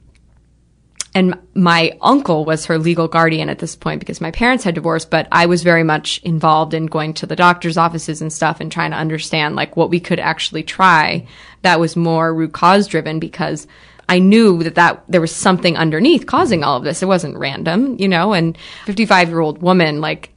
and 1.18 1.36
my 1.52 1.98
uncle 2.00 2.44
was 2.44 2.66
her 2.66 2.78
legal 2.78 3.08
guardian 3.08 3.48
at 3.48 3.58
this 3.58 3.74
point 3.74 3.98
because 3.98 4.20
my 4.20 4.30
parents 4.30 4.62
had 4.62 4.76
divorced, 4.76 5.10
but 5.10 5.26
I 5.32 5.46
was 5.46 5.64
very 5.64 5.82
much 5.82 6.22
involved 6.22 6.74
in 6.74 6.86
going 6.86 7.12
to 7.14 7.26
the 7.26 7.34
doctor's 7.34 7.76
offices 7.76 8.22
and 8.22 8.32
stuff 8.32 8.60
and 8.60 8.70
trying 8.70 8.92
to 8.92 8.96
understand 8.96 9.56
like 9.56 9.76
what 9.76 9.90
we 9.90 9.98
could 9.98 10.20
actually 10.20 10.62
try 10.62 11.26
that 11.62 11.80
was 11.80 11.96
more 11.96 12.32
root 12.32 12.52
cause 12.52 12.86
driven 12.86 13.18
because 13.18 13.66
I 14.08 14.20
knew 14.20 14.62
that, 14.62 14.76
that 14.76 15.02
there 15.08 15.20
was 15.20 15.34
something 15.34 15.76
underneath 15.76 16.24
causing 16.24 16.62
all 16.62 16.76
of 16.76 16.84
this. 16.84 17.02
It 17.02 17.06
wasn't 17.06 17.36
random, 17.36 17.96
you 17.98 18.06
know, 18.06 18.32
and 18.32 18.56
55 18.86 19.28
year 19.28 19.40
old 19.40 19.60
woman, 19.60 20.00
like 20.00 20.32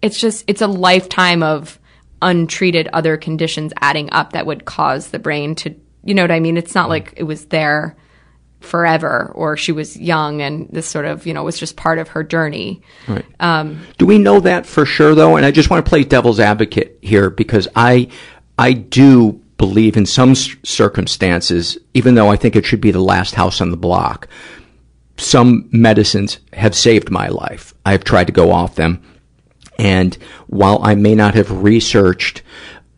it's 0.00 0.20
just, 0.20 0.44
it's 0.46 0.62
a 0.62 0.68
lifetime 0.68 1.42
of 1.42 1.80
untreated 2.22 2.86
other 2.92 3.16
conditions 3.16 3.72
adding 3.80 4.08
up 4.12 4.34
that 4.34 4.46
would 4.46 4.64
cause 4.64 5.08
the 5.08 5.18
brain 5.18 5.56
to, 5.56 5.74
you 6.04 6.14
know 6.14 6.22
what 6.22 6.30
I 6.30 6.38
mean? 6.38 6.56
It's 6.56 6.76
not 6.76 6.82
mm-hmm. 6.82 6.90
like 6.90 7.14
it 7.16 7.24
was 7.24 7.46
there 7.46 7.96
forever 8.60 9.32
or 9.34 9.56
she 9.56 9.72
was 9.72 9.96
young 9.96 10.42
and 10.42 10.68
this 10.70 10.86
sort 10.86 11.06
of, 11.06 11.26
you 11.26 11.34
know, 11.34 11.42
was 11.42 11.58
just 11.58 11.76
part 11.76 11.98
of 11.98 12.08
her 12.08 12.22
journey. 12.22 12.82
Right. 13.08 13.24
Um, 13.40 13.80
Do 13.98 14.06
we 14.06 14.18
know 14.18 14.40
that 14.40 14.66
for 14.66 14.84
sure 14.84 15.14
though? 15.14 15.36
And 15.36 15.44
I 15.46 15.50
just 15.50 15.70
want 15.70 15.84
to 15.84 15.88
play 15.88 16.04
devil's 16.04 16.38
advocate 16.40 16.98
here 17.00 17.30
because 17.30 17.68
I, 17.74 18.08
I 18.58 18.72
do 18.72 19.40
believe 19.56 19.96
in 19.96 20.06
some 20.06 20.34
c- 20.34 20.58
circumstances, 20.62 21.78
even 21.94 22.14
though 22.14 22.28
I 22.28 22.36
think 22.36 22.54
it 22.56 22.64
should 22.66 22.80
be 22.80 22.90
the 22.90 23.00
last 23.00 23.34
house 23.34 23.60
on 23.60 23.70
the 23.70 23.76
block, 23.76 24.28
some 25.16 25.68
medicines 25.72 26.38
have 26.52 26.74
saved 26.74 27.10
my 27.10 27.28
life. 27.28 27.74
I've 27.84 28.04
tried 28.04 28.26
to 28.28 28.32
go 28.32 28.52
off 28.52 28.74
them. 28.76 29.02
And 29.78 30.16
while 30.46 30.80
I 30.82 30.94
may 30.94 31.14
not 31.14 31.34
have 31.34 31.62
researched 31.62 32.42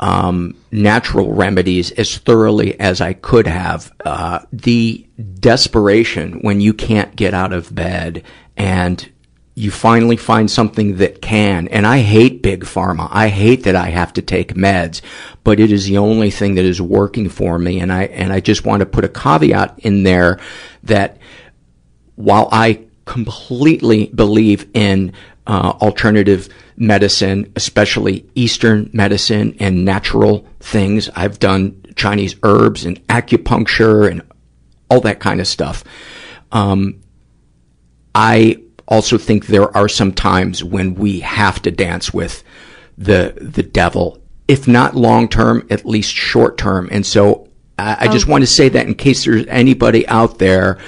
um, 0.03 0.57
natural 0.72 1.32
remedies 1.32 1.92
as 1.92 2.18
thoroughly 2.18 2.78
as 2.80 3.00
I 3.00 3.12
could 3.12 3.46
have, 3.46 3.92
uh, 4.05 4.40
the 4.53 5.07
desperation 5.38 6.40
when 6.40 6.61
you 6.61 6.74
can't 6.74 7.14
get 7.14 7.34
out 7.34 7.53
of 7.53 7.72
bed 7.72 8.24
and 8.57 9.09
you 9.55 9.70
finally 9.70 10.16
find 10.16 10.50
something 10.50 10.96
that 10.96 11.22
can. 11.22 11.68
And 11.68 11.86
I 11.86 12.00
hate 12.00 12.42
big 12.42 12.64
pharma. 12.64 13.07
I 13.12 13.28
hate 13.28 13.62
that 13.62 13.76
I 13.76 13.90
have 13.90 14.12
to 14.14 14.22
take 14.22 14.55
meds, 14.55 15.03
but 15.44 15.61
it 15.61 15.70
is 15.70 15.86
the 15.86 15.98
only 15.98 16.32
thing 16.32 16.57
that 16.57 16.64
is 16.64 16.82
working 16.82 17.28
for 17.28 17.57
me. 17.57 17.78
And 17.78 17.92
I, 17.92 18.07
and 18.07 18.32
I 18.32 18.40
just 18.40 18.64
want 18.64 18.80
to 18.80 18.86
put 18.86 19.05
a 19.05 19.09
caveat 19.09 19.78
in 19.78 20.03
there 20.03 20.40
that 20.82 21.18
while 22.16 22.48
I 22.50 22.86
completely 23.05 24.07
believe 24.07 24.68
in 24.74 25.12
uh, 25.46 25.74
alternative 25.80 26.48
medicine, 26.77 27.53
especially 27.57 28.27
Eastern 28.35 28.91
medicine 28.93 29.57
and 29.61 29.85
natural 29.85 30.47
things, 30.61 31.09
I've 31.14 31.39
done 31.39 31.83
Chinese 31.97 32.37
herbs 32.43 32.85
and 32.85 33.07
acupuncture 33.09 34.11
and 34.11 34.23
all 34.91 35.01
that 35.01 35.20
kind 35.20 35.41
of 35.41 35.47
stuff. 35.47 35.85
Um, 36.51 37.01
I 38.14 38.59
also 38.89 39.18
think 39.18 39.47
there 39.47 39.75
are 39.77 39.89
some 39.89 40.12
times 40.12 40.62
when 40.62 40.95
we 40.95 41.20
have 41.20 41.62
to 41.62 41.70
dance 41.70 42.12
with 42.12 42.43
the 42.99 43.35
the 43.41 43.62
devil, 43.62 44.18
if 44.49 44.68
not 44.68 44.95
long 44.95 45.29
term, 45.29 45.66
at 45.70 45.87
least 45.87 46.14
short 46.14 46.59
term. 46.59 46.89
And 46.93 47.07
so 47.07 47.49
I, 47.79 47.97
I 48.01 48.09
just 48.12 48.27
Oh. 48.29 48.33
want 48.33 48.43
to 48.43 48.47
say 48.47 48.68
that 48.68 48.87
in 48.87 48.95
case 48.95 49.25
there's 49.25 49.47
anybody 49.47 50.07
out 50.09 50.39
there 50.39 50.79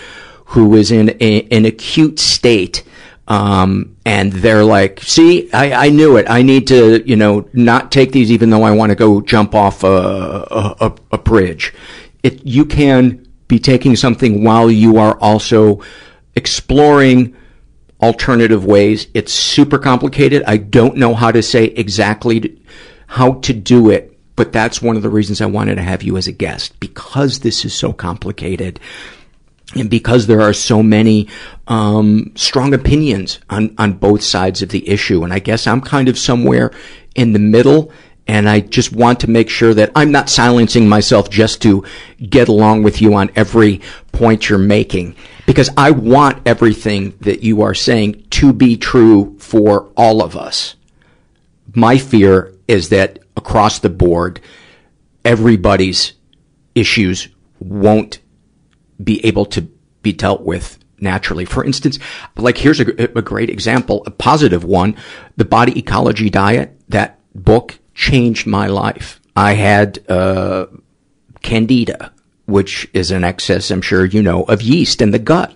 who 0.47 0.74
is 0.74 0.91
in 0.93 1.16
a, 1.20 1.43
an 1.51 1.64
acute 1.64 2.18
state. 2.18 2.82
Um, 3.26 3.96
and 4.04 4.32
they're 4.32 4.64
like, 4.64 5.00
see, 5.00 5.50
I, 5.52 5.86
I 5.86 5.88
knew 5.88 6.16
it. 6.18 6.26
I 6.28 6.42
need 6.42 6.66
to, 6.68 7.02
you 7.08 7.16
know, 7.16 7.48
not 7.54 7.90
take 7.90 8.12
these 8.12 8.30
even 8.30 8.50
though 8.50 8.64
I 8.64 8.72
want 8.72 8.90
to 8.90 8.96
go 8.96 9.22
jump 9.22 9.54
off 9.54 9.82
a, 9.82 9.88
a, 9.88 10.94
a, 11.12 11.18
bridge. 11.18 11.72
It, 12.22 12.44
you 12.46 12.66
can 12.66 13.26
be 13.48 13.58
taking 13.58 13.96
something 13.96 14.44
while 14.44 14.70
you 14.70 14.98
are 14.98 15.18
also 15.20 15.82
exploring 16.36 17.34
alternative 18.02 18.66
ways. 18.66 19.06
It's 19.14 19.32
super 19.32 19.78
complicated. 19.78 20.42
I 20.46 20.58
don't 20.58 20.96
know 20.96 21.14
how 21.14 21.32
to 21.32 21.42
say 21.42 21.64
exactly 21.64 22.62
how 23.06 23.34
to 23.40 23.54
do 23.54 23.90
it, 23.90 24.18
but 24.36 24.52
that's 24.52 24.82
one 24.82 24.96
of 24.96 25.02
the 25.02 25.08
reasons 25.08 25.40
I 25.40 25.46
wanted 25.46 25.76
to 25.76 25.82
have 25.82 26.02
you 26.02 26.18
as 26.18 26.26
a 26.26 26.32
guest 26.32 26.78
because 26.78 27.40
this 27.40 27.64
is 27.64 27.72
so 27.72 27.94
complicated 27.94 28.80
and 29.74 29.88
because 29.88 30.26
there 30.26 30.40
are 30.40 30.52
so 30.52 30.82
many 30.82 31.28
um, 31.66 32.32
strong 32.34 32.74
opinions 32.74 33.40
on 33.48 33.74
on 33.78 33.94
both 33.94 34.22
sides 34.22 34.62
of 34.62 34.68
the 34.68 34.88
issue. 34.88 35.24
And 35.24 35.32
i 35.32 35.38
guess 35.38 35.66
i'm 35.66 35.80
kind 35.80 36.08
of 36.08 36.18
somewhere 36.18 36.70
in 37.14 37.32
the 37.32 37.38
middle 37.38 37.92
and 38.26 38.48
i 38.48 38.60
just 38.60 38.92
want 38.92 39.20
to 39.20 39.30
make 39.30 39.48
sure 39.48 39.74
that 39.74 39.90
i'm 39.94 40.12
not 40.12 40.28
silencing 40.28 40.88
myself 40.88 41.30
just 41.30 41.62
to 41.62 41.84
get 42.28 42.48
along 42.48 42.82
with 42.82 43.00
you 43.00 43.14
on 43.14 43.30
every 43.36 43.80
point 44.12 44.48
you're 44.48 44.58
making. 44.58 45.16
Because 45.46 45.70
i 45.76 45.90
want 45.90 46.46
everything 46.46 47.16
that 47.20 47.42
you 47.42 47.62
are 47.62 47.74
saying 47.74 48.26
to 48.30 48.52
be 48.52 48.76
true 48.76 49.36
for 49.38 49.90
all 49.96 50.22
of 50.22 50.36
us. 50.36 50.76
My 51.74 51.98
fear 51.98 52.54
is 52.68 52.90
that 52.90 53.18
across 53.36 53.78
the 53.78 53.90
board 53.90 54.40
everybody's 55.24 56.12
issues 56.74 57.28
won't 57.60 58.18
be 59.05 59.24
able 59.24 59.46
to 59.46 59.62
be 60.02 60.12
dealt 60.12 60.42
with 60.42 60.78
naturally. 61.00 61.44
For 61.44 61.64
instance, 61.64 61.98
like 62.36 62.59
here's 62.59 62.80
a, 62.80 63.18
a 63.18 63.22
great 63.22 63.50
example, 63.50 64.02
a 64.07 64.11
positive 64.11 64.64
one, 64.64 64.96
the 65.36 65.44
body 65.44 65.78
ecology 65.78 66.30
diet. 66.30 66.78
That 66.88 67.18
book 67.34 67.78
changed 67.94 68.46
my 68.46 68.66
life. 68.66 69.20
I 69.36 69.52
had, 69.55 70.09
uh, 70.11 70.66
candida, 71.42 72.12
which 72.46 72.88
is 72.92 73.11
an 73.11 73.24
excess, 73.24 73.70
I'm 73.70 73.82
sure 73.82 74.05
you 74.05 74.22
know, 74.22 74.44
of 74.44 74.62
yeast 74.62 75.02
in 75.02 75.11
the 75.11 75.18
gut. 75.18 75.55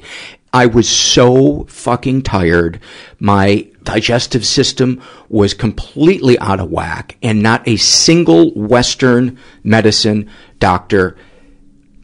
I 0.52 0.66
was 0.66 0.88
so 0.88 1.64
fucking 1.64 2.22
tired. 2.22 2.80
My 3.18 3.68
digestive 3.82 4.46
system 4.46 5.02
was 5.28 5.54
completely 5.54 6.38
out 6.38 6.60
of 6.60 6.70
whack 6.70 7.16
and 7.22 7.42
not 7.42 7.66
a 7.68 7.76
single 7.76 8.50
Western 8.52 9.38
medicine 9.62 10.30
doctor 10.58 11.16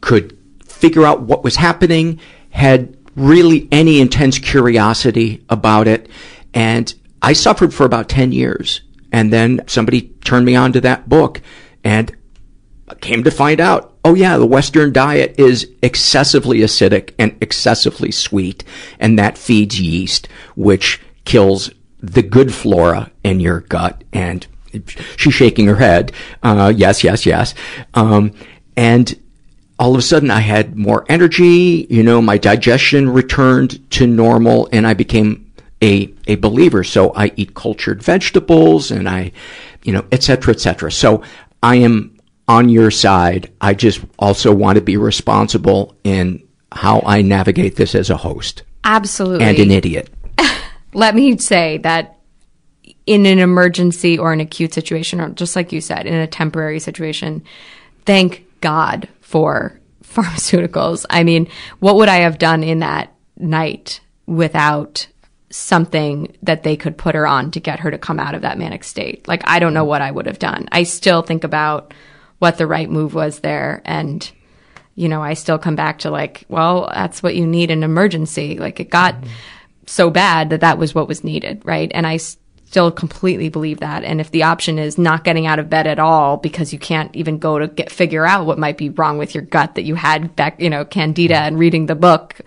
could 0.01 0.34
figure 0.75 1.05
out 1.05 1.21
what 1.21 1.43
was 1.43 1.55
happening, 1.55 2.19
had 2.51 2.97
really 3.15 3.67
any 3.71 3.99
intense 3.99 4.39
curiosity 4.39 5.43
about 5.49 5.87
it. 5.87 6.09
And 6.53 6.93
I 7.21 7.33
suffered 7.33 7.73
for 7.73 7.85
about 7.85 8.09
10 8.09 8.31
years. 8.31 8.81
And 9.11 9.31
then 9.31 9.61
somebody 9.67 10.09
turned 10.25 10.45
me 10.45 10.55
on 10.55 10.73
to 10.73 10.81
that 10.81 11.07
book 11.07 11.41
and 11.83 12.15
I 12.87 12.95
came 12.95 13.23
to 13.23 13.31
find 13.31 13.59
out, 13.59 13.97
oh 14.03 14.13
yeah, 14.13 14.37
the 14.37 14.45
Western 14.45 14.93
diet 14.93 15.39
is 15.39 15.71
excessively 15.81 16.59
acidic 16.59 17.13
and 17.17 17.35
excessively 17.41 18.11
sweet. 18.11 18.63
And 18.99 19.17
that 19.17 19.37
feeds 19.37 19.79
yeast, 19.79 20.27
which 20.55 21.01
kills 21.23 21.71
the 21.99 22.21
good 22.21 22.53
flora 22.53 23.11
in 23.23 23.39
your 23.39 23.61
gut. 23.61 24.03
And 24.13 24.45
she's 25.15 25.33
shaking 25.33 25.65
her 25.67 25.77
head. 25.77 26.11
Uh, 26.43 26.71
yes, 26.75 27.03
yes, 27.03 27.25
yes. 27.25 27.55
Um, 27.95 28.33
and 28.77 29.19
all 29.77 29.93
of 29.93 29.99
a 29.99 30.01
sudden 30.01 30.31
I 30.31 30.39
had 30.39 30.75
more 30.75 31.05
energy, 31.09 31.87
you 31.89 32.03
know, 32.03 32.21
my 32.21 32.37
digestion 32.37 33.09
returned 33.09 33.91
to 33.91 34.07
normal 34.07 34.69
and 34.71 34.87
I 34.87 34.93
became 34.93 35.51
a, 35.81 36.13
a 36.27 36.35
believer. 36.35 36.83
So 36.83 37.13
I 37.13 37.31
eat 37.35 37.55
cultured 37.55 38.01
vegetables 38.01 38.91
and 38.91 39.09
I, 39.09 39.31
you 39.83 39.91
know, 39.91 40.05
et 40.11 40.23
cetera, 40.23 40.53
et 40.53 40.59
cetera. 40.59 40.91
So 40.91 41.23
I 41.61 41.75
am 41.77 42.17
on 42.47 42.69
your 42.69 42.91
side. 42.91 43.51
I 43.59 43.73
just 43.73 44.01
also 44.17 44.53
want 44.53 44.77
to 44.77 44.81
be 44.81 44.97
responsible 44.97 45.95
in 46.03 46.45
how 46.71 47.01
I 47.05 47.21
navigate 47.21 47.75
this 47.75 47.95
as 47.95 48.09
a 48.09 48.17
host 48.17 48.63
Absolutely. 48.83 49.45
and 49.45 49.57
an 49.59 49.71
idiot. 49.71 50.09
Let 50.93 51.15
me 51.15 51.37
say 51.37 51.79
that 51.79 52.17
in 53.05 53.25
an 53.25 53.39
emergency 53.39 54.17
or 54.17 54.33
an 54.33 54.39
acute 54.39 54.73
situation, 54.73 55.21
or 55.21 55.29
just 55.29 55.55
like 55.55 55.71
you 55.71 55.81
said, 55.81 56.05
in 56.05 56.13
a 56.13 56.27
temporary 56.27 56.79
situation, 56.79 57.43
thank 58.05 58.45
God 58.61 59.07
for 59.35 59.77
pharmaceuticals. 60.01 61.05
I 61.09 61.25
mean, 61.25 61.49
what 61.79 61.97
would 61.97 62.07
I 62.07 62.19
have 62.19 62.37
done 62.37 62.63
in 62.63 62.79
that 62.79 63.13
night 63.35 63.99
without 64.25 65.07
something 65.49 66.37
that 66.41 66.63
they 66.63 66.77
could 66.77 66.97
put 66.97 67.15
her 67.15 67.27
on 67.27 67.51
to 67.51 67.59
get 67.59 67.81
her 67.81 67.91
to 67.91 67.97
come 67.97 68.17
out 68.17 68.33
of 68.33 68.43
that 68.43 68.57
manic 68.57 68.85
state? 68.85 69.27
Like, 69.27 69.43
I 69.45 69.59
don't 69.59 69.73
know 69.73 69.83
what 69.83 70.01
I 70.01 70.09
would 70.09 70.25
have 70.25 70.39
done. 70.39 70.69
I 70.71 70.83
still 70.83 71.21
think 71.21 71.43
about 71.43 71.93
what 72.39 72.57
the 72.57 72.65
right 72.65 72.89
move 72.89 73.13
was 73.13 73.39
there 73.39 73.81
and 73.83 74.31
you 74.97 75.09
know, 75.09 75.21
I 75.21 75.33
still 75.33 75.57
come 75.57 75.75
back 75.75 75.99
to 75.99 76.09
like, 76.09 76.45
well, 76.47 76.89
that's 76.93 77.21
what 77.21 77.35
you 77.35 77.45
need 77.45 77.69
in 77.69 77.83
emergency. 77.83 78.57
Like 78.57 78.79
it 78.79 78.89
got 78.89 79.15
so 79.85 80.09
bad 80.09 80.51
that 80.51 80.61
that 80.61 80.77
was 80.77 80.95
what 80.95 81.09
was 81.09 81.25
needed, 81.25 81.61
right? 81.65 81.91
And 81.93 82.07
I 82.07 82.15
still 82.65 82.91
completely 82.91 83.49
believe 83.49 83.79
that. 83.79 84.03
And 84.03 84.19
if 84.19 84.31
the 84.31 84.43
option 84.43 84.79
is 84.79 84.97
not 84.97 85.23
getting 85.23 85.47
out 85.47 85.59
of 85.59 85.69
bed 85.69 85.87
at 85.87 85.99
all 85.99 86.37
because 86.37 86.73
you 86.73 86.79
can't 86.79 87.15
even 87.15 87.37
go 87.37 87.59
to 87.59 87.67
get 87.67 87.91
figure 87.91 88.25
out 88.25 88.45
what 88.45 88.59
might 88.59 88.77
be 88.77 88.89
wrong 88.89 89.17
with 89.17 89.33
your 89.33 89.43
gut 89.43 89.75
that 89.75 89.83
you 89.83 89.95
had 89.95 90.35
back, 90.35 90.59
you 90.59 90.69
know, 90.69 90.83
candida 90.83 91.37
and 91.37 91.57
reading 91.57 91.85
the 91.85 91.95
book, 91.95 92.41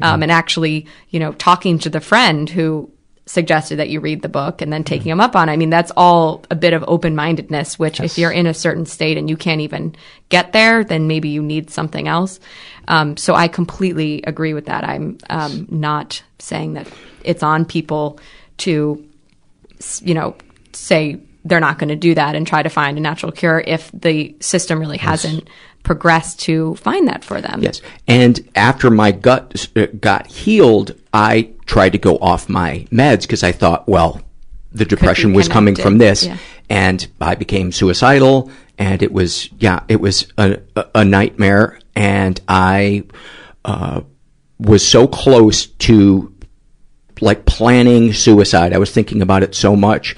um, 0.00 0.22
and 0.22 0.32
actually, 0.32 0.86
you 1.10 1.20
know, 1.20 1.32
talking 1.32 1.78
to 1.78 1.90
the 1.90 2.00
friend 2.00 2.48
who 2.50 2.90
suggested 3.26 3.76
that 3.76 3.88
you 3.88 4.00
read 4.00 4.22
the 4.22 4.28
book 4.28 4.60
and 4.60 4.72
then 4.72 4.84
taking 4.84 5.08
them 5.08 5.20
up 5.20 5.34
on. 5.34 5.48
it. 5.48 5.52
I 5.52 5.56
mean, 5.56 5.70
that's 5.70 5.92
all 5.96 6.44
a 6.50 6.54
bit 6.54 6.74
of 6.74 6.84
open 6.86 7.16
mindedness, 7.16 7.78
which 7.78 8.00
if 8.00 8.18
you're 8.18 8.30
in 8.30 8.46
a 8.46 8.54
certain 8.54 8.84
state 8.84 9.16
and 9.16 9.30
you 9.30 9.36
can't 9.36 9.62
even 9.62 9.96
get 10.28 10.52
there, 10.52 10.84
then 10.84 11.06
maybe 11.06 11.30
you 11.30 11.42
need 11.42 11.70
something 11.70 12.06
else. 12.06 12.38
Um, 12.86 13.16
so 13.16 13.34
I 13.34 13.48
completely 13.48 14.22
agree 14.26 14.52
with 14.52 14.66
that. 14.66 14.84
I'm 14.84 15.18
um, 15.30 15.66
not 15.70 16.22
saying 16.38 16.74
that 16.74 16.86
it's 17.22 17.42
on 17.42 17.64
people 17.64 18.20
to, 18.58 19.02
you 20.02 20.14
know, 20.14 20.36
say 20.72 21.18
they're 21.44 21.60
not 21.60 21.78
going 21.78 21.88
to 21.90 21.96
do 21.96 22.14
that 22.14 22.34
and 22.34 22.46
try 22.46 22.62
to 22.62 22.68
find 22.70 22.96
a 22.96 23.00
natural 23.00 23.30
cure 23.32 23.62
if 23.66 23.90
the 23.92 24.34
system 24.40 24.78
really 24.80 24.96
hasn't 24.98 25.48
progressed 25.82 26.40
to 26.40 26.74
find 26.76 27.06
that 27.08 27.22
for 27.22 27.40
them. 27.40 27.62
Yes. 27.62 27.82
And 28.08 28.48
after 28.56 28.90
my 28.90 29.12
gut 29.12 29.68
uh, 29.76 29.86
got 30.00 30.26
healed, 30.26 30.92
I 31.12 31.50
tried 31.66 31.90
to 31.92 31.98
go 31.98 32.16
off 32.16 32.48
my 32.48 32.86
meds 32.90 33.22
because 33.22 33.42
I 33.42 33.52
thought, 33.52 33.86
well, 33.86 34.22
the 34.72 34.86
depression 34.86 35.34
was 35.34 35.48
coming 35.48 35.76
from 35.76 35.98
this. 35.98 36.24
yeah. 36.24 36.38
And 36.70 37.06
I 37.20 37.34
became 37.34 37.70
suicidal 37.72 38.50
and 38.78 39.02
it 39.02 39.12
was, 39.12 39.50
yeah, 39.58 39.80
it 39.88 40.00
was 40.00 40.26
a, 40.38 40.60
a- 40.74 40.86
a 40.94 41.04
nightmare. 41.04 41.78
And 41.94 42.40
I, 42.48 43.04
uh, 43.64 44.00
was 44.58 44.86
so 44.86 45.06
close 45.06 45.66
to 45.66 46.33
like 47.20 47.46
planning 47.46 48.12
suicide. 48.12 48.72
I 48.72 48.78
was 48.78 48.90
thinking 48.90 49.22
about 49.22 49.42
it 49.42 49.54
so 49.54 49.76
much. 49.76 50.16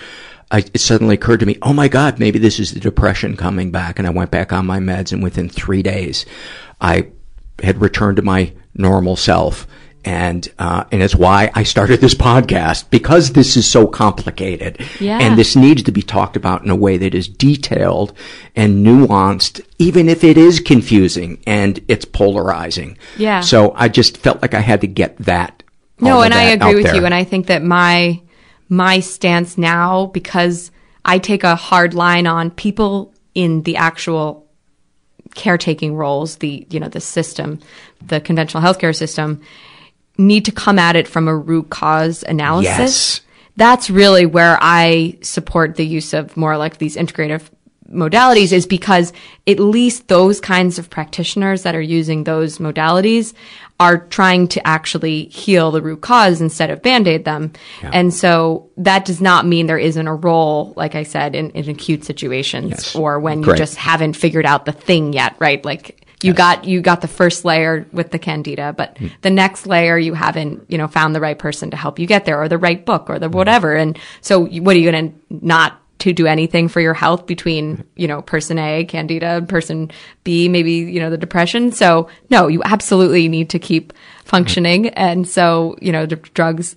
I, 0.50 0.58
it 0.58 0.80
suddenly 0.80 1.16
occurred 1.16 1.40
to 1.40 1.46
me, 1.46 1.58
oh 1.62 1.72
my 1.72 1.88
God, 1.88 2.18
maybe 2.18 2.38
this 2.38 2.60
is 2.60 2.72
the 2.72 2.80
depression 2.80 3.36
coming 3.36 3.70
back. 3.70 3.98
And 3.98 4.06
I 4.06 4.10
went 4.10 4.30
back 4.30 4.52
on 4.52 4.66
my 4.66 4.78
meds 4.78 5.12
and 5.12 5.22
within 5.22 5.48
three 5.48 5.82
days, 5.82 6.24
I 6.80 7.08
had 7.62 7.80
returned 7.80 8.16
to 8.16 8.22
my 8.22 8.52
normal 8.74 9.16
self. 9.16 9.66
And, 10.04 10.48
uh, 10.60 10.84
and 10.92 11.02
it's 11.02 11.16
why 11.16 11.50
I 11.56 11.64
started 11.64 12.00
this 12.00 12.14
podcast 12.14 12.90
because 12.90 13.32
this 13.32 13.56
is 13.56 13.68
so 13.68 13.88
complicated. 13.88 14.78
Yeah. 15.00 15.18
And 15.18 15.36
this 15.36 15.56
needs 15.56 15.82
to 15.82 15.90
be 15.90 16.02
talked 16.02 16.36
about 16.36 16.62
in 16.62 16.70
a 16.70 16.76
way 16.76 16.96
that 16.96 17.12
is 17.12 17.26
detailed 17.26 18.12
and 18.54 18.86
nuanced, 18.86 19.66
even 19.80 20.08
if 20.08 20.22
it 20.22 20.38
is 20.38 20.60
confusing 20.60 21.42
and 21.44 21.80
it's 21.88 22.04
polarizing. 22.04 22.98
Yeah. 23.16 23.40
So 23.40 23.72
I 23.74 23.88
just 23.88 24.18
felt 24.18 24.42
like 24.42 24.54
I 24.54 24.60
had 24.60 24.80
to 24.82 24.86
get 24.86 25.18
that. 25.18 25.55
No, 26.00 26.22
and 26.22 26.34
I 26.34 26.44
agree 26.44 26.74
with 26.74 26.84
there. 26.84 26.96
you. 26.96 27.04
And 27.04 27.14
I 27.14 27.24
think 27.24 27.46
that 27.46 27.62
my 27.62 28.20
my 28.68 29.00
stance 29.00 29.56
now, 29.56 30.06
because 30.06 30.70
I 31.04 31.18
take 31.18 31.44
a 31.44 31.56
hard 31.56 31.94
line 31.94 32.26
on 32.26 32.50
people 32.50 33.14
in 33.34 33.62
the 33.62 33.76
actual 33.76 34.46
caretaking 35.34 35.94
roles, 35.94 36.36
the 36.36 36.66
you 36.70 36.80
know 36.80 36.88
the 36.88 37.00
system, 37.00 37.60
the 38.06 38.20
conventional 38.20 38.62
healthcare 38.62 38.94
system, 38.94 39.40
need 40.18 40.44
to 40.46 40.52
come 40.52 40.78
at 40.78 40.96
it 40.96 41.08
from 41.08 41.28
a 41.28 41.36
root 41.36 41.70
cause 41.70 42.22
analysis. 42.22 42.78
Yes. 42.78 43.20
That's 43.56 43.88
really 43.88 44.26
where 44.26 44.58
I 44.60 45.16
support 45.22 45.76
the 45.76 45.86
use 45.86 46.12
of 46.12 46.36
more 46.36 46.58
like 46.58 46.76
these 46.76 46.96
integrative 46.96 47.48
modalities 47.90 48.52
is 48.52 48.66
because 48.66 49.12
at 49.46 49.60
least 49.60 50.08
those 50.08 50.40
kinds 50.40 50.78
of 50.78 50.90
practitioners 50.90 51.62
that 51.62 51.74
are 51.74 51.80
using 51.80 52.24
those 52.24 52.58
modalities 52.58 53.32
are 53.78 53.98
trying 53.98 54.48
to 54.48 54.66
actually 54.66 55.24
heal 55.26 55.70
the 55.70 55.82
root 55.82 56.00
cause 56.00 56.40
instead 56.40 56.70
of 56.70 56.80
band-aid 56.82 57.24
them. 57.26 57.52
And 57.82 58.12
so 58.12 58.70
that 58.78 59.04
does 59.04 59.20
not 59.20 59.44
mean 59.46 59.66
there 59.66 59.76
isn't 59.78 60.06
a 60.06 60.14
role, 60.14 60.72
like 60.76 60.94
I 60.94 61.02
said, 61.02 61.34
in, 61.34 61.50
in 61.50 61.68
acute 61.68 62.02
situations 62.04 62.70
Yes. 62.70 62.94
or 62.96 63.20
when 63.20 63.42
you 63.42 63.54
just 63.54 63.76
haven't 63.76 64.14
figured 64.14 64.46
out 64.46 64.64
the 64.64 64.72
thing 64.72 65.12
yet, 65.12 65.36
right? 65.38 65.62
Like 65.62 66.06
you 66.22 66.32
got 66.32 66.64
you 66.64 66.80
got 66.80 67.02
the 67.02 67.08
first 67.08 67.44
layer 67.44 67.86
with 67.92 68.10
the 68.10 68.18
candida, 68.18 68.72
but 68.72 68.96
Hmm. 68.96 69.08
the 69.20 69.28
next 69.30 69.66
layer 69.66 69.98
you 69.98 70.14
haven't, 70.14 70.64
you 70.68 70.78
know, 70.78 70.88
found 70.88 71.14
the 71.14 71.20
right 71.20 71.38
person 71.38 71.70
to 71.72 71.76
help 71.76 71.98
you 71.98 72.06
get 72.06 72.24
there 72.24 72.40
or 72.40 72.48
the 72.48 72.56
right 72.56 72.82
book 72.86 73.10
or 73.10 73.18
the 73.18 73.28
whatever. 73.28 73.74
And 73.74 73.98
so 74.22 74.46
what 74.46 74.74
are 74.74 74.78
you 74.78 74.90
going 74.90 75.10
to 75.12 75.46
not 75.46 75.78
to 75.98 76.12
do 76.12 76.26
anything 76.26 76.68
for 76.68 76.80
your 76.80 76.94
health 76.94 77.26
between, 77.26 77.84
you 77.96 78.06
know, 78.06 78.20
person 78.22 78.58
A, 78.58 78.84
candida, 78.84 79.36
and 79.36 79.48
person 79.48 79.90
B, 80.24 80.48
maybe, 80.48 80.72
you 80.72 81.00
know, 81.00 81.08
the 81.10 81.16
depression. 81.16 81.72
So 81.72 82.08
no, 82.28 82.48
you 82.48 82.62
absolutely 82.64 83.28
need 83.28 83.50
to 83.50 83.58
keep 83.58 83.92
functioning. 84.24 84.88
And 84.90 85.26
so, 85.26 85.76
you 85.80 85.92
know, 85.92 86.04
the 86.04 86.16
drugs 86.16 86.76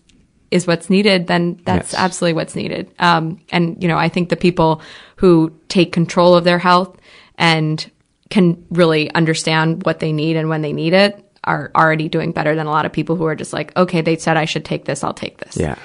is 0.51 0.65
what's 0.65 0.89
needed, 0.89 1.27
then 1.27 1.59
that's 1.65 1.91
Yes. 1.93 1.99
absolutely 1.99 2.33
what's 2.33 2.55
needed. 2.55 2.91
Um, 2.97 3.39
and, 3.51 3.81
you 3.81 3.87
know, 3.87 3.97
I 3.97 4.09
think 4.09 4.29
the 4.29 4.35
people 4.35 4.81
who 5.17 5.51
take 5.67 5.91
control 5.91 6.33
of 6.35 6.43
their 6.43 6.57
health 6.59 6.97
and 7.37 7.91
can 8.29 8.65
really 8.71 9.13
understand 9.13 9.85
what 9.85 9.99
they 9.99 10.11
need 10.11 10.37
and 10.37 10.49
when 10.49 10.61
they 10.61 10.73
need 10.73 10.93
it 10.93 11.23
are 11.43 11.71
already 11.75 12.09
doing 12.09 12.31
better 12.31 12.55
than 12.55 12.67
a 12.67 12.71
lot 12.71 12.85
of 12.85 12.91
people 12.93 13.15
who 13.15 13.25
are 13.25 13.35
just 13.35 13.53
like, 13.53 13.75
okay, 13.77 14.01
they 14.01 14.15
said 14.17 14.37
I 14.37 14.45
should 14.45 14.65
take 14.65 14.85
this, 14.85 15.03
I'll 15.03 15.13
take 15.13 15.37
this. 15.37 15.57
Yeah. 15.57 15.75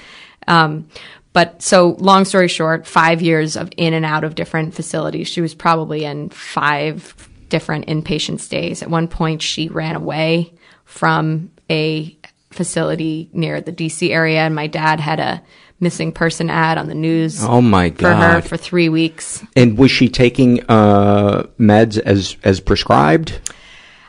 Um, 0.47 0.89
but 1.35 1.61
so 1.61 1.97
long 1.99 2.25
story 2.25 2.49
short, 2.49 2.87
five 2.87 3.21
years 3.21 3.57
of 3.57 3.69
in 3.77 3.93
and 3.93 4.07
out 4.07 4.25
of 4.25 4.35
different 4.35 4.73
facilities. 4.73 5.29
She 5.29 5.43
was 5.43 5.55
probably 5.55 6.05
in 6.05 6.31
five 6.31 7.29
different 7.51 7.87
inpatient 7.87 8.41
stays. 8.41 8.83
At 8.83 8.89
one 8.89 9.09
point, 9.09 9.43
she 9.43 9.69
ran 9.69 9.97
away 9.97 10.55
from 10.85 11.51
a 11.69 12.17
facility 12.51 13.29
near 13.33 13.61
the 13.61 13.73
DC 13.73 14.11
area, 14.11 14.41
and 14.41 14.55
my 14.55 14.69
dad 14.69 15.01
had 15.01 15.21
a 15.21 15.43
missing 15.81 16.13
person 16.13 16.49
ad 16.49 16.79
on 16.79 16.87
the 16.87 16.95
news. 16.95 17.45
Oh 17.45 17.61
my 17.61 17.89
god! 17.89 17.99
For 17.99 18.15
her 18.15 18.41
for 18.41 18.57
three 18.57 18.89
weeks. 18.89 19.45
And 19.57 19.77
was 19.77 19.91
she 19.91 20.09
taking 20.09 20.63
uh, 20.71 21.49
meds 21.59 21.99
as 21.99 22.37
as 22.45 22.61
prescribed? 22.61 23.41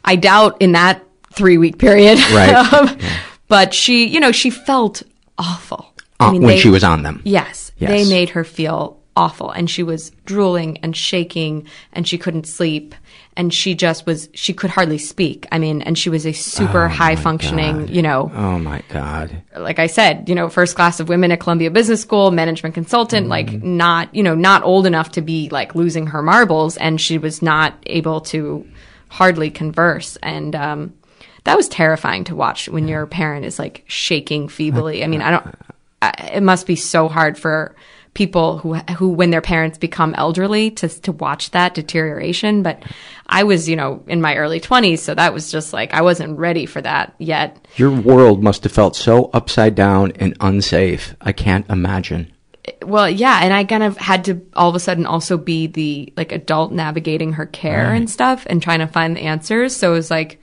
I 0.06 0.16
doubt 0.16 0.62
in 0.62 0.74
that 0.74 1.04
three 1.34 1.58
week 1.58 1.80
period. 1.80 2.20
Right. 2.32 2.56
Um, 2.74 2.98
But 3.48 3.74
she, 3.76 4.08
you 4.08 4.20
know, 4.20 4.32
she 4.32 4.50
felt 4.50 5.04
awful. 5.38 5.95
Uh, 6.20 6.32
when 6.34 6.58
she 6.58 6.70
was 6.70 6.84
on 6.84 7.04
them. 7.04 7.22
Yes, 7.26 7.72
Yes. 7.78 7.90
They 7.90 8.10
made 8.10 8.30
her 8.30 8.44
feel 8.46 9.02
awful. 9.18 9.50
And 9.52 9.70
she 9.70 9.84
was 9.84 10.12
drooling 10.26 10.78
and 10.80 10.96
shaking 10.96 11.68
and 11.94 12.08
she 12.08 12.18
couldn't 12.18 12.48
sleep. 12.48 12.96
And 13.38 13.54
she 13.54 13.76
just 13.76 14.06
was, 14.06 14.30
she 14.34 14.54
could 14.54 14.70
hardly 14.70 14.98
speak. 14.98 15.46
I 15.52 15.60
mean, 15.60 15.82
and 15.82 15.98
she 15.98 16.10
was 16.10 16.26
a 16.26 16.32
super 16.32 16.86
Oh, 16.86 16.90
high 16.90 17.16
functioning, 17.18 17.88
you 17.90 18.02
know, 18.02 18.32
Oh 18.34 18.58
my 18.60 18.82
God. 18.90 19.42
like 19.58 19.78
I 19.80 19.88
said, 19.88 20.30
you 20.30 20.36
know, 20.36 20.48
first 20.50 20.76
class 20.76 21.00
of 21.02 21.10
women 21.10 21.32
at 21.34 21.40
Columbia 21.42 21.70
Business 21.72 22.02
School, 22.02 22.32
management 22.32 22.76
consultant, 22.76 23.28
like 23.28 23.52
not, 23.62 24.14
you 24.16 24.24
know, 24.24 24.36
not 24.36 24.64
old 24.64 24.86
enough 24.86 25.12
to 25.12 25.22
be 25.22 25.50
like 25.50 25.76
losing 25.76 26.08
her 26.08 26.22
marbles. 26.22 26.78
And 26.78 27.00
she 27.00 27.18
was 27.18 27.42
not 27.42 27.74
able 27.88 28.22
to 28.22 28.66
hardly 29.10 29.50
converse. 29.50 30.18
And, 30.24 30.56
um, 30.56 30.94
that 31.44 31.56
was 31.58 31.68
terrifying 31.70 32.24
to 32.26 32.36
watch 32.36 32.68
when 32.70 32.88
your 32.88 33.06
parent 33.06 33.46
is 33.46 33.60
like 33.60 33.84
shaking 33.88 34.48
feebly. 34.48 35.04
I 35.04 35.08
mean, 35.08 35.22
I 35.22 35.30
don't, 35.32 35.46
I, 35.46 35.54
it 36.34 36.44
must 36.44 36.68
be 36.68 36.76
so 36.76 37.08
hard 37.08 37.38
for 37.38 37.76
people 38.14 38.58
who, 38.60 38.76
who, 38.76 39.10
when 39.10 39.30
their 39.30 39.42
parents 39.42 39.78
become 39.78 40.14
elderly 40.18 40.72
to, 40.72 40.88
to 40.88 41.12
watch 41.12 41.52
that 41.52 41.74
deterioration. 41.74 42.64
But 42.64 42.82
I 43.28 43.44
was, 43.44 43.68
you 43.68 43.76
know, 43.76 44.04
in 44.08 44.22
my 44.22 44.38
early 44.38 44.60
twenties. 44.62 45.02
So 45.02 45.14
that 45.16 45.34
was 45.34 45.52
just 45.52 45.74
like, 45.74 45.94
I 45.94 46.02
wasn't 46.02 46.38
ready 46.40 46.66
for 46.66 46.82
that 46.82 47.14
yet. 47.20 47.68
Your 47.76 47.92
world 47.92 48.42
must 48.42 48.64
have 48.64 48.72
felt 48.72 48.96
so 48.96 49.30
upside 49.34 49.76
down 49.76 50.14
and 50.16 50.36
unsafe. 50.40 51.14
I 51.20 51.34
can't 51.34 51.70
imagine. 51.70 52.32
well 52.84 53.08
yeah 53.08 53.42
and 53.44 53.54
i 53.54 53.64
kind 53.64 53.84
of 53.84 53.96
had 53.98 54.26
to 54.26 54.42
all 54.56 54.70
of 54.70 54.76
a 54.76 54.80
sudden 54.80 55.06
also 55.06 55.38
be 55.38 55.68
the 55.68 56.12
like 56.18 56.32
adult 56.32 56.72
navigating 56.72 57.34
her 57.34 57.46
care 57.46 57.90
Right. 57.90 57.96
and 57.98 58.08
ah. 58.08 58.12
stuff 58.12 58.48
and 58.50 58.60
trying 58.60 58.80
to 58.80 58.88
find 58.88 59.16
the 59.16 59.22
answers 59.22 59.76
so 59.76 59.92
it 59.92 59.98
was 59.98 60.10
like 60.10 60.42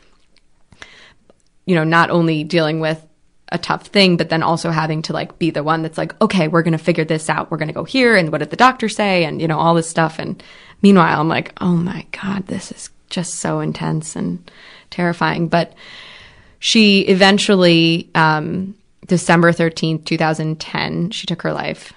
you 1.66 1.74
know 1.74 1.82
not 1.82 2.10
only 2.10 2.44
dealing 2.44 2.78
with 2.78 3.04
a 3.52 3.58
tough 3.58 3.86
thing 3.86 4.16
but 4.16 4.30
then 4.30 4.42
also 4.42 4.70
having 4.70 5.02
to 5.02 5.12
like 5.12 5.38
be 5.38 5.50
the 5.50 5.62
one 5.62 5.82
that's 5.82 5.98
like 5.98 6.20
okay 6.20 6.48
we're 6.48 6.62
going 6.62 6.72
to 6.72 6.78
figure 6.78 7.04
this 7.04 7.30
out. 7.30 7.50
We're 7.50 7.58
going 7.58 7.68
to 7.68 7.74
go 7.74 7.84
here 7.84 8.16
and 8.16 8.32
what 8.32 8.38
did 8.38 8.50
the 8.50 8.56
doctor 8.56 8.88
say? 8.88 9.24
And 9.24 9.40
you 9.40 9.46
know 9.46 9.58
all 9.58 9.74
this 9.74 9.88
stuff. 9.88 10.18
And 10.18 10.42
meanwhile 10.80 11.20
i'm 11.20 11.28
like 11.28 11.52
oh 11.60 11.76
my 11.76 12.06
god 12.10 12.46
this 12.46 12.72
is 12.72 12.90
just 13.10 13.34
so 13.34 13.60
intense 13.60 14.16
and 14.16 14.50
terrifying. 14.90 15.48
But 15.48 15.74
she 16.58 17.02
eventually 17.02 18.10
um 18.14 18.74
december 19.06 19.52
13th 19.52 20.04
2010 20.04 21.10
she 21.10 21.26
took 21.26 21.42
her 21.42 21.52
life. 21.52 21.92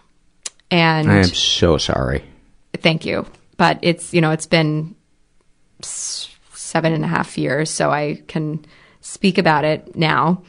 And 0.69 1.09
I 1.09 1.17
am 1.17 1.23
so 1.25 1.77
sorry. 1.77 2.23
thank 2.75 3.05
you. 3.05 3.25
But 3.57 3.79
it's 3.81 4.13
you 4.13 4.21
know 4.21 4.31
it's 4.31 4.47
been 4.47 4.95
seven 5.81 6.93
and 6.93 7.05
a 7.05 7.07
half 7.07 7.37
years 7.37 7.69
so 7.69 7.91
i 7.91 8.21
can 8.27 8.65
speak 9.01 9.37
about 9.37 9.63
it 9.63 9.95
now 9.95 10.41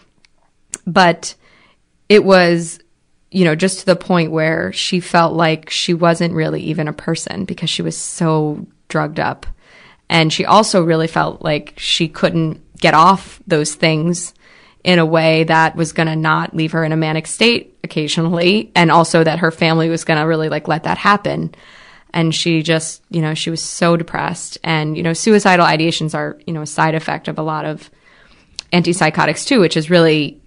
but 0.87 1.35
it 2.09 2.25
was 2.25 2.79
you 3.31 3.45
know 3.45 3.55
just 3.55 3.81
to 3.81 3.87
the 3.87 3.97
point 3.97 4.31
where 4.31 4.73
she 4.73 5.01
felt 5.01 5.35
like 5.35 5.71
she 5.71 5.95
wasn't 5.95 6.35
really 6.35 6.63
even 6.63 6.89
a 6.89 6.93
person 6.93 7.45
because 7.45 7.71
she 7.71 7.83
was 7.83 7.97
so 7.97 8.67
drugged 8.89 9.21
up. 9.21 9.47
And 10.09 10.33
she 10.33 10.45
also 10.45 10.85
really 10.85 11.09
felt 11.09 11.43
like 11.43 11.75
she 11.77 12.09
couldn't 12.09 12.63
get 12.79 12.95
off 12.95 13.41
those 13.47 13.75
things 13.75 14.35
in 14.85 15.01
a 15.01 15.07
way 15.07 15.43
that 15.45 15.75
was 15.75 15.93
going 15.93 16.07
to 16.07 16.15
not 16.15 16.55
leave 16.55 16.73
her 16.73 16.85
in 16.85 16.93
a 16.93 16.97
manic 16.97 17.27
state 17.27 17.77
occasionally 17.83 18.71
and 18.77 18.93
also 18.93 19.25
that 19.25 19.41
her 19.41 19.51
family 19.51 19.89
was 19.89 20.05
going 20.05 20.21
to 20.21 20.27
really 20.27 20.49
like 20.49 20.69
let 20.69 20.85
that 20.85 20.99
happen. 20.99 21.53
And 22.15 22.35
she 22.35 22.63
just 22.63 23.03
you 23.11 23.21
know 23.21 23.35
she 23.35 23.51
was 23.51 23.63
so 23.63 23.97
depressed. 23.97 24.59
And 24.63 24.97
you 24.97 25.03
know 25.03 25.13
suicidal 25.13 25.67
ideations 25.67 26.15
are 26.15 26.39
you 26.47 26.53
know 26.53 26.63
a 26.63 26.67
side 26.67 26.95
effect 26.95 27.27
of 27.29 27.39
a 27.39 27.43
lot 27.43 27.65
of 27.65 27.91
antipsychotics 28.73 29.47
too 29.47 29.61
which 29.61 29.77
is 29.77 29.91
really 29.91 30.41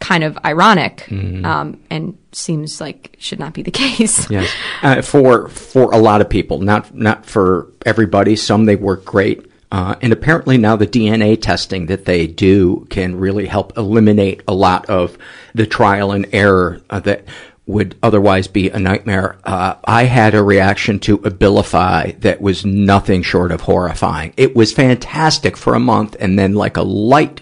kind 0.00 0.24
of 0.24 0.36
ironic 0.44 1.06
Mhm. 1.10 1.44
um, 1.44 1.78
and 1.90 2.16
seems 2.32 2.80
like 2.80 3.16
should 3.18 3.38
not 3.38 3.52
be 3.54 3.62
the 3.62 3.70
case 3.84 4.28
Yes. 4.30 4.48
Uh, 4.82 5.02
for 5.02 5.48
for 5.48 5.92
a 5.92 5.98
lot 5.98 6.20
of 6.20 6.28
people, 6.28 6.58
not 6.60 6.94
not 6.94 7.26
for 7.26 7.66
everybody. 7.86 8.34
Some 8.36 8.64
they 8.64 8.76
work 8.76 9.04
great. 9.04 9.46
Uh, 9.72 9.94
and 10.02 10.12
apparently 10.12 10.58
now 10.58 10.74
the 10.74 10.86
DNA 10.86 11.40
testing 11.40 11.86
that 11.86 12.04
they 12.04 12.26
do 12.26 12.86
can 12.90 13.14
really 13.16 13.46
help 13.46 13.76
eliminate 13.78 14.42
a 14.48 14.52
lot 14.54 14.84
of 14.86 15.16
the 15.54 15.64
trial 15.66 16.10
and 16.10 16.26
error 16.32 16.80
uh, 16.90 16.98
that 17.00 17.24
would 17.66 17.94
otherwise 18.02 18.48
be 18.48 18.68
a 18.70 18.78
nightmare. 18.80 19.36
Uh, 19.44 19.74
I 19.84 20.04
had 20.04 20.34
a 20.34 20.42
reaction 20.42 20.98
to 21.00 21.18
Abilify 21.18 22.20
that 22.22 22.40
was 22.40 22.64
nothing 22.64 23.22
short 23.22 23.52
of 23.52 23.60
horrifying. 23.60 24.32
It 24.36 24.56
was 24.56 24.72
fantastic 24.72 25.56
for 25.56 25.74
a 25.74 25.80
month 25.80 26.16
and 26.18 26.36
then 26.36 26.54
like 26.54 26.76
a 26.76 26.82
light 26.82 27.40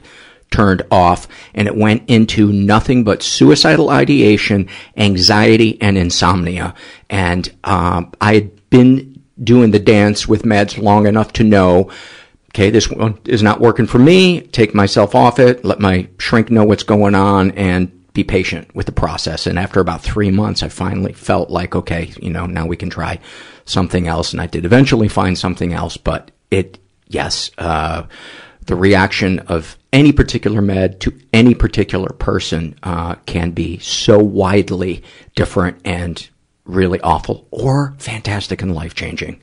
turned 0.51 0.82
off 0.90 1.28
and 1.55 1.68
it 1.68 1.76
went 1.76 2.09
into 2.09 2.53
nothing 2.53 3.05
but 3.05 3.22
suicidal 3.22 3.90
ideation, 3.90 4.68
anxiety, 4.96 5.80
and 5.80 5.99
insomnia. 5.99 6.74
And 7.11 7.51
um, 7.64 8.12
I 8.20 8.34
had 8.34 8.70
been 8.70 9.22
doing 9.42 9.70
the 9.70 9.78
dance 9.78 10.26
with 10.26 10.42
meds 10.42 10.82
long 10.82 11.07
enough 11.07 11.32
to 11.34 11.44
know 11.44 11.90
okay, 12.51 12.70
this 12.70 12.90
one 12.90 13.18
is 13.26 13.42
not 13.42 13.61
working 13.61 13.86
for 13.86 13.99
me, 13.99 14.40
take 14.40 14.74
myself 14.74 15.14
off 15.14 15.38
it, 15.38 15.64
let 15.64 15.78
my 15.78 16.09
shrink 16.18 16.51
know 16.51 16.64
what's 16.64 16.82
going 16.82 17.14
on, 17.14 17.51
and 17.53 17.92
be 18.14 18.24
patient 18.24 18.74
with 18.74 18.86
the 18.86 18.92
process. 18.92 19.46
And 19.46 19.59
after 19.59 19.78
about 19.78 20.03
three 20.03 20.30
months, 20.30 20.64
I 20.64 20.68
finally 20.68 21.12
felt 21.12 21.51
like, 21.51 21.76
okay, 21.76 22.12
you 22.20 22.30
know, 22.30 22.46
now 22.46 22.66
we 22.66 22.76
can 22.76 22.90
try 22.90 23.20
something 23.64 24.09
else. 24.09 24.32
And 24.32 24.40
I 24.40 24.46
did 24.46 24.64
eventually 24.64 25.07
find 25.07 25.38
something 25.38 25.72
else, 25.72 25.96
but 25.96 26.32
it, 26.51 26.78
yes, 27.07 27.53
uh, 27.59 28.05
the 28.69 28.77
reaction 28.77 29.39
of 29.41 29.77
any 29.93 30.12
particular 30.12 30.61
med 30.61 31.01
to 31.01 31.19
any 31.33 31.55
particular 31.55 32.11
person 32.11 32.79
uh, 32.83 33.14
can 33.27 33.51
be 33.51 33.79
so 33.79 34.19
widely 34.19 35.03
different 35.35 35.81
and 35.85 36.29
really 36.64 37.01
awful 37.01 37.49
or 37.51 37.95
fantastic 37.99 38.61
and 38.61 38.75
life 38.75 38.95
changing. 38.95 39.41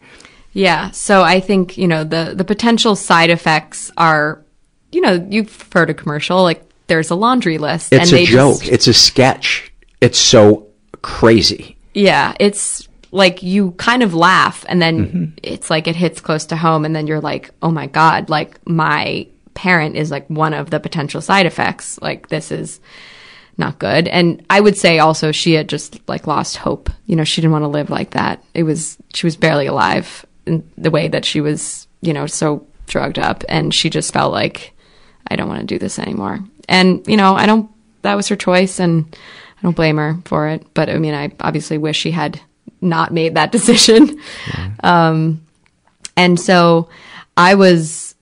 Yeah. 0.54 0.92
So 0.92 1.24
I 1.24 1.40
think, 1.40 1.76
you 1.76 1.88
know, 1.88 2.04
the, 2.04 2.34
the 2.36 2.46
potential 2.46 2.96
side 2.96 3.32
effects 3.32 3.92
are, 3.98 4.46
you 4.92 5.02
know, 5.02 5.28
you've 5.30 5.68
heard 5.74 5.90
a 5.90 5.96
commercial, 5.96 6.44
like 6.44 6.64
there's 6.86 7.10
a 7.10 7.16
laundry 7.16 7.58
list. 7.58 7.92
It's 7.92 8.12
and 8.12 8.22
a 8.22 8.26
joke. 8.26 8.60
Just, 8.60 8.72
it's 8.72 8.88
a 8.88 8.94
sketch. 8.94 9.74
It's 10.02 10.20
so 10.20 10.68
crazy. 11.02 11.78
Yeah. 11.96 12.36
It's 12.40 12.88
like 13.16 13.42
you 13.42 13.72
kind 13.72 14.04
of 14.04 14.14
laugh 14.14 14.66
and 14.68 14.82
then 14.82 15.06
mm-hmm. 15.06 15.26
it's 15.42 15.70
like 15.70 15.88
it 15.88 15.96
hits 15.96 16.20
close 16.20 16.46
to 16.48 16.58
home 16.58 16.84
and 16.84 16.94
then 16.94 17.08
you're 17.08 17.22
like, 17.22 17.50
oh 17.62 17.72
my 17.72 17.88
God, 17.88 18.30
like 18.30 18.60
my 18.68 19.26
parent 19.54 19.96
is 19.96 20.12
like 20.12 20.30
one 20.30 20.54
of 20.54 20.70
the 20.70 20.82
potential 20.82 21.22
side 21.22 21.46
effects. 21.46 21.98
Like 22.02 22.28
this 22.28 22.52
is 22.52 22.82
not 23.58 23.80
good. 23.80 24.10
And 24.10 24.46
I 24.50 24.60
would 24.60 24.78
say 24.78 25.00
also 25.00 25.32
she 25.32 25.54
had 25.54 25.70
just 25.70 26.02
like 26.10 26.28
lost 26.28 26.58
hope. 26.58 26.90
You 27.06 27.16
know, 27.16 27.24
she 27.24 27.40
didn't 27.40 27.54
want 27.54 27.64
to 27.64 27.70
live 27.70 27.90
like 27.90 28.12
that. 28.12 28.44
It 28.54 28.64
was, 28.64 28.98
she 29.14 29.26
was 29.26 29.38
barely 29.38 29.68
alive 29.68 30.26
in 30.46 30.70
the 30.78 30.92
way 30.92 31.08
that 31.08 31.24
she 31.24 31.40
was, 31.40 31.88
you 32.02 32.12
know, 32.12 32.28
so 32.28 32.68
drugged 32.86 33.18
up 33.18 33.46
and 33.48 33.74
she 33.74 33.90
just 33.90 34.12
felt 34.12 34.34
like, 34.34 34.74
I 35.28 35.38
don't 35.38 35.48
want 35.48 35.62
to 35.62 35.66
do 35.66 35.80
this 35.80 36.00
anymore. 36.00 36.42
And, 36.68 37.08
you 37.08 37.16
know, 37.16 37.34
I 37.34 37.46
don't, 37.46 37.72
that 38.02 38.16
was 38.16 38.28
her 38.28 38.36
choice 38.36 38.78
and 38.78 39.16
I 39.58 39.62
don't 39.62 39.76
blame 39.76 39.96
her 39.96 40.20
for 40.26 40.50
it. 40.50 40.68
But 40.74 40.90
I 40.90 40.98
mean, 40.98 41.14
I 41.14 41.32
obviously 41.40 41.78
wish 41.78 41.98
she 41.98 42.12
had 42.12 42.42
not 42.86 43.14
made 43.14 43.36
that 43.36 43.52
decision. 43.58 44.22
Um, 44.84 45.42
and 46.18 46.40
so 46.40 46.90
I 47.36 47.56
was, 47.56 48.16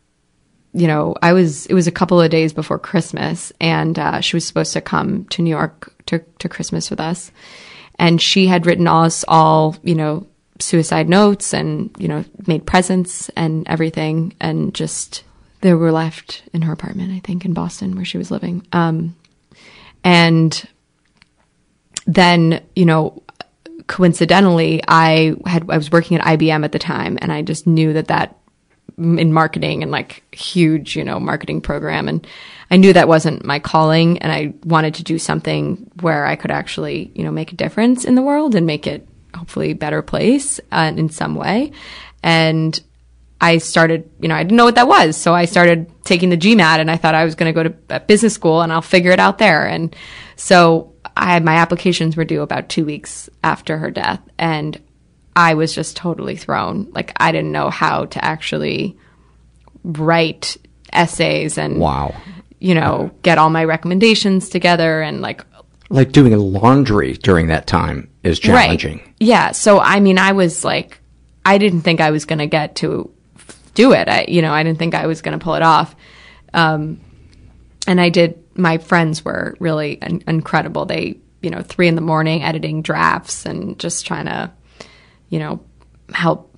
you 0.73 0.87
know, 0.87 1.15
I 1.21 1.33
was, 1.33 1.65
it 1.67 1.73
was 1.73 1.87
a 1.87 1.91
couple 1.91 2.19
of 2.19 2.31
days 2.31 2.53
before 2.53 2.79
Christmas 2.79 3.53
and, 3.61 3.97
uh, 3.99 4.21
she 4.21 4.35
was 4.35 4.47
supposed 4.47 4.73
to 4.73 4.81
come 4.81 5.25
to 5.25 5.41
New 5.41 5.51
York 5.51 5.93
to, 6.07 6.19
to 6.39 6.49
Christmas 6.49 6.89
with 6.89 6.99
us. 6.99 7.31
And 7.99 8.21
she 8.21 8.47
had 8.47 8.65
written 8.65 8.87
us 8.87 9.23
all, 9.27 9.75
you 9.83 9.93
know, 9.93 10.25
suicide 10.59 11.09
notes 11.09 11.53
and, 11.53 11.91
you 11.99 12.07
know, 12.07 12.25
made 12.47 12.65
presents 12.65 13.29
and 13.29 13.67
everything. 13.67 14.33
And 14.39 14.73
just, 14.73 15.23
they 15.61 15.73
were 15.73 15.91
left 15.91 16.43
in 16.53 16.63
her 16.63 16.73
apartment, 16.73 17.11
I 17.11 17.19
think, 17.19 17.45
in 17.45 17.53
Boston 17.53 17.95
where 17.95 18.05
she 18.05 18.17
was 18.17 18.31
living. 18.31 18.65
Um, 18.73 19.15
and 20.03 20.67
then, 22.05 22.61
you 22.75 22.85
know, 22.85 23.23
coincidentally, 23.87 24.81
I 24.87 25.35
had, 25.45 25.69
I 25.69 25.77
was 25.77 25.91
working 25.91 26.17
at 26.17 26.25
IBM 26.25 26.63
at 26.63 26.71
the 26.71 26.79
time 26.79 27.17
and 27.21 27.31
I 27.31 27.41
just 27.41 27.67
knew 27.67 27.93
that 27.93 28.07
that 28.07 28.37
in 28.97 29.33
marketing 29.33 29.81
and 29.81 29.91
like 29.91 30.23
huge, 30.33 30.95
you 30.95 31.03
know, 31.03 31.19
marketing 31.19 31.61
program. 31.61 32.07
And 32.07 32.25
I 32.69 32.77
knew 32.77 32.93
that 32.93 33.07
wasn't 33.07 33.43
my 33.43 33.59
calling 33.59 34.19
and 34.19 34.31
I 34.31 34.53
wanted 34.63 34.95
to 34.95 35.03
do 35.03 35.17
something 35.17 35.89
where 36.01 36.25
I 36.25 36.35
could 36.35 36.51
actually, 36.51 37.11
you 37.15 37.23
know, 37.23 37.31
make 37.31 37.51
a 37.51 37.55
difference 37.55 38.05
in 38.05 38.15
the 38.15 38.21
world 38.21 38.55
and 38.55 38.67
make 38.67 38.85
it 38.85 39.07
hopefully 39.35 39.73
better 39.73 40.01
place 40.01 40.59
uh, 40.71 40.91
in 40.95 41.09
some 41.09 41.35
way. 41.35 41.71
And 42.21 42.79
I 43.41 43.57
started, 43.57 44.09
you 44.21 44.29
know, 44.29 44.35
I 44.35 44.43
didn't 44.43 44.57
know 44.57 44.65
what 44.65 44.75
that 44.75 44.87
was. 44.87 45.17
So 45.17 45.33
I 45.33 45.45
started 45.45 45.91
taking 46.05 46.29
the 46.29 46.37
GMAT 46.37 46.79
and 46.79 46.89
I 46.89 46.97
thought 46.97 47.15
I 47.15 47.25
was 47.25 47.35
going 47.35 47.53
to 47.53 47.63
go 47.63 47.69
to 47.69 47.99
business 48.01 48.33
school 48.33 48.61
and 48.61 48.71
I'll 48.71 48.81
figure 48.81 49.11
it 49.11 49.19
out 49.19 49.37
there. 49.37 49.67
And 49.67 49.93
so 50.35 50.92
I 51.15 51.33
had 51.33 51.43
my 51.43 51.55
applications 51.55 52.17
were 52.17 52.25
due 52.25 52.41
about 52.41 52.69
two 52.69 52.85
weeks 52.85 53.29
after 53.43 53.77
her 53.77 53.91
death. 53.91 54.21
And 54.37 54.79
I 55.35 55.53
was 55.53 55.73
just 55.73 55.95
totally 55.95 56.35
thrown. 56.35 56.91
Like 56.91 57.13
I 57.17 57.31
didn't 57.31 57.51
know 57.51 57.69
how 57.69 58.05
to 58.05 58.23
actually 58.23 58.97
write 59.83 60.57
essays 60.91 61.57
and 61.57 61.79
wow 61.79 62.15
you 62.59 62.73
know 62.73 63.11
get 63.23 63.37
all 63.37 63.49
my 63.49 63.63
recommendations 63.63 64.47
together 64.47 65.01
and 65.01 65.21
like 65.21 65.43
like 65.89 66.11
doing 66.11 66.37
laundry 66.37 67.13
during 67.13 67.47
that 67.47 67.67
time 67.67 68.09
is 68.23 68.39
challenging 68.39 68.99
right. 68.99 69.13
yeah 69.19 69.51
so 69.51 69.79
i 69.79 69.99
mean 69.99 70.17
i 70.17 70.31
was 70.31 70.63
like 70.63 70.99
i 71.45 71.57
didn't 71.57 71.81
think 71.81 71.99
i 71.99 72.11
was 72.11 72.25
going 72.25 72.39
to 72.39 72.47
get 72.47 72.75
to 72.75 73.11
do 73.73 73.91
it 73.91 74.07
i 74.07 74.25
you 74.27 74.41
know 74.41 74.53
i 74.53 74.63
didn't 74.63 74.79
think 74.79 74.95
i 74.95 75.07
was 75.07 75.21
going 75.21 75.37
to 75.37 75.43
pull 75.43 75.55
it 75.55 75.63
off 75.63 75.95
um, 76.53 77.01
and 77.87 77.99
i 77.99 78.09
did 78.09 78.42
my 78.55 78.77
friends 78.77 79.25
were 79.25 79.55
really 79.59 79.99
incredible 80.27 80.85
they 80.85 81.19
you 81.41 81.49
know 81.49 81.61
three 81.61 81.87
in 81.87 81.95
the 81.95 82.01
morning 82.01 82.43
editing 82.43 82.81
drafts 82.81 83.45
and 83.45 83.79
just 83.79 84.05
trying 84.05 84.25
to 84.25 84.51
you 85.33 85.39
know, 85.39 85.59
help 86.13 86.55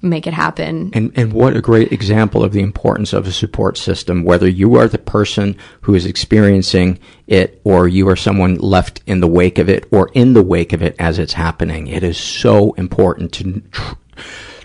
make 0.00 0.26
it 0.26 0.32
happen. 0.32 0.90
And, 0.94 1.12
and 1.14 1.30
what 1.30 1.54
a 1.54 1.60
great 1.60 1.92
example 1.92 2.42
of 2.42 2.52
the 2.52 2.62
importance 2.62 3.12
of 3.12 3.26
a 3.26 3.32
support 3.32 3.76
system, 3.76 4.24
whether 4.24 4.48
you 4.48 4.76
are 4.76 4.88
the 4.88 4.96
person 4.96 5.58
who 5.82 5.94
is 5.94 6.06
experiencing 6.06 7.00
it 7.26 7.60
or 7.64 7.86
you 7.86 8.08
are 8.08 8.16
someone 8.16 8.54
left 8.54 9.02
in 9.06 9.20
the 9.20 9.28
wake 9.28 9.58
of 9.58 9.68
it 9.68 9.86
or 9.90 10.08
in 10.14 10.32
the 10.32 10.42
wake 10.42 10.72
of 10.72 10.80
it 10.80 10.96
as 10.98 11.18
it's 11.18 11.34
happening. 11.34 11.86
It 11.86 12.02
is 12.02 12.16
so 12.16 12.72
important 12.74 13.30
to 13.34 13.60
tr- 13.72 13.94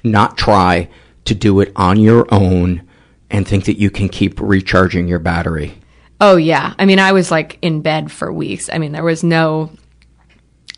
not 0.05 0.38
try 0.38 0.88
to 1.26 1.36
do 1.36 1.59
it 1.59 1.74
on 1.76 1.99
your 1.99 2.34
own 2.34 2.88
and 3.30 3.45
think 3.45 3.66
that 3.66 3.78
you 3.78 3.91
can 3.91 4.07
keep 4.07 4.39
recharging 4.39 5.09
your 5.09 5.20
battery. 5.20 5.80
Oh 6.26 6.38
yeah. 6.38 6.74
I 6.80 6.86
mean, 6.86 6.99
I 6.99 7.11
was 7.11 7.32
like 7.32 7.59
in 7.61 7.82
bed 7.82 8.09
for 8.09 8.32
weeks. 8.32 8.69
I 8.71 8.78
mean, 8.78 8.93
there 8.93 9.03
was 9.03 9.26
no 9.26 9.71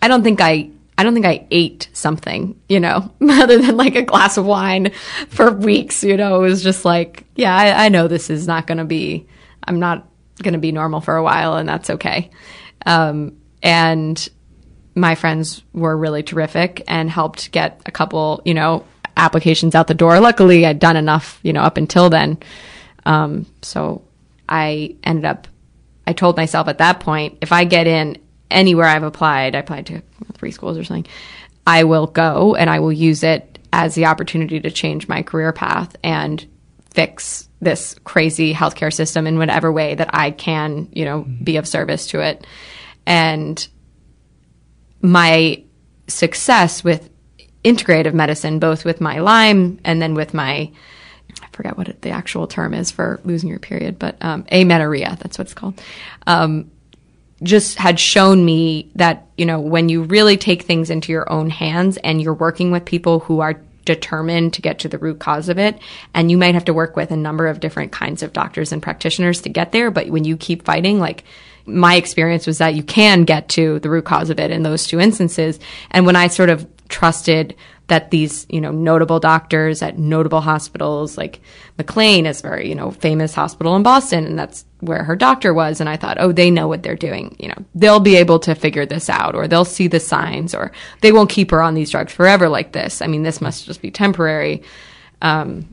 I 0.02 0.08
don't 0.08 0.24
think 0.24 0.42
I 0.42 0.72
I 0.98 1.04
don't 1.04 1.14
think 1.14 1.28
I 1.28 1.46
ate 1.52 1.88
something, 1.94 2.60
you 2.68 2.80
know, 2.80 3.12
other 3.22 3.60
than 3.60 3.78
like 3.78 3.96
a 3.96 4.02
glass 4.02 4.38
of 4.38 4.46
wine 4.48 4.92
for 5.30 5.52
weeks. 5.52 6.04
You 6.04 6.18
know, 6.18 6.38
it 6.44 6.50
was 6.50 6.64
just 6.64 6.84
like, 6.84 7.26
yeah, 7.36 7.56
I, 7.56 7.86
I 7.86 7.90
know 7.90 8.08
this 8.08 8.32
is 8.32 8.48
not 8.48 8.66
going 8.66 8.80
to 8.80 8.86
be, 8.86 9.28
I'm 9.64 9.80
not 9.80 10.08
going 10.42 10.54
to 10.54 10.60
be 10.60 10.72
normal 10.72 11.02
for 11.02 11.16
a 11.16 11.24
while, 11.24 11.58
and 11.58 11.68
that's 11.68 11.90
okay. 11.92 12.32
Um, 12.86 13.38
and 13.62 14.28
my 14.96 15.16
friends 15.16 15.64
were 15.74 15.96
really 15.96 16.24
terrific 16.24 16.82
and 16.88 17.10
helped 17.10 17.52
get 17.52 17.82
a 17.86 17.92
couple, 17.92 18.42
you 18.46 18.54
know, 18.54 18.86
applications 19.18 19.76
out 19.76 19.88
the 19.88 19.94
door. 19.94 20.20
Luckily, 20.20 20.66
I'd 20.66 20.80
done 20.80 20.96
enough, 20.96 21.40
you 21.44 21.52
know, 21.52 21.62
up 21.62 21.78
until 21.78 22.10
then. 22.10 22.38
Um, 23.06 23.46
so 23.62 24.02
I 24.48 24.96
ended 25.04 25.26
up, 25.26 25.48
I 26.08 26.14
told 26.14 26.38
myself 26.38 26.68
at 26.68 26.78
that 26.80 27.00
point, 27.00 27.40
if 27.42 27.52
I 27.52 27.64
get 27.64 27.88
in 27.88 28.18
anywhere 28.52 28.86
I've 28.86 29.04
applied, 29.04 29.56
I 29.56 29.60
applied 29.60 29.88
to 29.88 30.02
three 30.34 30.52
schools 30.52 30.78
or 30.78 30.84
something, 30.84 31.12
I 31.66 31.84
will 31.84 32.08
go 32.08 32.56
and 32.56 32.70
I 32.70 32.80
will 32.80 32.94
use 32.94 33.24
it 33.24 33.60
as 33.74 33.96
the 33.96 34.06
opportunity 34.06 34.60
to 34.60 34.72
change 34.72 35.08
my 35.08 35.24
career 35.24 35.52
path 35.52 35.96
and 36.04 36.46
fix 36.92 37.50
this 37.60 37.96
crazy 38.04 38.54
healthcare 38.54 38.94
system 38.94 39.28
in 39.28 39.38
whatever 39.38 39.72
way 39.72 39.96
that 39.96 40.12
I 40.14 40.32
can, 40.32 40.88
you 40.94 41.04
know, 41.06 41.24
mm-hmm. 41.24 41.44
be 41.44 41.58
of 41.58 41.68
service 41.68 42.08
to 42.08 42.22
it. 42.22 42.46
And 43.06 43.68
my 45.02 45.64
success 46.08 46.84
with 46.84 47.10
integrative 47.64 48.14
medicine, 48.14 48.60
both 48.60 48.86
with 48.86 49.02
my 49.02 49.20
Lyme 49.20 49.80
and 49.84 50.02
then 50.02 50.14
with 50.14 50.34
my, 50.34 50.72
forget 51.56 51.78
what 51.78 52.02
the 52.02 52.10
actual 52.10 52.48
term 52.48 52.74
is 52.74 52.92
for 52.92 53.20
losing 53.24 53.50
your 53.50 53.60
period, 53.60 53.98
but 53.98 54.16
um, 54.22 54.46
amenorrhea, 54.52 55.18
that's 55.22 55.38
what 55.38 55.48
it's 55.48 55.54
called. 55.54 55.82
Um, 56.28 56.70
just 57.44 57.78
had 57.78 58.00
shown 58.00 58.46
me 58.46 58.90
that, 58.96 59.28
you 59.38 59.46
know, 59.46 59.60
when 59.60 59.90
you 59.90 60.04
really 60.04 60.38
take 60.38 60.64
things 60.64 60.90
into 60.90 61.12
your 61.12 61.32
own 61.32 61.50
hands 61.50 61.98
and 61.98 62.22
you're 62.22 62.34
working 62.34 62.72
with 62.72 62.86
people 62.86 63.20
who 63.20 63.42
are 63.42 63.60
determined 63.84 64.54
to 64.54 64.62
get 64.62 64.80
to 64.80 64.88
the 64.88 64.98
root 64.98 65.20
cause 65.20 65.50
of 65.50 65.60
it, 65.60 65.78
and 66.14 66.32
you 66.32 66.38
might 66.38 66.56
have 66.56 66.66
to 66.66 66.74
work 66.74 66.96
with 66.96 67.12
a 67.12 67.18
number 67.18 67.48
of 67.48 67.60
different 67.60 67.92
kinds 67.92 68.24
of 68.24 68.34
doctors 68.34 68.72
and 68.72 68.82
practitioners 68.82 69.42
to 69.42 69.50
get 69.50 69.72
there, 69.72 69.92
but 69.92 70.10
when 70.10 70.24
you 70.24 70.38
keep 70.38 70.64
fighting, 70.64 71.00
like, 71.00 71.24
my 71.68 71.96
experience 71.96 72.46
was 72.46 72.60
that 72.60 72.76
you 72.76 72.84
can 72.84 73.24
get 73.24 73.50
to 73.50 73.80
the 73.80 73.90
root 73.90 74.06
cause 74.06 74.30
of 74.30 74.40
it 74.40 74.52
in 74.52 74.64
those 74.64 74.86
two 74.86 75.00
instances. 75.00 75.60
And 75.90 76.06
when 76.06 76.16
I 76.16 76.28
sort 76.28 76.50
of 76.50 76.68
trusted 76.90 77.56
that 77.88 78.10
these, 78.10 78.48
you 78.50 78.60
know, 78.60 78.72
notable 78.72 79.20
doctors 79.20 79.82
at 79.82 79.98
notable 80.00 80.42
hospitals, 80.42 81.18
like 81.18 81.40
McLean 81.78 82.26
is 82.26 82.42
very, 82.42 82.68
you 82.68 82.76
know, 82.76 82.90
famous 82.90 83.36
hospital 83.36 83.76
in 83.76 83.84
Boston, 83.84 84.26
and 84.26 84.40
that's 84.40 84.66
where 84.80 85.04
her 85.04 85.16
doctor 85.16 85.54
was. 85.54 85.80
And 85.80 85.88
I 85.88 85.98
thought, 85.98 86.18
oh, 86.20 86.32
they 86.32 86.50
know 86.50 86.68
what 86.68 86.82
they're 86.82 86.96
doing. 86.96 87.36
You 87.40 87.50
know, 87.50 87.66
they'll 87.76 88.00
be 88.00 88.16
able 88.16 88.40
to 88.40 88.56
figure 88.56 88.86
this 88.86 89.10
out, 89.10 89.36
or 89.36 89.48
they'll 89.48 89.66
see 89.66 89.88
the 89.88 90.00
signs, 90.00 90.56
or 90.56 90.72
they 91.02 91.12
won't 91.12 91.30
keep 91.30 91.52
her 91.52 91.62
on 91.62 91.76
these 91.76 91.92
drugs 91.92 92.14
forever 92.14 92.50
like 92.50 92.72
this. 92.72 93.02
I 93.02 93.08
mean, 93.08 93.24
this 93.24 93.42
must 93.42 93.66
just 93.66 93.82
be 93.82 93.92
temporary. 93.92 94.64
Um, 95.22 95.70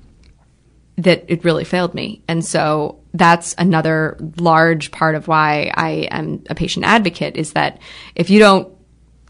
that 0.98 1.24
it 1.28 1.44
really 1.44 1.64
failed 1.64 1.94
me. 1.94 2.22
And 2.28 2.44
so 2.44 3.00
that's 3.14 3.54
another 3.58 4.18
large 4.36 4.90
part 4.90 5.14
of 5.14 5.26
why 5.26 5.72
I 5.74 6.08
am 6.10 6.44
a 6.50 6.54
patient 6.54 6.84
advocate 6.84 7.36
is 7.36 7.54
that 7.54 7.80
if 8.14 8.30
you 8.30 8.38
don't 8.38 8.76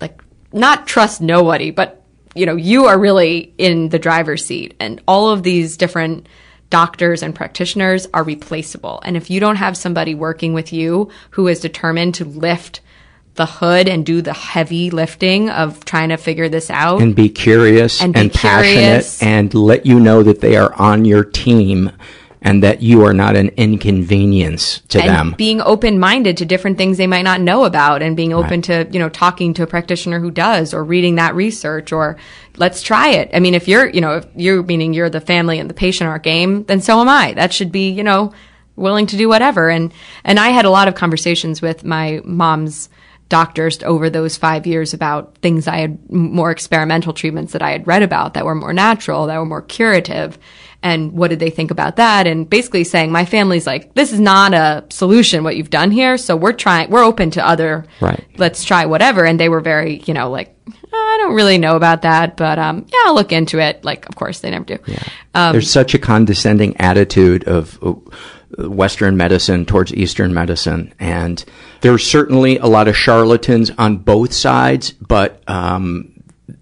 like 0.01 0.23
not 0.53 0.87
trust 0.87 1.21
nobody, 1.21 1.71
but 1.71 2.02
you 2.35 2.47
know, 2.47 2.57
you 2.57 2.87
are 2.87 2.99
really 2.99 3.53
in 3.59 3.89
the 3.91 3.99
driver's 3.99 4.45
seat 4.45 4.75
and 4.81 5.03
all 5.07 5.31
of 5.31 5.43
these 5.43 5.77
different 5.77 6.27
doctors 6.71 7.23
and 7.23 7.35
practitioners 7.35 8.07
are 8.15 8.25
replaceable. 8.25 9.01
And 9.05 9.17
if 9.17 9.29
you 9.31 9.41
don't 9.41 9.57
have 9.57 9.77
somebody 9.77 10.15
working 10.15 10.55
with 10.55 10.73
you 10.73 11.11
who 11.31 11.47
is 11.49 11.61
determined 11.61 12.15
to 12.17 12.25
lift 12.25 12.81
the 13.35 13.47
hood 13.47 13.89
and 13.89 14.05
do 14.05 14.21
the 14.23 14.33
heavy 14.33 14.91
lifting 14.91 15.49
of 15.51 15.85
trying 15.85 16.11
to 16.11 16.17
figure 16.17 16.49
this 16.49 16.71
out 16.71 17.01
and 17.01 17.15
be 17.15 17.29
curious 17.29 18.01
and, 18.03 18.17
And 18.17 18.31
be 18.31 18.39
passionate 18.39 18.75
curious. 18.79 19.23
and 19.23 19.55
let 19.55 19.87
you 19.87 19.99
know 20.01 20.23
that 20.23 20.41
they 20.41 20.57
are 20.57 20.75
on 20.75 21.05
your 21.05 21.25
team 21.25 21.91
and 22.43 22.63
that 22.63 22.83
you 22.83 23.05
are 23.05 23.15
not 23.15 23.37
an 23.37 23.49
inconvenience 23.57 24.81
to 24.89 25.01
and 25.01 25.09
them. 25.09 25.35
being 25.39 25.61
open 25.61 25.99
minded 25.99 26.37
to 26.37 26.45
different 26.45 26.77
things 26.77 26.99
they 26.99 27.07
might 27.07 27.23
not 27.23 27.41
know 27.41 27.65
about 27.65 28.03
and 28.03 28.17
being 28.17 28.33
open 28.33 28.61
to, 28.63 28.87
you 28.91 28.99
know, 28.99 29.09
talking 29.09 29.55
to 29.55 29.63
a 29.63 29.67
practitioner 29.67 30.19
who 30.19 30.31
does 30.31 30.75
or 30.75 30.83
reading 30.83 31.15
that 31.15 31.35
research 31.35 31.93
or 31.93 32.17
let's 32.57 32.83
try 32.83 33.11
it. 33.11 33.31
I 33.33 33.41
mean, 33.41 33.55
if 33.55 33.69
you're, 33.69 33.89
you 33.89 34.01
know, 34.01 34.17
if 34.17 34.27
you're 34.35 34.63
meaning 34.63 34.93
you're 34.93 35.09
the 35.09 35.21
family 35.21 35.59
and 35.59 35.71
the 35.71 35.75
patient 35.75 36.09
are 36.09 36.19
game, 36.19 36.65
then 36.65 36.81
so 36.81 37.01
am 37.01 37.09
I. 37.09 37.33
That 37.35 37.53
should 37.53 37.71
be, 37.71 37.91
you 37.91 38.03
know, 38.03 38.33
willing 38.77 39.07
to 39.07 39.17
do 39.17 39.29
whatever. 39.29 39.71
And, 39.71 39.93
and 40.25 40.41
I 40.41 40.49
had 40.49 40.65
a 40.65 40.71
lot 40.71 40.89
of 40.89 40.95
conversations 40.95 41.63
with 41.63 41.85
my 41.85 42.21
mom's 42.25 42.89
doctors 43.33 43.83
over 43.83 44.11
those 44.11 44.37
five 44.37 44.67
years 44.67 44.93
about 44.93 45.39
things 45.39 45.67
I 45.67 45.79
had 45.79 46.11
more 46.13 46.51
experimental 46.51 47.15
treatments 47.15 47.55
that 47.55 47.63
I 47.63 47.71
had 47.71 47.87
read 47.87 48.03
about 48.03 48.35
that 48.35 48.45
were 48.45 48.55
more 48.55 48.75
natural, 48.75 49.27
that 49.27 49.39
were 49.39 49.47
more 49.47 49.63
curative. 49.63 50.39
And 50.83 51.13
what 51.13 51.31
did 51.31 51.39
they 51.39 51.49
think 51.49 51.71
about 51.71 51.97
that? 51.97 52.27
And 52.27 52.49
basically 52.51 52.85
saying, 52.85 53.11
my 53.11 53.25
family's 53.25 53.67
like, 53.67 53.95
this 53.95 54.13
is 54.13 54.21
not 54.21 54.53
a 54.53 54.85
solution, 54.91 55.45
what 55.45 55.57
you've 55.57 55.71
done 55.71 55.91
here. 55.91 56.19
So 56.19 56.37
we're 56.37 56.53
trying, 56.53 56.91
we're 56.91 57.05
open 57.05 57.31
to 57.31 57.47
other, 57.47 57.87
Right. 58.03 58.23
let's 58.37 58.65
try 58.65 58.85
whatever. 58.85 59.25
And 59.25 59.41
they 59.41 59.49
were 59.49 59.61
very, 59.61 60.03
you 60.05 60.13
know, 60.13 60.29
like, 60.31 60.55
I 60.93 61.19
don't 61.23 61.35
really 61.35 61.57
know 61.57 61.77
about 61.77 62.03
that, 62.03 62.37
but, 62.37 62.59
um, 62.59 62.85
yeah, 62.93 62.99
I'll 63.07 63.15
look 63.15 63.33
into 63.33 63.59
it. 63.61 63.83
Like, 63.83 64.07
of 64.09 64.15
course 64.17 64.41
they 64.41 64.51
never 64.51 64.65
do. 64.65 64.79
Um, 65.35 65.53
There's 65.53 65.71
such 65.71 65.95
a 65.95 65.99
condescending 65.99 66.77
attitude 66.79 67.45
of 67.45 67.79
Western 68.59 69.17
medicine 69.17 69.65
towards 69.65 69.93
Eastern 69.95 70.35
medicine, 70.35 70.93
and 71.01 71.45
there's 71.81 72.07
certainly 72.07 72.59
a 72.59 72.67
lot 72.67 72.89
of 72.89 72.97
charlatans 72.97 73.71
on 73.79 73.97
both 73.99 74.33
sides, 74.33 74.93
but 74.93 75.43
um, 75.49 76.13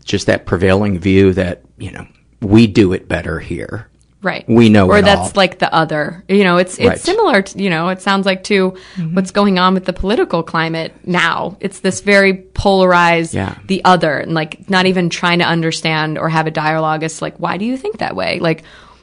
just 0.04 0.26
that 0.26 0.46
prevailing 0.46 0.98
view 0.98 1.32
that 1.34 1.62
you 1.78 1.90
know 1.92 2.06
we 2.40 2.66
do 2.66 2.92
it 2.92 3.08
better 3.08 3.38
here. 3.40 3.86
Right. 4.22 4.44
We 4.46 4.68
know 4.68 4.86
or 4.90 4.98
it 4.98 5.04
that's 5.06 5.28
all. 5.28 5.32
like 5.34 5.60
the 5.60 5.72
other. 5.74 6.24
You 6.28 6.44
know, 6.44 6.58
it's 6.58 6.78
it's 6.78 6.86
Right. 6.86 7.00
similar 7.00 7.40
to, 7.40 7.62
you 7.62 7.70
know, 7.70 7.88
it 7.88 8.02
sounds 8.02 8.26
like 8.26 8.44
to 8.44 8.76
what's 9.14 9.30
going 9.30 9.58
on 9.58 9.72
with 9.72 9.86
the 9.86 9.94
political 9.94 10.42
climate 10.42 10.92
now. 11.06 11.56
It's 11.58 11.80
this 11.80 12.02
very 12.02 12.34
polarized 12.34 13.32
Yeah. 13.32 13.54
the 13.66 13.82
other 13.82 14.18
and 14.18 14.34
like 14.34 14.68
not 14.68 14.84
even 14.84 15.08
trying 15.08 15.38
to 15.38 15.46
understand 15.46 16.18
or 16.18 16.28
have 16.28 16.46
a 16.46 16.50
dialogue 16.50 17.02
as 17.02 17.22
like 17.22 17.36
why 17.38 17.56
do 17.56 17.64
you 17.64 17.78
think 17.78 17.98
that 17.98 18.14
way? 18.14 18.38
Like 18.40 18.62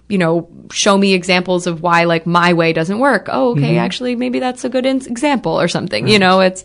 you 0.09 0.17
know, 0.17 0.47
show 0.71 0.97
me 0.97 1.13
examples 1.13 1.67
of 1.67 1.81
why 1.81 2.05
like 2.05 2.25
my 2.25 2.53
way 2.53 2.71
doesn't 2.71 2.99
work. 2.99 3.27
Oh, 3.29 3.51
okay, 3.51 3.75
Mhm. 3.75 3.79
actually 3.79 4.15
maybe 4.15 4.39
that's 4.39 4.63
a 4.63 4.69
good 4.69 4.85
in- 4.85 5.05
example 5.05 5.59
or 5.59 5.67
something. 5.67 6.07
You 6.07 6.17
know, 6.17 6.39
it's 6.39 6.63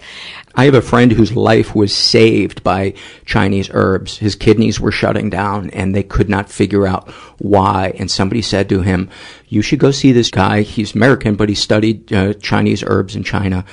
I 0.54 0.64
have 0.66 0.74
a 0.74 0.82
friend 0.82 1.10
whose 1.10 1.34
life 1.34 1.74
was 1.74 1.92
saved 1.94 2.62
by 2.62 2.94
Chinese 3.24 3.68
herbs. 3.72 4.18
His 4.18 4.36
kidneys 4.36 4.78
were 4.78 4.92
shutting 4.92 5.28
down 5.30 5.70
and 5.70 5.94
they 5.94 6.02
could 6.04 6.28
not 6.28 6.50
figure 6.50 6.86
out 6.86 7.10
why. 7.38 7.94
And 7.98 8.08
somebody 8.10 8.42
said 8.42 8.68
to 8.68 8.82
him, 8.82 9.08
you 9.48 9.60
should 9.62 9.78
go 9.80 9.90
see 9.90 10.12
this 10.12 10.30
guy. 10.30 10.62
He's 10.62 10.94
American, 10.94 11.34
but 11.34 11.48
he 11.48 11.54
studied 11.54 12.12
uh, 12.12 12.34
Chinese 12.34 12.84
herbs 12.86 13.16
in 13.16 13.24
China. 13.24 13.64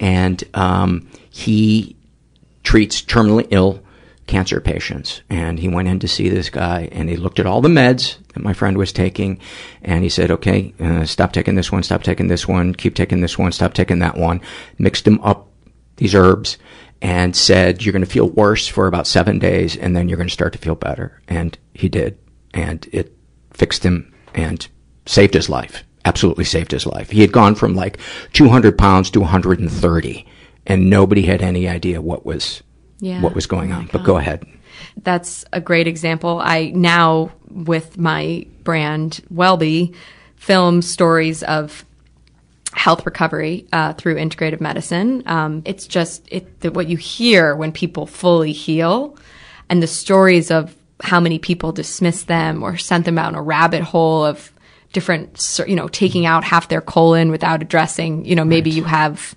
And, 0.00 0.42
um, 0.54 1.06
he 1.30 1.96
treats 2.64 3.02
terminally 3.02 3.46
ill 3.50 3.80
cancer 4.28 4.60
patients. 4.60 5.22
And 5.28 5.58
he 5.58 5.66
went 5.66 5.88
in 5.88 5.98
to 6.00 6.08
see 6.08 6.28
this 6.28 6.50
guy 6.50 6.88
and 6.92 7.08
he 7.08 7.16
looked 7.16 7.40
at 7.40 7.46
all 7.46 7.60
the 7.60 7.68
meds 7.68 8.18
that 8.34 8.44
my 8.44 8.52
friend 8.52 8.78
was 8.78 8.92
taking 8.92 9.40
and 9.82 10.04
he 10.04 10.08
said, 10.08 10.30
okay, 10.30 10.72
uh, 10.78 11.04
stop 11.04 11.32
taking 11.32 11.56
this 11.56 11.72
one, 11.72 11.82
stop 11.82 12.04
taking 12.04 12.28
this 12.28 12.46
one, 12.46 12.74
keep 12.74 12.94
taking 12.94 13.20
this 13.20 13.36
one, 13.36 13.50
stop 13.50 13.74
taking 13.74 13.98
that 13.98 14.16
one, 14.16 14.40
mixed 14.78 15.04
them 15.04 15.20
up 15.22 15.48
these 15.96 16.14
herbs 16.14 16.58
and 17.02 17.34
said, 17.34 17.84
you're 17.84 17.92
going 17.92 18.04
to 18.04 18.10
feel 18.10 18.28
worse 18.28 18.68
for 18.68 18.86
about 18.86 19.06
seven 19.06 19.38
days 19.38 19.76
and 19.76 19.96
then 19.96 20.08
you're 20.08 20.16
going 20.18 20.28
to 20.28 20.32
start 20.32 20.52
to 20.52 20.58
feel 20.58 20.76
better. 20.76 21.20
And 21.26 21.58
he 21.74 21.88
did. 21.88 22.18
And 22.54 22.86
it 22.92 23.16
fixed 23.52 23.82
him 23.82 24.14
and 24.34 24.66
saved 25.06 25.34
his 25.34 25.48
life. 25.48 25.84
Absolutely 26.04 26.44
saved 26.44 26.70
his 26.70 26.86
life. 26.86 27.10
He 27.10 27.22
had 27.22 27.32
gone 27.32 27.54
from 27.54 27.74
like 27.74 27.98
200 28.34 28.78
pounds 28.78 29.10
to 29.10 29.20
130 29.20 30.26
and 30.66 30.90
nobody 30.90 31.22
had 31.22 31.42
any 31.42 31.66
idea 31.66 32.00
what 32.00 32.26
was, 32.26 32.62
Yeah. 33.00 33.22
what 33.22 33.34
was 33.34 33.46
going 33.46 33.72
on. 33.72 33.88
But 33.92 34.04
go 34.04 34.16
ahead. 34.16 34.44
that's 35.02 35.44
a 35.52 35.60
great 35.60 35.86
example. 35.86 36.40
I 36.42 36.72
now, 36.74 37.30
with 37.50 37.98
my 37.98 38.46
brand 38.64 39.20
Wellbe, 39.32 39.94
film 40.36 40.82
stories 40.82 41.42
of 41.42 41.84
health 42.72 43.04
recovery 43.06 43.66
uh, 43.72 43.92
through 43.94 44.16
integrative 44.16 44.60
medicine. 44.60 45.22
Um, 45.26 45.62
it's 45.64 45.86
just 45.86 46.26
it, 46.30 46.60
the, 46.60 46.70
what 46.70 46.88
you 46.88 46.96
hear 46.96 47.56
when 47.56 47.72
people 47.72 48.06
fully 48.06 48.52
heal, 48.52 49.16
and 49.68 49.82
the 49.82 49.86
stories 49.86 50.50
of 50.50 50.76
how 51.00 51.20
many 51.20 51.38
people 51.38 51.72
dismiss 51.72 52.24
them 52.24 52.62
or 52.62 52.76
sent 52.76 53.04
them 53.04 53.18
out 53.18 53.30
in 53.30 53.34
a 53.34 53.42
rabbit 53.42 53.82
hole 53.82 54.24
of 54.24 54.52
different, 54.92 55.60
you 55.66 55.76
know, 55.76 55.88
taking 55.88 56.26
out 56.26 56.44
half 56.44 56.68
their 56.68 56.80
colon 56.80 57.30
without 57.30 57.62
addressing. 57.62 58.24
You 58.24 58.34
know, 58.34 58.44
maybe 58.44 58.70
you 58.70 58.84
have 58.84 59.36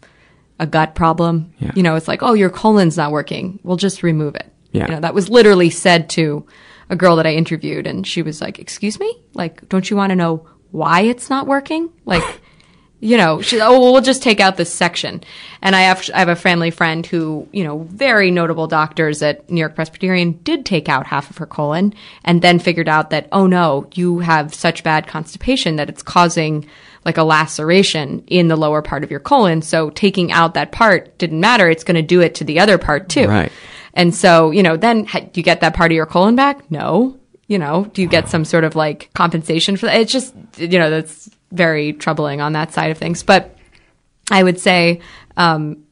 a 0.61 0.67
gut 0.67 0.93
problem. 0.93 1.51
Yeah. 1.57 1.71
You 1.75 1.83
know, 1.83 1.95
it's 1.95 2.07
like, 2.07 2.21
oh, 2.21 2.33
your 2.33 2.51
colon's 2.51 2.95
not 2.95 3.11
working. 3.11 3.59
We'll 3.63 3.77
just 3.77 4.03
remove 4.03 4.35
it. 4.35 4.49
Yeah. 4.71 4.85
You 4.85 4.93
know, 4.93 4.99
that 5.01 5.15
was 5.15 5.27
literally 5.27 5.71
said 5.71 6.09
to 6.11 6.45
a 6.89 6.95
girl 6.95 7.15
that 7.15 7.25
I 7.25 7.33
interviewed, 7.33 7.87
and 7.87 8.05
she 8.05 8.21
was 8.21 8.39
like, 8.39 8.59
"Excuse 8.59 8.99
me, 8.99 9.19
like, 9.33 9.67
don't 9.67 9.89
you 9.89 9.97
want 9.97 10.11
to 10.11 10.15
know 10.15 10.47
why 10.69 11.01
it's 11.01 11.29
not 11.29 11.47
working? 11.47 11.89
Like, 12.05 12.23
you 12.99 13.17
know, 13.17 13.41
she, 13.41 13.59
oh, 13.59 13.79
well, 13.79 13.91
we'll 13.93 14.01
just 14.01 14.21
take 14.21 14.39
out 14.39 14.55
this 14.55 14.71
section." 14.71 15.23
And 15.61 15.75
I 15.75 15.81
have 15.81 16.09
I 16.13 16.19
have 16.19 16.29
a 16.29 16.35
family 16.35 16.69
friend 16.69 17.05
who, 17.05 17.47
you 17.51 17.63
know, 17.63 17.79
very 17.79 18.29
notable 18.29 18.67
doctors 18.67 19.21
at 19.21 19.49
New 19.49 19.59
York 19.59 19.75
Presbyterian 19.75 20.33
did 20.43 20.65
take 20.65 20.87
out 20.87 21.07
half 21.07 21.29
of 21.29 21.37
her 21.37 21.47
colon, 21.47 21.93
and 22.23 22.41
then 22.41 22.59
figured 22.59 22.87
out 22.87 23.09
that, 23.09 23.27
oh 23.31 23.47
no, 23.47 23.89
you 23.93 24.19
have 24.19 24.53
such 24.53 24.83
bad 24.83 25.07
constipation 25.07 25.77
that 25.77 25.89
it's 25.89 26.03
causing 26.03 26.67
like 27.05 27.17
a 27.17 27.23
laceration 27.23 28.23
in 28.27 28.47
the 28.47 28.55
lower 28.55 28.81
part 28.81 29.03
of 29.03 29.11
your 29.11 29.19
colon. 29.19 29.61
So 29.61 29.89
taking 29.89 30.31
out 30.31 30.53
that 30.53 30.71
part 30.71 31.17
didn't 31.17 31.39
matter. 31.39 31.69
It's 31.69 31.83
going 31.83 31.95
to 31.95 32.01
do 32.01 32.21
it 32.21 32.35
to 32.35 32.43
the 32.43 32.59
other 32.59 32.77
part 32.77 33.09
too. 33.09 33.27
Right. 33.27 33.51
And 33.93 34.13
so, 34.13 34.51
you 34.51 34.63
know, 34.63 34.77
then 34.77 35.05
ha- 35.05 35.21
do 35.21 35.39
you 35.39 35.43
get 35.43 35.61
that 35.61 35.73
part 35.73 35.91
of 35.91 35.95
your 35.95 36.05
colon 36.05 36.35
back? 36.35 36.69
No. 36.69 37.17
You 37.47 37.59
know, 37.59 37.85
do 37.93 38.01
you 38.01 38.07
get 38.07 38.29
some 38.29 38.45
sort 38.45 38.63
of 38.63 38.75
like 38.75 39.09
compensation 39.13 39.75
for 39.75 39.87
that? 39.87 39.99
It's 39.99 40.11
just, 40.11 40.33
you 40.57 40.79
know, 40.79 40.89
that's 40.89 41.29
very 41.51 41.91
troubling 41.91 42.39
on 42.39 42.53
that 42.53 42.71
side 42.71 42.91
of 42.91 42.97
things. 42.97 43.23
But 43.23 43.57
I 44.29 44.41
would 44.41 44.59
say, 44.59 45.01
um, 45.35 45.83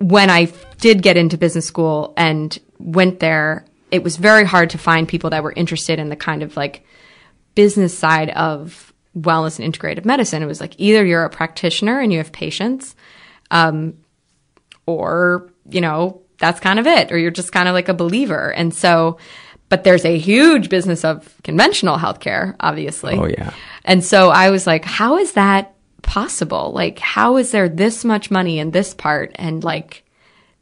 when 0.00 0.30
I 0.30 0.52
did 0.80 1.02
get 1.02 1.16
into 1.16 1.38
business 1.38 1.66
school 1.66 2.12
and 2.16 2.58
went 2.78 3.20
there, 3.20 3.64
it 3.90 4.02
was 4.02 4.16
very 4.16 4.44
hard 4.44 4.70
to 4.70 4.78
find 4.78 5.06
people 5.06 5.30
that 5.30 5.44
were 5.44 5.52
interested 5.52 6.00
in 6.00 6.08
the 6.08 6.16
kind 6.16 6.42
of 6.42 6.56
like 6.56 6.84
business 7.54 7.96
side 7.96 8.30
of 8.30 8.92
wellness 9.18 9.58
and 9.58 9.72
integrative 9.72 10.04
medicine. 10.04 10.42
It 10.42 10.46
was 10.46 10.60
like 10.60 10.74
either 10.78 11.04
you're 11.04 11.24
a 11.24 11.30
practitioner 11.30 12.00
and 12.00 12.12
you 12.12 12.18
have 12.18 12.32
patients, 12.32 12.96
um, 13.50 13.94
or, 14.86 15.52
you 15.68 15.80
know, 15.80 16.22
that's 16.38 16.60
kind 16.60 16.78
of 16.78 16.86
it, 16.86 17.12
or 17.12 17.18
you're 17.18 17.30
just 17.30 17.52
kind 17.52 17.68
of 17.68 17.74
like 17.74 17.88
a 17.88 17.94
believer. 17.94 18.52
And 18.52 18.74
so, 18.74 19.18
but 19.68 19.84
there's 19.84 20.04
a 20.04 20.18
huge 20.18 20.68
business 20.68 21.04
of 21.04 21.34
conventional 21.42 21.96
healthcare, 21.96 22.54
obviously. 22.60 23.16
Oh, 23.16 23.26
yeah. 23.26 23.52
And 23.84 24.04
so 24.04 24.30
I 24.30 24.50
was 24.50 24.66
like, 24.66 24.84
how 24.84 25.16
is 25.18 25.32
that 25.32 25.74
possible? 26.02 26.72
Like, 26.74 26.98
how 26.98 27.36
is 27.38 27.50
there 27.50 27.68
this 27.68 28.04
much 28.04 28.30
money 28.30 28.58
in 28.58 28.72
this 28.72 28.94
part 28.94 29.32
and 29.36 29.64
like 29.64 30.04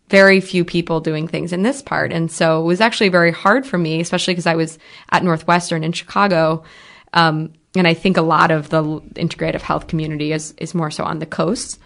very 0.09 0.41
few 0.41 0.65
people 0.65 1.01
doing 1.01 1.27
things 1.27 1.53
in 1.53 1.63
this 1.63 1.83
part? 1.83 2.13
And 2.13 2.31
so 2.31 2.61
it 2.61 2.67
was 2.67 2.81
actually 2.81 3.09
very 3.09 3.33
hard 3.33 3.67
for 3.67 3.79
me, 3.79 4.01
especially 4.01 4.35
because 4.35 4.47
I 4.47 4.55
was 4.55 4.79
at 5.11 5.25
Northwestern 5.25 5.85
in 5.85 5.93
Chicago. 5.93 6.65
Um, 7.13 7.55
and 7.75 7.87
I 7.87 7.95
think 7.95 8.17
a 8.17 8.23
lot 8.23 8.51
of 8.51 8.69
the 8.69 8.83
integrative 9.15 9.63
health 9.63 9.87
community 9.89 10.33
is, 10.33 10.53
is 10.59 10.75
more 10.75 10.91
so 10.91 11.05
on 11.05 11.19
the 11.19 11.27
coast. 11.27 11.79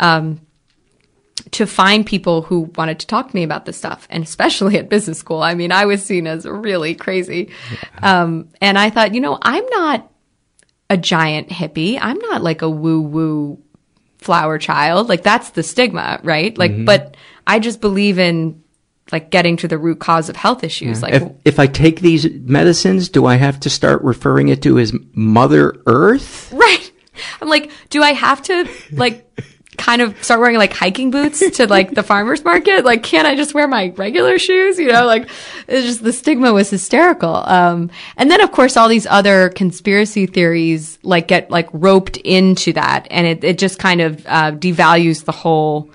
Um, 0.00 0.40
to 1.50 1.66
find 1.66 2.06
people 2.06 2.42
who 2.42 2.70
wanted 2.76 3.00
to 3.00 3.06
talk 3.06 3.28
to 3.28 3.36
me 3.36 3.42
about 3.42 3.64
this 3.66 3.76
stuff, 3.76 4.06
and 4.08 4.24
especially 4.24 4.78
at 4.80 4.88
business 4.88 5.18
school. 5.18 5.42
I 5.42 5.54
mean, 5.54 5.72
I 5.72 5.84
was 5.84 6.02
seen 6.04 6.26
as 6.26 6.46
really 6.46 6.94
crazy. 6.94 7.50
Um, 8.02 8.48
and 8.60 8.78
I 8.78 8.90
thought, 8.90 9.14
you 9.14 9.20
know, 9.20 9.38
I'm 9.42 9.66
not 9.66 10.10
a 10.88 10.96
giant 10.96 11.48
hippie. 11.50 11.98
I'm 12.00 12.18
not 12.18 12.42
like 12.42 12.62
a 12.62 12.70
woo 12.70 13.00
woo 13.00 13.62
flower 14.18 14.58
child. 14.58 15.08
Like 15.08 15.22
that's 15.22 15.50
the 15.50 15.62
stigma, 15.62 16.20
right? 16.22 16.56
Like, 16.56 16.70
Mhm. 16.72 16.86
but 16.86 17.16
I 17.46 17.58
just 17.58 17.80
believe 17.80 18.18
in 18.18 18.62
like 19.12 19.30
getting 19.30 19.56
to 19.58 19.68
the 19.68 19.78
root 19.78 20.00
cause 20.00 20.28
of 20.28 20.36
health 20.36 20.64
issues. 20.64 21.02
Like, 21.02 21.14
if, 21.14 21.32
if 21.44 21.58
I 21.58 21.66
take 21.66 22.00
these 22.00 22.28
medicines, 22.30 23.08
do 23.08 23.26
I 23.26 23.36
have 23.36 23.60
to 23.60 23.70
start 23.70 24.02
referring 24.02 24.48
it 24.48 24.62
to 24.62 24.78
as 24.78 24.92
Mother 25.12 25.80
Earth? 25.86 26.52
right. 26.52 26.90
I'm 27.40 27.48
like, 27.48 27.70
do 27.90 28.02
I 28.02 28.12
have 28.12 28.42
to 28.42 28.68
like 28.92 29.24
kind 29.76 30.02
of 30.02 30.22
start 30.22 30.40
wearing 30.40 30.56
like 30.56 30.72
hiking 30.72 31.10
boots 31.10 31.48
to 31.56 31.66
like 31.66 31.94
the 31.94 32.02
farmer's 32.02 32.44
market? 32.44 32.84
Like, 32.84 33.02
can't 33.02 33.26
I 33.26 33.34
just 33.36 33.54
wear 33.54 33.66
my 33.68 33.92
regular 33.96 34.38
shoes? 34.38 34.78
You 34.78 34.88
know, 34.88 35.06
like 35.06 35.28
it's 35.68 35.86
just 35.86 36.02
the 36.02 36.12
stigma 36.12 36.52
was 36.52 36.70
hysterical. 36.70 37.34
Um, 37.34 37.90
and 38.16 38.30
then 38.30 38.40
of 38.40 38.52
course 38.52 38.76
all 38.76 38.88
these 38.88 39.06
other 39.06 39.50
conspiracy 39.50 40.26
theories 40.26 40.98
like 41.02 41.28
get 41.28 41.50
like 41.50 41.68
roped 41.72 42.16
into 42.18 42.72
that 42.74 43.06
and 43.10 43.26
it, 43.26 43.44
it 43.44 43.58
just 43.58 43.78
kind 43.78 44.00
of, 44.00 44.26
uh, 44.26 44.52
devalues 44.52 45.24
the 45.24 45.32
whole 45.32 45.90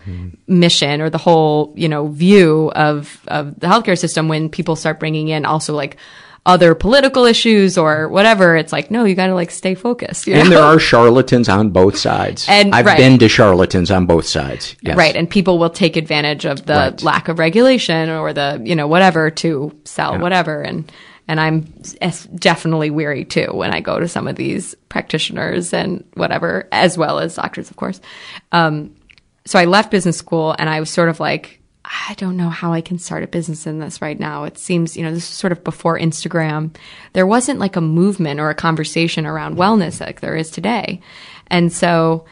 mission 0.47 1.01
or 1.01 1.09
the 1.09 1.17
whole, 1.17 1.73
you 1.75 1.89
know, 1.89 2.07
view 2.07 2.71
of, 2.75 3.21
of 3.27 3.59
the 3.59 3.67
healthcare 3.67 3.97
system 3.97 4.27
when 4.27 4.49
people 4.49 4.75
start 4.75 4.99
bringing 4.99 5.29
in 5.29 5.45
also 5.45 5.73
like, 5.75 5.97
other 6.45 6.73
political 6.73 7.25
issues 7.25 7.77
or 7.77 8.07
whatever, 8.09 8.55
it's 8.55 8.71
like, 8.71 8.89
no, 8.89 9.03
you 9.03 9.13
got 9.15 9.27
to 9.27 9.35
like 9.35 9.51
stay 9.51 9.75
focused. 9.75 10.25
you 10.25 10.33
And 10.35 10.51
there 10.51 10.63
are 10.63 10.79
charlatans 10.79 11.49
on 11.49 11.69
both 11.69 11.97
sides. 11.97 12.45
And- 12.49 12.73
I've 12.73 12.85
right. 12.85 12.97
been 12.97 13.19
to 13.19 13.29
charlatans 13.29 13.91
on 13.91 14.05
both 14.05 14.25
sides. 14.25 14.75
Yes. 14.81 14.97
Right. 14.97 15.15
And 15.15 15.29
people 15.29 15.59
will 15.59 15.69
take 15.69 15.97
advantage 15.97 16.45
of 16.45 16.65
the 16.65 16.73
Right. 16.73 17.03
lack 17.03 17.27
of 17.27 17.39
regulation 17.39 18.09
or 18.09 18.33
the, 18.33 18.61
you 18.63 18.75
know, 18.75 18.87
whatever 18.87 19.29
to 19.31 19.75
sell 19.85 20.13
Yeah. 20.13 20.21
whatever. 20.21 20.61
And, 20.61 20.91
and 21.27 21.39
I'm 21.39 21.61
definitely 22.35 22.89
weary 22.89 23.25
too 23.25 23.49
when 23.53 23.71
I 23.71 23.81
go 23.81 23.99
to 23.99 24.07
some 24.07 24.27
of 24.27 24.35
these 24.35 24.73
practitioners 24.87 25.73
and 25.73 26.03
whatever, 26.15 26.67
as 26.71 26.97
well 26.97 27.19
as 27.19 27.35
doctors, 27.35 27.69
of 27.69 27.75
course. 27.75 28.01
Um, 28.51 28.95
so 29.45 29.59
I 29.59 29.65
left 29.65 29.91
business 29.91 30.17
school 30.17 30.55
and 30.57 30.69
I 30.69 30.79
was 30.79 30.89
sort 30.89 31.09
of 31.09 31.19
like, 31.19 31.58
I 31.89 32.13
don't 32.15 32.37
know 32.37 32.49
how 32.49 32.71
I 32.71 32.81
can 32.81 32.99
start 32.99 33.23
a 33.23 33.27
business 33.27 33.65
in 33.65 33.79
this 33.79 34.01
right 34.01 34.19
now. 34.19 34.43
It 34.43 34.57
seems, 34.57 34.95
you 34.95 35.03
know, 35.03 35.11
this 35.11 35.29
is 35.29 35.35
sort 35.35 35.51
of 35.51 35.63
before 35.63 35.97
Instagram. 35.97 36.75
There 37.13 37.25
wasn't 37.25 37.59
like 37.59 37.75
a 37.75 37.81
movement 37.81 38.39
or 38.39 38.49
a 38.49 38.55
conversation 38.55 39.25
around 39.25 39.57
wellness 39.57 39.99
like 39.99 40.21
there 40.21 40.35
is 40.35 40.51
today. 40.51 41.01
And 41.47 41.73
so, 41.73 42.25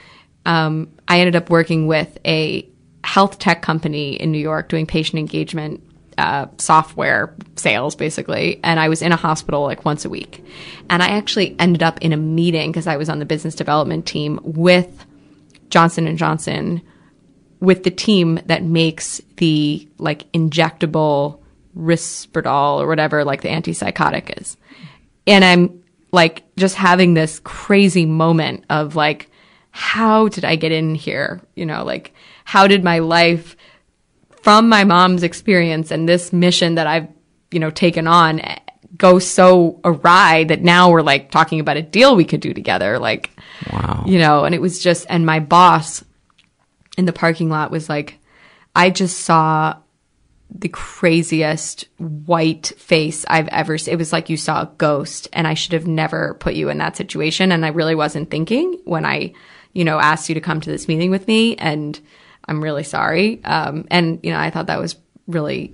um, 0.46 0.90
I 1.08 1.20
ended 1.20 1.36
up 1.36 1.50
working 1.50 1.88
with 1.88 2.18
a 2.26 2.70
health 3.04 3.40
tech 3.40 3.62
company 3.62 4.14
in 4.14 4.32
New 4.32 4.38
York 4.38 4.70
doing 4.70 4.86
patient 4.86 5.20
engagement 5.20 5.82
uh, 6.18 6.48
software 6.58 7.36
sales 7.58 7.96
basically 7.96 8.60
and 8.64 8.80
i 8.80 8.90
was 8.90 9.04
in 9.04 9.12
a 9.12 9.16
hospital 9.16 9.62
like 9.62 9.86
once 9.86 10.04
a 10.04 10.10
week 10.10 10.44
and 10.90 11.04
i 11.04 11.10
actually 11.10 11.56
ended 11.60 11.84
up 11.84 12.02
in 12.02 12.12
a 12.12 12.18
meeting 12.18 12.72
because 12.72 12.88
i 12.88 12.98
was 12.98 13.08
on 13.08 13.20
the 13.20 13.26
business 13.26 13.54
development 13.54 14.08
team 14.08 14.40
with 14.44 15.06
johnson 15.70 16.18
johnson 16.18 16.82
with 17.60 17.84
the 17.84 17.92
team 17.92 18.40
that 18.46 18.64
makes 18.64 19.22
the 19.38 19.88
like 19.98 20.32
injectable 20.32 21.40
Risperdal 21.78 22.82
or 22.82 22.88
whatever 22.88 23.24
like 23.24 23.42
the 23.42 23.50
antipsychotic 23.50 24.42
is. 24.42 24.58
And 25.28 25.46
I'm 25.46 25.84
like 26.12 26.44
just 26.56 26.76
having 26.76 27.14
this 27.14 27.40
crazy 27.40 28.06
moment 28.06 28.66
of 28.70 28.96
like 28.96 29.30
how 29.72 30.28
did 30.28 30.44
I 30.44 30.56
get 30.56 30.72
in 30.72 30.96
here? 30.96 31.40
You 31.56 31.68
know, 31.68 31.84
like 31.84 32.14
how 32.46 32.68
did 32.68 32.84
my 32.84 33.00
life 33.00 33.56
from 34.42 34.70
my 34.70 34.84
mom's 34.84 35.22
experience 35.24 35.92
and 35.92 36.10
this 36.10 36.34
mission 36.34 36.76
that 36.76 36.88
I've, 36.88 37.08
you 37.52 37.60
know, 37.60 37.70
taken 37.70 38.08
on 38.08 38.42
go 38.96 39.20
so 39.20 39.80
awry 39.84 40.46
that 40.46 40.64
now 40.64 40.90
we're 40.90 41.02
like 41.02 41.30
talking 41.30 41.60
about 41.60 41.78
a 41.78 41.82
deal 41.82 42.16
we 42.16 42.26
could 42.26 42.40
do 42.40 42.54
together 42.54 42.98
like 42.98 43.32
Wow. 43.72 44.04
you 44.08 44.20
know, 44.20 44.46
and 44.46 44.56
it 44.56 44.62
was 44.62 44.80
just 44.80 45.06
and 45.10 45.26
my 45.26 45.40
boss 45.40 46.04
in 46.98 47.06
the 47.06 47.14
parking 47.14 47.50
lot 47.50 47.72
was 47.72 47.88
like, 47.88 48.20
I 48.76 48.90
just 48.90 49.22
saw 49.22 49.78
the 50.50 50.70
craziest 50.70 51.88
white 51.98 52.72
face 52.78 53.26
I've 53.28 53.50
ever 53.50 53.78
seen. 53.78 53.94
It 53.94 53.98
was 53.98 54.14
like 54.14 54.30
you 54.30 54.38
saw 54.38 54.62
a 54.62 54.72
ghost, 54.78 55.28
and 55.34 55.48
I 55.48 55.54
should 55.54 55.74
have 55.74 55.88
never 55.88 56.36
put 56.36 56.54
you 56.54 56.70
in 56.70 56.78
that 56.78 56.96
situation. 56.96 57.52
And 57.52 57.66
I 57.66 57.70
really 57.70 57.96
wasn't 57.96 58.32
thinking 58.32 58.80
when 58.86 59.06
I, 59.06 59.34
you 59.74 59.84
know, 59.84 60.00
asked 60.00 60.30
you 60.30 60.36
to 60.36 60.42
come 60.42 60.62
to 60.62 60.70
this 60.70 60.88
meeting 60.88 61.12
with 61.12 61.28
me. 61.28 61.56
And 61.58 62.00
I'm 62.48 62.64
really 62.64 62.84
sorry. 62.84 63.44
Um, 63.44 63.86
and, 63.92 64.20
you 64.24 64.32
know, 64.32 64.40
I 64.40 64.50
thought 64.50 64.68
that 64.68 64.80
was 64.80 64.96
really 65.28 65.74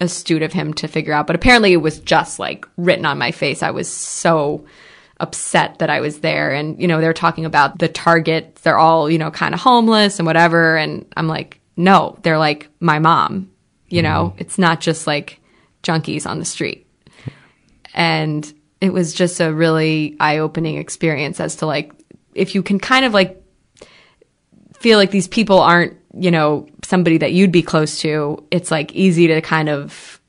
astute 0.00 0.42
of 0.42 0.52
him 0.52 0.72
to 0.74 0.88
figure 0.88 1.12
out. 1.12 1.26
But 1.26 1.36
apparently 1.36 1.72
it 1.72 1.78
was 1.78 1.98
just 2.00 2.38
like 2.38 2.66
written 2.76 3.04
on 3.04 3.18
my 3.18 3.32
face. 3.32 3.62
I 3.62 3.70
was 3.70 3.88
so 3.88 4.64
upset 5.18 5.78
that 5.78 5.90
I 5.90 6.00
was 6.00 6.20
there. 6.20 6.52
And, 6.52 6.80
you 6.80 6.88
know, 6.88 7.00
they're 7.00 7.12
talking 7.12 7.44
about 7.44 7.78
the 7.78 7.88
targets. 7.88 8.62
They're 8.62 8.78
all, 8.78 9.10
you 9.10 9.18
know, 9.18 9.30
kind 9.30 9.54
of 9.54 9.60
homeless 9.60 10.18
and 10.18 10.26
whatever. 10.26 10.76
And 10.76 11.06
I'm 11.16 11.28
like, 11.28 11.60
no, 11.76 12.18
they're 12.22 12.38
like 12.38 12.68
my 12.80 12.98
mom. 12.98 13.50
You 13.88 14.02
know, 14.02 14.30
mm-hmm. 14.30 14.40
it's 14.40 14.58
not 14.58 14.80
just 14.80 15.06
like 15.06 15.40
junkies 15.82 16.26
on 16.26 16.38
the 16.38 16.44
street. 16.44 16.86
And 17.94 18.52
it 18.80 18.92
was 18.92 19.14
just 19.14 19.40
a 19.40 19.52
really 19.54 20.16
eye 20.20 20.38
opening 20.38 20.76
experience 20.76 21.40
as 21.40 21.56
to 21.56 21.66
like, 21.66 21.92
if 22.34 22.54
you 22.54 22.62
can 22.62 22.78
kind 22.78 23.06
of 23.06 23.14
like 23.14 23.42
feel 24.74 24.98
like 24.98 25.10
these 25.10 25.28
people 25.28 25.60
aren't, 25.60 25.96
you 26.12 26.30
know, 26.30 26.66
somebody 26.84 27.18
that 27.18 27.32
you'd 27.32 27.52
be 27.52 27.62
close 27.62 28.00
to, 28.00 28.44
it's 28.50 28.70
like 28.70 28.92
easy 28.92 29.28
to 29.28 29.40
kind 29.40 29.68
of 29.68 30.20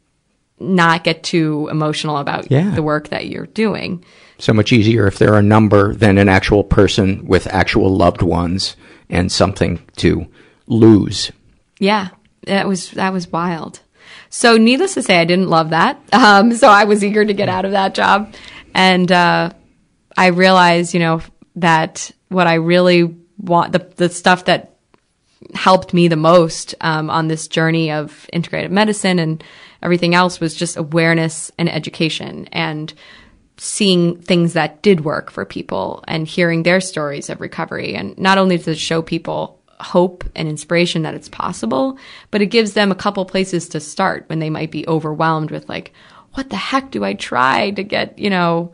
not 0.60 1.04
get 1.04 1.24
too 1.24 1.68
emotional 1.70 2.18
about 2.18 2.50
Yeah. 2.50 2.72
the 2.72 2.84
work 2.84 3.10
that 3.10 3.28
you're 3.28 3.46
doing. 3.48 4.04
So 4.40 4.54
much 4.54 4.72
easier 4.72 5.08
if 5.08 5.18
they're 5.18 5.36
a 5.36 5.42
number 5.42 5.94
than 5.94 6.18
an 6.18 6.30
actual 6.30 6.64
person 6.64 7.26
with 7.26 7.48
actual 7.48 7.96
loved 7.96 8.22
ones 8.22 8.76
and 9.10 9.32
something 9.32 9.84
to 9.98 10.28
lose. 10.68 11.32
Yeah, 11.80 12.10
that 12.46 12.68
was 12.68 12.92
that 12.92 13.14
was 13.14 13.32
wild. 13.32 13.82
So, 14.30 14.58
needless 14.58 14.94
to 14.96 15.04
say, 15.04 15.20
I 15.20 15.26
didn't 15.26 15.50
love 15.50 15.70
that. 15.70 16.02
Um, 16.14 16.54
so 16.54 16.70
I 16.70 16.84
was 16.84 17.04
eager 17.04 17.24
to 17.24 17.34
get 17.34 17.50
out 17.50 17.66
of 17.66 17.72
that 17.72 17.96
job, 17.96 18.34
and 18.74 19.12
uh, 19.12 19.52
I 20.18 20.28
realized, 20.28 20.94
you 20.94 21.00
know, 21.00 21.22
that 21.56 22.12
what 22.30 22.48
I 22.48 22.56
really 22.56 23.16
want 23.38 23.72
the 23.72 23.88
the 23.96 24.10
stuff 24.10 24.46
that 24.46 24.78
helped 25.54 25.94
me 25.94 26.08
the 26.08 26.16
most 26.16 26.76
um, 26.82 27.10
on 27.10 27.28
this 27.28 27.48
journey 27.48 27.92
of 27.92 28.28
integrative 28.34 28.72
medicine 28.72 29.20
and 29.20 29.44
everything 29.82 30.16
else 30.16 30.40
was 30.40 30.56
just 30.56 30.78
awareness 30.78 31.52
and 31.58 31.70
education 31.70 32.48
and 32.52 32.94
seeing 33.58 34.22
things 34.22 34.54
that 34.54 34.82
did 34.82 35.04
work 35.04 35.32
for 35.32 35.46
people 35.46 36.04
and 36.08 36.28
hearing 36.28 36.64
their 36.64 36.80
stories 36.80 37.30
of 37.30 37.42
recovery 37.42 37.96
and 37.96 38.18
not 38.18 38.38
only 38.38 38.58
does 38.58 38.68
it 38.68 38.78
show 38.78 39.02
people 39.02 39.60
hope 39.80 40.24
and 40.36 40.48
inspiration 40.48 41.04
that 41.04 41.14
it's 41.14 41.30
possible 41.30 41.98
but 42.32 42.42
it 42.42 42.48
gives 42.48 42.74
them 42.74 42.92
a 42.92 42.96
couple 42.96 43.26
places 43.26 43.70
to 43.70 43.80
start 43.80 44.26
when 44.28 44.40
they 44.40 44.50
might 44.50 44.72
be 44.72 44.88
overwhelmed 44.88 45.52
with 45.52 45.68
like 45.70 45.92
what 46.34 46.50
the 46.50 46.56
heck 46.56 46.92
do 46.92 47.04
i 47.04 47.14
try 47.14 47.72
to 47.72 47.84
get 47.84 48.18
you 48.18 48.30
know 48.30 48.72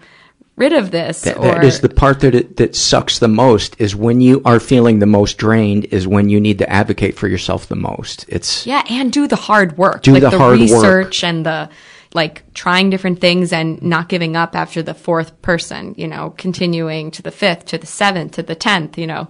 rid 0.56 0.74
of 0.74 0.92
this 0.92 1.22
That, 1.22 1.38
or 1.38 1.44
that 1.44 1.64
is 1.64 1.82
the 1.82 1.90
part 1.90 2.20
that 2.22 2.36
it, 2.36 2.58
that 2.58 2.76
sucks 2.76 3.20
the 3.20 3.28
most 3.28 3.76
is 3.80 3.96
when 3.96 4.22
you 4.22 4.42
are 4.46 4.60
feeling 4.60 5.00
the 5.00 5.06
most 5.06 5.38
drained 5.38 5.86
is 5.86 6.08
when 6.08 6.30
you 6.30 6.40
need 6.40 6.60
to 6.60 6.70
advocate 6.70 7.18
for 7.18 7.28
yourself 7.28 7.68
the 7.68 7.76
most. 7.76 8.26
It's 8.28 8.66
Yeah, 8.66 8.84
and 8.90 9.12
do 9.12 9.28
the 9.28 9.36
hard 9.36 9.78
work. 9.78 10.04
Do 10.04 10.14
like 10.14 10.22
the 10.22 10.30
hard 10.30 10.60
work. 10.60 10.70
research 10.70 11.24
and 11.24 11.46
the 11.46 11.70
like 12.14 12.44
trying 12.54 12.90
different 12.90 13.20
things 13.20 13.52
and 13.52 13.82
not 13.82 14.10
giving 14.10 14.36
up 14.36 14.56
after 14.56 14.84
the 14.84 14.94
fourth 14.94 15.42
person, 15.42 15.96
you 15.98 16.08
know, 16.08 16.34
continuing 16.38 17.12
to 17.12 17.22
the 17.22 17.32
fifth, 17.32 17.66
to 17.66 17.78
the 17.78 17.88
seventh, 17.88 18.34
to 18.34 18.44
the 18.44 18.56
tenth, 18.56 18.98
you 18.98 19.08
know. 19.08 19.28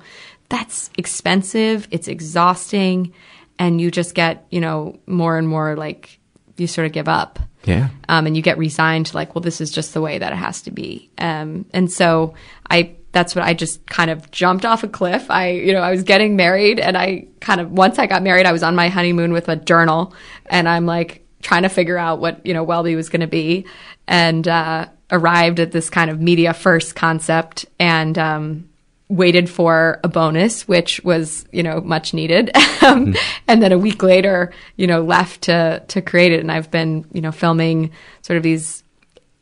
That's 0.49 0.89
expensive, 0.97 1.88
it's 1.91 2.07
exhausting, 2.07 3.13
and 3.57 3.79
you 3.79 3.89
just 3.89 4.13
get, 4.13 4.45
you 4.49 4.59
know, 4.59 4.99
more 5.07 5.38
and 5.38 5.47
more 5.47 5.75
like 5.75 6.19
you 6.57 6.67
sort 6.67 6.86
of 6.86 6.91
give 6.91 7.07
up. 7.07 7.39
yeah. 7.63 7.89
Um, 8.09 8.27
and 8.27 8.36
you 8.36 8.43
get 8.43 8.57
resigned 8.57 9.07
to 9.07 9.15
like, 9.15 9.34
well, 9.34 9.41
this 9.41 9.61
is 9.61 9.71
just 9.71 9.93
the 9.93 10.01
way 10.01 10.17
that 10.17 10.34
it 10.34 10.36
has 10.36 10.61
to 10.63 10.71
be. 10.71 11.09
Um, 11.17 11.65
and 11.73 11.91
so 11.91 12.34
I, 12.69 12.95
that's 13.11 13.36
what 13.36 13.45
I 13.45 13.53
just 13.53 13.86
kind 13.86 14.11
of 14.11 14.29
jumped 14.31 14.65
off 14.65 14.84
a 14.84 14.88
cliff. 14.88 15.31
I, 15.31 15.51
you 15.51 15.73
know, 15.73 15.81
I 15.81 15.91
was 15.91 16.03
getting 16.03 16.36
married 16.36 16.79
and 16.79 16.97
I 16.97 17.27
kind 17.39 17.61
of, 17.61 17.71
once 17.71 17.97
I 17.99 18.05
got 18.07 18.21
married, 18.21 18.45
I 18.45 18.51
was 18.51 18.63
on 18.63 18.75
my 18.75 18.89
honeymoon 18.89 19.31
with 19.34 19.49
a 19.49 19.55
journal 19.55 20.13
and 20.47 20.67
I'm 20.67 20.86
like 20.86 21.22
trying 21.44 21.64
to 21.64 21.70
figure 21.70 21.98
out 21.98 22.20
what, 22.20 22.46
you 22.46 22.54
know, 22.54 22.64
Wellbe 22.66 22.96
was 22.96 23.10
going 23.10 23.22
to 23.22 23.28
be 23.28 23.66
and, 24.08 24.48
uh, 24.48 24.88
arrived 25.12 25.60
at 25.60 25.72
this 25.72 25.89
kind 25.89 26.10
of 26.10 26.20
media 26.20 26.54
first 26.54 26.96
concept 26.96 27.66
and, 27.80 28.18
um, 28.18 28.70
waited 29.10 29.50
for 29.50 30.00
a 30.04 30.08
bonus, 30.08 30.68
which 30.68 31.00
was, 31.04 31.46
you 31.52 31.62
know, 31.62 31.80
much 31.82 32.14
needed. 32.14 32.50
um, 32.82 33.14
and 33.48 33.62
then 33.62 33.72
a 33.72 33.78
week 33.78 34.02
later, 34.02 34.52
you 34.76 34.88
know, 34.88 35.04
left 35.04 35.44
to, 35.44 35.84
to 35.88 36.02
create 36.02 36.32
it. 36.32 36.39
And 36.39 36.52
I've 36.52 36.72
been, 36.72 37.06
you 37.12 37.22
know, 37.22 37.32
filming 37.32 37.91
sort 38.22 38.38
of 38.38 38.44
these 38.44 38.84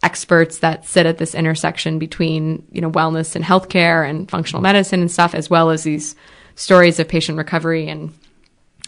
experts 0.03 0.59
that 0.59 0.85
sit 0.85 1.05
at 1.05 1.19
this 1.19 1.35
intersection 1.35 1.99
between, 1.99 2.67
you 2.71 2.81
know, 2.81 2.91
wellness 2.91 3.35
and 3.35 3.45
healthcare 3.45 4.07
and 4.07 4.29
functional 4.29 4.61
medicine 4.61 4.99
and 4.99 5.11
stuff, 5.11 5.33
as 5.33 5.49
well 5.49 5.69
as 5.69 5.83
these 5.83 6.15
stories 6.55 6.99
of 6.99 7.07
patient 7.07 7.37
recovery 7.37 7.87
and, 7.87 8.13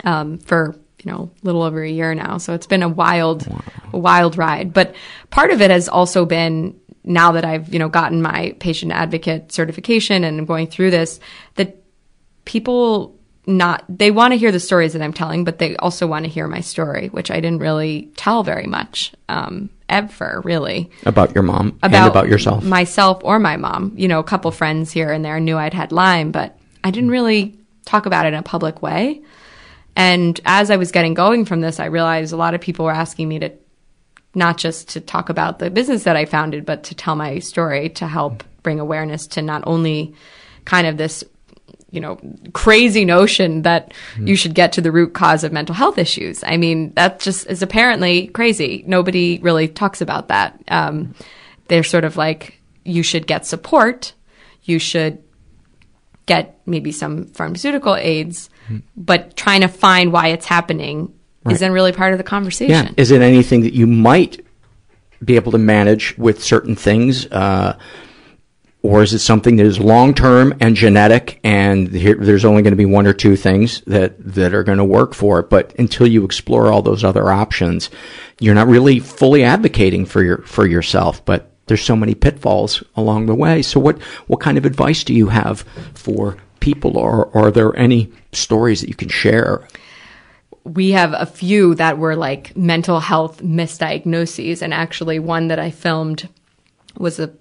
um, 0.03 0.37
for, 0.39 0.75
you 1.03 1.11
know, 1.11 1.31
a 1.41 1.45
little 1.45 1.61
over 1.61 1.83
a 1.83 1.89
year 1.89 2.15
now. 2.15 2.37
So 2.37 2.53
it's 2.53 2.67
been 2.67 2.83
a 2.83 2.89
wild, 2.89 3.47
a 3.91 3.97
wild 3.97 4.37
ride. 4.37 4.73
But 4.73 4.95
part 5.29 5.51
of 5.51 5.61
it 5.61 5.69
has 5.69 5.89
also 5.89 6.25
been 6.25 6.79
now 7.03 7.33
that 7.33 7.43
I've, 7.45 7.73
you 7.73 7.79
know, 7.79 7.89
gotten 7.89 8.21
my 8.21 8.55
patient 8.59 8.91
advocate 8.91 9.51
certification 9.51 10.23
and 10.23 10.39
I'm 10.39 10.45
going 10.45 10.67
through 10.67 10.91
this, 10.91 11.19
that 11.55 11.75
people 12.45 13.17
not, 13.45 13.83
they 13.89 14.09
want 14.09 14.31
to 14.31 14.37
hear 14.37 14.53
the 14.53 14.59
stories 14.59 14.93
that 14.93 15.01
I'm 15.01 15.11
telling, 15.11 15.43
but 15.43 15.59
they 15.59 15.75
also 15.75 16.07
want 16.07 16.23
to 16.23 16.31
hear 16.31 16.47
my 16.47 16.61
story, 16.61 17.09
which 17.09 17.29
I 17.29 17.35
didn't 17.35 17.59
really 17.59 18.09
tell 18.15 18.43
very 18.43 18.67
much, 18.67 19.13
um, 19.27 19.69
ever 19.89 20.41
really 20.45 20.89
About 21.05 21.35
your 21.35 21.43
mom 21.43 21.77
and 21.83 21.93
about 21.93 22.29
yourself. 22.29 22.63
myself 22.63 23.21
or 23.23 23.39
my 23.39 23.57
mom. 23.57 23.91
You 23.97 24.07
know, 24.07 24.19
a 24.19 24.23
couple 24.23 24.49
friends 24.51 24.91
here 24.93 25.11
and 25.11 25.25
there 25.25 25.39
knew 25.41 25.57
I'd 25.57 25.73
had 25.73 25.91
Lyme, 25.91 26.31
but 26.31 26.57
I 26.85 26.91
didn't 26.91 27.11
really 27.11 27.59
talk 27.85 28.05
about 28.05 28.25
it 28.25 28.29
in 28.29 28.39
a 28.39 28.43
public 28.43 28.81
way. 28.81 29.21
And 29.95 30.39
as 30.45 30.71
I 30.71 30.77
was 30.77 30.91
getting 30.91 31.13
going 31.13 31.45
from 31.45 31.61
this, 31.61 31.79
I 31.79 31.85
realized 31.85 32.33
a 32.33 32.37
lot 32.37 32.55
of 32.55 32.61
people 32.61 32.85
were 32.85 32.91
asking 32.91 33.27
me 33.27 33.39
to 33.39 33.51
not 34.35 34.57
just 34.57 34.89
to 34.89 34.99
talk 34.99 35.29
about 35.29 35.59
the 35.59 35.69
business 35.69 36.03
that 36.05 36.15
I 36.15 36.25
founded, 36.25 36.65
but 36.65 36.83
to 36.85 36.95
tell 36.95 37.15
my 37.15 37.39
story 37.39 37.89
to 37.89 38.07
help 38.07 38.43
bring 38.63 38.79
awareness 38.79 39.27
to 39.27 39.41
not 39.41 39.63
only 39.67 40.15
kind 40.65 40.87
of 40.87 40.97
this, 40.97 41.23
you 41.91 42.01
know, 42.01 42.19
crazy 42.53 43.05
notion 43.05 43.61
that 43.61 43.93
mm. 44.15 44.27
you 44.27 44.35
should 44.35 44.55
get 44.55 44.73
to 44.73 44.81
the 44.81 44.91
root 44.91 45.13
cause 45.13 45.43
of 45.43 45.51
mental 45.51 45.75
health 45.75 45.99
issues. 45.99 46.43
I 46.43 46.57
mean, 46.57 46.93
that 46.95 47.19
just 47.19 47.45
is 47.45 47.61
apparently 47.61 48.27
crazy. 48.27 48.83
Nobody 48.87 49.37
really 49.43 49.67
talks 49.67 50.01
about 50.01 50.29
that. 50.29 50.59
Um, 50.69 51.13
they're 51.67 51.83
sort 51.83 52.03
of 52.03 52.17
like, 52.17 52.59
you 52.83 53.03
should 53.03 53.27
get 53.27 53.45
support. 53.45 54.13
You 54.63 54.79
should 54.79 55.21
get 56.25 56.59
maybe 56.65 56.91
some 56.91 57.27
pharmaceutical 57.27 57.95
aids. 57.95 58.49
But 58.95 59.35
trying 59.35 59.61
to 59.61 59.67
find 59.67 60.11
why 60.11 60.27
it's 60.27 60.45
happening 60.45 61.13
right. 61.43 61.53
isn't 61.53 61.71
really 61.71 61.91
part 61.91 62.13
of 62.13 62.17
the 62.17 62.23
conversation. 62.23 62.87
Yeah. 62.87 62.91
Is 62.97 63.11
it 63.11 63.21
anything 63.21 63.61
that 63.61 63.73
you 63.73 63.87
might 63.87 64.45
be 65.23 65.35
able 65.35 65.51
to 65.53 65.57
manage 65.57 66.17
with 66.17 66.43
certain 66.43 66.75
things? 66.75 67.25
Uh, 67.27 67.77
or 68.81 69.01
is 69.01 69.13
it 69.13 69.19
something 69.19 69.55
that 69.55 69.65
is 69.65 69.79
long 69.79 70.13
term 70.13 70.53
and 70.59 70.75
genetic 70.75 71.39
and 71.43 71.87
here, 71.87 72.15
there's 72.15 72.43
only 72.43 72.61
going 72.61 72.73
to 72.73 72.77
be 72.77 72.85
one 72.85 73.07
or 73.07 73.13
two 73.13 73.37
things 73.37 73.79
that, 73.87 74.15
that 74.19 74.53
are 74.53 74.63
going 74.63 74.77
to 74.77 74.83
work 74.83 75.13
for 75.13 75.39
it? 75.39 75.49
But 75.49 75.73
until 75.79 76.05
you 76.05 76.25
explore 76.25 76.71
all 76.71 76.81
those 76.81 77.03
other 77.03 77.31
options, 77.31 77.89
you're 78.39 78.55
not 78.55 78.67
really 78.67 78.99
fully 78.99 79.43
advocating 79.43 80.05
for 80.05 80.21
your, 80.21 80.39
for 80.39 80.67
yourself, 80.67 81.23
but 81.23 81.51
there's 81.67 81.81
so 81.81 81.95
many 81.95 82.13
pitfalls 82.13 82.83
along 82.97 83.27
the 83.27 83.35
way. 83.35 83.61
So 83.61 83.79
what, 83.79 84.01
what 84.27 84.41
kind 84.41 84.57
of 84.57 84.65
advice 84.65 85.05
do 85.05 85.13
you 85.13 85.27
have 85.27 85.61
for 85.93 86.37
people 86.63 86.97
or, 86.97 87.29
are 87.35 87.51
there 87.51 87.75
any 87.75 88.09
stories 88.31 88.79
that 88.79 88.87
you 88.87 88.95
can 88.95 89.09
share? 89.09 89.67
We 90.63 90.91
have 90.91 91.13
a 91.13 91.25
few 91.25 91.75
that 91.75 91.97
were 91.97 92.15
like 92.15 92.55
mental 92.55 93.01
health 93.01 93.43
misdiagnoses 93.43 94.61
and 94.61 94.73
actually 94.73 95.19
one 95.19 95.49
that 95.49 95.59
I 95.59 95.71
filmed 95.71 96.29
was 96.97 97.19
a 97.19 97.33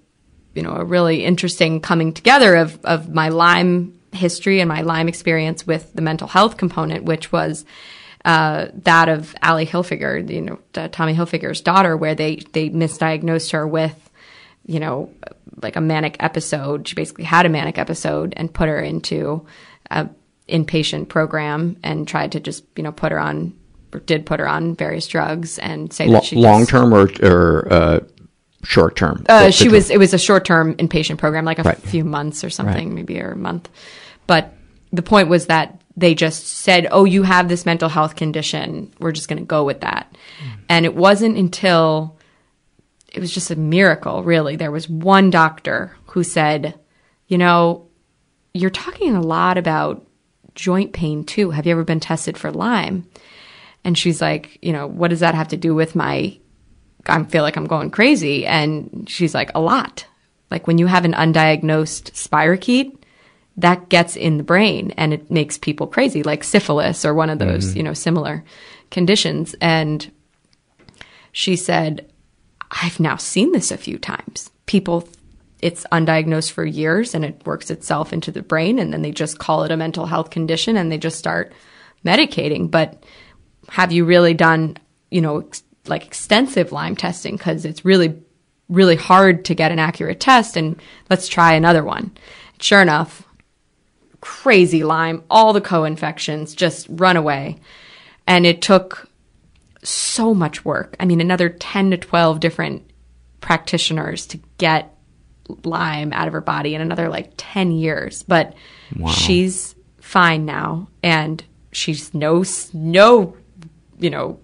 you 0.55 0.63
know 0.63 0.75
a 0.75 0.85
really 0.85 1.25
interesting 1.25 1.81
coming 1.81 2.13
together 2.13 2.57
of 2.57 2.85
of 2.85 3.15
my 3.15 3.29
Lyme 3.29 3.97
history 4.11 4.61
and 4.61 4.69
my 4.69 4.83
Lyme 4.83 5.09
experience 5.09 5.67
with 5.67 5.93
the 5.95 6.03
mental 6.03 6.27
health 6.27 6.57
component 6.57 7.05
which 7.05 7.31
was 7.31 7.65
uh, 8.25 8.69
that 8.75 9.09
of 9.09 9.35
Ally 9.43 9.65
Hilfiger, 9.65 10.29
you 10.31 10.41
know, 10.41 10.59
Tommy 10.89 11.13
Hilfiger's 11.13 11.61
daughter, 11.61 11.97
where 11.97 12.15
they 12.15 12.37
they 12.53 12.71
misdiagnosed 12.71 13.51
her 13.51 13.67
with, 13.67 14.11
you 14.65 14.79
know, 14.79 15.13
like 15.61 15.77
a 15.77 15.81
manic 15.81 16.17
episode. 16.21 16.89
She 16.89 16.95
basically 16.95 17.25
had 17.25 17.47
a 17.47 17.49
manic 17.49 17.79
episode 17.79 18.35
and 18.37 18.53
put 18.53 18.69
her 18.69 18.81
into 18.81 19.47
a 19.91 20.09
inpatient 20.49 21.09
program 21.09 21.77
and 21.83 22.07
tried 22.07 22.33
to 22.33 22.41
just 22.41 22.65
you 22.77 22.83
know 22.83 22.93
put 22.93 23.13
her 23.13 23.19
on 23.19 23.55
or 23.93 24.01
did 24.01 24.27
put 24.27 24.41
her 24.41 24.49
on 24.49 24.75
various 24.75 25.07
drugs 25.07 25.59
and 25.59 25.93
say 25.93 26.07
L- 26.07 26.13
that 26.13 26.25
she 26.25 26.37
long 26.37 26.67
term 26.67 26.93
or, 26.95 27.11
or 27.23 27.73
uh, 27.73 28.01
short 28.63 28.97
term. 28.97 29.25
Uh, 29.29 29.51
she 29.51 29.69
was 29.69 29.91
it 29.91 29.99
was 29.99 30.15
a 30.15 30.19
short 30.19 30.45
term 30.45 30.75
inpatient 30.77 31.19
program, 31.19 31.45
like 31.45 31.59
a 31.59 31.63
right. 31.63 31.79
few 31.79 32.05
months 32.05 32.45
or 32.45 32.51
something, 32.51 32.89
right. 32.89 32.95
maybe 32.95 33.21
or 33.21 33.33
a 33.33 33.37
month. 33.37 33.69
But 34.27 34.55
the 34.93 35.03
point 35.03 35.29
was 35.29 35.47
that 35.47 35.81
they 35.97 36.15
just 36.15 36.47
said, 36.47 36.89
"Oh, 36.91 37.05
you 37.05 37.23
have 37.23 37.49
this 37.49 37.67
mental 37.67 37.89
health 37.89 38.17
condition. 38.17 38.93
We're 38.99 39.13
just 39.13 39.29
going 39.29 39.39
to 39.39 39.45
go 39.45 39.65
with 39.65 39.81
that." 39.81 40.11
Mm. 40.13 40.59
And 40.69 40.85
it 40.87 40.95
wasn't 40.95 41.37
until 41.37 42.17
it 43.15 43.21
was 43.21 43.33
just 43.33 43.51
a 43.51 43.57
miracle, 43.57 44.23
really. 44.23 44.57
There 44.57 44.71
was 44.71 44.89
one 44.89 45.31
doctor 45.31 45.97
who 46.07 46.25
said, 46.25 46.79
"You 47.27 47.39
know, 47.39 47.89
you're 48.55 48.71
talking 48.71 49.15
a 49.15 49.21
lot 49.21 49.59
about 49.59 50.07
joint 50.55 50.93
pain 50.93 51.25
too. 51.25 51.51
Have 51.51 51.67
you 51.67 51.73
ever 51.73 51.85
been 51.85 52.01
tested 52.01 52.37
for 52.37 52.51
Lyme? 52.51 53.09
And 53.85 53.97
she's 53.97 54.21
like, 54.21 54.59
you 54.63 54.73
know, 54.73 54.87
what 54.87 55.09
does 55.09 55.21
that 55.21 55.35
have 55.35 55.49
to 55.49 55.57
do 55.57 55.75
with 55.75 55.97
my, 55.97 56.39
I 57.07 57.23
feel 57.25 57.43
like 57.43 57.57
I'm 57.57 57.67
going 57.67 57.91
crazy. 57.91 58.47
And 58.47 59.07
she's 59.09 59.35
like, 59.35 59.51
a 59.55 59.61
lot. 59.61 60.07
Like 60.51 60.67
when 60.67 60.79
you 60.79 60.87
have 60.87 61.05
an 61.05 61.15
undiagnosed 61.15 62.13
spirochete, 62.13 62.97
that 63.57 63.89
gets 63.89 64.17
in 64.17 64.39
the 64.39 64.45
brain 64.45 64.93
and 64.97 65.13
it 65.13 65.31
makes 65.31 65.59
people 65.59 65.87
crazy, 65.87 66.23
like 66.23 66.45
syphilis 66.45 67.05
or 67.05 67.13
one 67.13 67.29
of 67.29 67.39
those, 67.39 67.69
mm-hmm. 67.69 67.79
you 67.79 67.83
know, 67.83 67.93
similar 67.93 68.45
conditions. 68.91 69.55
And 69.61 70.11
she 71.33 71.57
said, 71.57 72.11
I've 72.73 72.99
now 72.99 73.17
seen 73.17 73.53
this 73.53 73.71
a 73.71 73.77
few 73.77 73.99
times. 73.99 74.51
People 74.67 75.09
it's 75.61 75.87
undiagnosed 75.93 76.51
for 76.51 76.65
years 76.65 77.15
and 77.15 77.25
it 77.25 77.47
works 77.47 77.71
itself 77.71 78.13
into 78.13 78.33
the 78.33 78.43
brain 78.43 78.81
and 78.81 78.93
then 78.93 79.03
they 79.03 79.13
just 79.13 79.39
call 79.39 79.63
it 79.63 79.71
a 79.71 79.77
mental 79.77 80.07
health 80.07 80.31
condition 80.31 80.77
and 80.77 80.91
they 80.91 80.99
just 80.99 81.19
start 81.19 81.53
medicating. 82.05 82.69
But 82.69 83.05
have 83.69 83.93
you 83.93 84.05
really 84.05 84.35
done 84.35 84.77
you 85.11 85.21
know 85.21 85.41
ex- 85.41 85.63
like 85.87 86.05
extensive 86.05 86.73
lyme 86.73 86.97
testing? 86.97 87.37
Because 87.37 87.65
it's 87.65 87.85
really 87.85 88.21
really 88.69 88.97
hard 88.97 89.45
to 89.45 89.55
get 89.55 89.71
an 89.71 89.79
accurate 89.79 90.19
test 90.19 90.57
and 90.57 90.81
let's 91.11 91.29
try 91.29 91.53
another 91.53 91.85
one. 91.85 92.11
Sure 92.59 92.81
enough 92.81 93.23
crazy 94.23 94.85
lyme 94.85 95.23
all 95.29 95.53
the 95.53 95.61
co-infections 95.61 96.55
just 96.55 96.87
run 96.89 97.19
away. 97.19 97.59
And 98.27 98.47
it 98.47 98.63
took 98.63 99.11
so 99.83 100.33
much 100.35 100.65
work 100.65 100.97
i 101.01 101.05
mean 101.05 101.21
another 101.21 101.49
10 101.49 101.91
to 101.91 101.97
12 101.97 102.41
different 102.41 102.91
practitioners 103.41 104.27
to 104.27 104.39
get 104.59 104.93
Lyme 105.65 106.13
out 106.13 106.27
of 106.27 106.33
her 106.33 106.41
body 106.41 106.75
in 106.75 106.81
another 106.81 107.09
like 107.09 107.33
10 107.37 107.73
years. 107.73 108.23
But 108.23 108.55
wow. 108.97 109.11
she's 109.11 109.75
fine 110.01 110.45
now 110.45 110.89
and 111.03 111.43
she's 111.73 112.13
no, 112.15 112.45
no, 112.73 113.37
you 113.99 114.11
know, 114.11 114.39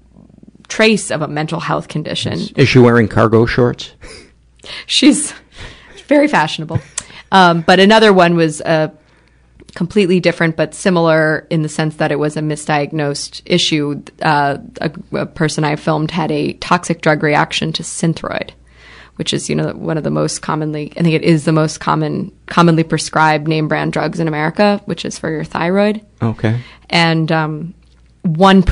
trace 0.69 1.11
of 1.11 1.23
a 1.23 1.29
mental 1.29 1.61
health 1.61 1.89
condition. 1.89 2.39
Is 2.57 2.69
she 2.69 2.79
wearing 2.79 3.09
cargo 3.09 3.47
shorts? 3.47 3.93
she's 4.87 5.33
very 6.07 6.29
fashionable. 6.29 6.81
Um, 7.33 7.63
but 7.63 7.81
another 7.81 8.13
one 8.13 8.37
was 8.37 8.61
a 8.61 8.93
completely 9.75 10.21
different 10.21 10.57
but 10.57 10.75
similar 10.75 11.47
in 11.51 11.63
the 11.63 11.69
sense 11.69 11.97
that 11.97 12.11
it 12.11 12.19
was 12.19 12.37
a 12.37 12.41
misdiagnosed 12.41 13.43
issue. 13.45 14.03
Uh, 14.23 14.59
a, 14.81 14.91
a, 15.13 15.27
person 15.27 15.65
I 15.65 15.77
filmed 15.77 16.11
had 16.11 16.31
a 16.31 16.55
toxic 16.55 17.01
drug 17.01 17.23
reaction 17.23 17.73
to 17.75 17.83
Synthroid 17.83 18.53
which 19.19 19.35
is 19.35 19.51
you 19.51 19.57
know 19.57 19.73
one 19.73 19.99
of 19.99 20.05
the 20.05 20.11
most 20.11 20.43
commonly 20.43 20.93
I 20.97 21.03
think 21.03 21.15
it 21.15 21.23
is 21.23 21.45
the 21.45 21.53
most 21.53 21.81
common 21.81 22.33
commonly 22.47 22.85
prescribed 22.85 23.49
name 23.49 23.69
brand 23.69 23.93
drugs 23.93 24.21
in 24.21 24.29
America, 24.29 24.81
which 24.87 25.05
is 25.05 25.19
for 25.19 25.29
your 25.29 25.45
thyroid. 25.45 26.01
Okay. 26.23 26.61
And 26.89 27.31
um, 27.33 27.75
one 28.23 28.63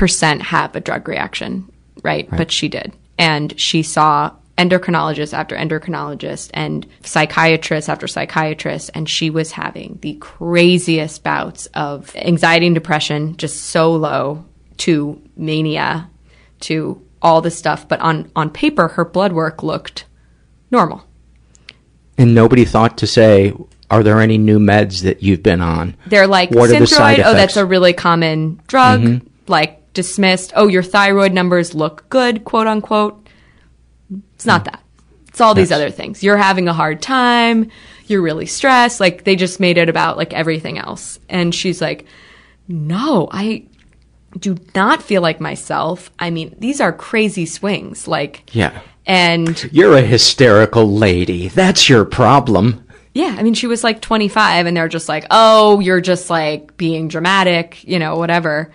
have 0.41 0.75
a 0.75 0.79
drug 0.79 1.07
reaction, 1.07 1.69
right? 2.01 2.29
right? 2.31 2.37
But 2.37 2.51
she 2.51 2.69
did, 2.69 2.93
and 3.17 3.59
she 3.59 3.83
saw 3.83 4.31
endocrinologist 4.57 5.33
after 5.33 5.55
endocrinologist 5.55 6.49
and 6.53 6.87
psychiatrist 7.03 7.89
after 7.89 8.07
psychiatrist, 8.07 8.89
and 8.93 9.07
she 9.09 9.29
was 9.29 9.51
having 9.51 9.99
the 10.01 10.15
craziest 10.15 11.23
bouts 11.23 11.67
of 11.67 12.15
anxiety 12.15 12.65
and 12.65 12.75
depression, 12.75 13.37
just 13.37 13.65
so 13.65 13.93
low 13.93 14.45
to 14.77 15.21
mania, 15.35 16.09
to 16.61 17.01
all 17.21 17.41
this 17.41 17.57
stuff. 17.57 17.87
But 17.87 17.99
on 18.01 18.31
on 18.35 18.49
paper, 18.49 18.89
her 18.89 19.05
blood 19.05 19.33
work 19.33 19.63
looked 19.63 20.05
normal. 20.71 21.03
And 22.17 22.33
nobody 22.33 22.65
thought 22.65 22.97
to 22.97 23.07
say, 23.07 23.53
are 23.89 24.03
there 24.03 24.19
any 24.19 24.37
new 24.37 24.59
meds 24.59 25.03
that 25.03 25.21
you've 25.23 25.43
been 25.43 25.61
on? 25.61 25.95
They're 26.07 26.27
like 26.27 26.49
what 26.51 26.69
Synthroid. 26.69 27.23
oh, 27.23 27.33
that's 27.33 27.57
a 27.57 27.65
really 27.65 27.93
common 27.93 28.61
drug. 28.67 29.01
Mm-hmm. 29.01 29.27
Like 29.47 29.93
dismissed. 29.93 30.51
Oh, 30.55 30.67
your 30.67 30.83
thyroid 30.83 31.31
numbers 31.31 31.73
look 31.73 32.09
good, 32.09 32.43
quote 32.43 32.67
unquote. 32.67 33.26
It's 34.37 34.45
not 34.45 34.65
that. 34.65 34.83
It's 35.29 35.41
all 35.41 35.55
these 35.55 35.71
other 35.71 35.89
things. 35.89 36.21
You're 36.21 36.37
having 36.37 36.67
a 36.67 36.73
hard 36.73 37.01
time. 37.01 37.71
You're 38.05 38.21
really 38.21 38.45
stressed. 38.45 38.99
Like 38.99 39.23
they 39.23 39.35
just 39.35 39.59
made 39.59 39.79
it 39.79 39.89
about 39.89 40.15
like 40.15 40.31
everything 40.31 40.77
else. 40.77 41.19
And 41.27 41.55
she's 41.55 41.81
like, 41.81 42.05
no, 42.67 43.27
I 43.31 43.65
do 44.37 44.57
not 44.75 45.01
feel 45.01 45.23
like 45.23 45.41
myself. 45.41 46.11
I 46.19 46.29
mean, 46.29 46.55
these 46.59 46.79
are 46.79 46.93
crazy 46.93 47.47
swings. 47.47 48.07
Like, 48.07 48.53
yeah. 48.55 48.79
And 49.07 49.67
you're 49.71 49.97
a 49.97 50.01
hysterical 50.01 50.91
lady. 50.91 51.47
That's 51.47 51.89
your 51.89 52.05
problem. 52.05 52.85
Yeah. 53.15 53.35
I 53.37 53.41
mean, 53.41 53.55
she 53.55 53.65
was 53.65 53.83
like 53.83 54.01
25 54.01 54.67
and 54.67 54.77
they're 54.77 54.87
just 54.87 55.09
like, 55.09 55.25
oh, 55.31 55.79
you're 55.79 56.01
just 56.01 56.29
like 56.29 56.77
being 56.77 57.07
dramatic, 57.07 57.83
you 57.83 57.97
know, 57.97 58.17
whatever. 58.17 58.71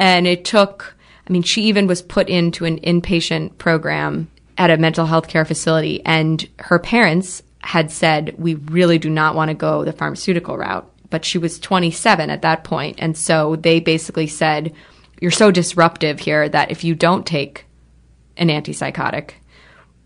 And 0.00 0.26
it 0.26 0.44
took, 0.44 0.96
I 1.28 1.32
mean, 1.32 1.42
she 1.42 1.62
even 1.64 1.86
was 1.86 2.02
put 2.02 2.28
into 2.28 2.64
an 2.64 2.80
inpatient 2.80 3.58
program 3.58 4.28
at 4.58 4.70
a 4.70 4.76
mental 4.76 5.06
health 5.06 5.28
care 5.28 5.44
facility 5.44 6.02
and 6.04 6.48
her 6.58 6.78
parents 6.78 7.42
had 7.60 7.90
said, 7.90 8.34
we 8.38 8.54
really 8.54 8.98
do 8.98 9.10
not 9.10 9.34
want 9.34 9.48
to 9.48 9.54
go 9.54 9.84
the 9.84 9.92
pharmaceutical 9.92 10.56
route. 10.56 10.90
But 11.10 11.24
she 11.24 11.38
was 11.38 11.58
27 11.58 12.30
at 12.30 12.42
that 12.42 12.64
point, 12.64 12.96
And 12.98 13.16
so 13.16 13.56
they 13.56 13.80
basically 13.80 14.26
said, 14.26 14.72
you're 15.20 15.30
so 15.30 15.50
disruptive 15.50 16.20
here 16.20 16.48
that 16.48 16.70
if 16.70 16.84
you 16.84 16.94
don't 16.94 17.26
take 17.26 17.64
an 18.36 18.48
antipsychotic, 18.48 19.32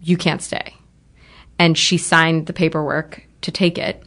you 0.01 0.17
can't 0.17 0.43
stay. 0.43 0.75
And 1.59 1.77
she 1.77 1.99
signed 1.99 2.47
the 2.47 2.53
paperwork 2.53 3.23
to 3.43 3.51
take 3.51 3.77
it. 3.79 4.03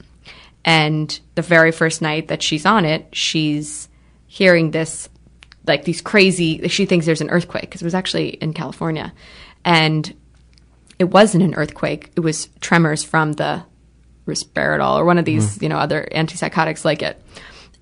And 0.65 1.19
the 1.35 1.41
very 1.41 1.71
first 1.71 2.01
night 2.01 2.29
that 2.29 2.41
she's 2.41 2.65
on 2.65 2.85
it, 2.85 3.07
she's 3.11 3.89
hearing 4.27 4.71
this, 4.71 5.09
like 5.67 5.83
these 5.83 6.01
crazy, 6.01 6.67
she 6.69 6.85
thinks 6.85 7.05
there's 7.05 7.21
an 7.21 7.29
earthquake 7.29 7.63
because 7.63 7.81
it 7.81 7.85
was 7.85 7.95
actually 7.95 8.29
in 8.29 8.53
California. 8.53 9.13
And 9.65 10.15
it 11.03 11.09
wasn't 11.09 11.43
an 11.43 11.53
earthquake, 11.55 12.11
it 12.15 12.21
was 12.21 12.47
tremors 12.61 13.03
from 13.03 13.33
the 13.33 13.61
Risperdal 14.25 14.95
or 14.95 15.03
one 15.03 15.17
of 15.17 15.25
these, 15.25 15.61
you 15.61 15.67
know, 15.67 15.77
other 15.77 16.07
antipsychotics 16.13 16.85
like 16.85 17.01
it. 17.01 17.21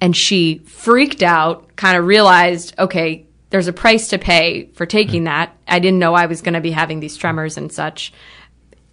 And 0.01 0.17
she 0.17 0.57
freaked 0.65 1.21
out, 1.21 1.75
kind 1.75 1.95
of 1.99 2.07
realized, 2.07 2.73
okay, 2.79 3.27
there's 3.51 3.67
a 3.67 3.73
price 3.73 4.07
to 4.07 4.17
pay 4.17 4.71
for 4.73 4.87
taking 4.87 5.25
that. 5.25 5.55
I 5.67 5.77
didn't 5.77 5.99
know 5.99 6.15
I 6.15 6.25
was 6.25 6.41
going 6.41 6.55
to 6.55 6.61
be 6.61 6.71
having 6.71 6.99
these 6.99 7.15
tremors 7.15 7.57
and 7.57 7.71
such. 7.71 8.11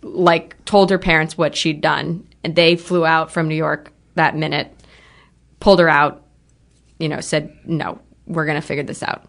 Like, 0.02 0.62
told 0.66 0.90
her 0.90 0.98
parents 0.98 1.38
what 1.38 1.56
she'd 1.56 1.80
done, 1.80 2.28
and 2.44 2.54
they 2.54 2.76
flew 2.76 3.06
out 3.06 3.32
from 3.32 3.48
New 3.48 3.54
York 3.54 3.92
that 4.14 4.36
minute, 4.36 4.70
pulled 5.58 5.80
her 5.80 5.88
out, 5.88 6.22
you 6.98 7.08
know, 7.08 7.20
said, 7.20 7.56
no, 7.64 7.98
we're 8.26 8.44
going 8.44 8.60
to 8.60 8.66
figure 8.66 8.84
this 8.84 9.02
out. 9.02 9.24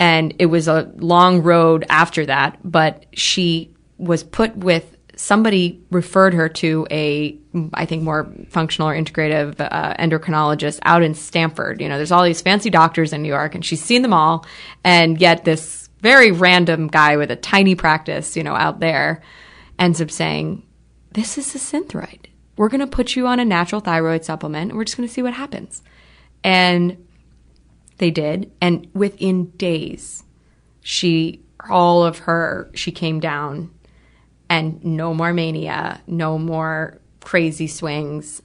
And 0.00 0.34
it 0.38 0.46
was 0.46 0.66
a 0.66 0.90
long 0.96 1.42
road 1.42 1.84
after 1.90 2.24
that, 2.24 2.58
but 2.64 3.04
she 3.12 3.74
was 3.98 4.22
put 4.22 4.56
with 4.56 4.96
somebody 5.16 5.82
referred 5.90 6.32
her 6.32 6.48
to 6.48 6.86
a 6.90 7.36
i 7.74 7.84
think 7.84 8.02
more 8.02 8.32
functional 8.48 8.88
or 8.88 8.94
integrative 8.94 9.56
uh, 9.58 9.94
endocrinologist 9.94 10.78
out 10.84 11.02
in 11.02 11.12
stanford 11.12 11.80
you 11.80 11.88
know 11.88 11.96
there's 11.96 12.12
all 12.12 12.22
these 12.22 12.40
fancy 12.40 12.70
doctors 12.70 13.12
in 13.12 13.22
new 13.22 13.28
york 13.28 13.54
and 13.54 13.64
she's 13.64 13.82
seen 13.82 14.02
them 14.02 14.12
all 14.12 14.46
and 14.84 15.20
yet 15.20 15.44
this 15.44 15.88
very 16.00 16.30
random 16.30 16.86
guy 16.86 17.16
with 17.16 17.30
a 17.30 17.36
tiny 17.36 17.74
practice 17.74 18.36
you 18.36 18.44
know 18.44 18.54
out 18.54 18.78
there 18.78 19.20
ends 19.78 20.00
up 20.00 20.10
saying 20.10 20.64
this 21.12 21.36
is 21.36 21.54
a 21.54 21.58
synthroid 21.58 22.26
we're 22.58 22.68
going 22.68 22.80
to 22.80 22.86
put 22.88 23.14
you 23.14 23.26
on 23.28 23.38
a 23.38 23.44
natural 23.44 23.80
thyroid 23.80 24.24
supplement. 24.24 24.72
And 24.72 24.76
we're 24.76 24.84
just 24.84 24.96
going 24.96 25.08
to 25.08 25.14
see 25.14 25.22
what 25.22 25.32
happens. 25.32 25.80
And 26.42 27.06
they 27.98 28.10
did 28.10 28.50
and 28.60 28.88
within 28.94 29.50
days 29.56 30.22
she 30.80 31.42
all 31.68 32.04
of 32.04 32.18
her 32.20 32.70
she 32.72 32.92
came 32.92 33.18
down 33.18 33.70
and 34.48 34.82
no 34.84 35.14
more 35.14 35.32
mania, 35.32 36.00
no 36.06 36.38
more 36.38 36.98
crazy 37.20 37.66
swings. 37.66 38.42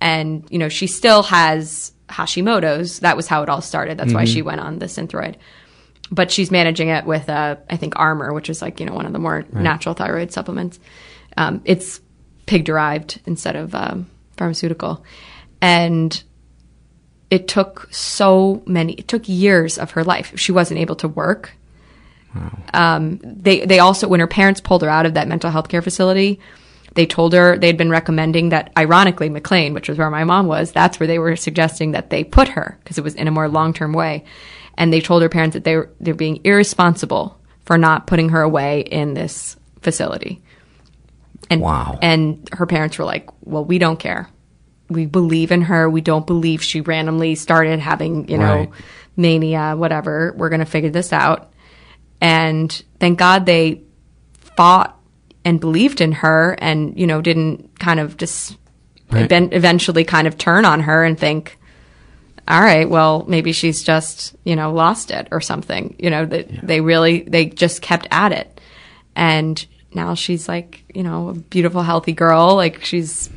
And, 0.00 0.46
you 0.50 0.58
know, 0.58 0.68
she 0.68 0.86
still 0.86 1.22
has 1.24 1.92
Hashimoto's. 2.08 3.00
That 3.00 3.16
was 3.16 3.26
how 3.26 3.42
it 3.42 3.48
all 3.48 3.60
started. 3.60 3.98
That's 3.98 4.08
mm-hmm. 4.08 4.16
why 4.16 4.24
she 4.24 4.42
went 4.42 4.60
on 4.60 4.78
the 4.78 4.86
Synthroid. 4.86 5.36
But 6.10 6.30
she's 6.30 6.50
managing 6.50 6.88
it 6.88 7.06
with, 7.06 7.28
uh, 7.28 7.56
I 7.70 7.76
think, 7.76 7.98
Armour, 7.98 8.32
which 8.32 8.50
is 8.50 8.60
like, 8.60 8.80
you 8.80 8.86
know, 8.86 8.94
one 8.94 9.06
of 9.06 9.12
the 9.12 9.18
more 9.18 9.44
right. 9.50 9.54
natural 9.54 9.94
thyroid 9.94 10.32
supplements. 10.32 10.78
Um, 11.36 11.62
it's 11.64 12.00
pig 12.46 12.64
derived 12.64 13.20
instead 13.26 13.56
of 13.56 13.74
um, 13.74 14.10
pharmaceutical. 14.36 15.04
And 15.60 16.22
it 17.30 17.48
took 17.48 17.88
so 17.90 18.62
many, 18.66 18.92
it 18.92 19.08
took 19.08 19.28
years 19.28 19.78
of 19.78 19.92
her 19.92 20.04
life. 20.04 20.38
She 20.38 20.52
wasn't 20.52 20.80
able 20.80 20.96
to 20.96 21.08
work 21.08 21.54
Wow. 22.34 22.58
Um, 22.72 23.20
they 23.22 23.64
they 23.64 23.78
also 23.78 24.08
when 24.08 24.20
her 24.20 24.26
parents 24.26 24.60
pulled 24.60 24.82
her 24.82 24.88
out 24.88 25.06
of 25.06 25.14
that 25.14 25.28
mental 25.28 25.50
health 25.50 25.68
care 25.68 25.82
facility, 25.82 26.40
they 26.94 27.06
told 27.06 27.32
her 27.32 27.58
they'd 27.58 27.76
been 27.76 27.90
recommending 27.90 28.50
that 28.50 28.72
ironically 28.76 29.28
McLean, 29.28 29.74
which 29.74 29.88
was 29.88 29.98
where 29.98 30.10
my 30.10 30.24
mom 30.24 30.46
was, 30.46 30.72
that's 30.72 30.98
where 30.98 31.06
they 31.06 31.18
were 31.18 31.36
suggesting 31.36 31.92
that 31.92 32.10
they 32.10 32.24
put 32.24 32.48
her 32.48 32.78
because 32.82 32.98
it 32.98 33.04
was 33.04 33.14
in 33.14 33.28
a 33.28 33.32
more 33.32 33.48
long 33.48 33.72
term 33.72 33.92
way, 33.92 34.24
and 34.76 34.92
they 34.92 35.00
told 35.00 35.22
her 35.22 35.28
parents 35.28 35.54
that 35.54 35.64
they 35.64 35.76
were 35.76 35.90
they're 36.00 36.14
being 36.14 36.40
irresponsible 36.44 37.38
for 37.64 37.78
not 37.78 38.06
putting 38.06 38.30
her 38.30 38.42
away 38.42 38.80
in 38.80 39.14
this 39.14 39.56
facility. 39.80 40.42
And 41.50 41.60
wow. 41.60 41.98
And 42.00 42.48
her 42.52 42.66
parents 42.66 42.98
were 42.98 43.04
like, 43.04 43.28
"Well, 43.42 43.64
we 43.64 43.78
don't 43.78 43.98
care. 43.98 44.28
We 44.88 45.06
believe 45.06 45.52
in 45.52 45.62
her. 45.62 45.88
We 45.88 46.00
don't 46.00 46.26
believe 46.26 46.62
she 46.62 46.80
randomly 46.80 47.34
started 47.34 47.80
having, 47.80 48.28
you 48.28 48.38
know, 48.38 48.56
right. 48.56 48.70
mania, 49.16 49.74
whatever. 49.76 50.34
We're 50.36 50.48
going 50.48 50.60
to 50.60 50.66
figure 50.66 50.90
this 50.90 51.12
out." 51.12 51.52
And 52.20 52.70
thank 53.00 53.18
God 53.18 53.46
they 53.46 53.82
fought 54.56 54.98
and 55.44 55.60
believed 55.60 56.00
in 56.00 56.12
her 56.12 56.56
and, 56.58 56.98
you 56.98 57.06
know, 57.06 57.20
didn't 57.20 57.78
kind 57.78 58.00
of 58.00 58.16
just 58.16 58.56
right. 59.10 59.30
eventually 59.30 60.04
kind 60.04 60.26
of 60.26 60.38
turn 60.38 60.64
on 60.64 60.80
her 60.80 61.04
and 61.04 61.18
think, 61.18 61.58
all 62.46 62.60
right, 62.60 62.88
well, 62.88 63.24
maybe 63.26 63.52
she's 63.52 63.82
just, 63.82 64.36
you 64.44 64.56
know, 64.56 64.72
lost 64.72 65.10
it 65.10 65.28
or 65.30 65.40
something. 65.40 65.96
You 65.98 66.10
know, 66.10 66.24
that 66.26 66.50
yeah. 66.50 66.60
they 66.62 66.80
really, 66.80 67.22
they 67.22 67.46
just 67.46 67.82
kept 67.82 68.06
at 68.10 68.32
it. 68.32 68.60
And 69.16 69.64
now 69.94 70.14
she's 70.14 70.48
like, 70.48 70.84
you 70.94 71.02
know, 71.02 71.28
a 71.28 71.34
beautiful, 71.34 71.82
healthy 71.82 72.12
girl. 72.12 72.54
Like 72.56 72.84
she's 72.84 73.30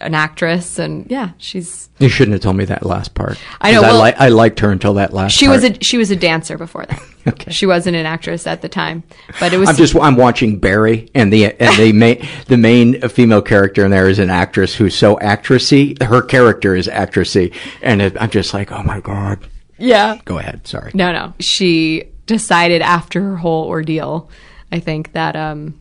an 0.00 0.14
actress, 0.14 0.78
and 0.78 1.10
yeah, 1.10 1.30
she's. 1.38 1.88
You 1.98 2.08
shouldn't 2.08 2.34
have 2.34 2.42
told 2.42 2.56
me 2.56 2.64
that 2.66 2.84
last 2.84 3.14
part. 3.14 3.38
I 3.60 3.72
know. 3.72 3.82
Well, 3.82 4.02
I, 4.02 4.10
li- 4.10 4.16
I 4.18 4.28
liked 4.28 4.60
her 4.60 4.70
until 4.70 4.94
that 4.94 5.12
last. 5.12 5.32
She 5.32 5.46
part. 5.46 5.62
was 5.62 5.70
a 5.70 5.82
she 5.82 5.96
was 5.96 6.10
a 6.10 6.16
dancer 6.16 6.58
before 6.58 6.86
that. 6.86 7.02
okay. 7.28 7.50
She 7.52 7.66
wasn't 7.66 7.96
an 7.96 8.06
actress 8.06 8.46
at 8.46 8.62
the 8.62 8.68
time, 8.68 9.02
but 9.40 9.52
it 9.52 9.58
was. 9.58 9.68
I'm 9.68 9.76
just 9.76 9.96
I'm 9.96 10.16
watching 10.16 10.58
Barry, 10.58 11.10
and 11.14 11.32
the 11.32 11.46
and 11.46 11.76
the 11.76 11.92
main 11.94 12.26
the 12.46 12.56
main 12.56 13.00
female 13.08 13.42
character 13.42 13.84
in 13.84 13.90
there 13.90 14.08
is 14.08 14.18
an 14.18 14.30
actress 14.30 14.74
who's 14.74 14.94
so 14.94 15.16
actressy. 15.16 16.00
Her 16.02 16.22
character 16.22 16.74
is 16.74 16.88
actressy, 16.88 17.54
and 17.82 18.02
it, 18.02 18.16
I'm 18.20 18.30
just 18.30 18.54
like, 18.54 18.72
oh 18.72 18.82
my 18.82 19.00
god. 19.00 19.46
Yeah. 19.78 20.18
Go 20.24 20.38
ahead. 20.38 20.66
Sorry. 20.66 20.90
No, 20.94 21.12
no. 21.12 21.34
She 21.40 22.04
decided 22.26 22.82
after 22.82 23.20
her 23.20 23.36
whole 23.36 23.66
ordeal, 23.66 24.30
I 24.70 24.80
think 24.80 25.12
that 25.12 25.36
um 25.36 25.80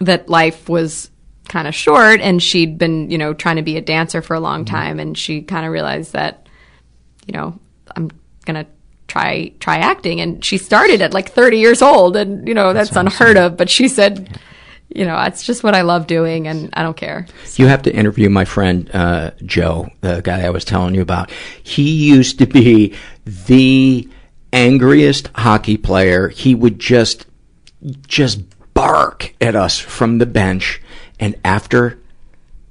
that 0.00 0.28
life 0.28 0.68
was 0.68 1.10
kind 1.48 1.68
of 1.68 1.74
short 1.74 2.20
and 2.20 2.42
she'd 2.42 2.78
been, 2.78 3.10
you 3.10 3.18
know, 3.18 3.34
trying 3.34 3.56
to 3.56 3.62
be 3.62 3.76
a 3.76 3.80
dancer 3.80 4.22
for 4.22 4.34
a 4.34 4.40
long 4.40 4.64
mm-hmm. 4.64 4.74
time 4.74 5.00
and 5.00 5.18
she 5.18 5.42
kind 5.42 5.66
of 5.66 5.72
realized 5.72 6.12
that, 6.12 6.48
you 7.26 7.32
know, 7.32 7.58
I'm 7.96 8.10
going 8.44 8.64
to 8.64 8.70
try 9.10 9.52
try 9.58 9.76
acting. 9.76 10.20
And 10.20 10.44
she 10.44 10.56
started 10.56 11.02
at 11.02 11.12
like 11.12 11.32
30 11.32 11.58
years 11.58 11.82
old 11.82 12.16
and 12.16 12.46
you 12.46 12.54
know 12.54 12.72
that's, 12.72 12.90
that's 12.90 12.96
unheard 12.96 13.36
of. 13.36 13.56
But 13.56 13.68
she 13.68 13.88
said 13.88 14.38
you 14.92 15.04
know 15.04 15.20
it's 15.22 15.44
just 15.44 15.62
what 15.62 15.72
i 15.72 15.82
love 15.82 16.08
doing 16.08 16.48
and 16.48 16.70
i 16.72 16.82
don't 16.82 16.96
care. 16.96 17.26
So. 17.44 17.62
you 17.62 17.68
have 17.68 17.82
to 17.82 17.94
interview 17.94 18.28
my 18.28 18.44
friend 18.44 18.90
uh, 18.92 19.30
joe 19.44 19.88
the 20.00 20.20
guy 20.20 20.42
i 20.42 20.50
was 20.50 20.64
telling 20.64 20.94
you 20.94 21.02
about. 21.02 21.30
He 21.62 22.08
used 22.08 22.38
to 22.38 22.46
be 22.46 22.94
the 23.24 24.08
angriest 24.52 25.30
hockey 25.34 25.76
player. 25.76 26.28
He 26.28 26.54
would 26.54 26.78
just 26.78 27.26
just 28.06 28.40
bark 28.74 29.34
at 29.40 29.54
us 29.54 29.78
from 29.78 30.18
the 30.18 30.26
bench. 30.26 30.80
And 31.18 31.36
after 31.44 31.98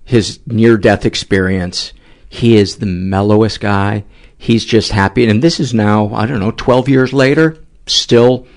his 0.04 0.40
near 0.46 0.78
death 0.78 1.06
experience, 1.06 1.94
he 2.28 2.58
is 2.58 2.78
the 2.78 2.86
mellowest 2.86 3.60
guy. 3.60 4.04
He's 4.42 4.64
just 4.64 4.94
happy. 4.94 5.28
And 5.28 5.42
this 5.42 5.60
is 5.60 5.74
now, 5.74 6.14
I 6.14 6.26
don't 6.26 6.40
know, 6.40 6.52
12 6.52 6.88
years 6.88 7.12
later, 7.12 7.58
still 7.88 8.48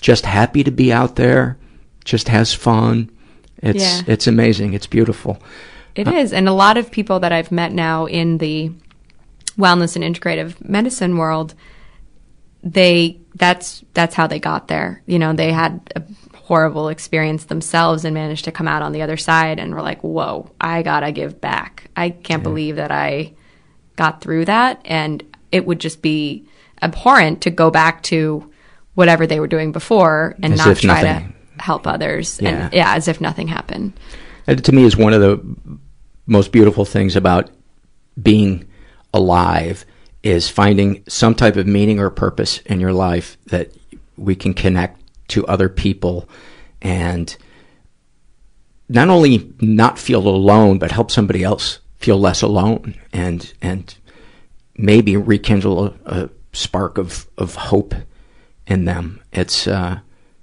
just 0.00 0.26
happy 0.26 0.64
to 0.64 0.72
be 0.72 0.92
out 0.92 1.14
there, 1.14 1.56
just 2.04 2.28
has 2.28 2.52
fun. 2.52 3.08
It's, 3.58 3.80
yeah. 3.80 4.02
it's 4.08 4.26
amazing. 4.26 4.74
It's 4.74 4.88
beautiful. 4.88 5.40
It 5.94 6.08
uh, 6.08 6.14
is, 6.14 6.32
And 6.32 6.48
a 6.48 6.52
lot 6.52 6.76
of 6.76 6.90
people 6.90 7.20
that 7.20 7.30
I've 7.30 7.52
met 7.52 7.70
now 7.70 8.06
in 8.06 8.38
the 8.38 8.72
wellness 9.56 9.94
and 9.94 10.04
integrative 10.04 10.68
medicine 10.68 11.16
world, 11.16 11.54
they, 12.64 13.20
that's, 13.36 13.84
that's 13.94 14.16
how 14.16 14.26
they 14.26 14.40
got 14.40 14.66
there. 14.66 15.00
You 15.06 15.20
know, 15.20 15.32
they 15.32 15.52
had 15.52 15.92
a 15.94 16.02
horrible 16.34 16.88
experience 16.88 17.44
themselves 17.44 18.04
and 18.04 18.14
managed 18.14 18.46
to 18.46 18.52
come 18.52 18.66
out 18.66 18.82
on 18.82 18.90
the 18.90 19.02
other 19.02 19.16
side 19.16 19.60
and 19.60 19.72
were 19.72 19.82
like, 19.82 20.02
whoa, 20.02 20.50
I 20.60 20.82
gotta 20.82 21.12
give 21.12 21.40
back. 21.40 21.88
I 21.94 22.10
can't 22.10 22.40
yeah. 22.40 22.48
believe 22.48 22.76
that 22.76 22.90
I 22.90 23.34
got 24.00 24.22
through 24.22 24.46
that. 24.46 24.80
And 24.86 25.22
it 25.52 25.66
would 25.66 25.78
just 25.78 26.00
be 26.00 26.46
abhorrent 26.80 27.42
to 27.42 27.50
go 27.50 27.70
back 27.70 28.02
to 28.04 28.50
whatever 28.94 29.26
they 29.26 29.38
were 29.38 29.46
doing 29.46 29.72
before 29.72 30.34
and 30.42 30.54
as 30.54 30.58
not 30.58 30.76
try 30.78 31.02
nothing. 31.02 31.34
to 31.58 31.62
help 31.62 31.86
others. 31.86 32.40
Yeah. 32.40 32.48
And 32.48 32.72
yeah, 32.72 32.94
as 32.94 33.08
if 33.08 33.20
nothing 33.20 33.46
happened. 33.46 33.92
It, 34.46 34.64
to 34.64 34.72
me 34.72 34.84
is 34.84 34.96
one 34.96 35.12
of 35.12 35.20
the 35.20 35.38
most 36.26 36.50
beautiful 36.50 36.86
things 36.86 37.14
about 37.14 37.50
being 38.20 38.66
alive 39.12 39.84
is 40.22 40.48
finding 40.48 41.04
some 41.06 41.34
type 41.34 41.56
of 41.56 41.66
meaning 41.66 42.00
or 42.00 42.08
purpose 42.08 42.60
in 42.60 42.80
your 42.80 42.94
life 42.94 43.36
that 43.48 43.70
we 44.16 44.34
can 44.34 44.54
connect 44.54 44.98
to 45.28 45.46
other 45.46 45.68
people 45.68 46.26
and 46.80 47.36
not 48.88 49.10
only 49.10 49.52
not 49.60 49.98
feel 49.98 50.26
alone, 50.26 50.78
but 50.78 50.90
help 50.90 51.10
somebody 51.10 51.44
else 51.44 51.79
feel 52.00 52.18
less 52.18 52.42
alone 52.42 52.96
and, 53.12 53.52
and 53.62 53.94
maybe 54.76 55.16
rekindle 55.16 55.86
a, 55.86 55.94
a 56.06 56.30
spark 56.52 56.98
of, 56.98 57.28
of 57.38 57.54
hope 57.54 57.94
in 58.66 58.86
them. 58.86 59.20
It's, 59.32 59.66
uh, 59.66 60.00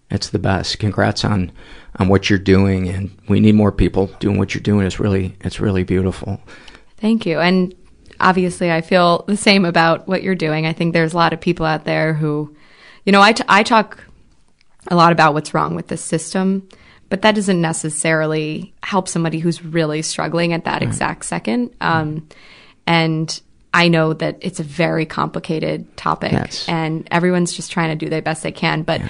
it's 0.10 0.30
the 0.30 0.40
best. 0.40 0.80
Congrats 0.80 1.26
on, 1.26 1.52
on 2.00 2.08
what 2.08 2.30
you're 2.30 2.40
doing. 2.40 2.88
And 2.88 3.18
we 3.28 3.40
need 3.40 3.56
more 3.56 3.72
people 3.72 4.08
doing 4.20 4.38
what 4.38 4.54
you're 4.54 4.62
doing. 4.62 4.86
It's 4.86 5.00
really, 5.00 5.36
it's 5.42 5.60
really 5.60 5.84
beautiful. 5.84 6.40
Thank 6.98 7.26
you. 7.26 7.40
And 7.40 7.74
obviously 8.20 8.72
I 8.72 8.82
feel 8.82 9.24
the 9.28 9.38
same 9.38 9.66
about 9.66 10.08
what 10.08 10.24
you're 10.24 10.36
doing. 10.36 10.66
I 10.66 10.74
think 10.74 10.94
there's 10.94 11.14
a 11.14 11.18
lot 11.18 11.34
of 11.34 11.42
people 11.42 11.66
out 11.66 11.86
there 11.86 12.14
who, 12.14 12.56
you 13.06 13.12
know, 13.12 13.22
I, 13.22 13.34
t- 13.34 13.44
I 13.48 13.64
talk 13.64 14.04
a 14.90 14.96
lot 14.96 15.12
about 15.12 15.34
what's 15.34 15.54
wrong 15.54 15.76
with 15.76 15.88
the 15.88 15.98
system, 15.98 16.68
but 17.10 17.22
that 17.22 17.36
doesn't 17.36 17.62
necessarily 17.62 18.74
help 18.84 19.08
somebody 19.08 19.40
who's 19.40 19.64
really 19.64 20.02
struggling 20.02 20.54
at 20.54 20.66
that 20.66 20.82
exact 20.84 21.26
second. 21.26 21.72
Um, 21.82 22.28
and 22.86 23.42
I 23.74 23.88
know 23.90 24.14
that 24.14 24.38
it's 24.42 24.60
a 24.60 24.64
very 24.64 25.06
complicated 25.06 25.96
topic 25.98 26.32
Yes. 26.32 26.68
and 26.68 27.08
everyone's 27.12 27.54
just 27.54 27.72
trying 27.72 27.90
to 27.98 28.06
do 28.06 28.10
their 28.10 28.22
best 28.22 28.44
they 28.44 28.52
can. 28.52 28.82
But 28.84 29.02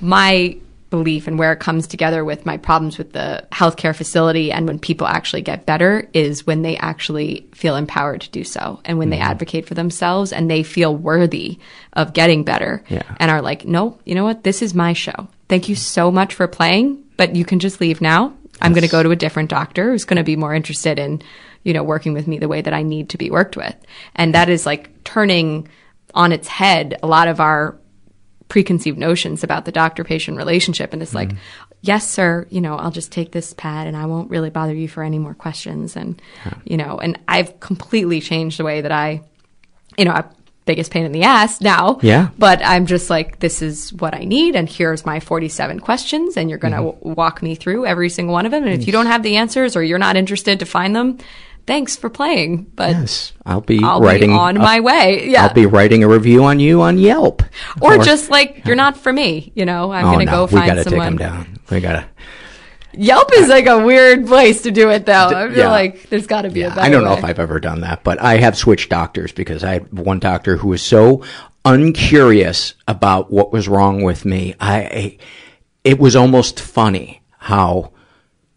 my 0.00 0.56
belief 0.90 1.28
and 1.28 1.38
where 1.38 1.52
it 1.52 1.60
comes 1.60 1.86
together 1.86 2.24
with 2.24 2.44
my 2.44 2.56
problems 2.56 2.98
with 2.98 3.12
the 3.12 3.46
healthcare 3.52 3.94
facility 3.94 4.50
and 4.50 4.66
when 4.66 4.76
people 4.76 5.06
actually 5.06 5.40
get 5.40 5.64
better 5.64 6.08
is 6.12 6.44
when 6.48 6.62
they 6.62 6.76
actually 6.78 7.46
feel 7.54 7.76
empowered 7.76 8.20
to 8.20 8.28
do 8.30 8.42
so 8.42 8.80
and 8.84 8.98
when 8.98 9.08
they 9.10 9.18
advocate 9.20 9.66
for 9.68 9.74
themselves 9.74 10.32
and 10.32 10.50
they 10.50 10.64
feel 10.64 10.94
worthy 10.96 11.58
of 11.92 12.12
getting 12.12 12.42
better 12.42 12.82
Yeah. 12.88 13.04
and 13.20 13.30
are 13.30 13.40
like, 13.40 13.64
no, 13.64 14.00
you 14.04 14.16
know 14.16 14.24
what? 14.24 14.42
This 14.42 14.62
is 14.62 14.74
my 14.74 14.92
show. 14.92 15.28
Thank 15.48 15.68
you 15.68 15.76
so 15.76 16.10
much 16.10 16.34
for 16.34 16.48
playing, 16.48 17.00
but 17.20 17.36
you 17.36 17.44
can 17.44 17.58
just 17.58 17.82
leave 17.82 18.00
now. 18.00 18.32
I'm 18.62 18.72
going 18.72 18.82
to 18.82 18.88
go 18.88 19.02
to 19.02 19.10
a 19.10 19.16
different 19.16 19.50
doctor 19.50 19.90
who's 19.90 20.06
going 20.06 20.16
to 20.16 20.24
be 20.24 20.36
more 20.36 20.54
interested 20.54 20.98
in, 20.98 21.20
you 21.64 21.74
know, 21.74 21.82
working 21.82 22.14
with 22.14 22.26
me 22.26 22.38
the 22.38 22.48
way 22.48 22.62
that 22.62 22.72
I 22.72 22.82
need 22.82 23.10
to 23.10 23.18
be 23.18 23.30
worked 23.30 23.58
with. 23.58 23.76
And 24.16 24.34
that 24.34 24.48
is 24.48 24.64
like 24.64 25.04
turning 25.04 25.68
on 26.14 26.32
its 26.32 26.48
head 26.48 26.98
a 27.02 27.06
lot 27.06 27.28
of 27.28 27.38
our 27.38 27.76
preconceived 28.48 28.96
notions 28.96 29.44
about 29.44 29.66
the 29.66 29.70
doctor 29.70 30.02
patient 30.02 30.38
relationship. 30.38 30.94
And 30.94 31.02
it's 31.02 31.14
like, 31.14 31.28
mm-hmm. 31.28 31.72
yes, 31.82 32.08
sir, 32.08 32.46
you 32.48 32.62
know, 32.62 32.76
I'll 32.76 32.90
just 32.90 33.12
take 33.12 33.32
this 33.32 33.52
pad 33.52 33.86
and 33.86 33.98
I 33.98 34.06
won't 34.06 34.30
really 34.30 34.48
bother 34.48 34.74
you 34.74 34.88
for 34.88 35.02
any 35.02 35.18
more 35.18 35.34
questions. 35.34 35.96
And, 35.96 36.22
you 36.64 36.78
know, 36.78 36.96
and 36.96 37.20
I've 37.28 37.60
completely 37.60 38.22
changed 38.22 38.58
the 38.58 38.64
way 38.64 38.80
that 38.80 38.92
I, 38.92 39.20
you 39.98 40.06
know, 40.06 40.12
I, 40.12 40.24
biggest 40.70 40.92
pain 40.92 41.04
in 41.04 41.10
the 41.10 41.24
ass 41.24 41.60
now. 41.60 41.98
Yeah. 42.00 42.28
But 42.38 42.60
I'm 42.64 42.86
just 42.86 43.10
like, 43.10 43.40
this 43.40 43.60
is 43.60 43.92
what 43.92 44.14
I 44.14 44.20
need. 44.20 44.54
And 44.54 44.68
here's 44.68 45.04
my 45.04 45.18
47 45.18 45.80
questions. 45.80 46.36
And 46.36 46.48
you're 46.48 46.60
going 46.60 46.74
to 46.74 46.78
mm-hmm. 46.78 46.98
w- 46.98 47.14
walk 47.16 47.42
me 47.42 47.56
through 47.56 47.86
every 47.86 48.08
single 48.08 48.32
one 48.32 48.46
of 48.46 48.52
them. 48.52 48.62
And 48.62 48.72
if 48.72 48.86
you 48.86 48.92
don't 48.92 49.06
have 49.06 49.24
the 49.24 49.36
answers 49.36 49.74
or 49.74 49.82
you're 49.82 49.98
not 49.98 50.14
interested 50.16 50.60
to 50.60 50.66
find 50.66 50.94
them, 50.94 51.18
thanks 51.66 51.96
for 51.96 52.08
playing. 52.08 52.70
But 52.76 52.90
Yes, 52.90 53.32
I'll 53.44 53.62
be 53.62 53.80
I'll 53.82 54.00
writing 54.00 54.30
be 54.30 54.36
on 54.36 54.56
a- 54.56 54.60
my 54.60 54.78
way. 54.78 55.28
Yeah. 55.28 55.42
I'll 55.46 55.54
be 55.54 55.66
writing 55.66 56.04
a 56.04 56.08
review 56.08 56.44
on 56.44 56.60
you 56.60 56.82
on 56.82 56.98
Yelp. 56.98 57.42
or, 57.80 57.98
just 57.98 58.30
like, 58.30 58.64
you're 58.64 58.76
not 58.76 58.96
for 58.96 59.12
me. 59.12 59.50
You 59.56 59.64
know, 59.64 59.90
I'm 59.90 60.06
oh, 60.06 60.12
going 60.12 60.26
to 60.26 60.32
no, 60.32 60.38
go 60.38 60.46
find 60.46 60.62
we 60.62 60.68
gotta 60.68 60.84
someone. 60.84 61.10
take 61.10 61.18
them 61.18 61.44
down. 61.44 61.58
We 61.70 61.80
gotta. 61.80 62.08
Yelp 62.92 63.30
is 63.34 63.48
like 63.48 63.66
a 63.66 63.84
weird 63.84 64.26
place 64.26 64.62
to 64.62 64.70
do 64.70 64.90
it, 64.90 65.06
though. 65.06 65.28
I 65.28 65.48
feel 65.48 65.58
yeah. 65.58 65.70
like 65.70 66.08
there's 66.08 66.26
got 66.26 66.42
to 66.42 66.50
be 66.50 66.62
a 66.62 66.68
better 66.68 66.80
I 66.80 66.88
don't 66.88 67.04
know 67.04 67.12
way. 67.12 67.18
if 67.18 67.24
I've 67.24 67.38
ever 67.38 67.60
done 67.60 67.82
that, 67.82 68.02
but 68.02 68.20
I 68.20 68.38
have 68.38 68.56
switched 68.56 68.90
doctors 68.90 69.32
because 69.32 69.62
I 69.62 69.74
had 69.74 69.92
one 69.92 70.18
doctor 70.18 70.56
who 70.56 70.68
was 70.68 70.82
so 70.82 71.24
uncurious 71.64 72.74
about 72.88 73.30
what 73.30 73.52
was 73.52 73.68
wrong 73.68 74.02
with 74.02 74.24
me. 74.24 74.54
I, 74.60 75.18
it 75.84 75.98
was 75.98 76.16
almost 76.16 76.60
funny 76.60 77.22
how 77.38 77.92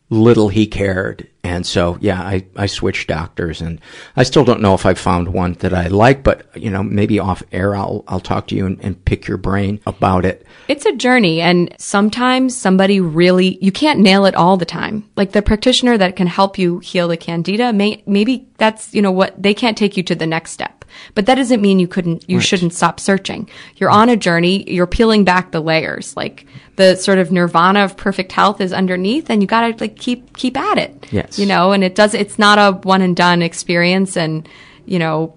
little 0.09 0.49
he 0.49 0.67
cared. 0.67 1.27
And 1.45 1.65
so, 1.65 1.97
yeah, 1.99 2.21
I, 2.21 2.45
I 2.55 2.67
switched 2.67 3.09
doctors 3.09 3.61
and 3.61 3.81
I 4.15 4.23
still 4.23 4.45
don't 4.45 4.61
know 4.61 4.73
if 4.75 4.85
I've 4.85 4.99
found 4.99 5.34
one 5.34 5.53
that 5.55 5.73
I 5.73 5.88
like, 5.88 6.23
but 6.23 6.45
you 6.55 6.69
know, 6.69 6.81
maybe 6.84 7.19
off 7.19 7.43
air, 7.51 7.75
I'll, 7.75 8.03
I'll 8.07 8.21
talk 8.21 8.47
to 8.47 8.55
you 8.55 8.65
and, 8.65 8.80
and 8.81 9.03
pick 9.03 9.27
your 9.27 9.38
brain 9.38 9.81
about 9.85 10.23
it. 10.23 10.45
It's 10.69 10.85
a 10.85 10.95
journey, 10.95 11.41
and 11.41 11.75
sometimes 11.77 12.55
somebody 12.55 13.01
really, 13.01 13.57
you 13.61 13.73
can't 13.73 13.99
nail 13.99 14.25
it 14.25 14.35
all 14.35 14.55
the 14.55 14.65
time. 14.65 15.09
Like 15.17 15.34
the 15.34 15.41
practitioner 15.41 15.97
that 15.97 16.15
can 16.15 16.27
help 16.27 16.57
you 16.57 16.80
heal 16.80 17.09
the 17.09 17.17
candida, 17.17 17.73
may, 17.73 18.03
maybe 18.05 18.47
that's, 18.57 18.93
you 18.93 19.01
know, 19.01 19.11
what, 19.11 19.41
they 19.41 19.53
can't 19.53 19.77
take 19.77 19.97
you 19.97 20.03
to 20.03 20.15
the 20.15 20.27
next 20.27 20.51
step. 20.51 20.82
But 21.15 21.26
that 21.26 21.36
doesn't 21.36 21.61
mean 21.61 21.80
you 21.80 21.88
couldn't, 21.88 22.30
you 22.30 22.40
shouldn't 22.40 22.74
stop 22.74 22.99
searching. 22.99 23.49
You're 23.78 23.90
on 23.90 24.10
a 24.10 24.18
journey, 24.18 24.70
you're 24.72 24.88
peeling 24.88 25.24
back 25.24 25.52
the 25.52 25.61
layers. 25.61 26.15
Like 26.15 26.45
the 26.76 26.95
sort 26.95 27.20
of 27.20 27.32
nirvana 27.32 27.84
of 27.84 27.98
perfect 27.98 28.32
health 28.32 28.61
is 28.61 28.74
underneath, 28.74 29.30
and 29.30 29.41
you 29.41 29.48
gotta 29.48 29.76
like 29.80 29.95
keep, 29.95 30.36
keep 30.36 30.57
at 30.57 30.78
it. 30.78 31.07
Yes. 31.11 31.38
You 31.38 31.45
know, 31.45 31.72
and 31.72 31.84
it 31.84 31.95
does, 31.95 32.14
it's 32.14 32.40
not 32.40 32.57
a 32.57 32.78
one 32.88 33.02
and 33.02 33.15
done 33.15 33.41
experience, 33.41 34.18
and, 34.18 34.48
you 34.86 34.99
know, 34.99 35.36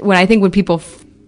when 0.00 0.16
I 0.16 0.26
think 0.26 0.42
when 0.42 0.50
people 0.50 0.82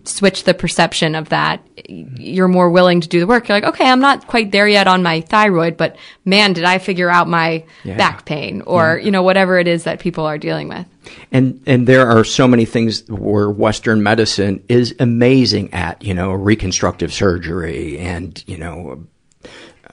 switch 0.04 0.44
the 0.44 0.54
perception 0.54 1.14
of 1.14 1.30
that, 1.30 1.60
you're 1.88 2.48
more 2.48 2.70
willing 2.70 3.00
to 3.00 3.08
do 3.08 3.20
the 3.20 3.26
work. 3.26 3.48
You're 3.48 3.56
like, 3.56 3.64
okay, 3.74 3.88
I'm 3.88 4.00
not 4.00 4.26
quite 4.26 4.52
there 4.52 4.68
yet 4.68 4.86
on 4.86 5.02
my 5.02 5.20
thyroid, 5.22 5.76
but 5.76 5.96
man, 6.24 6.52
did 6.52 6.64
I 6.64 6.78
figure 6.78 7.10
out 7.10 7.28
my 7.28 7.64
Yeah. 7.84 7.96
back 7.96 8.24
pain 8.24 8.62
or, 8.62 8.98
you 8.98 9.10
know, 9.10 9.22
whatever 9.22 9.58
it 9.58 9.66
is 9.68 9.84
that 9.84 10.00
people 10.00 10.24
are 10.26 10.38
dealing 10.38 10.68
with. 10.68 10.86
And 11.32 11.60
and 11.66 11.86
there 11.86 12.08
are 12.08 12.24
so 12.24 12.48
many 12.48 12.64
things 12.64 13.02
where 13.08 13.50
Western 13.50 14.02
medicine 14.02 14.62
is 14.68 14.94
amazing 14.98 15.72
at, 15.74 16.02
you 16.02 16.14
know, 16.14 16.32
reconstructive 16.32 17.12
surgery 17.12 17.98
and 17.98 18.42
you 18.46 18.56
know, 18.56 19.04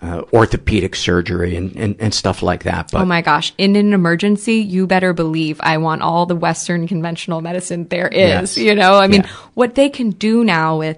uh, 0.01 0.23
orthopedic 0.33 0.95
surgery 0.95 1.55
and, 1.55 1.75
and, 1.75 1.95
and 1.99 2.13
stuff 2.13 2.41
like 2.41 2.63
that. 2.63 2.89
But 2.91 3.01
oh 3.01 3.05
my 3.05 3.21
gosh. 3.21 3.53
In 3.59 3.75
an 3.75 3.93
emergency, 3.93 4.55
you 4.55 4.87
better 4.87 5.13
believe 5.13 5.59
I 5.61 5.77
want 5.77 6.01
all 6.01 6.25
the 6.25 6.35
Western 6.35 6.87
conventional 6.87 7.41
medicine 7.41 7.87
there 7.89 8.07
is. 8.07 8.17
Yes. 8.17 8.57
You 8.57 8.73
know, 8.73 8.95
I 8.95 9.07
mean, 9.07 9.21
Yeah. 9.21 9.29
what 9.53 9.75
they 9.75 9.89
can 9.89 10.09
do 10.09 10.43
now 10.43 10.77
with 10.79 10.97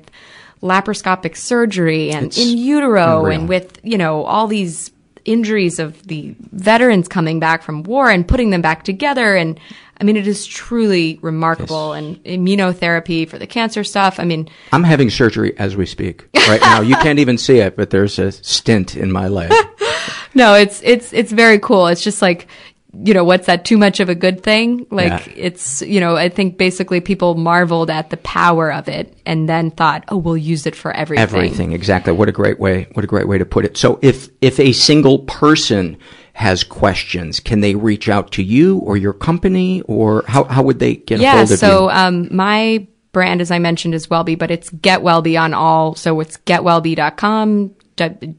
laparoscopic 0.62 1.36
surgery 1.36 2.12
and 2.12 2.28
It's 2.28 2.38
in 2.38 2.58
utero 2.58 3.20
unreal. 3.20 3.40
and 3.42 3.50
with, 3.50 3.78
you 3.84 3.98
know, 3.98 4.24
all 4.24 4.48
these 4.48 4.92
injuries 5.26 5.80
of 5.80 6.06
the 6.08 6.36
veterans 6.52 7.08
coming 7.08 7.40
back 7.40 7.64
from 7.64 7.84
war 7.84 8.10
and 8.10 8.28
putting 8.28 8.50
them 8.50 8.62
back 8.62 8.84
together. 8.84 9.36
And 9.36 9.60
I 10.00 10.04
mean, 10.04 10.18
it 10.18 10.28
is 10.28 10.46
truly 10.46 11.20
remarkable 11.22 11.94
and 11.94 12.24
immunotherapy 12.24 13.28
for 13.28 13.38
the 13.38 13.48
cancer 13.48 13.84
stuff. 13.84 14.20
I 14.20 14.26
mean, 14.26 14.50
I'm 14.72 14.84
having 14.84 15.10
surgery 15.10 15.58
as 15.58 15.76
we 15.76 15.86
speak 15.86 16.28
right 16.48 16.62
now. 16.62 16.82
You 16.82 16.96
can't 16.98 17.20
even 17.20 17.38
see 17.38 17.60
it, 17.60 17.76
but 17.76 17.90
there's 17.90 18.20
a 18.20 18.32
stint 18.32 18.96
in 18.96 19.12
my 19.12 19.28
leg. 19.28 19.52
no, 20.34 20.56
it's, 20.56 20.82
it's, 20.84 21.14
it's 21.14 21.32
very 21.32 21.60
cool. 21.60 21.88
It's 21.88 22.04
just 22.04 22.22
like, 22.22 22.48
you 22.94 23.14
know, 23.14 23.24
what's 23.24 23.48
that 23.48 23.66
too 23.66 23.78
much 23.78 24.00
of 24.00 24.10
a 24.10 24.16
good 24.16 24.44
thing? 24.44 24.86
Like 24.92 25.26
Yeah. 25.26 25.34
it's, 25.36 25.82
you 25.82 26.00
know, 26.00 26.16
I 26.16 26.30
think 26.30 26.58
basically 26.58 27.02
people 27.02 27.36
marveled 27.36 27.90
at 27.90 28.12
the 28.12 28.18
power 28.18 28.72
of 28.72 28.88
it 28.88 29.18
and 29.26 29.50
then 29.50 29.72
thought, 29.72 30.04
oh, 30.10 30.18
we'll 30.18 30.38
use 30.38 30.68
it 30.68 30.76
for 30.76 30.92
everything. 30.92 31.24
Everything, 31.24 31.72
exactly. 31.72 32.14
What 32.14 32.30
a 32.30 32.32
great 32.32 32.60
way, 32.60 32.88
what 32.94 33.04
a 33.04 33.08
great 33.08 33.28
way 33.28 33.38
to 33.38 33.46
put 33.46 33.66
it. 33.66 33.78
So 33.78 33.98
if, 34.02 34.30
if 34.42 34.60
a 34.60 34.74
single 34.74 35.20
person 35.20 35.98
has 36.34 36.64
questions, 36.64 37.40
can 37.40 37.62
they 37.62 37.74
reach 37.76 38.10
out 38.10 38.32
to 38.34 38.44
you 38.44 38.78
or 38.80 38.96
your 38.96 39.14
company 39.14 39.82
or 39.82 40.24
how, 40.28 40.44
how 40.44 40.62
would 40.62 40.80
they 40.80 40.96
get 40.96 41.20
a 41.20 41.24
yeah, 41.24 41.38
hold 41.38 41.52
of 41.52 41.60
so 41.60 41.90
um, 41.90 42.28
my 42.32 42.88
brand, 43.12 43.42
as 43.42 43.52
I 43.52 43.60
mentioned, 43.60 43.96
is 43.96 44.08
Wellbe, 44.08 44.38
but 44.38 44.52
it's 44.52 44.70
Get 44.70 45.02
Wellbe 45.02 45.40
on 45.40 45.54
all. 45.54 45.96
So 45.96 46.20
it's 46.20 46.38
getwellbe.com, 46.38 47.76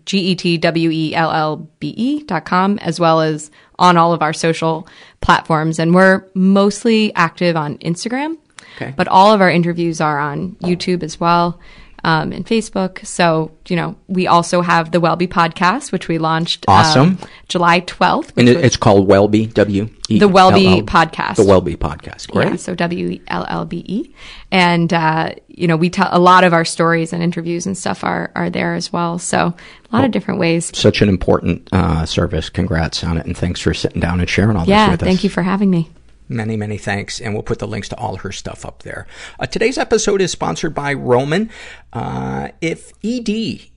G 0.05 0.18
E 0.18 0.35
T 0.35 0.59
W 0.59 0.90
E 0.90 1.14
L 1.14 1.31
L 1.31 1.68
B 1.78 1.89
E 1.97 2.22
dot 2.24 2.44
com, 2.44 2.78
as 2.78 2.98
well 2.98 3.20
as 3.20 3.51
on 3.78 3.97
all 3.97 4.12
of 4.12 4.22
our 4.22 4.32
social 4.32 4.86
platforms. 5.20 5.78
And 5.78 5.94
we're 5.94 6.24
mostly 6.35 7.14
active 7.14 7.56
on 7.56 7.78
Instagram, 7.78 8.36
Okay. 8.76 8.93
but 8.97 9.09
all 9.09 9.32
of 9.32 9.40
our 9.40 9.51
interviews 9.51 10.01
are 10.01 10.18
on 10.18 10.52
YouTube 10.62 11.02
as 11.02 11.18
well. 11.20 11.59
Um, 12.05 12.32
and 12.32 12.44
Facebook. 12.44 13.05
So, 13.06 13.51
you 13.66 13.76
know, 13.76 13.97
we 14.09 14.26
also 14.26 14.60
have 14.60 14.90
the 14.90 15.01
Wellbe 15.01 15.26
podcast, 15.26 15.90
which 15.90 16.06
we 16.06 16.18
launched 16.18 16.66
um, 16.68 16.74
Awesome. 16.74 17.18
July 17.48 17.81
12th. 17.81 18.31
and 18.36 18.47
it, 18.47 18.56
was- 18.56 18.64
it's 18.66 18.76
called 18.76 19.09
Wellbe, 19.09 19.52
W 19.55 19.89
E 20.10 20.18
The 20.18 20.28
Wellbe 20.28 20.82
podcast. 20.85 21.36
The 21.36 21.44
Wellbe 21.44 21.76
podcast. 21.78 22.31
Great. 22.31 22.48
Yeah, 22.48 22.56
so 22.56 22.74
W 22.74 23.09
E 23.09 23.22
L 23.28 23.47
L 23.48 23.64
B 23.64 23.82
E, 23.89 24.14
and 24.52 24.93
uh, 24.93 25.32
you 25.48 25.66
know 25.66 25.76
we 25.78 25.89
tell 25.89 26.09
a 26.12 26.18
lot 26.18 26.44
of 26.44 26.52
our 26.52 26.66
stories 26.66 27.14
and 27.14 27.22
interviews 27.22 27.64
and 27.64 27.76
stuff 27.76 28.05
are 28.05 28.31
are 28.35 28.51
there 28.51 28.74
as 28.74 28.93
well. 28.93 29.18
So 29.18 29.55
a 29.90 29.97
lot 29.97 30.05
of 30.05 30.10
different 30.10 30.40
ways. 30.40 30.70
Such 30.76 31.01
an 31.01 31.09
important 31.09 31.70
uh, 31.72 32.05
service. 32.05 32.51
Congrats 32.51 33.02
on 33.02 33.16
it, 33.16 33.24
and 33.24 33.35
thanks 33.35 33.60
for 33.62 33.72
sitting 33.72 34.01
down 34.02 34.20
and 34.20 34.28
sharing 34.28 34.59
all 34.59 34.66
this 34.66 34.90
with 34.90 35.01
us. 35.01 35.06
Yeah, 35.06 35.09
thank 35.10 35.24
you 35.24 35.31
for 35.31 35.43
having 35.43 35.70
me. 35.70 35.89
Many, 36.29 36.57
many 36.57 36.79
thanks. 36.79 37.21
And 37.21 37.35
we'll 37.35 37.43
put 37.43 37.59
the 37.59 37.69
links 37.69 37.89
to 37.91 37.97
all 37.97 38.17
her 38.17 38.33
stuff 38.33 38.65
up 38.65 38.83
there. 38.83 39.07
Uh, 39.39 39.47
today's 39.47 39.79
episode 39.79 40.21
is 40.21 40.33
sponsored 40.33 40.75
by 40.75 40.93
Roman. 40.93 41.51
Uh, 41.93 42.49
if 42.61 42.93
ED 43.05 43.69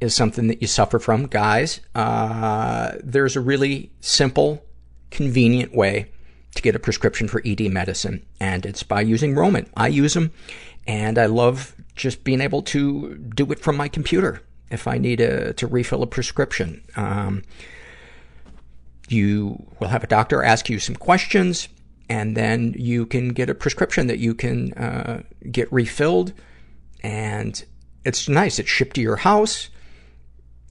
is 0.00 0.14
something 0.14 0.46
that 0.46 0.62
you 0.62 0.68
suffer 0.68 0.98
from, 0.98 1.26
guys, 1.26 1.80
uh, 1.94 2.92
there's 3.02 3.34
a 3.34 3.40
really 3.40 3.90
simple, 4.00 4.64
convenient 5.10 5.74
way 5.74 6.10
to 6.54 6.62
get 6.62 6.76
a 6.76 6.78
prescription 6.78 7.26
for 7.26 7.42
ED 7.44 7.70
medicine. 7.72 8.24
And 8.38 8.64
it's 8.64 8.82
by 8.82 9.00
using 9.00 9.34
Roman. 9.34 9.68
I 9.76 9.88
use 9.88 10.14
them 10.14 10.32
and 10.86 11.18
I 11.18 11.26
love 11.26 11.74
just 11.96 12.22
being 12.22 12.40
able 12.40 12.62
to 12.62 13.16
do 13.16 13.50
it 13.50 13.58
from 13.58 13.76
my 13.76 13.88
computer 13.88 14.42
if 14.70 14.86
I 14.86 14.98
need 14.98 15.20
a, 15.20 15.52
to 15.54 15.66
refill 15.66 16.02
a 16.02 16.06
prescription. 16.06 16.84
Um, 16.94 17.42
you 19.08 19.66
will 19.80 19.88
have 19.88 20.04
a 20.04 20.06
doctor 20.06 20.42
ask 20.42 20.68
you 20.68 20.78
some 20.78 20.94
questions 20.94 21.68
and 22.08 22.36
then 22.36 22.74
you 22.76 23.06
can 23.06 23.30
get 23.30 23.50
a 23.50 23.54
prescription 23.54 24.06
that 24.06 24.18
you 24.18 24.34
can 24.34 24.72
uh, 24.74 25.22
get 25.50 25.72
refilled. 25.72 26.32
And 27.02 27.62
it's 28.04 28.28
nice. 28.28 28.58
It's 28.58 28.68
shipped 28.68 28.94
to 28.94 29.00
your 29.00 29.16
house. 29.16 29.68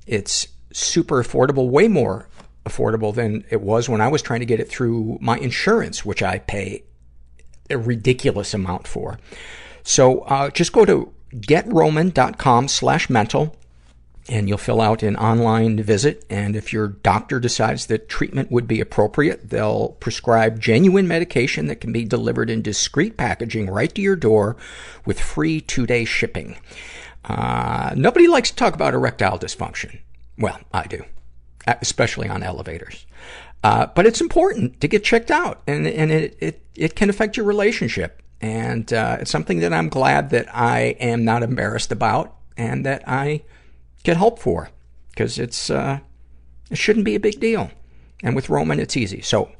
It's 0.06 0.48
super 0.74 1.24
affordable 1.24 1.70
way 1.70 1.88
more 1.88 2.28
affordable 2.66 3.16
than 3.16 3.46
it 3.50 3.62
was 3.62 3.88
when 3.88 4.02
i 4.02 4.10
was 4.10 4.22
trying 4.22 4.42
to 4.42 4.46
get 4.46 4.60
it 4.60 4.68
through 4.68 5.18
my 5.22 5.38
insurance 5.38 6.04
which 6.04 6.22
i 6.22 6.38
pay 6.38 6.84
a 7.70 7.78
ridiculous 7.78 8.54
amount 8.54 8.88
for. 8.88 9.20
So 9.84 10.22
uh, 10.22 10.50
just 10.50 10.74
go 10.74 10.86
to 10.86 11.14
getroman.com 11.36 12.68
slash 12.68 13.10
mental 13.10 13.56
and 14.30 14.50
you'll 14.50 14.58
fill 14.58 14.82
out 14.82 15.04
an 15.04 15.16
online 15.16 15.82
visit. 15.82 16.26
And 16.30 16.56
if 16.56 16.74
your 16.74 16.88
doctor 16.88 17.40
decides 17.40 17.86
that 17.86 18.10
treatment 18.10 18.52
would 18.52 18.68
be 18.68 18.82
appropriate, 18.82 19.50
they'll 19.50 19.90
prescribe 20.00 20.60
genuine 20.60 21.08
medication 21.08 21.68
that 21.68 21.82
can 21.82 21.92
be 21.92 22.04
delivered 22.04 22.50
in 22.50 22.62
discreet 22.62 23.18
packaging 23.18 23.70
right 23.70 23.94
to 23.96 24.02
your 24.02 24.16
door 24.16 24.58
with 25.06 25.20
free 25.20 25.62
two-day 25.62 26.06
shipping. 26.06 26.58
Uh, 27.26 27.94
nobody 27.96 28.28
likes 28.28 28.50
to 28.50 28.56
talk 28.56 28.74
about 28.74 28.94
erectile 28.94 29.40
dysfunction. 29.40 30.00
Well, 30.38 30.60
I 30.74 30.88
do, 30.88 31.04
especially 31.66 32.30
on 32.30 32.44
elevators. 32.44 33.06
Uh, 33.64 33.88
but 33.88 34.06
it's 34.06 34.22
important 34.22 34.80
to 34.82 34.88
get 34.88 35.04
checked 35.04 35.32
out, 35.32 35.62
and 35.66 35.88
and 35.88 36.12
it 36.12 36.38
it 36.40 36.62
it 36.76 36.96
can 36.96 37.10
affect 37.10 37.36
your 37.36 37.46
relationship, 37.46 38.22
and 38.40 38.94
uh, 38.94 39.18
it's 39.20 39.32
something 39.32 39.60
that 39.60 39.74
I'm 39.74 39.90
glad 39.90 40.30
that 40.30 40.48
I 40.56 40.96
am 41.00 41.26
not 41.26 41.42
embarrassed 41.42 41.92
about, 41.92 42.36
and 42.56 42.86
that 42.86 43.04
I 43.08 43.42
get 44.08 44.18
help 44.18 44.40
for, 44.40 44.70
because 45.12 45.38
it's 45.38 45.70
uh, 45.70 46.00
it 46.72 46.78
shouldn't 46.78 47.06
be 47.06 47.16
a 47.16 47.20
big 47.20 47.40
deal. 47.42 47.70
And 48.24 48.36
with 48.36 48.50
Roman, 48.50 48.80
it's 48.80 48.96
easy. 48.96 49.22
So 49.22 49.52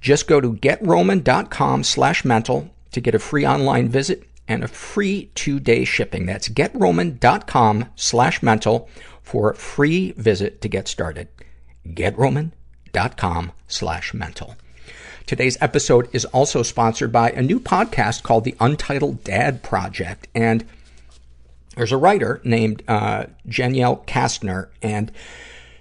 just 0.00 0.28
go 0.28 0.40
to 0.40 0.54
getroman.com 0.54 1.82
slash 1.84 2.24
mental 2.24 2.70
to 2.92 3.00
get 3.00 3.16
a 3.16 3.18
free 3.18 3.44
online 3.44 3.88
visit 3.88 4.22
and 4.46 4.62
a 4.62 4.68
free 4.68 5.30
two-day 5.34 5.84
shipping. 5.84 6.24
That's 6.24 6.48
getroman.com 6.48 7.86
slash 7.96 8.42
mental 8.42 8.88
for 9.22 9.50
a 9.50 9.56
free 9.56 10.12
visit 10.12 10.60
to 10.62 10.68
get 10.68 10.88
started. 10.88 11.28
getroman.com 11.86 13.52
slash 13.66 14.14
mental. 14.14 14.54
Today's 15.26 15.58
episode 15.60 16.08
is 16.12 16.24
also 16.26 16.62
sponsored 16.62 17.12
by 17.12 17.30
a 17.30 17.42
new 17.42 17.60
podcast 17.60 18.22
called 18.22 18.44
The 18.44 18.56
Untitled 18.60 19.22
Dad 19.24 19.62
Project. 19.62 20.28
And 20.34 20.64
there's 21.80 21.92
a 21.92 21.96
writer 21.96 22.42
named 22.44 22.82
uh, 22.88 23.24
Danielle 23.48 24.04
Kastner, 24.06 24.68
and 24.82 25.10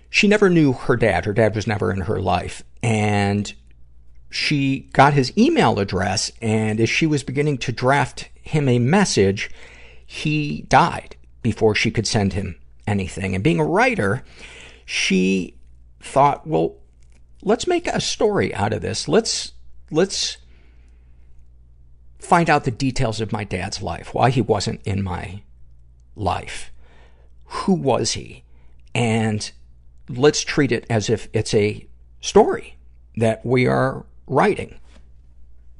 she 0.09 0.29
never 0.29 0.49
knew 0.49 0.71
her 0.71 0.95
dad. 0.95 1.25
Her 1.25 1.33
dad 1.33 1.53
was 1.53 1.67
never 1.67 1.91
in 1.91 1.99
her 1.99 2.21
life. 2.21 2.63
And 2.81 3.51
she 4.29 4.87
got 4.93 5.13
his 5.13 5.37
email 5.37 5.77
address, 5.77 6.31
and 6.41 6.79
as 6.79 6.89
she 6.89 7.05
was 7.05 7.21
beginning 7.21 7.57
to 7.57 7.73
draft 7.73 8.29
him 8.41 8.69
a 8.69 8.79
message, 8.79 9.51
he 10.05 10.61
died 10.69 11.17
before 11.41 11.75
she 11.75 11.91
could 11.91 12.07
send 12.07 12.31
him 12.31 12.55
anything. 12.87 13.35
And 13.35 13.43
being 13.43 13.59
a 13.59 13.65
writer, 13.65 14.23
she 14.85 15.57
thought, 15.99 16.47
well, 16.47 16.77
let's 17.43 17.67
make 17.67 17.87
a 17.87 17.99
story 17.99 18.55
out 18.55 18.71
of 18.71 18.81
this. 18.81 19.09
Let's, 19.09 19.51
let's 19.91 20.37
find 22.19 22.49
out 22.49 22.63
the 22.63 22.71
details 22.71 23.19
of 23.19 23.33
my 23.33 23.43
dad's 23.43 23.81
life, 23.81 24.13
why 24.13 24.29
he 24.29 24.39
wasn't 24.39 24.79
in 24.85 25.03
my 25.03 25.41
life. 26.19 26.71
Who 27.45 27.73
was 27.73 28.11
he? 28.13 28.43
And 28.93 29.51
let's 30.07 30.43
treat 30.43 30.71
it 30.71 30.85
as 30.89 31.09
if 31.09 31.27
it's 31.33 31.53
a 31.53 31.87
story 32.21 32.77
that 33.15 33.45
we 33.45 33.67
are 33.67 34.05
writing. 34.27 34.79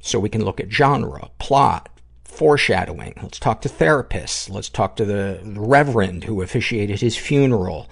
So 0.00 0.18
we 0.18 0.28
can 0.28 0.44
look 0.44 0.60
at 0.60 0.72
genre, 0.72 1.30
plot, 1.38 1.88
foreshadowing. 2.24 3.14
Let's 3.22 3.38
talk 3.38 3.60
to 3.62 3.68
therapists. 3.68 4.48
Let's 4.48 4.68
talk 4.68 4.96
to 4.96 5.04
the, 5.04 5.40
reverend 5.44 6.24
who 6.24 6.42
officiated 6.42 7.00
his 7.00 7.16
funeral. 7.16 7.88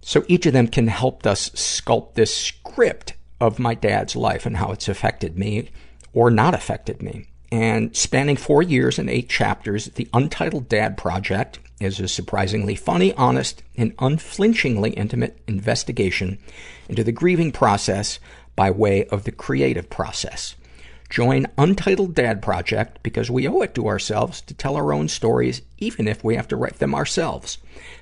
So 0.00 0.24
each 0.26 0.46
of 0.46 0.52
them 0.52 0.66
can 0.66 0.88
help 0.88 1.26
us 1.26 1.50
sculpt 1.50 2.14
this 2.14 2.36
script 2.36 3.14
of 3.40 3.58
my 3.58 3.74
dad's 3.74 4.16
life 4.16 4.44
and 4.46 4.56
how 4.56 4.72
it's 4.72 4.88
affected 4.88 5.38
me 5.38 5.70
or 6.12 6.30
not 6.30 6.54
affected 6.54 7.02
me. 7.02 7.26
And 7.52 7.94
spanning 7.94 8.36
four 8.36 8.62
years 8.62 8.98
and 8.98 9.10
eight 9.10 9.28
chapters, 9.28 9.84
The 9.84 10.08
Untitled 10.14 10.70
Dad 10.70 10.96
Project 10.96 11.58
is 11.80 12.00
a 12.00 12.08
surprisingly 12.08 12.74
funny, 12.74 13.12
honest, 13.12 13.62
and 13.76 13.92
unflinchingly 13.98 14.92
intimate 14.92 15.38
investigation 15.46 16.38
into 16.88 17.04
the 17.04 17.12
grieving 17.12 17.52
process 17.52 18.18
by 18.56 18.70
way 18.70 19.04
of 19.04 19.24
the 19.24 19.32
creative 19.32 19.90
process. 19.90 20.54
Join 21.10 21.46
Untitled 21.58 22.14
Dad 22.14 22.40
Project 22.40 23.02
because 23.02 23.30
we 23.30 23.46
owe 23.46 23.60
it 23.60 23.74
to 23.74 23.86
ourselves 23.86 24.40
to 24.40 24.54
tell 24.54 24.74
our 24.74 24.90
own 24.90 25.08
stories, 25.08 25.60
even 25.76 26.08
if 26.08 26.24
we 26.24 26.36
have 26.36 26.48
to 26.48 26.56
write 26.56 26.78
them 26.78 26.94
ourselves. 26.94 27.58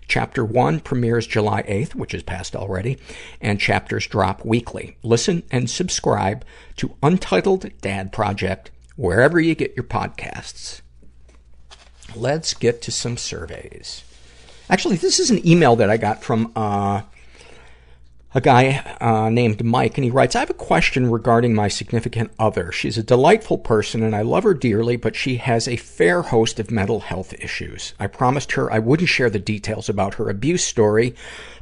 Chapter 0.06 0.44
1 0.44 0.78
premieres 0.78 1.26
July 1.26 1.64
8th, 1.64 1.96
which 1.96 2.14
is 2.14 2.22
past 2.22 2.54
already, 2.54 2.98
and 3.40 3.58
chapters 3.58 4.06
drop 4.06 4.44
weekly. 4.44 4.96
Listen 5.02 5.42
and 5.50 5.68
subscribe 5.68 6.44
to 6.76 6.94
Untitled 7.02 7.68
Dad 7.80 8.12
Project 8.12 8.70
wherever 9.00 9.40
you 9.40 9.54
get 9.54 9.74
your 9.74 9.84
podcasts. 9.84 10.82
Let's 12.14 12.52
get 12.52 12.82
to 12.82 12.92
some 12.92 13.16
surveys. 13.16 14.04
Actually, 14.68 14.96
this 14.96 15.18
is 15.18 15.30
an 15.30 15.46
email 15.48 15.74
that 15.76 15.88
I 15.88 15.96
got 15.96 16.22
from 16.22 16.52
uh, 16.54 17.00
a 18.32 18.40
guy 18.40 18.96
uh, 19.00 19.28
named 19.28 19.64
Mike, 19.64 19.98
and 19.98 20.04
he 20.04 20.10
writes, 20.10 20.36
I 20.36 20.40
have 20.40 20.50
a 20.50 20.54
question 20.54 21.10
regarding 21.10 21.52
my 21.52 21.66
significant 21.66 22.30
other. 22.38 22.70
She's 22.70 22.96
a 22.96 23.02
delightful 23.02 23.58
person, 23.58 24.04
and 24.04 24.14
I 24.14 24.22
love 24.22 24.44
her 24.44 24.54
dearly, 24.54 24.96
but 24.96 25.16
she 25.16 25.36
has 25.38 25.66
a 25.66 25.76
fair 25.76 26.22
host 26.22 26.60
of 26.60 26.70
mental 26.70 27.00
health 27.00 27.34
issues. 27.34 27.92
I 27.98 28.06
promised 28.06 28.52
her 28.52 28.72
I 28.72 28.78
wouldn't 28.78 29.08
share 29.08 29.30
the 29.30 29.40
details 29.40 29.88
about 29.88 30.14
her 30.14 30.30
abuse 30.30 30.62
story, 30.62 31.14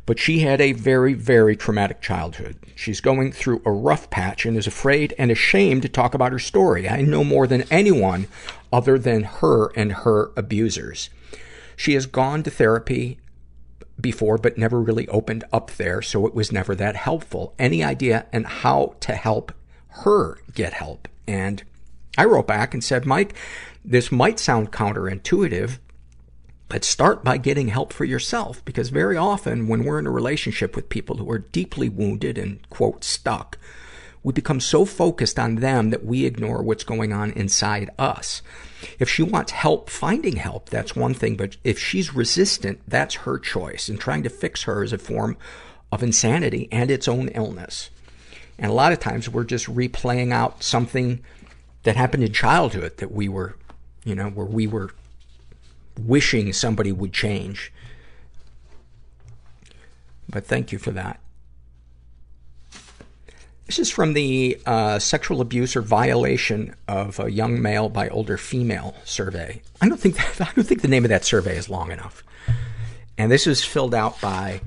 but 0.05 0.19
she 0.19 0.41
had 0.41 0.61
a 0.61 0.73
very, 0.73 1.15
very 1.15 1.57
traumatic 1.57 2.03
childhood. 2.03 2.57
She's 2.75 3.01
going 3.01 3.33
through 3.33 3.63
a 3.65 3.71
rough 3.71 4.11
patch 4.11 4.45
and 4.45 4.57
is 4.57 4.67
afraid 4.67 5.15
and 5.19 5.31
ashamed 5.31 5.83
to 5.83 5.89
talk 5.89 6.13
about 6.13 6.33
her 6.33 6.39
story. 6.39 6.87
I 6.87 7.01
know 7.01 7.25
more 7.25 7.47
than 7.47 7.65
anyone 7.71 8.27
other 8.71 8.99
than 8.99 9.23
her 9.23 9.71
and 9.75 9.93
her 9.93 10.33
abusers. 10.37 11.09
She 11.77 11.95
has 11.95 12.07
gone 12.07 12.43
to 12.43 12.51
therapy 12.51 13.19
before, 14.01 14.39
but 14.39 14.59
never 14.59 14.81
really 14.81 15.09
opened 15.09 15.45
up 15.53 15.73
there, 15.73 16.01
so 16.03 16.27
it 16.27 16.35
was 16.35 16.53
never 16.53 16.75
that 16.75 16.97
helpful. 16.97 17.55
Any 17.59 17.83
idea 17.83 18.27
on 18.33 18.45
how 18.45 18.97
to 19.01 19.15
help 19.15 19.53
her 20.05 20.39
get 20.55 20.73
help? 20.73 21.09
And 21.27 21.63
I 22.17 22.25
wrote 22.25 22.47
back 22.47 22.75
and 22.75 22.83
said, 22.83 23.07
Mike, 23.07 23.35
this 23.85 24.11
might 24.13 24.39
sound 24.39 24.73
counterintuitive, 24.73 25.79
but 26.69 26.85
start 26.85 27.25
by 27.25 27.39
getting 27.39 27.69
help 27.69 27.93
for 27.93 28.05
yourself, 28.05 28.65
because 28.65 28.91
very 28.91 29.17
often 29.17 29.69
when 29.69 29.85
we're 29.85 29.99
in 29.99 30.07
a 30.07 30.11
relationship 30.11 30.77
with 30.77 30.89
people 30.91 31.17
who 31.17 31.31
are 31.31 31.39
deeply 31.39 31.89
wounded 31.89 32.37
and, 32.37 32.69
quote, 32.71 33.05
stuck, 33.05 33.59
we 34.23 34.33
become 34.33 34.61
so 34.61 34.85
focused 34.85 35.39
on 35.39 35.57
them 35.57 35.91
that 35.91 36.05
we 36.05 36.25
ignore 36.25 36.63
what's 36.63 36.85
going 36.85 37.13
on 37.13 37.33
inside 37.33 37.91
us. 37.99 38.43
If 38.99 39.09
she 39.09 39.23
wants 39.23 39.53
help 39.53 39.91
finding 39.91 40.37
help, 40.37 40.71
that's 40.71 40.97
one 40.97 41.15
thing, 41.15 41.37
but 41.37 41.57
if 41.65 41.79
she's 41.79 42.15
resistant, 42.15 42.81
that's 42.87 43.17
her 43.17 43.39
choice. 43.39 43.89
And 43.89 43.99
trying 43.99 44.23
to 44.25 44.31
fix 44.31 44.65
her 44.65 44.83
is 44.83 44.93
a 44.93 44.99
form 44.99 45.37
of 45.91 46.03
insanity 46.03 46.69
and 46.71 46.91
its 46.91 47.09
own 47.09 47.29
illness. 47.29 47.91
And 48.59 48.71
a 48.71 48.75
lot 48.75 48.93
of 48.93 48.99
times 48.99 49.29
we're 49.29 49.45
just 49.45 49.67
replaying 49.67 50.33
out 50.33 50.63
something 50.63 51.21
that 51.85 51.97
happened 51.97 52.25
in 52.25 52.33
childhood 52.33 52.97
that 52.99 53.13
we 53.13 53.29
were, 53.29 53.57
you 54.05 54.15
know, 54.15 54.29
where 54.31 54.47
we 54.47 54.67
were 54.67 54.91
wishing 55.99 56.53
somebody 56.53 56.93
would 56.93 57.13
change. 57.13 57.73
But 60.29 60.45
thank 60.45 60.73
you 60.73 60.79
for 60.79 60.91
that. 60.91 61.21
This 63.69 63.79
is 63.79 63.91
from 63.91 64.15
the 64.15 64.59
uh, 64.65 64.99
sexual 64.99 65.43
abuse 65.43 65.77
or 65.77 65.83
violation 65.83 66.75
of 66.89 67.21
a 67.21 67.31
young 67.31 67.61
male 67.61 67.91
by 67.91 68.09
older 68.09 68.39
female 68.39 68.95
survey. 69.05 69.61
I 69.83 69.91
don't 69.91 70.01
think 70.01 70.17
that, 70.17 70.41
I 70.49 70.51
don't 70.57 70.65
think 70.65 70.81
the 70.81 70.89
name 70.89 71.05
of 71.05 71.11
that 71.11 71.27
survey 71.27 71.55
is 71.55 71.69
long 71.69 71.93
enough. 71.93 72.25
And 73.19 73.31
this 73.31 73.47
is 73.47 73.63
filled 73.63 73.95
out 73.95 74.19
by 74.23 74.63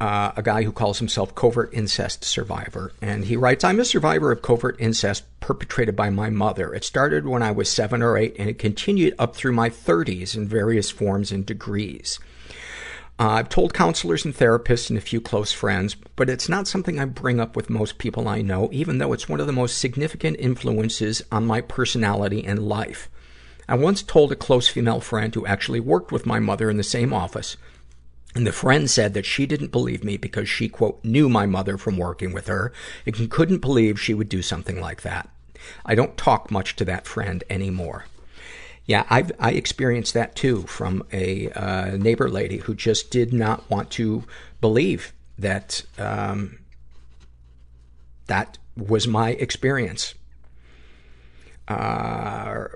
uh, 0.00 0.32
a 0.34 0.42
guy 0.42 0.62
who 0.62 0.72
calls 0.72 0.98
himself 0.98 1.34
covert 1.34 1.74
incest 1.74 2.24
survivor. 2.24 2.92
And 3.02 3.26
he 3.26 3.36
writes, 3.36 3.64
I'm 3.64 3.78
a 3.78 3.84
survivor 3.84 4.32
of 4.32 4.40
covert 4.40 4.76
incest 4.78 5.24
perpetrated 5.40 5.94
by 5.94 6.08
my 6.08 6.30
mother. 6.30 6.72
It 6.72 6.84
started 6.84 7.26
when 7.26 7.42
I 7.42 7.50
was 7.50 7.68
seven 7.68 8.00
or 8.00 8.16
eight, 8.16 8.34
and 8.38 8.48
it 8.48 8.58
continued 8.58 9.14
up 9.18 9.36
through 9.36 9.52
my 9.52 9.68
30s 9.68 10.34
in 10.34 10.48
various 10.48 10.90
forms 10.90 11.30
and 11.30 11.44
degrees. 11.44 12.18
Uh, 13.16 13.28
I've 13.28 13.48
told 13.48 13.74
counselors 13.74 14.24
and 14.24 14.34
therapists 14.34 14.90
and 14.90 14.98
a 14.98 15.02
few 15.02 15.20
close 15.20 15.52
friends, 15.52 15.94
but 16.16 16.28
it's 16.28 16.48
not 16.48 16.66
something 16.66 16.98
I 16.98 17.04
bring 17.04 17.38
up 17.38 17.54
with 17.54 17.70
most 17.70 17.96
people 17.98 18.26
I 18.26 18.42
know, 18.42 18.68
even 18.72 18.98
though 18.98 19.12
it's 19.12 19.28
one 19.28 19.38
of 19.38 19.46
the 19.46 19.52
most 19.52 19.78
significant 19.78 20.36
influences 20.40 21.22
on 21.30 21.46
my 21.46 21.60
personality 21.60 22.44
and 22.44 22.68
life. 22.68 23.08
I 23.68 23.76
once 23.76 24.02
told 24.02 24.32
a 24.32 24.36
close 24.36 24.66
female 24.66 25.00
friend 25.00 25.32
who 25.32 25.46
actually 25.46 25.78
worked 25.78 26.10
with 26.10 26.26
my 26.26 26.40
mother 26.40 26.68
in 26.68 26.76
the 26.76 26.82
same 26.82 27.12
office, 27.12 27.56
and 28.34 28.44
the 28.44 28.52
friend 28.52 28.90
said 28.90 29.14
that 29.14 29.24
she 29.24 29.46
didn't 29.46 29.70
believe 29.70 30.02
me 30.02 30.16
because 30.16 30.48
she, 30.48 30.68
quote, 30.68 30.98
knew 31.04 31.28
my 31.28 31.46
mother 31.46 31.78
from 31.78 31.96
working 31.96 32.32
with 32.32 32.48
her 32.48 32.72
and 33.06 33.30
couldn't 33.30 33.58
believe 33.58 34.00
she 34.00 34.12
would 34.12 34.28
do 34.28 34.42
something 34.42 34.80
like 34.80 35.02
that. 35.02 35.28
I 35.86 35.94
don't 35.94 36.16
talk 36.16 36.50
much 36.50 36.74
to 36.76 36.84
that 36.86 37.06
friend 37.06 37.44
anymore. 37.48 38.06
Yeah, 38.86 39.06
I've, 39.08 39.32
I 39.38 39.52
experienced 39.52 40.12
that 40.14 40.36
too 40.36 40.62
from 40.62 41.04
a 41.12 41.50
uh, 41.50 41.96
neighbor 41.96 42.28
lady 42.28 42.58
who 42.58 42.74
just 42.74 43.10
did 43.10 43.32
not 43.32 43.68
want 43.70 43.90
to 43.92 44.24
believe 44.60 45.12
that 45.38 45.82
um, 45.98 46.58
that 48.26 48.58
was 48.76 49.08
my 49.08 49.30
experience. 49.30 50.14
Uh, 51.66 52.66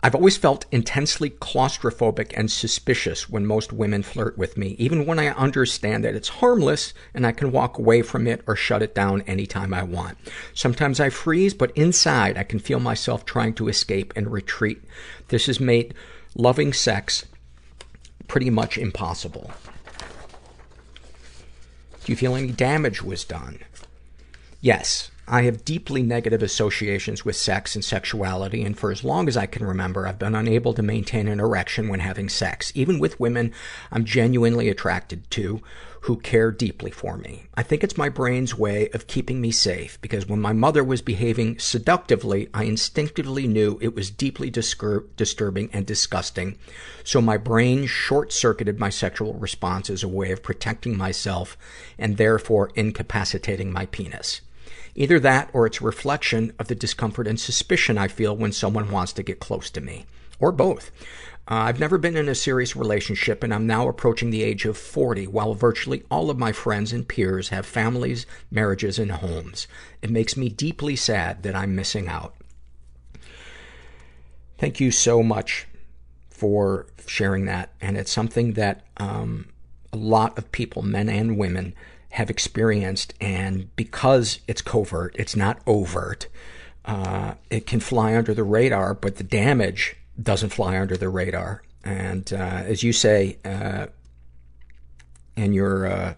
I've 0.00 0.14
always 0.14 0.36
felt 0.36 0.64
intensely 0.70 1.30
claustrophobic 1.30 2.32
and 2.36 2.48
suspicious 2.48 3.28
when 3.28 3.44
most 3.44 3.72
women 3.72 4.04
flirt 4.04 4.38
with 4.38 4.56
me, 4.56 4.76
even 4.78 5.06
when 5.06 5.18
I 5.18 5.28
understand 5.28 6.04
that 6.04 6.14
it's 6.14 6.28
harmless 6.28 6.94
and 7.14 7.26
I 7.26 7.32
can 7.32 7.50
walk 7.50 7.78
away 7.78 8.02
from 8.02 8.28
it 8.28 8.42
or 8.46 8.54
shut 8.54 8.80
it 8.80 8.94
down 8.94 9.22
anytime 9.22 9.74
I 9.74 9.82
want. 9.82 10.16
Sometimes 10.54 11.00
I 11.00 11.10
freeze, 11.10 11.52
but 11.52 11.72
inside 11.76 12.38
I 12.38 12.44
can 12.44 12.60
feel 12.60 12.78
myself 12.78 13.24
trying 13.24 13.54
to 13.54 13.66
escape 13.68 14.12
and 14.14 14.30
retreat. 14.30 14.80
This 15.28 15.46
has 15.46 15.58
made 15.58 15.94
loving 16.36 16.72
sex 16.72 17.26
pretty 18.28 18.50
much 18.50 18.78
impossible. 18.78 19.50
Do 22.04 22.12
you 22.12 22.16
feel 22.16 22.36
any 22.36 22.52
damage 22.52 23.02
was 23.02 23.24
done? 23.24 23.58
Yes. 24.60 25.10
I 25.30 25.42
have 25.42 25.62
deeply 25.62 26.02
negative 26.02 26.42
associations 26.42 27.22
with 27.22 27.36
sex 27.36 27.74
and 27.74 27.84
sexuality, 27.84 28.62
and 28.62 28.78
for 28.78 28.90
as 28.90 29.04
long 29.04 29.28
as 29.28 29.36
I 29.36 29.44
can 29.44 29.66
remember, 29.66 30.06
I've 30.06 30.18
been 30.18 30.34
unable 30.34 30.72
to 30.72 30.82
maintain 30.82 31.28
an 31.28 31.38
erection 31.38 31.88
when 31.88 32.00
having 32.00 32.30
sex, 32.30 32.72
even 32.74 32.98
with 32.98 33.20
women 33.20 33.52
I'm 33.92 34.06
genuinely 34.06 34.70
attracted 34.70 35.30
to 35.32 35.60
who 36.02 36.16
care 36.16 36.50
deeply 36.50 36.90
for 36.90 37.18
me. 37.18 37.42
I 37.54 37.62
think 37.62 37.84
it's 37.84 37.98
my 37.98 38.08
brain's 38.08 38.56
way 38.56 38.88
of 38.94 39.06
keeping 39.06 39.42
me 39.42 39.50
safe, 39.50 40.00
because 40.00 40.26
when 40.26 40.40
my 40.40 40.54
mother 40.54 40.82
was 40.82 41.02
behaving 41.02 41.58
seductively, 41.58 42.48
I 42.54 42.64
instinctively 42.64 43.46
knew 43.46 43.78
it 43.82 43.94
was 43.94 44.10
deeply 44.10 44.50
discur- 44.50 45.04
disturbing 45.16 45.68
and 45.74 45.84
disgusting. 45.84 46.56
So 47.04 47.20
my 47.20 47.36
brain 47.36 47.84
short-circuited 47.84 48.78
my 48.78 48.88
sexual 48.88 49.34
response 49.34 49.90
as 49.90 50.02
a 50.02 50.08
way 50.08 50.32
of 50.32 50.42
protecting 50.42 50.96
myself 50.96 51.58
and 51.98 52.16
therefore 52.16 52.70
incapacitating 52.74 53.70
my 53.70 53.84
penis. 53.84 54.40
Either 54.98 55.20
that 55.20 55.48
or 55.52 55.64
it's 55.64 55.80
a 55.80 55.84
reflection 55.84 56.52
of 56.58 56.66
the 56.66 56.74
discomfort 56.74 57.28
and 57.28 57.38
suspicion 57.38 57.96
I 57.96 58.08
feel 58.08 58.36
when 58.36 58.50
someone 58.50 58.90
wants 58.90 59.12
to 59.12 59.22
get 59.22 59.38
close 59.38 59.70
to 59.70 59.80
me. 59.80 60.06
Or 60.40 60.50
both. 60.50 60.90
Uh, 61.48 61.54
I've 61.54 61.78
never 61.78 61.98
been 61.98 62.16
in 62.16 62.28
a 62.28 62.34
serious 62.34 62.74
relationship 62.74 63.44
and 63.44 63.54
I'm 63.54 63.64
now 63.64 63.88
approaching 63.88 64.30
the 64.30 64.42
age 64.42 64.64
of 64.64 64.76
40 64.76 65.28
while 65.28 65.54
virtually 65.54 66.02
all 66.10 66.30
of 66.30 66.38
my 66.38 66.50
friends 66.50 66.92
and 66.92 67.06
peers 67.06 67.50
have 67.50 67.64
families, 67.64 68.26
marriages, 68.50 68.98
and 68.98 69.12
homes. 69.12 69.68
It 70.02 70.10
makes 70.10 70.36
me 70.36 70.48
deeply 70.48 70.96
sad 70.96 71.44
that 71.44 71.54
I'm 71.54 71.76
missing 71.76 72.08
out. 72.08 72.34
Thank 74.58 74.80
you 74.80 74.90
so 74.90 75.22
much 75.22 75.68
for 76.28 76.86
sharing 77.06 77.44
that. 77.44 77.70
And 77.80 77.96
it's 77.96 78.10
something 78.10 78.54
that, 78.54 78.84
um, 78.96 79.46
a 79.92 79.96
lot 79.96 80.36
of 80.36 80.50
people, 80.50 80.82
men 80.82 81.08
and 81.08 81.38
women, 81.38 81.72
have 82.10 82.30
experienced. 82.30 83.14
And 83.20 83.74
because 83.76 84.40
it's 84.48 84.62
covert, 84.62 85.14
it's 85.18 85.36
not 85.36 85.60
overt, 85.66 86.26
uh, 86.84 87.34
it 87.50 87.66
can 87.66 87.80
fly 87.80 88.16
under 88.16 88.34
the 88.34 88.44
radar, 88.44 88.94
but 88.94 89.16
the 89.16 89.24
damage 89.24 89.96
doesn't 90.20 90.50
fly 90.50 90.78
under 90.78 90.96
the 90.96 91.08
radar. 91.08 91.62
And, 91.84 92.32
uh, 92.32 92.36
as 92.36 92.82
you 92.82 92.92
say, 92.92 93.38
uh, 93.44 93.86
in 95.36 95.52
your, 95.52 95.86
uh, 95.86 96.14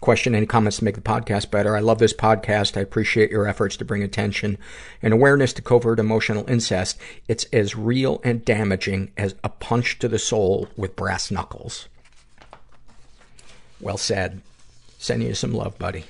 question 0.00 0.34
any 0.34 0.46
comments 0.46 0.78
to 0.78 0.84
make 0.84 0.94
the 0.94 1.00
podcast 1.00 1.50
better. 1.50 1.76
I 1.76 1.80
love 1.80 1.98
this 1.98 2.14
podcast. 2.14 2.76
I 2.76 2.80
appreciate 2.80 3.30
your 3.30 3.46
efforts 3.46 3.76
to 3.76 3.84
bring 3.84 4.02
attention 4.02 4.58
and 5.02 5.12
awareness 5.12 5.52
to 5.54 5.62
covert 5.62 5.98
emotional 5.98 6.48
incest. 6.48 6.98
It's 7.28 7.44
as 7.52 7.76
real 7.76 8.20
and 8.24 8.44
damaging 8.44 9.12
as 9.16 9.34
a 9.44 9.50
punch 9.50 9.98
to 9.98 10.08
the 10.08 10.18
soul 10.18 10.68
with 10.76 10.96
brass 10.96 11.30
knuckles. 11.30 11.88
Well 13.78 13.98
said. 13.98 14.40
Sending 15.00 15.28
you 15.28 15.34
some 15.34 15.54
love, 15.54 15.78
buddy. 15.78 16.04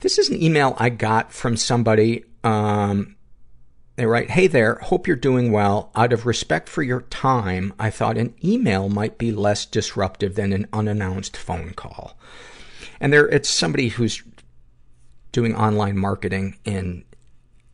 This 0.00 0.18
is 0.18 0.28
an 0.28 0.42
email 0.42 0.76
I 0.78 0.90
got 0.90 1.32
from 1.32 1.56
somebody, 1.56 2.22
um, 2.44 3.16
they 3.94 4.04
write, 4.04 4.28
Hey 4.28 4.46
there, 4.46 4.74
hope 4.74 5.06
you're 5.06 5.16
doing 5.16 5.50
well. 5.50 5.90
Out 5.94 6.12
of 6.12 6.26
respect 6.26 6.68
for 6.68 6.82
your 6.82 7.00
time, 7.00 7.72
I 7.78 7.88
thought 7.88 8.18
an 8.18 8.34
email 8.44 8.90
might 8.90 9.16
be 9.16 9.32
less 9.32 9.64
disruptive 9.64 10.34
than 10.34 10.52
an 10.52 10.66
unannounced 10.70 11.34
phone 11.34 11.72
call. 11.72 12.18
And 13.00 13.10
there, 13.10 13.26
it's 13.26 13.48
somebody 13.48 13.88
who's 13.88 14.22
doing 15.32 15.56
online 15.56 15.96
marketing 15.96 16.58
in, 16.66 17.06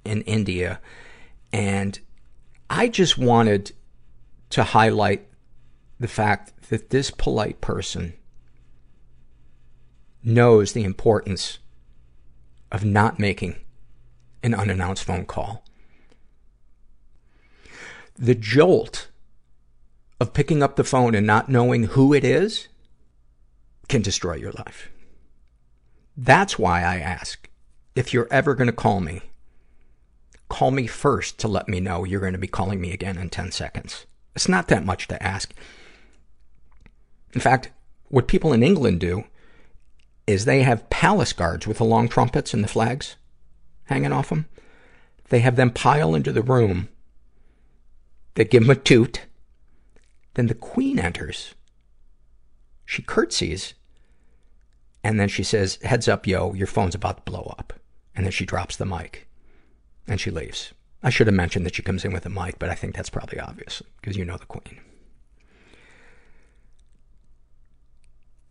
in 0.04 0.22
India. 0.22 0.78
And 1.52 1.98
I 2.70 2.86
just 2.86 3.18
wanted 3.18 3.72
to 4.50 4.62
highlight 4.62 5.26
the 5.98 6.06
fact 6.06 6.68
that 6.68 6.90
this 6.90 7.10
polite 7.10 7.60
person 7.60 8.12
knows 10.22 10.72
the 10.72 10.84
importance 10.84 11.58
of 12.70 12.84
not 12.84 13.18
making 13.18 13.56
an 14.42 14.54
unannounced 14.54 15.04
phone 15.04 15.24
call 15.24 15.62
the 18.16 18.34
jolt 18.34 19.08
of 20.20 20.32
picking 20.32 20.62
up 20.62 20.76
the 20.76 20.84
phone 20.84 21.14
and 21.14 21.26
not 21.26 21.48
knowing 21.48 21.84
who 21.84 22.12
it 22.12 22.24
is 22.24 22.68
can 23.88 24.02
destroy 24.02 24.34
your 24.34 24.52
life. 24.52 24.90
That's 26.16 26.58
why 26.58 26.82
I 26.82 26.98
ask, 26.98 27.48
if 27.96 28.12
you're 28.12 28.28
ever 28.30 28.54
going 28.54 28.68
to 28.68 28.72
call 28.72 29.00
me, 29.00 29.22
call 30.48 30.70
me 30.70 30.86
first 30.86 31.38
to 31.40 31.48
let 31.48 31.68
me 31.68 31.80
know 31.80 32.04
you're 32.04 32.20
going 32.20 32.34
to 32.34 32.38
be 32.38 32.46
calling 32.46 32.80
me 32.80 32.92
again 32.92 33.16
in 33.16 33.30
10 33.30 33.50
seconds. 33.50 34.06
It's 34.36 34.48
not 34.48 34.68
that 34.68 34.84
much 34.84 35.08
to 35.08 35.22
ask. 35.22 35.52
In 37.32 37.40
fact, 37.40 37.70
what 38.08 38.28
people 38.28 38.52
in 38.52 38.62
England 38.62 39.00
do 39.00 39.24
is 40.26 40.44
they 40.44 40.62
have 40.62 40.90
palace 40.90 41.32
guards 41.32 41.66
with 41.66 41.78
the 41.78 41.84
long 41.84 42.08
trumpets 42.08 42.54
and 42.54 42.62
the 42.62 42.68
flags 42.68 43.16
hanging 43.84 44.12
off 44.12 44.28
them. 44.28 44.46
They 45.28 45.40
have 45.40 45.56
them 45.56 45.70
pile 45.70 46.14
into 46.14 46.32
the 46.32 46.42
room 46.42 46.88
they 48.34 48.44
give 48.44 48.62
him 48.62 48.70
a 48.70 48.74
toot. 48.74 49.22
Then 50.34 50.46
the 50.46 50.54
queen 50.54 50.98
enters. 50.98 51.54
She 52.84 53.02
curtsies. 53.02 53.74
And 55.04 55.18
then 55.18 55.28
she 55.28 55.42
says, 55.42 55.78
heads 55.82 56.08
up, 56.08 56.26
yo, 56.26 56.54
your 56.54 56.66
phone's 56.66 56.94
about 56.94 57.18
to 57.18 57.30
blow 57.30 57.54
up. 57.58 57.72
And 58.14 58.24
then 58.24 58.32
she 58.32 58.46
drops 58.46 58.76
the 58.76 58.86
mic. 58.86 59.28
And 60.06 60.20
she 60.20 60.30
leaves. 60.30 60.72
I 61.02 61.10
should 61.10 61.26
have 61.26 61.34
mentioned 61.34 61.66
that 61.66 61.74
she 61.74 61.82
comes 61.82 62.04
in 62.04 62.12
with 62.12 62.24
a 62.24 62.30
mic, 62.30 62.58
but 62.58 62.70
I 62.70 62.74
think 62.74 62.94
that's 62.94 63.10
probably 63.10 63.40
obvious, 63.40 63.82
because 64.00 64.16
you 64.16 64.24
know 64.24 64.36
the 64.36 64.46
queen. 64.46 64.80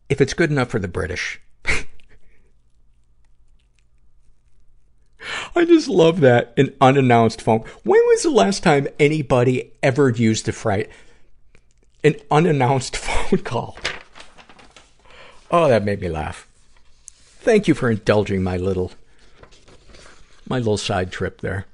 If 0.10 0.20
it's 0.20 0.34
good 0.34 0.52
enough 0.52 0.68
for 0.68 0.80
the 0.80 0.90
British, 0.90 1.40
I 5.56 5.66
just 5.66 5.88
love 5.88 6.20
that. 6.22 6.54
An 6.58 6.74
unannounced 6.82 7.42
phone. 7.42 7.64
When 7.84 8.02
was 8.08 8.24
the 8.24 8.30
last 8.30 8.64
time 8.64 8.88
anybody 9.00 9.72
ever 9.84 10.10
used 10.10 10.46
the 10.46 10.52
phrase, 10.52 10.88
an 12.04 12.16
unannounced 12.30 12.98
phone 12.98 13.40
call? 13.40 13.78
Oh, 15.50 15.68
that 15.68 15.84
made 15.84 16.02
me 16.02 16.10
laugh. 16.10 16.48
Thank 17.42 17.68
you 17.68 17.74
for 17.74 17.90
indulging 17.90 18.44
my 18.44 18.58
little, 18.58 18.92
my 20.48 20.58
little 20.58 20.78
side 20.78 21.12
trip 21.12 21.42
there. 21.42 21.66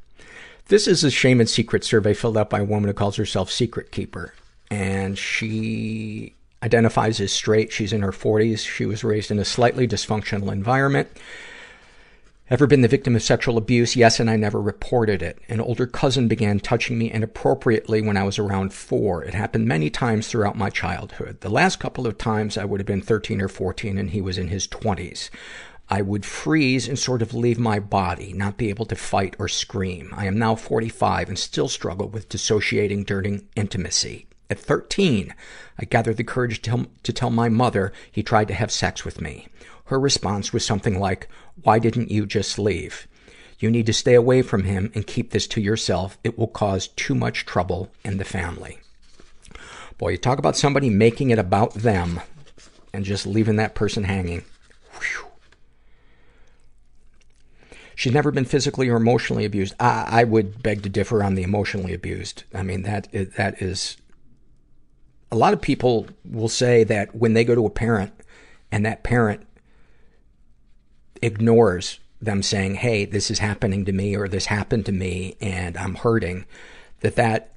This 0.68 0.88
is 0.88 1.04
a 1.04 1.12
shame 1.12 1.40
and 1.40 1.50
secret 1.50 1.84
survey 1.84 2.14
filled 2.14 2.38
out 2.38 2.50
by 2.50 2.60
a 2.60 2.66
woman 2.66 2.90
who 2.90 2.94
calls 2.94 3.16
herself 3.16 3.52
Secret 3.52 3.92
Keeper. 3.92 4.34
And 4.70 5.18
she 5.18 6.34
identifies 6.64 7.22
as 7.22 7.32
straight. 7.32 7.72
She's 7.72 7.94
in 7.94 8.02
her 8.02 8.12
40s. 8.12 8.68
She 8.68 8.86
was 8.86 9.04
raised 9.04 9.32
in 9.32 9.40
a 9.40 9.46
slightly 9.46 9.88
dysfunctional 9.88 10.52
environment. 10.52 11.10
Ever 12.50 12.66
been 12.66 12.80
the 12.80 12.88
victim 12.88 13.14
of 13.14 13.24
sexual 13.24 13.58
abuse? 13.58 13.98
Yes, 13.98 14.22
and 14.22 14.30
I 14.30 14.38
never 14.38 14.62
reported 14.62 15.22
it. 15.22 15.38
An 15.50 15.60
older 15.60 15.86
cousin 15.86 16.30
began 16.30 16.62
touching 16.62 16.98
me 16.98 17.12
inappropriately 17.12 18.02
when 18.02 18.16
I 18.16 18.24
was 18.24 18.40
around 18.40 18.74
four. 18.74 19.22
It 19.22 19.34
happened 19.34 19.68
many 19.68 19.90
times 19.90 20.30
throughout 20.30 20.58
my 20.58 20.70
childhood. 20.70 21.42
The 21.42 21.50
last 21.50 21.82
couple 21.82 22.08
of 22.08 22.18
times 22.18 22.58
I 22.58 22.64
would 22.64 22.80
have 22.80 22.88
been 22.88 23.02
13 23.02 23.42
or 23.42 23.50
14 23.50 23.98
and 23.98 24.12
he 24.12 24.22
was 24.22 24.38
in 24.38 24.48
his 24.48 24.66
20s. 24.66 25.30
I 25.90 26.02
would 26.02 26.26
freeze 26.26 26.88
and 26.88 26.98
sort 26.98 27.22
of 27.22 27.34
leave 27.34 27.60
my 27.60 27.80
body, 27.80 28.32
not 28.32 28.56
be 28.56 28.70
able 28.70 28.86
to 28.86 28.96
fight 28.96 29.36
or 29.38 29.50
scream. 29.50 30.14
I 30.16 30.26
am 30.26 30.40
now 30.40 30.56
45 30.56 31.28
and 31.28 31.38
still 31.38 31.68
struggle 31.68 32.08
with 32.08 32.30
dissociating 32.30 33.04
during 33.04 33.46
intimacy. 33.58 34.26
At 34.50 34.58
13, 34.60 35.34
I 35.78 35.84
gathered 35.84 36.16
the 36.16 36.24
courage 36.24 36.62
to 36.62 36.70
tell, 36.70 36.86
to 37.04 37.12
tell 37.12 37.30
my 37.30 37.50
mother 37.50 37.92
he 38.10 38.24
tried 38.24 38.48
to 38.48 38.54
have 38.54 38.72
sex 38.72 39.04
with 39.04 39.20
me. 39.20 39.50
Her 39.88 40.00
response 40.00 40.54
was 40.54 40.66
something 40.66 41.00
like, 41.00 41.28
why 41.64 41.80
didn't 41.80 42.12
you 42.12 42.26
just 42.26 42.60
leave? 42.60 43.08
You 43.60 43.72
need 43.72 43.86
to 43.88 43.94
stay 43.94 44.14
away 44.14 44.42
from 44.42 44.66
him 44.66 44.92
and 44.94 45.08
keep 45.08 45.32
this 45.32 45.48
to 45.48 45.62
yourself. 45.62 46.18
It 46.24 46.38
will 46.38 46.48
cause 46.48 46.90
too 46.90 47.16
much 47.16 47.46
trouble 47.46 47.90
in 48.04 48.18
the 48.18 48.26
family. 48.26 48.80
Boy, 49.98 50.10
you 50.10 50.18
talk 50.18 50.38
about 50.38 50.56
somebody 50.56 50.90
making 50.90 51.32
it 51.32 51.40
about 51.40 51.74
them 51.74 52.22
and 52.94 53.04
just 53.04 53.26
leaving 53.26 53.56
that 53.56 53.76
person 53.76 54.04
hanging. 54.04 54.44
Whew. 55.00 55.28
She's 57.96 58.14
never 58.14 58.30
been 58.30 58.46
physically 58.46 58.90
or 58.90 58.98
emotionally 58.98 59.44
abused. 59.44 59.74
I, 59.80 60.06
I 60.08 60.24
would 60.24 60.62
beg 60.62 60.84
to 60.84 60.90
differ 60.90 61.24
on 61.24 61.34
the 61.34 61.42
emotionally 61.42 61.96
abused. 61.96 62.44
I 62.54 62.62
mean, 62.62 62.84
that 62.84 63.08
that 63.38 63.60
is, 63.60 63.98
a 65.32 65.36
lot 65.36 65.54
of 65.54 65.62
people 65.62 66.08
will 66.24 66.48
say 66.50 66.84
that 66.84 67.16
when 67.16 67.34
they 67.34 67.44
go 67.44 67.56
to 67.56 67.66
a 67.66 67.72
parent 67.72 68.14
and 68.72 68.86
that 68.86 69.04
parent 69.04 69.48
ignores 71.28 72.00
them 72.20 72.42
saying, 72.42 72.76
hey, 72.76 73.06
this 73.06 73.30
is 73.30 73.40
happening 73.40 73.86
to 73.86 73.92
me 73.92 74.16
or 74.16 74.28
this 74.28 74.48
happened 74.48 74.86
to 74.88 74.92
me 74.92 75.36
and 75.40 75.78
I'm 75.78 75.96
hurting, 75.96 76.46
that 77.02 77.16
that 77.16 77.54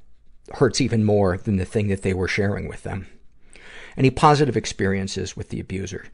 hurts 0.52 0.80
even 0.80 1.04
more 1.04 1.38
than 1.38 1.56
the 1.56 1.64
thing 1.64 1.88
that 1.88 2.02
they 2.02 2.12
were 2.12 2.28
sharing 2.28 2.68
with 2.68 2.82
them. 2.82 3.06
Any 3.96 4.10
positive 4.10 4.56
experiences 4.56 5.36
with 5.36 5.48
the 5.48 5.60
abuser? 5.60 6.06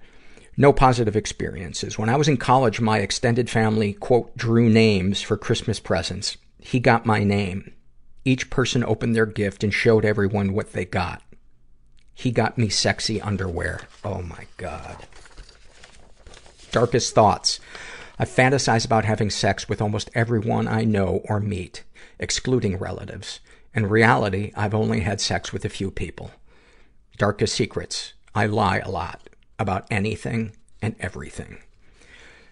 No 0.56 0.72
positive 0.72 1.16
experiences. 1.16 1.98
When 1.98 2.08
I 2.08 2.16
was 2.16 2.28
in 2.28 2.36
college, 2.36 2.80
my 2.80 2.98
extended 2.98 3.50
family, 3.50 3.92
quote, 3.92 4.36
drew 4.36 4.70
names 4.70 5.20
for 5.20 5.36
Christmas 5.36 5.80
presents. 5.80 6.36
He 6.58 6.80
got 6.80 7.04
my 7.04 7.24
name. 7.24 7.72
Each 8.24 8.48
person 8.48 8.82
opened 8.82 9.14
their 9.14 9.26
gift 9.26 9.62
and 9.62 9.72
showed 9.72 10.04
everyone 10.04 10.52
what 10.52 10.72
they 10.72 10.84
got. 10.84 11.22
He 12.14 12.30
got 12.30 12.56
me 12.56 12.70
sexy 12.70 13.20
underwear. 13.20 13.82
Oh 14.02 14.22
my 14.22 14.46
God. 14.56 15.06
Darkest 16.76 17.14
thoughts. 17.14 17.58
I 18.18 18.26
fantasize 18.26 18.84
about 18.84 19.06
having 19.06 19.30
sex 19.30 19.66
with 19.66 19.80
almost 19.80 20.10
everyone 20.14 20.68
I 20.68 20.84
know 20.84 21.22
or 21.24 21.40
meet, 21.40 21.84
excluding 22.18 22.76
relatives. 22.76 23.40
In 23.74 23.88
reality, 23.88 24.52
I've 24.54 24.74
only 24.74 25.00
had 25.00 25.18
sex 25.18 25.54
with 25.54 25.64
a 25.64 25.70
few 25.70 25.90
people. 25.90 26.32
Darkest 27.16 27.54
secrets. 27.54 28.12
I 28.34 28.44
lie 28.44 28.80
a 28.80 28.90
lot 28.90 29.30
about 29.58 29.86
anything 29.90 30.52
and 30.82 30.96
everything. 31.00 31.60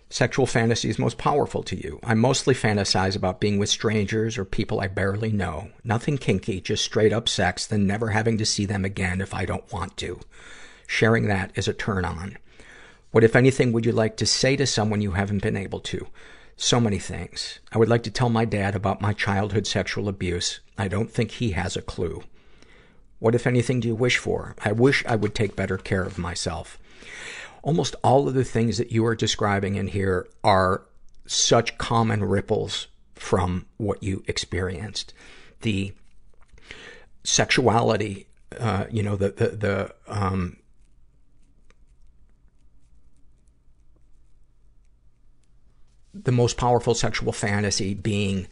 Sexual 0.08 0.46
fantasies 0.46 0.98
most 0.98 1.18
powerful 1.18 1.62
to 1.62 1.76
you. 1.76 2.00
I 2.02 2.14
mostly 2.14 2.54
fantasize 2.54 3.14
about 3.14 3.40
being 3.40 3.58
with 3.58 3.68
strangers 3.68 4.38
or 4.38 4.46
people 4.46 4.80
I 4.80 4.86
barely 4.86 5.32
know. 5.32 5.68
Nothing 5.84 6.16
kinky, 6.16 6.62
just 6.62 6.82
straight 6.82 7.12
up 7.12 7.28
sex, 7.28 7.66
then 7.66 7.86
never 7.86 8.08
having 8.08 8.38
to 8.38 8.46
see 8.46 8.64
them 8.64 8.86
again 8.86 9.20
if 9.20 9.34
I 9.34 9.44
don't 9.44 9.70
want 9.70 9.98
to. 9.98 10.18
Sharing 10.86 11.26
that 11.26 11.50
is 11.56 11.68
a 11.68 11.74
turn 11.74 12.06
on. 12.06 12.38
What, 13.14 13.22
if 13.22 13.36
anything, 13.36 13.70
would 13.70 13.86
you 13.86 13.92
like 13.92 14.16
to 14.16 14.26
say 14.26 14.56
to 14.56 14.66
someone 14.66 15.00
you 15.00 15.12
haven't 15.12 15.40
been 15.40 15.56
able 15.56 15.78
to? 15.78 16.08
So 16.56 16.80
many 16.80 16.98
things. 16.98 17.60
I 17.70 17.78
would 17.78 17.88
like 17.88 18.02
to 18.02 18.10
tell 18.10 18.28
my 18.28 18.44
dad 18.44 18.74
about 18.74 19.00
my 19.00 19.12
childhood 19.12 19.68
sexual 19.68 20.08
abuse. 20.08 20.58
I 20.76 20.88
don't 20.88 21.12
think 21.12 21.30
he 21.30 21.52
has 21.52 21.76
a 21.76 21.82
clue. 21.82 22.24
What, 23.20 23.36
if 23.36 23.46
anything, 23.46 23.78
do 23.78 23.86
you 23.86 23.94
wish 23.94 24.18
for? 24.18 24.56
I 24.64 24.72
wish 24.72 25.04
I 25.06 25.14
would 25.14 25.32
take 25.32 25.54
better 25.54 25.78
care 25.78 26.02
of 26.02 26.18
myself. 26.18 26.76
Almost 27.62 27.94
all 28.02 28.26
of 28.26 28.34
the 28.34 28.42
things 28.42 28.78
that 28.78 28.90
you 28.90 29.06
are 29.06 29.14
describing 29.14 29.76
in 29.76 29.86
here 29.86 30.26
are 30.42 30.84
such 31.24 31.78
common 31.78 32.24
ripples 32.24 32.88
from 33.14 33.66
what 33.76 34.02
you 34.02 34.24
experienced. 34.26 35.14
The 35.60 35.92
sexuality, 37.22 38.26
uh, 38.58 38.86
you 38.90 39.04
know, 39.04 39.14
the, 39.14 39.30
the, 39.30 39.48
the, 39.50 39.94
um, 40.08 40.56
the 46.14 46.32
most 46.32 46.56
powerful 46.56 46.94
sexual 46.94 47.32
fantasy 47.32 47.94
being 47.94 48.46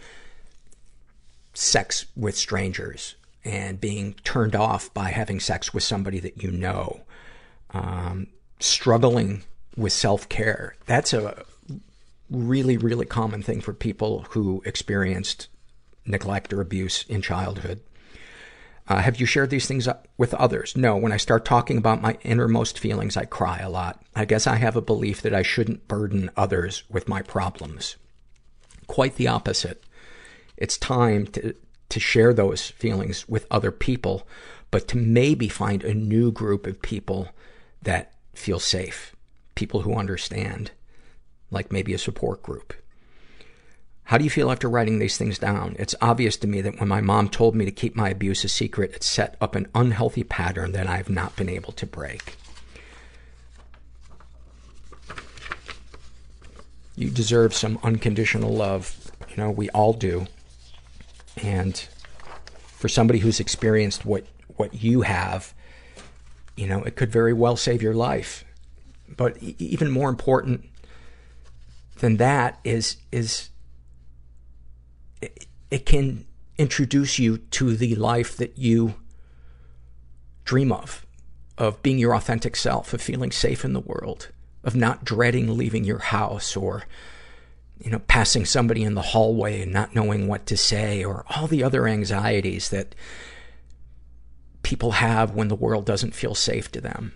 sex 1.55 2.07
with 2.17 2.37
strangers 2.37 3.15
and 3.45 3.81
being 3.81 4.15
turned 4.25 4.55
off 4.55 4.93
by 4.95 5.11
having 5.11 5.41
sex 5.41 5.73
with 5.73 5.83
somebody 5.83 6.19
that 6.19 6.43
you 6.43 6.51
know. 6.51 7.03
Um, 7.71 8.27
struggling 8.61 9.43
with 9.77 9.93
self-care. 9.93 10.77
That's 10.87 11.13
a 11.13 11.45
really, 12.31 12.77
really 12.77 13.07
common 13.07 13.43
thing 13.43 13.61
for 13.61 13.73
people 13.73 14.27
who 14.31 14.63
experienced 14.65 15.49
neglect 16.05 16.53
or 16.53 16.61
abuse 16.61 17.05
in 17.09 17.23
childhood. 17.23 17.81
Uh, 18.89 18.99
have 18.99 19.21
you 19.21 19.27
shared 19.27 19.51
these 19.51 19.67
things 19.67 19.89
with 20.19 20.35
others? 20.35 20.77
No. 20.77 20.97
When 20.97 21.13
I 21.13 21.17
start 21.17 21.45
talking 21.45 21.79
about 21.79 22.03
my 22.03 22.19
innermost 22.23 22.79
feelings, 22.79 23.17
I 23.17 23.25
cry 23.25 23.59
a 23.59 23.71
lot. 23.71 24.03
I 24.15 24.25
guess 24.25 24.47
I 24.47 24.57
have 24.57 24.77
a 24.77 24.83
belief 24.83 25.23
that 25.23 25.35
I 25.35 25.43
shouldn't 25.43 25.87
burden 25.87 26.31
others 26.37 26.83
with 26.91 27.09
my 27.09 27.23
problems. 27.23 27.97
Quite 28.89 29.17
the 29.17 29.29
opposite. 29.29 29.85
It's 30.57 30.77
time 30.77 31.27
to, 31.29 31.55
to 31.89 32.01
share 32.01 32.35
those 32.35 32.69
feelings 32.71 33.29
with 33.29 33.47
other 33.51 33.71
people, 33.71 34.27
but 34.71 34.89
to 34.89 34.97
maybe 34.97 35.49
find 35.49 35.85
a 35.85 35.95
new 35.95 36.33
group 36.33 36.67
of 36.67 36.83
people 36.83 37.29
that 37.83 38.13
feel 38.35 38.59
safe. 38.59 39.15
People 39.55 39.83
who 39.83 39.95
understand. 39.95 40.73
Like 41.51 41.71
maybe 41.71 41.95
a 41.95 41.99
support 41.99 42.43
group. 42.43 42.75
How 44.05 44.19
do 44.19 44.25
you 44.25 44.31
feel 44.31 44.51
after 44.51 44.69
writing 44.69 44.99
these 44.99 45.17
things 45.17 45.39
down? 45.39 45.77
It's 45.79 45.95
obvious 46.01 46.37
to 46.39 46.47
me 46.47 46.61
that 46.61 46.79
when 46.79 46.89
my 46.89 47.01
mom 47.01 47.29
told 47.29 47.55
me 47.55 47.65
to 47.65 47.71
keep 47.71 47.97
my 47.97 48.11
abuse 48.11 48.45
a 48.45 48.49
secret, 48.49 48.93
it 48.95 49.03
set 49.03 49.37
up 49.41 49.55
an 49.55 49.69
unhealthy 49.75 50.25
pattern 50.25 50.73
that 50.73 50.87
I 50.87 50.97
have 50.97 51.09
not 51.09 51.37
been 51.37 51.49
able 51.49 51.73
to 51.73 51.87
break. 51.87 52.37
You 56.95 57.09
deserve 57.09 57.55
some 57.55 57.79
unconditional 57.83 58.55
love. 58.55 59.11
You 59.31 59.37
know, 59.39 59.51
we 59.51 59.71
all 59.71 59.95
do. 59.95 60.27
And 61.43 61.77
for 62.67 62.89
somebody 62.89 63.21
who's 63.21 63.41
experienced 63.41 64.05
what, 64.05 64.27
what 64.57 64.83
you 64.83 65.03
have, 65.03 65.55
you 66.55 66.67
know, 66.67 66.83
it 66.83 66.97
could 66.97 67.11
very 67.11 67.33
well 67.33 67.57
save 67.57 67.81
your 67.81 67.95
life. 67.95 68.45
But 69.09 69.39
even 69.39 69.91
more 69.91 70.11
important 70.11 70.69
than 72.01 72.19
that 72.19 72.59
is, 72.63 72.97
is 73.11 73.49
it, 75.73 75.87
can 75.87 76.27
introduce 76.59 77.19
you 77.19 77.39
to 77.39 77.75
the 77.75 77.95
life 77.95 78.37
that 78.37 78.59
you 78.59 78.95
dream 80.45 80.71
of, 80.71 81.07
of 81.57 81.83
being 81.83 81.99
your 81.99 82.15
authentic 82.15 82.57
self, 82.57 82.93
of 82.93 83.01
feeling 83.01 83.33
safe 83.33 83.65
in 83.65 83.73
the 83.73 83.81
world, 83.81 84.29
of 84.65 84.77
not 84.77 85.05
dreading 85.05 85.57
leaving 85.57 85.85
your 85.85 85.99
house 85.99 86.57
or, 86.57 86.85
you 87.79 87.91
know, 87.91 88.01
passing 88.01 88.45
somebody 88.45 88.83
in 88.83 88.95
the 88.95 89.03
hallway 89.03 89.63
and 89.63 89.73
not 89.73 89.95
knowing 89.95 90.29
what 90.29 90.47
to 90.47 90.57
say 90.57 91.03
or 91.03 91.25
all 91.31 91.47
the 91.47 91.65
other 91.65 91.89
anxieties 91.89 92.69
that 92.69 92.95
people 94.63 94.93
have 94.93 95.33
when 95.33 95.49
the 95.49 95.57
world 95.57 95.87
doesn't 95.87 96.15
feel 96.15 96.35
safe 96.35 96.71
to 96.71 96.81
them. 96.81 97.13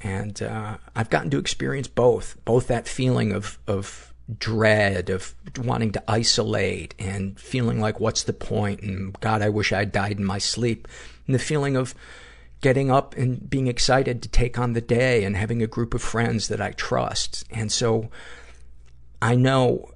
And, 0.00 0.40
uh, 0.42 0.76
I've 0.94 1.10
gotten 1.10 1.30
to 1.30 1.38
experience 1.38 1.88
both, 1.88 2.36
both 2.44 2.68
that 2.68 2.86
feeling 2.86 3.32
of, 3.32 3.58
of 3.66 4.07
dread, 4.38 5.08
of 5.08 5.34
wanting 5.56 5.92
to 5.92 6.10
isolate 6.10 6.94
and 6.98 7.38
feeling 7.38 7.80
like, 7.80 8.00
what's 8.00 8.24
the 8.24 8.32
point? 8.32 8.82
And 8.82 9.18
God, 9.20 9.40
I 9.42 9.48
wish 9.48 9.72
I 9.72 9.84
died 9.84 10.18
in 10.18 10.24
my 10.24 10.38
sleep. 10.38 10.86
And 11.26 11.34
the 11.34 11.38
feeling 11.38 11.76
of 11.76 11.94
getting 12.60 12.90
up 12.90 13.16
and 13.16 13.48
being 13.48 13.68
excited 13.68 14.22
to 14.22 14.28
take 14.28 14.58
on 14.58 14.72
the 14.72 14.80
day 14.80 15.24
and 15.24 15.36
having 15.36 15.62
a 15.62 15.66
group 15.66 15.94
of 15.94 16.02
friends 16.02 16.48
that 16.48 16.60
I 16.60 16.72
trust. 16.72 17.44
And 17.50 17.70
so 17.70 18.10
I 19.22 19.36
know 19.36 19.92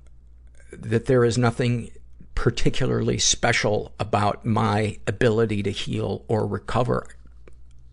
that 0.73 1.07
there 1.07 1.25
is 1.25 1.37
nothing 1.37 1.91
particularly 2.35 3.19
special 3.19 3.93
about 4.01 4.45
my 4.45 4.99
ability 5.07 5.63
to 5.65 5.71
heal 5.71 6.25
or 6.29 6.47
recover. 6.47 7.07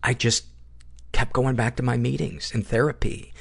I 0.02 0.14
just 0.14 0.46
kept 1.12 1.32
going 1.32 1.56
back 1.56 1.76
to 1.76 1.82
my 1.82 1.96
meetings 1.96 2.52
and 2.54 2.66
therapy 2.66 3.34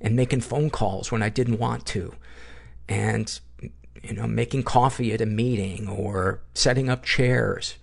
and 0.00 0.16
making 0.16 0.40
phone 0.40 0.70
calls 0.70 1.12
when 1.12 1.22
I 1.22 1.28
didn't 1.28 1.58
want 1.58 1.84
to 1.86 2.14
and, 2.88 3.38
you 4.02 4.14
know, 4.14 4.26
making 4.26 4.62
coffee 4.62 5.12
at 5.12 5.20
a 5.20 5.26
meeting 5.26 5.88
or 5.88 6.40
setting 6.54 6.88
up 6.88 7.04
chairs 7.04 7.76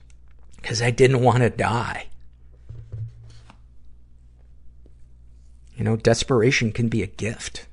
because 0.57 0.81
I 0.81 0.91
didn't 0.91 1.21
want 1.21 1.39
to 1.39 1.49
die. 1.49 2.07
You 5.77 5.83
know, 5.83 5.95
desperation 5.95 6.71
can 6.71 6.87
be 6.87 7.03
a 7.03 7.07
gift. 7.07 7.67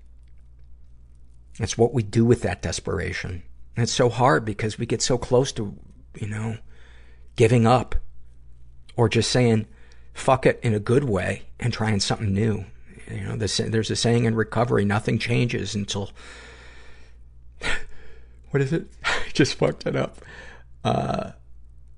It's 1.58 1.78
what 1.78 1.94
we 1.94 2.02
do 2.02 2.24
with 2.24 2.42
that 2.42 2.62
desperation. 2.62 3.42
And 3.76 3.84
it's 3.84 3.92
so 3.92 4.08
hard 4.08 4.44
because 4.44 4.78
we 4.78 4.86
get 4.86 5.00
so 5.00 5.16
close 5.16 5.52
to, 5.52 5.78
you 6.18 6.26
know, 6.26 6.58
giving 7.36 7.66
up 7.66 7.94
or 8.96 9.08
just 9.08 9.30
saying, 9.30 9.66
fuck 10.12 10.44
it 10.44 10.60
in 10.62 10.74
a 10.74 10.80
good 10.80 11.04
way 11.04 11.44
and 11.60 11.72
trying 11.72 12.00
something 12.00 12.34
new. 12.34 12.64
You 13.10 13.20
know, 13.20 13.36
there's 13.36 13.90
a 13.90 13.96
saying 13.96 14.24
in 14.24 14.34
recovery, 14.34 14.84
nothing 14.84 15.18
changes 15.18 15.74
until, 15.74 16.10
what 18.50 18.62
is 18.62 18.72
it? 18.72 18.86
I 19.04 19.28
just 19.32 19.54
fucked 19.54 19.86
it 19.86 19.96
up. 19.96 20.18
Uh, 20.84 21.32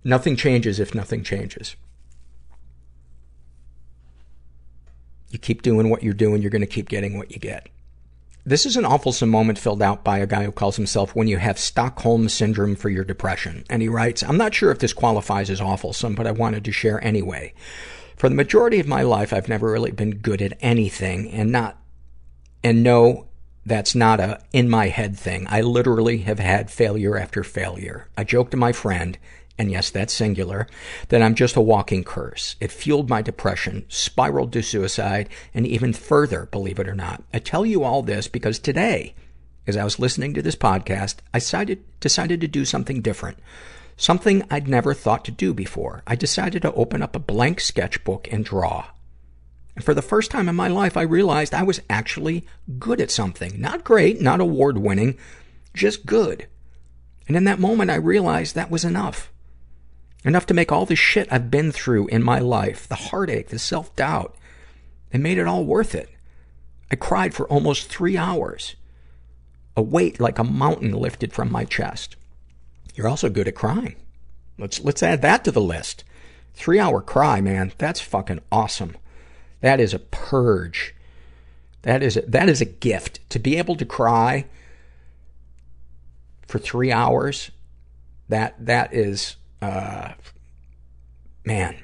nothing 0.03 0.37
changes 0.37 0.81
if 0.81 0.95
nothing 0.95 1.23
changes. 1.23 1.77
You 5.31 5.39
keep 5.39 5.63
doing 5.63 5.91
what 5.91 6.03
you're 6.03 6.15
doing, 6.15 6.43
you're 6.43 6.51
gonna 6.51 6.67
keep 6.67 6.89
getting 6.89 7.19
what 7.19 7.33
you 7.33 7.39
get. 7.39 7.69
This 8.47 8.67
is 8.67 8.77
an 8.77 8.85
awfulsome 8.85 9.31
moment 9.31 9.59
filled 9.59 9.81
out 9.81 10.05
by 10.05 10.19
a 10.19 10.27
guy 10.27 10.45
who 10.45 10.53
calls 10.53 10.77
himself 10.77 11.17
when 11.17 11.29
you 11.29 11.39
have 11.39 11.59
Stockholm 11.59 12.29
syndrome 12.29 12.77
for 12.77 12.91
your 12.91 13.03
depression. 13.03 13.65
And 13.71 13.81
he 13.81 13.89
writes, 13.89 14.23
I'm 14.23 14.37
not 14.37 14.55
sure 14.55 14.71
if 14.71 14.81
this 14.81 14.93
qualifies 14.93 15.49
as 15.49 15.61
awfulsome, 15.61 16.15
but 16.15 16.27
I 16.27 16.31
wanted 16.31 16.63
to 16.67 16.73
share 16.73 17.03
anyway. 17.03 17.55
For 18.17 18.29
the 18.29 18.35
majority 18.35 18.81
of 18.81 18.87
my 18.87 19.01
life, 19.01 19.33
I've 19.33 19.49
never 19.49 19.73
really 19.73 19.93
been 19.93 20.19
good 20.19 20.43
at 20.43 20.59
anything 20.61 21.31
and 21.31 21.51
not, 21.51 21.81
and 22.63 22.83
no, 22.83 23.29
that's 23.67 23.95
not 23.95 24.21
a 24.21 24.41
in 24.53 24.69
my 24.69 24.89
head 24.89 25.19
thing. 25.19 25.47
I 25.49 25.61
literally 25.61 26.19
have 26.19 26.39
had 26.39 26.71
failure 26.71 27.17
after 27.17 27.43
failure. 27.43 28.09
I 28.17 28.25
joke 28.25 28.51
to 28.51 28.57
my 28.57 28.73
friend, 28.73 29.19
and 29.59 29.71
yes, 29.71 29.91
that's 29.91 30.13
singular, 30.13 30.67
that 31.09 31.23
I'm 31.23 31.35
just 31.35 31.57
a 31.57 31.61
walking 31.61 32.05
curse. 32.05 32.57
It 32.61 32.73
fueled 32.73 33.09
my 33.09 33.23
depression, 33.23 33.85
spiraled 33.89 34.53
to 34.53 34.63
suicide, 34.63 35.29
and 35.55 35.67
even 35.67 35.93
further, 35.93 36.47
believe 36.47 36.79
it 36.79 36.89
or 36.89 36.95
not. 36.95 37.23
I 37.33 37.39
tell 37.39 37.65
you 37.65 37.85
all 37.85 38.03
this 38.03 38.29
because 38.29 38.59
today, 38.59 39.15
as 39.67 39.77
I 39.77 39.85
was 39.85 39.99
listening 39.99 40.35
to 40.35 40.43
this 40.43 40.57
podcast, 40.57 41.17
I 41.33 41.39
decided, 41.39 41.83
decided 42.01 42.41
to 42.41 42.49
do 42.49 42.65
something 42.65 43.01
different. 43.01 43.39
Something 43.97 44.43
I'd 44.51 44.69
never 44.69 44.93
thought 44.93 45.25
to 45.27 45.31
do 45.31 45.55
before. 45.55 46.03
I 46.07 46.17
decided 46.17 46.63
to 46.63 46.73
open 46.75 47.01
up 47.01 47.15
a 47.15 47.21
blank 47.21 47.61
sketchbook 47.61 48.31
and 48.33 48.45
draw. 48.45 48.87
And 49.75 49.85
for 49.85 49.95
the 49.95 50.03
first 50.03 50.31
time 50.31 50.49
in 50.49 50.55
my 50.55 50.69
life, 50.69 50.97
I 50.97 51.03
realized 51.03 51.53
I 51.53 51.63
was 51.65 51.81
actually 51.91 52.47
good 52.79 53.01
at 53.01 53.11
something. 53.11 53.61
Not 53.61 53.85
great, 53.85 54.21
not 54.21 54.41
award 54.41 54.79
winning, 54.79 55.19
just 55.75 56.07
good. 56.07 56.47
And 57.27 57.37
in 57.37 57.45
that 57.45 57.59
moment, 57.59 57.91
I 57.91 57.97
realized 57.97 58.55
that 58.55 58.71
was 58.71 58.85
enough. 58.85 59.33
Enough 60.25 60.47
to 60.47 60.55
make 60.55 60.71
all 60.71 60.87
the 60.87 60.97
shit 60.97 61.29
I've 61.31 61.51
been 61.51 61.73
through 61.73 62.07
in 62.09 62.23
my 62.23 62.39
life, 62.39 62.87
the 62.89 62.95
heartache, 62.95 63.49
the 63.49 63.59
self-doubt, 63.59 64.37
and 65.13 65.23
made 65.23 65.39
it 65.39 65.47
all 65.47 65.65
worth 65.65 65.95
it. 65.95 66.09
I 66.91 66.97
cried 66.97 67.35
for 67.35 67.49
almost 67.49 67.89
three 67.89 68.17
hours. 68.17 68.77
A 69.77 69.83
weight 69.83 70.21
like 70.21 70.39
a 70.39 70.45
mountain 70.45 70.93
lifted 70.93 71.33
from 71.33 71.51
my 71.51 71.65
chest. 71.65 72.17
You're 72.95 73.09
also 73.09 73.29
good 73.29 73.49
at 73.49 73.57
crying. 73.57 73.97
Let's, 74.57 74.81
let's 74.81 75.03
add 75.03 75.21
that 75.23 75.45
to 75.45 75.51
the 75.51 75.61
list. 75.61 76.05
Three 76.55 76.79
hour 76.79 77.01
cry, 77.01 77.41
man. 77.41 77.73
That's 77.79 78.01
fucking 78.01 78.41
awesome. 78.53 78.97
That 79.65 79.81
is 79.81 79.95
a 79.95 79.99
purge. 79.99 80.95
That 81.83 82.03
is 82.03 82.19
a, 82.19 82.21
that 82.29 82.51
is 82.51 82.61
a 82.61 82.67
gift. 82.67 83.21
To 83.31 83.39
be 83.39 83.57
able 83.57 83.77
to 83.77 83.87
cry 83.87 84.45
for 86.47 86.59
three 86.59 86.93
hours, 86.93 87.51
that, 88.29 88.55
that 88.67 88.93
is, 88.93 89.37
uh, 89.63 90.13
man. 91.47 91.77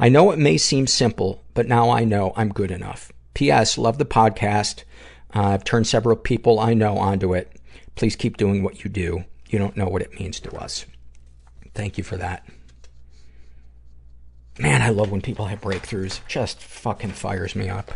I 0.00 0.08
know 0.08 0.32
it 0.32 0.38
may 0.40 0.58
seem 0.58 0.88
simple, 0.88 1.44
but 1.54 1.68
now 1.68 1.90
I 1.90 2.02
know 2.02 2.32
I'm 2.34 2.48
good 2.48 2.72
enough. 2.72 3.12
P.S. 3.34 3.78
Love 3.78 3.98
the 3.98 4.04
podcast. 4.04 4.82
Uh, 5.32 5.42
I've 5.42 5.62
turned 5.62 5.86
several 5.86 6.16
people 6.16 6.58
I 6.58 6.74
know 6.74 6.98
onto 6.98 7.36
it. 7.36 7.52
Please 7.94 8.16
keep 8.16 8.36
doing 8.36 8.64
what 8.64 8.82
you 8.82 8.90
do. 8.90 9.26
You 9.48 9.60
don't 9.60 9.76
know 9.76 9.86
what 9.86 10.02
it 10.02 10.18
means 10.18 10.40
to 10.40 10.56
us. 10.56 10.86
Thank 11.72 11.98
you 11.98 12.02
for 12.02 12.16
that. 12.16 12.44
Man, 14.58 14.82
I 14.82 14.88
love 14.88 15.10
when 15.12 15.20
people 15.20 15.46
have 15.46 15.60
breakthroughs. 15.60 16.20
Just 16.26 16.60
fucking 16.60 17.12
fires 17.12 17.54
me 17.54 17.68
up. 17.68 17.92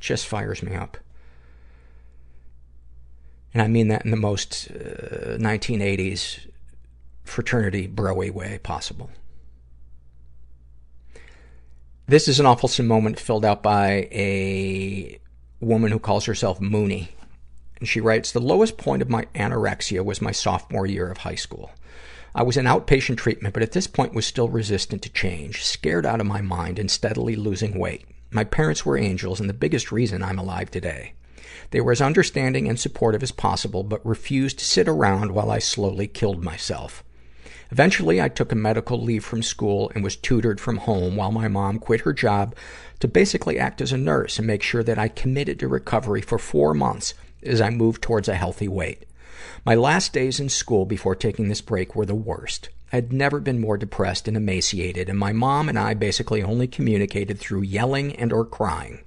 Just 0.00 0.26
fires 0.26 0.62
me 0.62 0.74
up. 0.74 0.96
And 3.52 3.62
I 3.62 3.68
mean 3.68 3.88
that 3.88 4.04
in 4.04 4.10
the 4.10 4.16
most 4.16 4.70
uh, 4.70 5.36
1980s 5.38 6.46
fraternity 7.24 7.86
broy 7.86 8.30
way 8.30 8.58
possible. 8.62 9.10
This 12.06 12.28
is 12.28 12.40
an 12.40 12.46
awful 12.46 12.70
moment 12.82 13.20
filled 13.20 13.44
out 13.44 13.62
by 13.62 14.08
a 14.10 15.20
woman 15.60 15.92
who 15.92 15.98
calls 15.98 16.24
herself 16.24 16.60
Mooney. 16.60 17.10
And 17.78 17.88
she 17.88 18.00
writes, 18.00 18.32
the 18.32 18.40
lowest 18.40 18.78
point 18.78 19.02
of 19.02 19.10
my 19.10 19.24
anorexia 19.34 20.02
was 20.02 20.22
my 20.22 20.32
sophomore 20.32 20.86
year 20.86 21.10
of 21.10 21.18
high 21.18 21.34
school. 21.34 21.70
I 22.38 22.42
was 22.42 22.56
in 22.56 22.66
outpatient 22.66 23.16
treatment, 23.16 23.52
but 23.52 23.64
at 23.64 23.72
this 23.72 23.88
point 23.88 24.14
was 24.14 24.24
still 24.24 24.48
resistant 24.48 25.02
to 25.02 25.12
change, 25.12 25.64
scared 25.64 26.06
out 26.06 26.20
of 26.20 26.26
my 26.28 26.40
mind 26.40 26.78
and 26.78 26.88
steadily 26.88 27.34
losing 27.34 27.76
weight. 27.76 28.04
My 28.30 28.44
parents 28.44 28.86
were 28.86 28.96
angels 28.96 29.40
and 29.40 29.50
the 29.50 29.54
biggest 29.54 29.90
reason 29.90 30.22
I'm 30.22 30.38
alive 30.38 30.70
today. 30.70 31.14
They 31.72 31.80
were 31.80 31.90
as 31.90 32.00
understanding 32.00 32.68
and 32.68 32.78
supportive 32.78 33.24
as 33.24 33.32
possible, 33.32 33.82
but 33.82 34.06
refused 34.06 34.60
to 34.60 34.64
sit 34.64 34.86
around 34.86 35.32
while 35.32 35.50
I 35.50 35.58
slowly 35.58 36.06
killed 36.06 36.44
myself. 36.44 37.02
Eventually, 37.72 38.22
I 38.22 38.28
took 38.28 38.52
a 38.52 38.54
medical 38.54 39.02
leave 39.02 39.24
from 39.24 39.42
school 39.42 39.90
and 39.96 40.04
was 40.04 40.14
tutored 40.14 40.60
from 40.60 40.76
home 40.76 41.16
while 41.16 41.32
my 41.32 41.48
mom 41.48 41.80
quit 41.80 42.02
her 42.02 42.12
job 42.12 42.54
to 43.00 43.08
basically 43.08 43.58
act 43.58 43.80
as 43.80 43.90
a 43.90 43.98
nurse 43.98 44.38
and 44.38 44.46
make 44.46 44.62
sure 44.62 44.84
that 44.84 44.96
I 44.96 45.08
committed 45.08 45.58
to 45.58 45.66
recovery 45.66 46.20
for 46.20 46.38
four 46.38 46.72
months 46.72 47.14
as 47.42 47.60
I 47.60 47.70
moved 47.70 48.00
towards 48.00 48.28
a 48.28 48.36
healthy 48.36 48.68
weight. 48.68 49.07
My 49.64 49.74
last 49.74 50.12
days 50.12 50.40
in 50.40 50.48
school 50.48 50.84
before 50.84 51.14
taking 51.14 51.48
this 51.48 51.60
break 51.60 51.94
were 51.94 52.06
the 52.06 52.14
worst. 52.14 52.68
I 52.92 52.96
had 52.96 53.12
never 53.12 53.40
been 53.40 53.60
more 53.60 53.76
depressed 53.76 54.28
and 54.28 54.36
emaciated, 54.36 55.08
and 55.08 55.18
my 55.18 55.32
mom 55.32 55.68
and 55.68 55.78
I 55.78 55.94
basically 55.94 56.42
only 56.42 56.66
communicated 56.66 57.38
through 57.38 57.62
yelling 57.62 58.16
and 58.16 58.32
or 58.32 58.44
crying. 58.44 59.00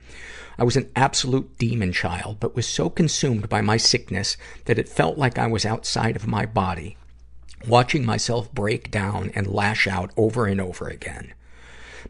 I 0.57 0.63
was 0.63 0.77
an 0.77 0.91
absolute 0.95 1.57
demon 1.57 1.91
child, 1.91 2.39
but 2.39 2.55
was 2.55 2.67
so 2.67 2.89
consumed 2.89 3.49
by 3.49 3.61
my 3.61 3.77
sickness 3.77 4.37
that 4.65 4.77
it 4.77 4.87
felt 4.87 5.17
like 5.17 5.39
I 5.39 5.47
was 5.47 5.65
outside 5.65 6.15
of 6.15 6.27
my 6.27 6.45
body, 6.45 6.97
watching 7.67 8.05
myself 8.05 8.53
break 8.53 8.91
down 8.91 9.31
and 9.33 9.47
lash 9.47 9.87
out 9.87 10.11
over 10.15 10.45
and 10.45 10.61
over 10.61 10.87
again. 10.87 11.33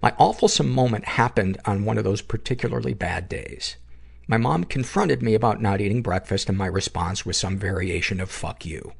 My 0.01 0.11
awfulsome 0.11 0.69
moment 0.69 1.05
happened 1.05 1.57
on 1.65 1.85
one 1.85 1.97
of 1.97 2.03
those 2.03 2.21
particularly 2.21 2.93
bad 2.93 3.29
days. 3.29 3.77
My 4.27 4.37
mom 4.37 4.63
confronted 4.63 5.21
me 5.21 5.33
about 5.33 5.61
not 5.61 5.81
eating 5.81 6.01
breakfast, 6.01 6.49
and 6.49 6.57
my 6.57 6.67
response 6.67 7.25
was 7.25 7.37
some 7.37 7.57
variation 7.57 8.19
of 8.19 8.29
fuck 8.29 8.65
you. 8.65 8.93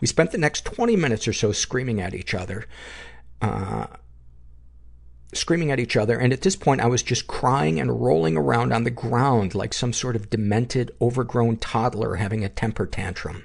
We 0.00 0.06
spent 0.06 0.32
the 0.32 0.38
next 0.38 0.64
20 0.64 0.96
minutes 0.96 1.26
or 1.26 1.32
so 1.32 1.52
screaming 1.52 2.00
at 2.00 2.14
each 2.14 2.34
other, 2.34 2.66
uh, 3.40 3.86
screaming 5.32 5.70
at 5.70 5.80
each 5.80 5.96
other, 5.96 6.18
and 6.18 6.32
at 6.32 6.42
this 6.42 6.56
point 6.56 6.80
I 6.80 6.86
was 6.86 7.02
just 7.02 7.26
crying 7.26 7.80
and 7.80 8.02
rolling 8.02 8.36
around 8.36 8.72
on 8.72 8.84
the 8.84 8.90
ground 8.90 9.54
like 9.54 9.72
some 9.72 9.92
sort 9.92 10.16
of 10.16 10.30
demented, 10.30 10.90
overgrown 11.00 11.56
toddler 11.56 12.16
having 12.16 12.44
a 12.44 12.48
temper 12.48 12.86
tantrum. 12.86 13.44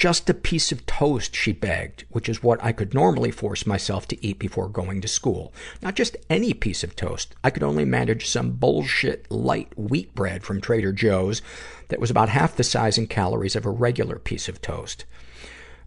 Just 0.00 0.30
a 0.30 0.34
piece 0.34 0.72
of 0.72 0.86
toast, 0.86 1.36
she 1.36 1.52
begged, 1.52 2.06
which 2.08 2.26
is 2.26 2.42
what 2.42 2.64
I 2.64 2.72
could 2.72 2.94
normally 2.94 3.30
force 3.30 3.66
myself 3.66 4.08
to 4.08 4.26
eat 4.26 4.38
before 4.38 4.66
going 4.66 5.02
to 5.02 5.08
school. 5.08 5.52
Not 5.82 5.94
just 5.94 6.16
any 6.30 6.54
piece 6.54 6.82
of 6.82 6.96
toast. 6.96 7.34
I 7.44 7.50
could 7.50 7.62
only 7.62 7.84
manage 7.84 8.26
some 8.26 8.52
bullshit 8.52 9.30
light 9.30 9.78
wheat 9.78 10.14
bread 10.14 10.42
from 10.42 10.62
Trader 10.62 10.94
Joe's 10.94 11.42
that 11.88 12.00
was 12.00 12.10
about 12.10 12.30
half 12.30 12.56
the 12.56 12.64
size 12.64 12.96
and 12.96 13.10
calories 13.10 13.54
of 13.54 13.66
a 13.66 13.70
regular 13.70 14.16
piece 14.16 14.48
of 14.48 14.62
toast, 14.62 15.04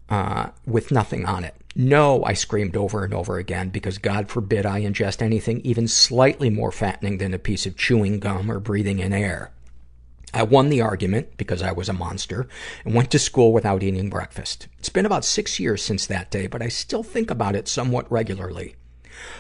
uh, 0.10 0.50
with 0.64 0.92
nothing 0.92 1.26
on 1.26 1.44
it. 1.44 1.56
No, 1.76 2.24
I 2.24 2.34
screamed 2.34 2.78
over 2.78 3.04
and 3.04 3.16
over 3.16 3.40
again, 3.40 3.70
because 3.70 3.98
God 3.98 4.30
forbid 4.30 4.64
I 4.64 4.82
ingest 4.82 5.24
anything 5.24 5.60
even 5.62 5.88
slightly 5.88 6.52
more 6.52 6.72
fattening 6.72 7.18
than 7.18 7.34
a 7.34 7.40
piece 7.40 7.66
of 7.66 7.78
chewing 7.78 8.20
gum 8.20 8.52
or 8.52 8.60
breathing 8.60 9.00
in 9.00 9.12
air. 9.12 9.54
I 10.36 10.42
won 10.42 10.70
the 10.70 10.82
argument, 10.82 11.38
because 11.38 11.62
I 11.62 11.72
was 11.72 11.90
a 11.90 11.94
monster, 11.94 12.48
and 12.84 12.96
went 12.96 13.12
to 13.12 13.20
school 13.20 13.54
without 13.54 13.84
eating 13.84 14.10
breakfast. 14.10 14.68
It's 14.80 14.90
been 14.90 15.06
about 15.06 15.26
six 15.26 15.60
years 15.60 15.84
since 15.84 16.08
that 16.08 16.32
day, 16.32 16.48
but 16.48 16.62
I 16.62 16.70
still 16.70 17.04
think 17.04 17.30
about 17.30 17.56
it 17.56 17.68
somewhat 17.68 18.12
regularly. 18.12 18.76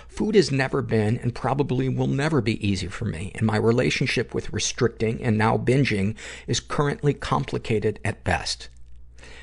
Food 0.07 0.35
has 0.35 0.51
never 0.51 0.83
been, 0.83 1.17
and 1.17 1.33
probably 1.33 1.89
will 1.89 2.05
never 2.05 2.41
be 2.41 2.65
easy 2.65 2.85
for 2.87 3.05
me, 3.05 3.31
and 3.33 3.47
my 3.47 3.57
relationship 3.57 4.35
with 4.35 4.53
restricting 4.53 5.23
and 5.23 5.35
now 5.35 5.57
binging 5.57 6.15
is 6.45 6.59
currently 6.59 7.15
complicated 7.15 7.99
at 8.05 8.23
best. 8.23 8.69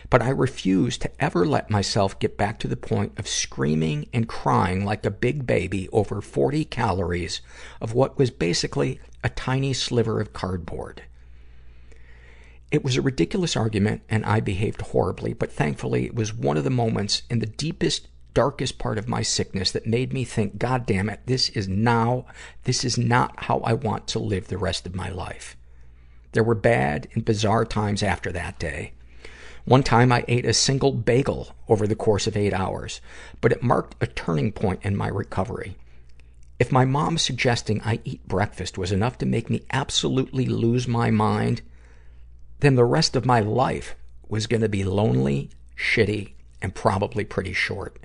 But 0.09 0.23
I 0.23 0.29
refuse 0.29 0.97
to 0.99 1.11
ever 1.21 1.45
let 1.45 1.69
myself 1.69 2.19
get 2.21 2.37
back 2.37 2.61
to 2.61 2.69
the 2.69 2.77
point 2.77 3.19
of 3.19 3.27
screaming 3.27 4.09
and 4.13 4.29
crying 4.29 4.85
like 4.85 5.05
a 5.05 5.11
big 5.11 5.47
baby 5.47 5.89
over 5.91 6.21
40 6.21 6.65
calories 6.67 7.41
of 7.81 7.93
what 7.93 8.19
was 8.19 8.31
basically 8.31 9.01
a 9.25 9.29
tiny 9.29 9.73
sliver 9.73 10.21
of 10.21 10.33
cardboard. 10.33 11.03
It 12.71 12.85
was 12.85 12.97
a 12.97 13.03
ridiculous 13.03 13.57
argument, 13.57 14.03
and 14.09 14.25
I 14.25 14.41
behaved 14.41 14.81
horribly, 14.81 15.33
but 15.33 15.51
thankfully 15.51 16.07
it 16.07 16.15
was 16.15 16.33
one 16.33 16.57
of 16.57 16.65
the 16.65 16.71
moments 16.71 17.23
in 17.29 17.41
the 17.41 17.47
deepest, 17.47 18.07
darkest 18.33 18.79
part 18.79 18.97
of 18.97 19.09
my 19.09 19.23
sickness 19.23 19.73
that 19.73 19.89
made 19.89 20.13
me 20.13 20.23
think, 20.25 20.59
God 20.59 20.87
damn 20.87 21.09
it, 21.09 21.21
this 21.27 21.49
is 21.49 21.67
now, 21.67 22.27
this 22.65 22.85
is 22.85 22.97
not 22.97 23.45
how 23.45 23.59
I 23.61 23.73
want 23.73 24.07
to 24.09 24.21
live 24.21 24.47
the 24.47 24.59
rest 24.59 24.87
of 24.87 24.95
my 24.95 25.09
life. 25.09 25.57
There 26.33 26.45
were 26.45 26.55
bad 26.55 27.09
and 27.13 27.25
bizarre 27.25 27.65
times 27.65 28.05
after 28.05 28.31
that 28.33 28.61
day. 28.61 28.93
One 29.65 29.83
time 29.83 30.13
I 30.13 30.25
ate 30.29 30.47
a 30.47 30.55
single 30.55 30.93
bagel 30.93 31.55
over 31.69 31.89
the 31.89 31.97
course 31.97 32.29
of 32.29 32.37
eight 32.37 32.55
hours, 32.55 33.01
but 33.41 33.51
it 33.51 33.65
marked 33.65 33.97
a 34.01 34.07
turning 34.07 34.53
point 34.53 34.81
in 34.85 34.97
my 34.97 35.09
recovery. 35.09 35.77
If 36.61 36.71
my 36.71 36.85
mom 36.85 37.19
suggesting 37.19 37.81
I 37.83 38.01
eat 38.05 38.29
breakfast 38.29 38.79
was 38.79 38.93
enough 38.93 39.19
to 39.19 39.27
make 39.27 39.51
me 39.51 39.65
absolutely 39.73 40.47
lose 40.47 40.87
my 40.87 41.11
mind, 41.11 41.63
then 42.61 42.75
the 42.75 42.85
rest 42.85 43.17
of 43.17 43.27
my 43.27 43.41
life 43.41 43.95
was 44.29 44.47
going 44.47 44.61
to 44.63 44.69
be 44.69 44.85
lonely, 44.85 45.51
shitty, 45.77 46.35
and 46.63 46.75
probably 46.75 47.25
pretty 47.25 47.53
short. 47.53 47.99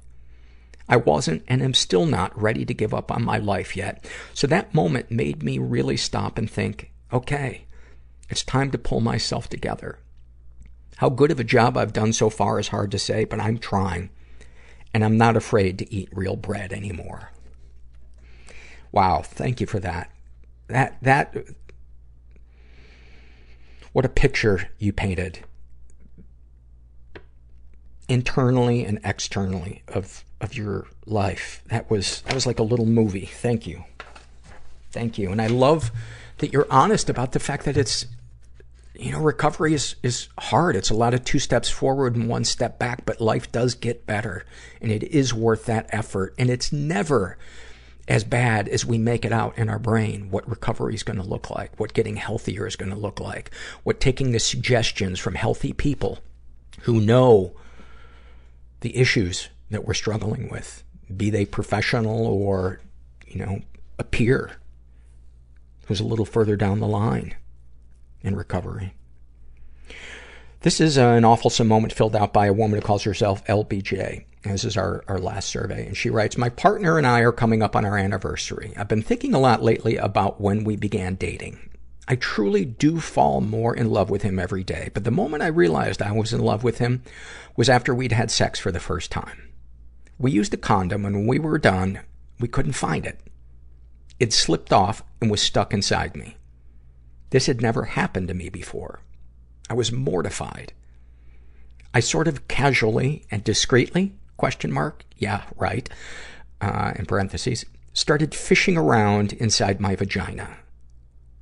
I 0.88 0.98
wasn't 0.98 1.44
and 1.48 1.62
am 1.62 1.74
still 1.74 2.06
not 2.06 2.40
ready 2.40 2.66
to 2.66 2.74
give 2.74 2.94
up 2.94 3.12
on 3.12 3.24
my 3.24 3.38
life 3.38 3.76
yet. 3.76 4.06
So 4.34 4.48
that 4.48 4.74
moment 4.74 5.12
made 5.12 5.42
me 5.42 5.58
really 5.58 5.98
stop 5.98 6.38
and 6.38 6.50
think, 6.50 6.92
okay, 7.12 7.66
it's 8.30 8.44
time 8.44 8.72
to 8.72 8.78
pull 8.78 9.02
myself 9.02 9.50
together. 9.50 10.00
How 10.98 11.10
good 11.10 11.32
of 11.32 11.40
a 11.40 11.44
job 11.44 11.76
I've 11.76 11.94
done 11.94 12.14
so 12.14 12.30
far 12.30 12.60
is 12.60 12.70
hard 12.70 12.92
to 12.92 13.00
say, 13.00 13.26
but 13.26 13.40
I'm 13.40 13.58
trying. 13.58 14.10
And 14.94 15.04
I'm 15.04 15.18
not 15.18 15.36
afraid 15.36 15.78
to 15.80 15.94
eat 15.94 16.10
real 16.14 16.36
bread 16.36 16.72
anymore. 16.72 17.32
Wow, 18.92 19.22
thank 19.24 19.60
you 19.60 19.68
for 19.68 19.80
that. 19.80 20.10
That, 20.68 20.98
that, 21.02 21.36
what 23.96 24.04
a 24.04 24.10
picture 24.10 24.70
you 24.78 24.92
painted. 24.92 25.40
Internally 28.10 28.84
and 28.84 29.00
externally 29.06 29.84
of, 29.88 30.26
of 30.42 30.54
your 30.54 30.86
life. 31.06 31.64
That 31.68 31.90
was, 31.90 32.20
that 32.24 32.34
was 32.34 32.46
like 32.46 32.60
a 32.60 32.64
little 32.64 32.86
movie. 32.86 33.26
Thank 33.26 33.66
you. 33.66 33.86
Thank 34.92 35.18
you. 35.18 35.32
And 35.32 35.42
I 35.42 35.48
love 35.48 35.92
that 36.40 36.52
you're 36.52 36.68
honest 36.70 37.10
about 37.10 37.32
the 37.32 37.40
fact 37.40 37.64
that 37.64 37.78
it's, 37.78 38.06
you 38.96 39.14
know, 39.14 39.22
recovery 39.22 39.74
is, 39.74 39.96
is 40.04 40.28
hard. 40.40 40.76
It's 40.76 40.90
a 40.90 40.94
lot 40.94 41.14
of 41.14 41.24
two 41.24 41.40
steps 41.40 41.70
forward 41.70 42.18
and 42.18 42.28
one 42.28 42.44
step 42.44 42.78
back, 42.78 43.06
but 43.06 43.22
life 43.22 43.50
does 43.50 43.76
get 43.76 44.06
better 44.06 44.46
and 44.82 44.92
it 44.92 45.04
is 45.04 45.34
worth 45.34 45.68
that 45.68 45.88
effort. 45.92 46.36
And 46.38 46.50
it's 46.50 46.74
never 46.74 47.38
as 48.08 48.24
bad 48.24 48.68
as 48.68 48.86
we 48.86 48.98
make 48.98 49.26
it 49.26 49.32
out 49.32 49.58
in 49.58 49.70
our 49.70 49.80
brain 49.80 50.30
what 50.30 50.48
recovery 50.48 50.94
is 50.94 51.04
going 51.04 51.18
to 51.18 51.24
look 51.24 51.50
like, 51.50 51.80
what 51.80 51.94
getting 51.94 52.18
healthier 52.18 52.68
is 52.68 52.76
going 52.76 52.92
to 52.92 52.98
look 52.98 53.20
like, 53.20 53.52
what 53.84 54.00
taking 54.00 54.32
the 54.32 54.40
suggestions 54.40 55.20
from 55.20 55.36
healthy 55.36 55.74
people 55.74 56.20
who 56.82 57.02
know 57.02 57.56
the 58.82 58.96
issues 58.96 59.50
that 59.72 59.86
we're 59.86 59.94
struggling 59.94 60.50
with, 60.50 60.84
be 61.16 61.30
they 61.30 61.46
professional 61.46 62.28
or, 62.28 62.80
you 63.26 63.44
know, 63.44 63.60
a 63.98 64.04
peer 64.04 64.58
who's 65.88 66.00
a 66.00 66.06
little 66.06 66.26
further 66.26 66.56
down 66.56 66.80
the 66.80 66.88
line 66.88 67.36
in 68.22 68.36
recovery. 68.36 68.94
This 70.62 70.82
is 70.82 70.98
an 70.98 71.24
awfulsome 71.24 71.68
moment 71.68 71.94
filled 71.94 72.16
out 72.16 72.34
by 72.34 72.48
a 72.48 72.54
woman 72.54 72.80
who 72.80 72.86
calls 72.86 73.04
herself 73.04 73.46
LBJ. 73.46 74.26
This 74.52 74.64
is 74.64 74.78
our, 74.78 75.04
our 75.08 75.20
last 75.20 75.50
survey. 75.50 75.86
And 75.86 75.98
she 75.98 76.10
writes, 76.10 76.38
My 76.38 76.50
partner 76.50 76.98
and 76.98 77.06
I 77.06 77.22
are 77.22 77.32
coming 77.32 77.62
up 77.62 77.76
on 77.76 77.86
our 77.86 77.98
anniversary. 77.98 78.74
I've 78.78 78.88
been 78.88 79.02
thinking 79.02 79.34
a 79.34 79.40
lot 79.40 79.64
lately 79.64 79.98
about 79.98 80.40
when 80.40 80.64
we 80.64 80.76
began 80.76 81.16
dating. 81.16 81.70
I 82.08 82.16
truly 82.16 82.66
do 82.66 83.00
fall 83.00 83.42
more 83.42 83.76
in 83.76 83.90
love 83.90 84.10
with 84.10 84.22
him 84.22 84.38
every 84.38 84.64
day, 84.64 84.90
but 84.94 85.04
the 85.04 85.12
moment 85.12 85.42
I 85.42 85.48
realized 85.48 86.02
I 86.02 86.12
was 86.12 86.34
in 86.34 86.40
love 86.40 86.64
with 86.64 86.78
him 86.78 87.02
was 87.56 87.70
after 87.70 87.96
we'd 87.96 88.12
had 88.12 88.30
sex 88.30 88.60
for 88.60 88.72
the 88.72 88.80
first 88.80 89.12
time. 89.12 89.50
We 90.20 90.32
used 90.32 90.54
a 90.54 90.58
condom, 90.58 91.04
and 91.06 91.16
when 91.16 91.28
we 91.28 91.40
were 91.40 91.58
done, 91.58 92.02
we 92.40 92.48
couldn't 92.48 92.74
find 92.74 93.06
it. 93.06 93.20
It 94.20 94.34
slipped 94.34 94.72
off 94.72 95.04
and 95.20 95.32
was 95.32 95.42
stuck 95.42 95.74
inside 95.74 96.16
me. 96.16 96.38
This 97.32 97.48
had 97.48 97.62
never 97.62 97.86
happened 97.86 98.28
to 98.28 98.34
me 98.34 98.50
before. 98.50 99.02
I 99.70 99.74
was 99.74 99.92
mortified. 99.92 100.74
I 101.94 102.00
sort 102.02 102.28
of 102.28 102.48
casually 102.48 103.26
and 103.32 103.44
discreetly, 103.44 104.16
question 104.38 104.72
mark, 104.72 105.06
yeah, 105.18 105.44
right, 105.56 105.90
uh, 106.62 106.94
in 106.96 107.06
parentheses, 107.06 107.66
started 107.94 108.36
fishing 108.36 108.78
around 108.78 109.34
inside 109.34 109.80
my 109.80 109.96
vagina. 109.96 110.58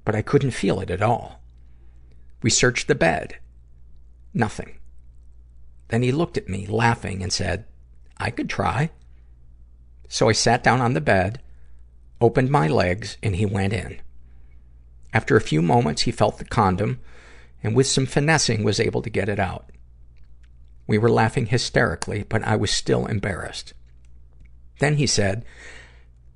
But 0.06 0.16
I 0.16 0.22
couldn't 0.22 0.52
feel 0.52 0.80
it 0.80 0.92
at 0.92 1.02
all. 1.02 1.42
We 2.42 2.50
searched 2.50 2.88
the 2.88 2.96
bed. 2.96 3.38
Nothing. 4.34 4.78
Then 5.88 6.04
he 6.04 6.12
looked 6.12 6.38
at 6.38 6.50
me, 6.50 6.68
laughing, 6.68 7.24
and 7.24 7.32
said, 7.32 7.66
I 8.18 8.32
could 8.32 8.50
try. 8.50 8.90
So 10.08 10.30
I 10.30 10.34
sat 10.34 10.64
down 10.64 10.82
on 10.82 10.94
the 10.94 11.02
bed, 11.02 11.42
opened 12.22 12.50
my 12.50 12.68
legs, 12.68 13.18
and 13.24 13.36
he 13.36 13.46
went 13.46 13.74
in. 13.74 14.02
After 15.14 15.36
a 15.36 15.42
few 15.42 15.62
moments, 15.62 16.04
he 16.04 16.12
felt 16.12 16.38
the 16.38 16.46
condom, 16.46 17.00
and 17.64 17.76
with 17.76 17.88
some 17.88 18.06
finessing 18.06 18.64
was 18.64 18.80
able 18.80 19.02
to 19.02 19.10
get 19.10 19.30
it 19.30 19.40
out. 19.40 19.72
We 20.88 20.98
were 20.98 21.10
laughing 21.10 21.48
hysterically, 21.48 22.24
but 22.24 22.44
I 22.44 22.56
was 22.56 22.72
still 22.72 23.06
embarrassed. 23.06 23.74
Then 24.80 24.98
he 24.98 25.08
said, 25.08 25.46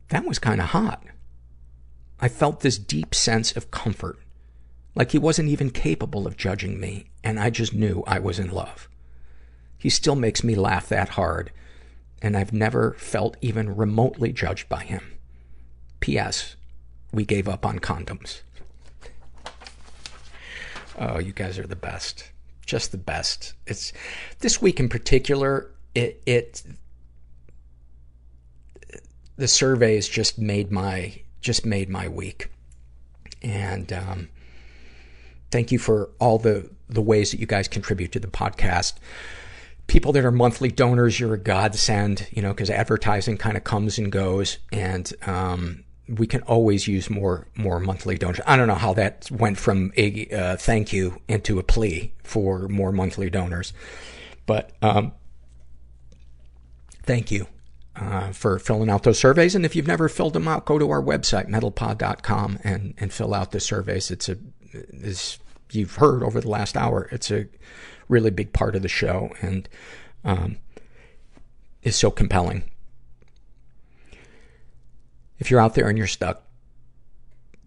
that 0.10 0.26
was 0.26 0.40
kind 0.40 0.62
of 0.62 0.68
hot. 0.68 1.04
I 2.20 2.30
felt 2.30 2.62
this 2.62 2.78
deep 2.78 3.14
sense 3.14 3.56
of 3.56 3.72
comfort, 3.72 4.18
like 4.96 5.12
he 5.12 5.20
wasn't 5.20 5.50
even 5.50 5.70
capable 5.70 6.26
of 6.26 6.38
judging 6.38 6.80
me, 6.80 7.10
and 7.24 7.40
I 7.40 7.50
just 7.50 7.74
knew 7.74 8.04
I 8.08 8.20
was 8.20 8.40
in 8.40 8.50
love. 8.50 8.88
He 9.78 9.90
still 9.90 10.16
makes 10.16 10.44
me 10.44 10.56
laugh 10.56 10.90
that 10.90 11.10
hard, 11.10 11.52
and 12.22 12.36
I've 12.36 12.54
never 12.54 12.94
felt 12.94 13.38
even 13.42 13.76
remotely 13.76 14.32
judged 14.32 14.68
by 14.70 14.84
him. 14.84 15.14
P.S. 16.00 16.56
We 17.12 17.26
gave 17.26 17.48
up 17.48 17.66
on 17.66 17.80
condoms. 17.80 18.42
Oh, 20.98 21.20
you 21.20 21.34
guys 21.34 21.60
are 21.60 21.68
the 21.68 21.76
best. 21.76 22.32
Just 22.68 22.92
the 22.92 22.98
best. 22.98 23.54
It's, 23.66 23.94
this 24.40 24.62
week 24.62 24.80
in 24.80 24.90
particular, 24.90 25.72
it, 25.96 26.22
it, 26.26 26.64
the 29.38 29.48
surveys 29.48 30.08
just 30.08 30.38
made 30.38 30.72
my, 30.72 31.22
just 31.42 31.66
made 31.66 31.90
my 31.90 32.08
week. 32.10 32.52
And, 33.42 33.92
um, 33.94 34.30
thank 35.50 35.72
you 35.72 35.80
for 35.80 36.10
all 36.20 36.38
the, 36.38 36.70
the 36.90 37.02
ways 37.02 37.32
that 37.32 37.40
you 37.40 37.46
guys 37.48 37.70
contribute 37.70 38.12
to 38.12 38.20
the 38.20 38.28
podcast. 38.28 38.96
People 39.88 40.12
that 40.12 40.26
are 40.26 40.32
monthly 40.32 40.70
donors, 40.70 41.20
you're 41.20 41.36
a 41.36 41.40
godsend, 41.40 42.28
you 42.32 42.42
know, 42.42 42.54
cause 42.54 42.70
advertising 42.70 43.38
kind 43.38 43.56
of 43.56 43.64
comes 43.64 43.98
and 43.98 44.12
goes. 44.12 44.58
And, 44.74 45.12
um, 45.26 45.86
we 46.10 46.28
can 46.28 46.42
always 46.44 46.88
use 46.88 47.10
more 47.10 47.48
more 47.56 47.80
monthly 47.80 48.18
donors. 48.18 48.42
I 48.46 48.56
don't 48.56 48.68
know 48.68 48.76
how 48.76 48.94
that 48.94 49.30
went 49.32 49.58
from 49.58 49.92
a 49.98 50.28
uh, 50.28 50.56
thank 50.58 50.94
you 50.94 51.22
into 51.28 51.60
a 51.60 51.64
plea 51.64 52.14
for 52.24 52.68
more 52.68 52.92
monthly 52.92 53.30
donors, 53.30 53.74
but 54.46 54.72
um, 54.82 55.14
thank 57.04 57.32
you 57.32 57.48
uh, 57.96 58.32
for 58.32 58.60
filling 58.60 58.90
out 58.90 59.04
those 59.04 59.20
surveys. 59.20 59.56
And 59.56 59.66
if 59.66 59.76
you've 59.76 59.88
never 59.88 60.08
filled 60.08 60.34
them 60.34 60.48
out, 60.48 60.66
go 60.66 60.80
to 60.80 60.90
our 60.90 61.02
website 61.02 61.50
mentalpod.com 61.50 62.60
and 62.64 62.94
and 62.98 63.12
fill 63.12 63.34
out 63.34 63.52
the 63.52 63.60
surveys. 63.60 64.12
It's 64.12 64.30
a 64.30 64.38
as 65.04 65.40
you've 65.72 65.96
heard 65.96 66.24
over 66.24 66.40
the 66.40 66.50
last 66.50 66.78
hour, 66.78 67.10
it's 67.12 67.32
a 67.32 67.48
really 68.08 68.32
big 68.32 68.54
part 68.54 68.76
of 68.76 68.82
the 68.82 68.88
show 68.88 69.32
and 69.42 69.68
um, 70.24 70.58
is 71.84 71.96
so 71.96 72.10
compelling 72.10 72.64
if 75.40 75.50
you're 75.52 75.60
out 75.60 75.76
there 75.76 75.90
and 75.90 75.98
you're 75.98 76.08
stuck, 76.08 76.44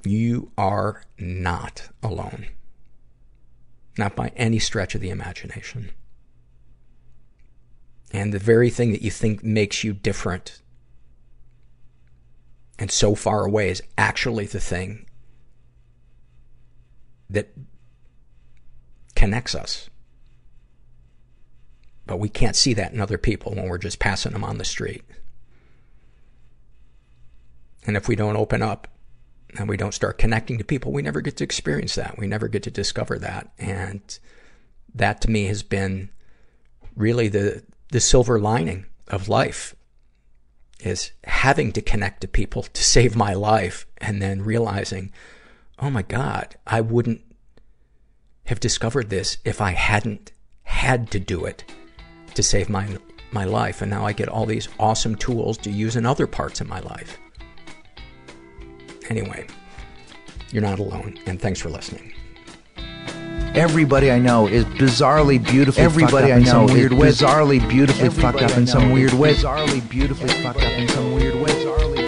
you 0.04 0.50
are 0.56 1.02
not 1.18 1.88
alone. 2.02 2.46
Not 3.98 4.16
by 4.16 4.32
any 4.36 4.58
stretch 4.58 4.94
of 4.94 5.00
the 5.00 5.10
imagination. 5.10 5.90
And 8.12 8.32
the 8.32 8.38
very 8.38 8.70
thing 8.70 8.92
that 8.92 9.02
you 9.02 9.10
think 9.10 9.44
makes 9.44 9.84
you 9.84 9.92
different 9.92 10.60
and 12.80 12.90
so 12.90 13.14
far 13.14 13.44
away 13.44 13.68
is 13.68 13.82
actually 13.98 14.46
the 14.46 14.58
thing 14.58 15.04
that 17.28 17.52
connects 19.14 19.54
us. 19.54 19.90
But 22.06 22.18
we 22.18 22.30
can't 22.30 22.56
see 22.56 22.72
that 22.72 22.92
in 22.92 23.00
other 23.00 23.18
people 23.18 23.54
when 23.54 23.68
we're 23.68 23.76
just 23.76 23.98
passing 23.98 24.32
them 24.32 24.42
on 24.42 24.56
the 24.56 24.64
street. 24.64 25.04
And 27.86 27.96
if 27.96 28.08
we 28.08 28.16
don't 28.16 28.36
open 28.36 28.62
up 28.62 28.88
and 29.58 29.68
we 29.68 29.76
don't 29.76 29.94
start 29.94 30.18
connecting 30.18 30.58
to 30.58 30.64
people, 30.64 30.92
we 30.92 31.02
never 31.02 31.20
get 31.20 31.36
to 31.38 31.44
experience 31.44 31.94
that. 31.94 32.18
We 32.18 32.26
never 32.26 32.48
get 32.48 32.62
to 32.64 32.70
discover 32.70 33.18
that. 33.18 33.50
And 33.58 34.18
that 34.94 35.20
to 35.22 35.30
me 35.30 35.46
has 35.46 35.62
been 35.62 36.10
really 36.96 37.28
the, 37.28 37.62
the 37.90 38.00
silver 38.00 38.38
lining 38.38 38.86
of 39.08 39.28
life 39.28 39.74
is 40.80 41.12
having 41.24 41.72
to 41.72 41.82
connect 41.82 42.22
to 42.22 42.28
people 42.28 42.62
to 42.62 42.82
save 42.82 43.16
my 43.16 43.34
life 43.34 43.86
and 43.98 44.20
then 44.20 44.42
realizing, 44.42 45.12
oh 45.78 45.90
my 45.90 46.02
God, 46.02 46.56
I 46.66 46.80
wouldn't 46.80 47.22
have 48.46 48.60
discovered 48.60 49.10
this 49.10 49.38
if 49.44 49.60
I 49.60 49.72
hadn't 49.72 50.32
had 50.62 51.10
to 51.10 51.20
do 51.20 51.44
it 51.44 51.64
to 52.34 52.42
save 52.42 52.68
my, 52.68 52.96
my 53.32 53.44
life. 53.44 53.82
And 53.82 53.90
now 53.90 54.06
I 54.06 54.12
get 54.12 54.28
all 54.28 54.46
these 54.46 54.68
awesome 54.78 55.14
tools 55.14 55.58
to 55.58 55.70
use 55.70 55.96
in 55.96 56.06
other 56.06 56.26
parts 56.26 56.60
of 56.60 56.68
my 56.68 56.80
life. 56.80 57.18
Anyway, 59.10 59.44
you're 60.52 60.62
not 60.62 60.78
alone, 60.78 61.18
and 61.26 61.40
thanks 61.40 61.60
for 61.60 61.68
listening. 61.68 62.12
Everybody 63.56 64.12
I 64.12 64.20
know 64.20 64.46
is 64.46 64.64
bizarrely 64.64 65.44
beautifully 65.44 65.82
Everybody 65.82 66.32
I 66.32 66.38
know 66.38 66.68
is 66.68 66.88
bizarrely 66.90 67.68
beautifully 67.68 68.08
fucked 68.08 68.42
up 68.42 68.56
in 68.56 68.68
some 68.68 68.92
weird 68.92 69.12
way. 69.12 69.34
Bizarrely 69.34 69.88
beautifully 69.90 70.28
fucked 70.28 70.62
up 70.62 70.72
in 70.72 70.86
some 70.86 71.12
weird 71.14 71.34
way. 71.34 71.50
Bizarrely 71.50 71.99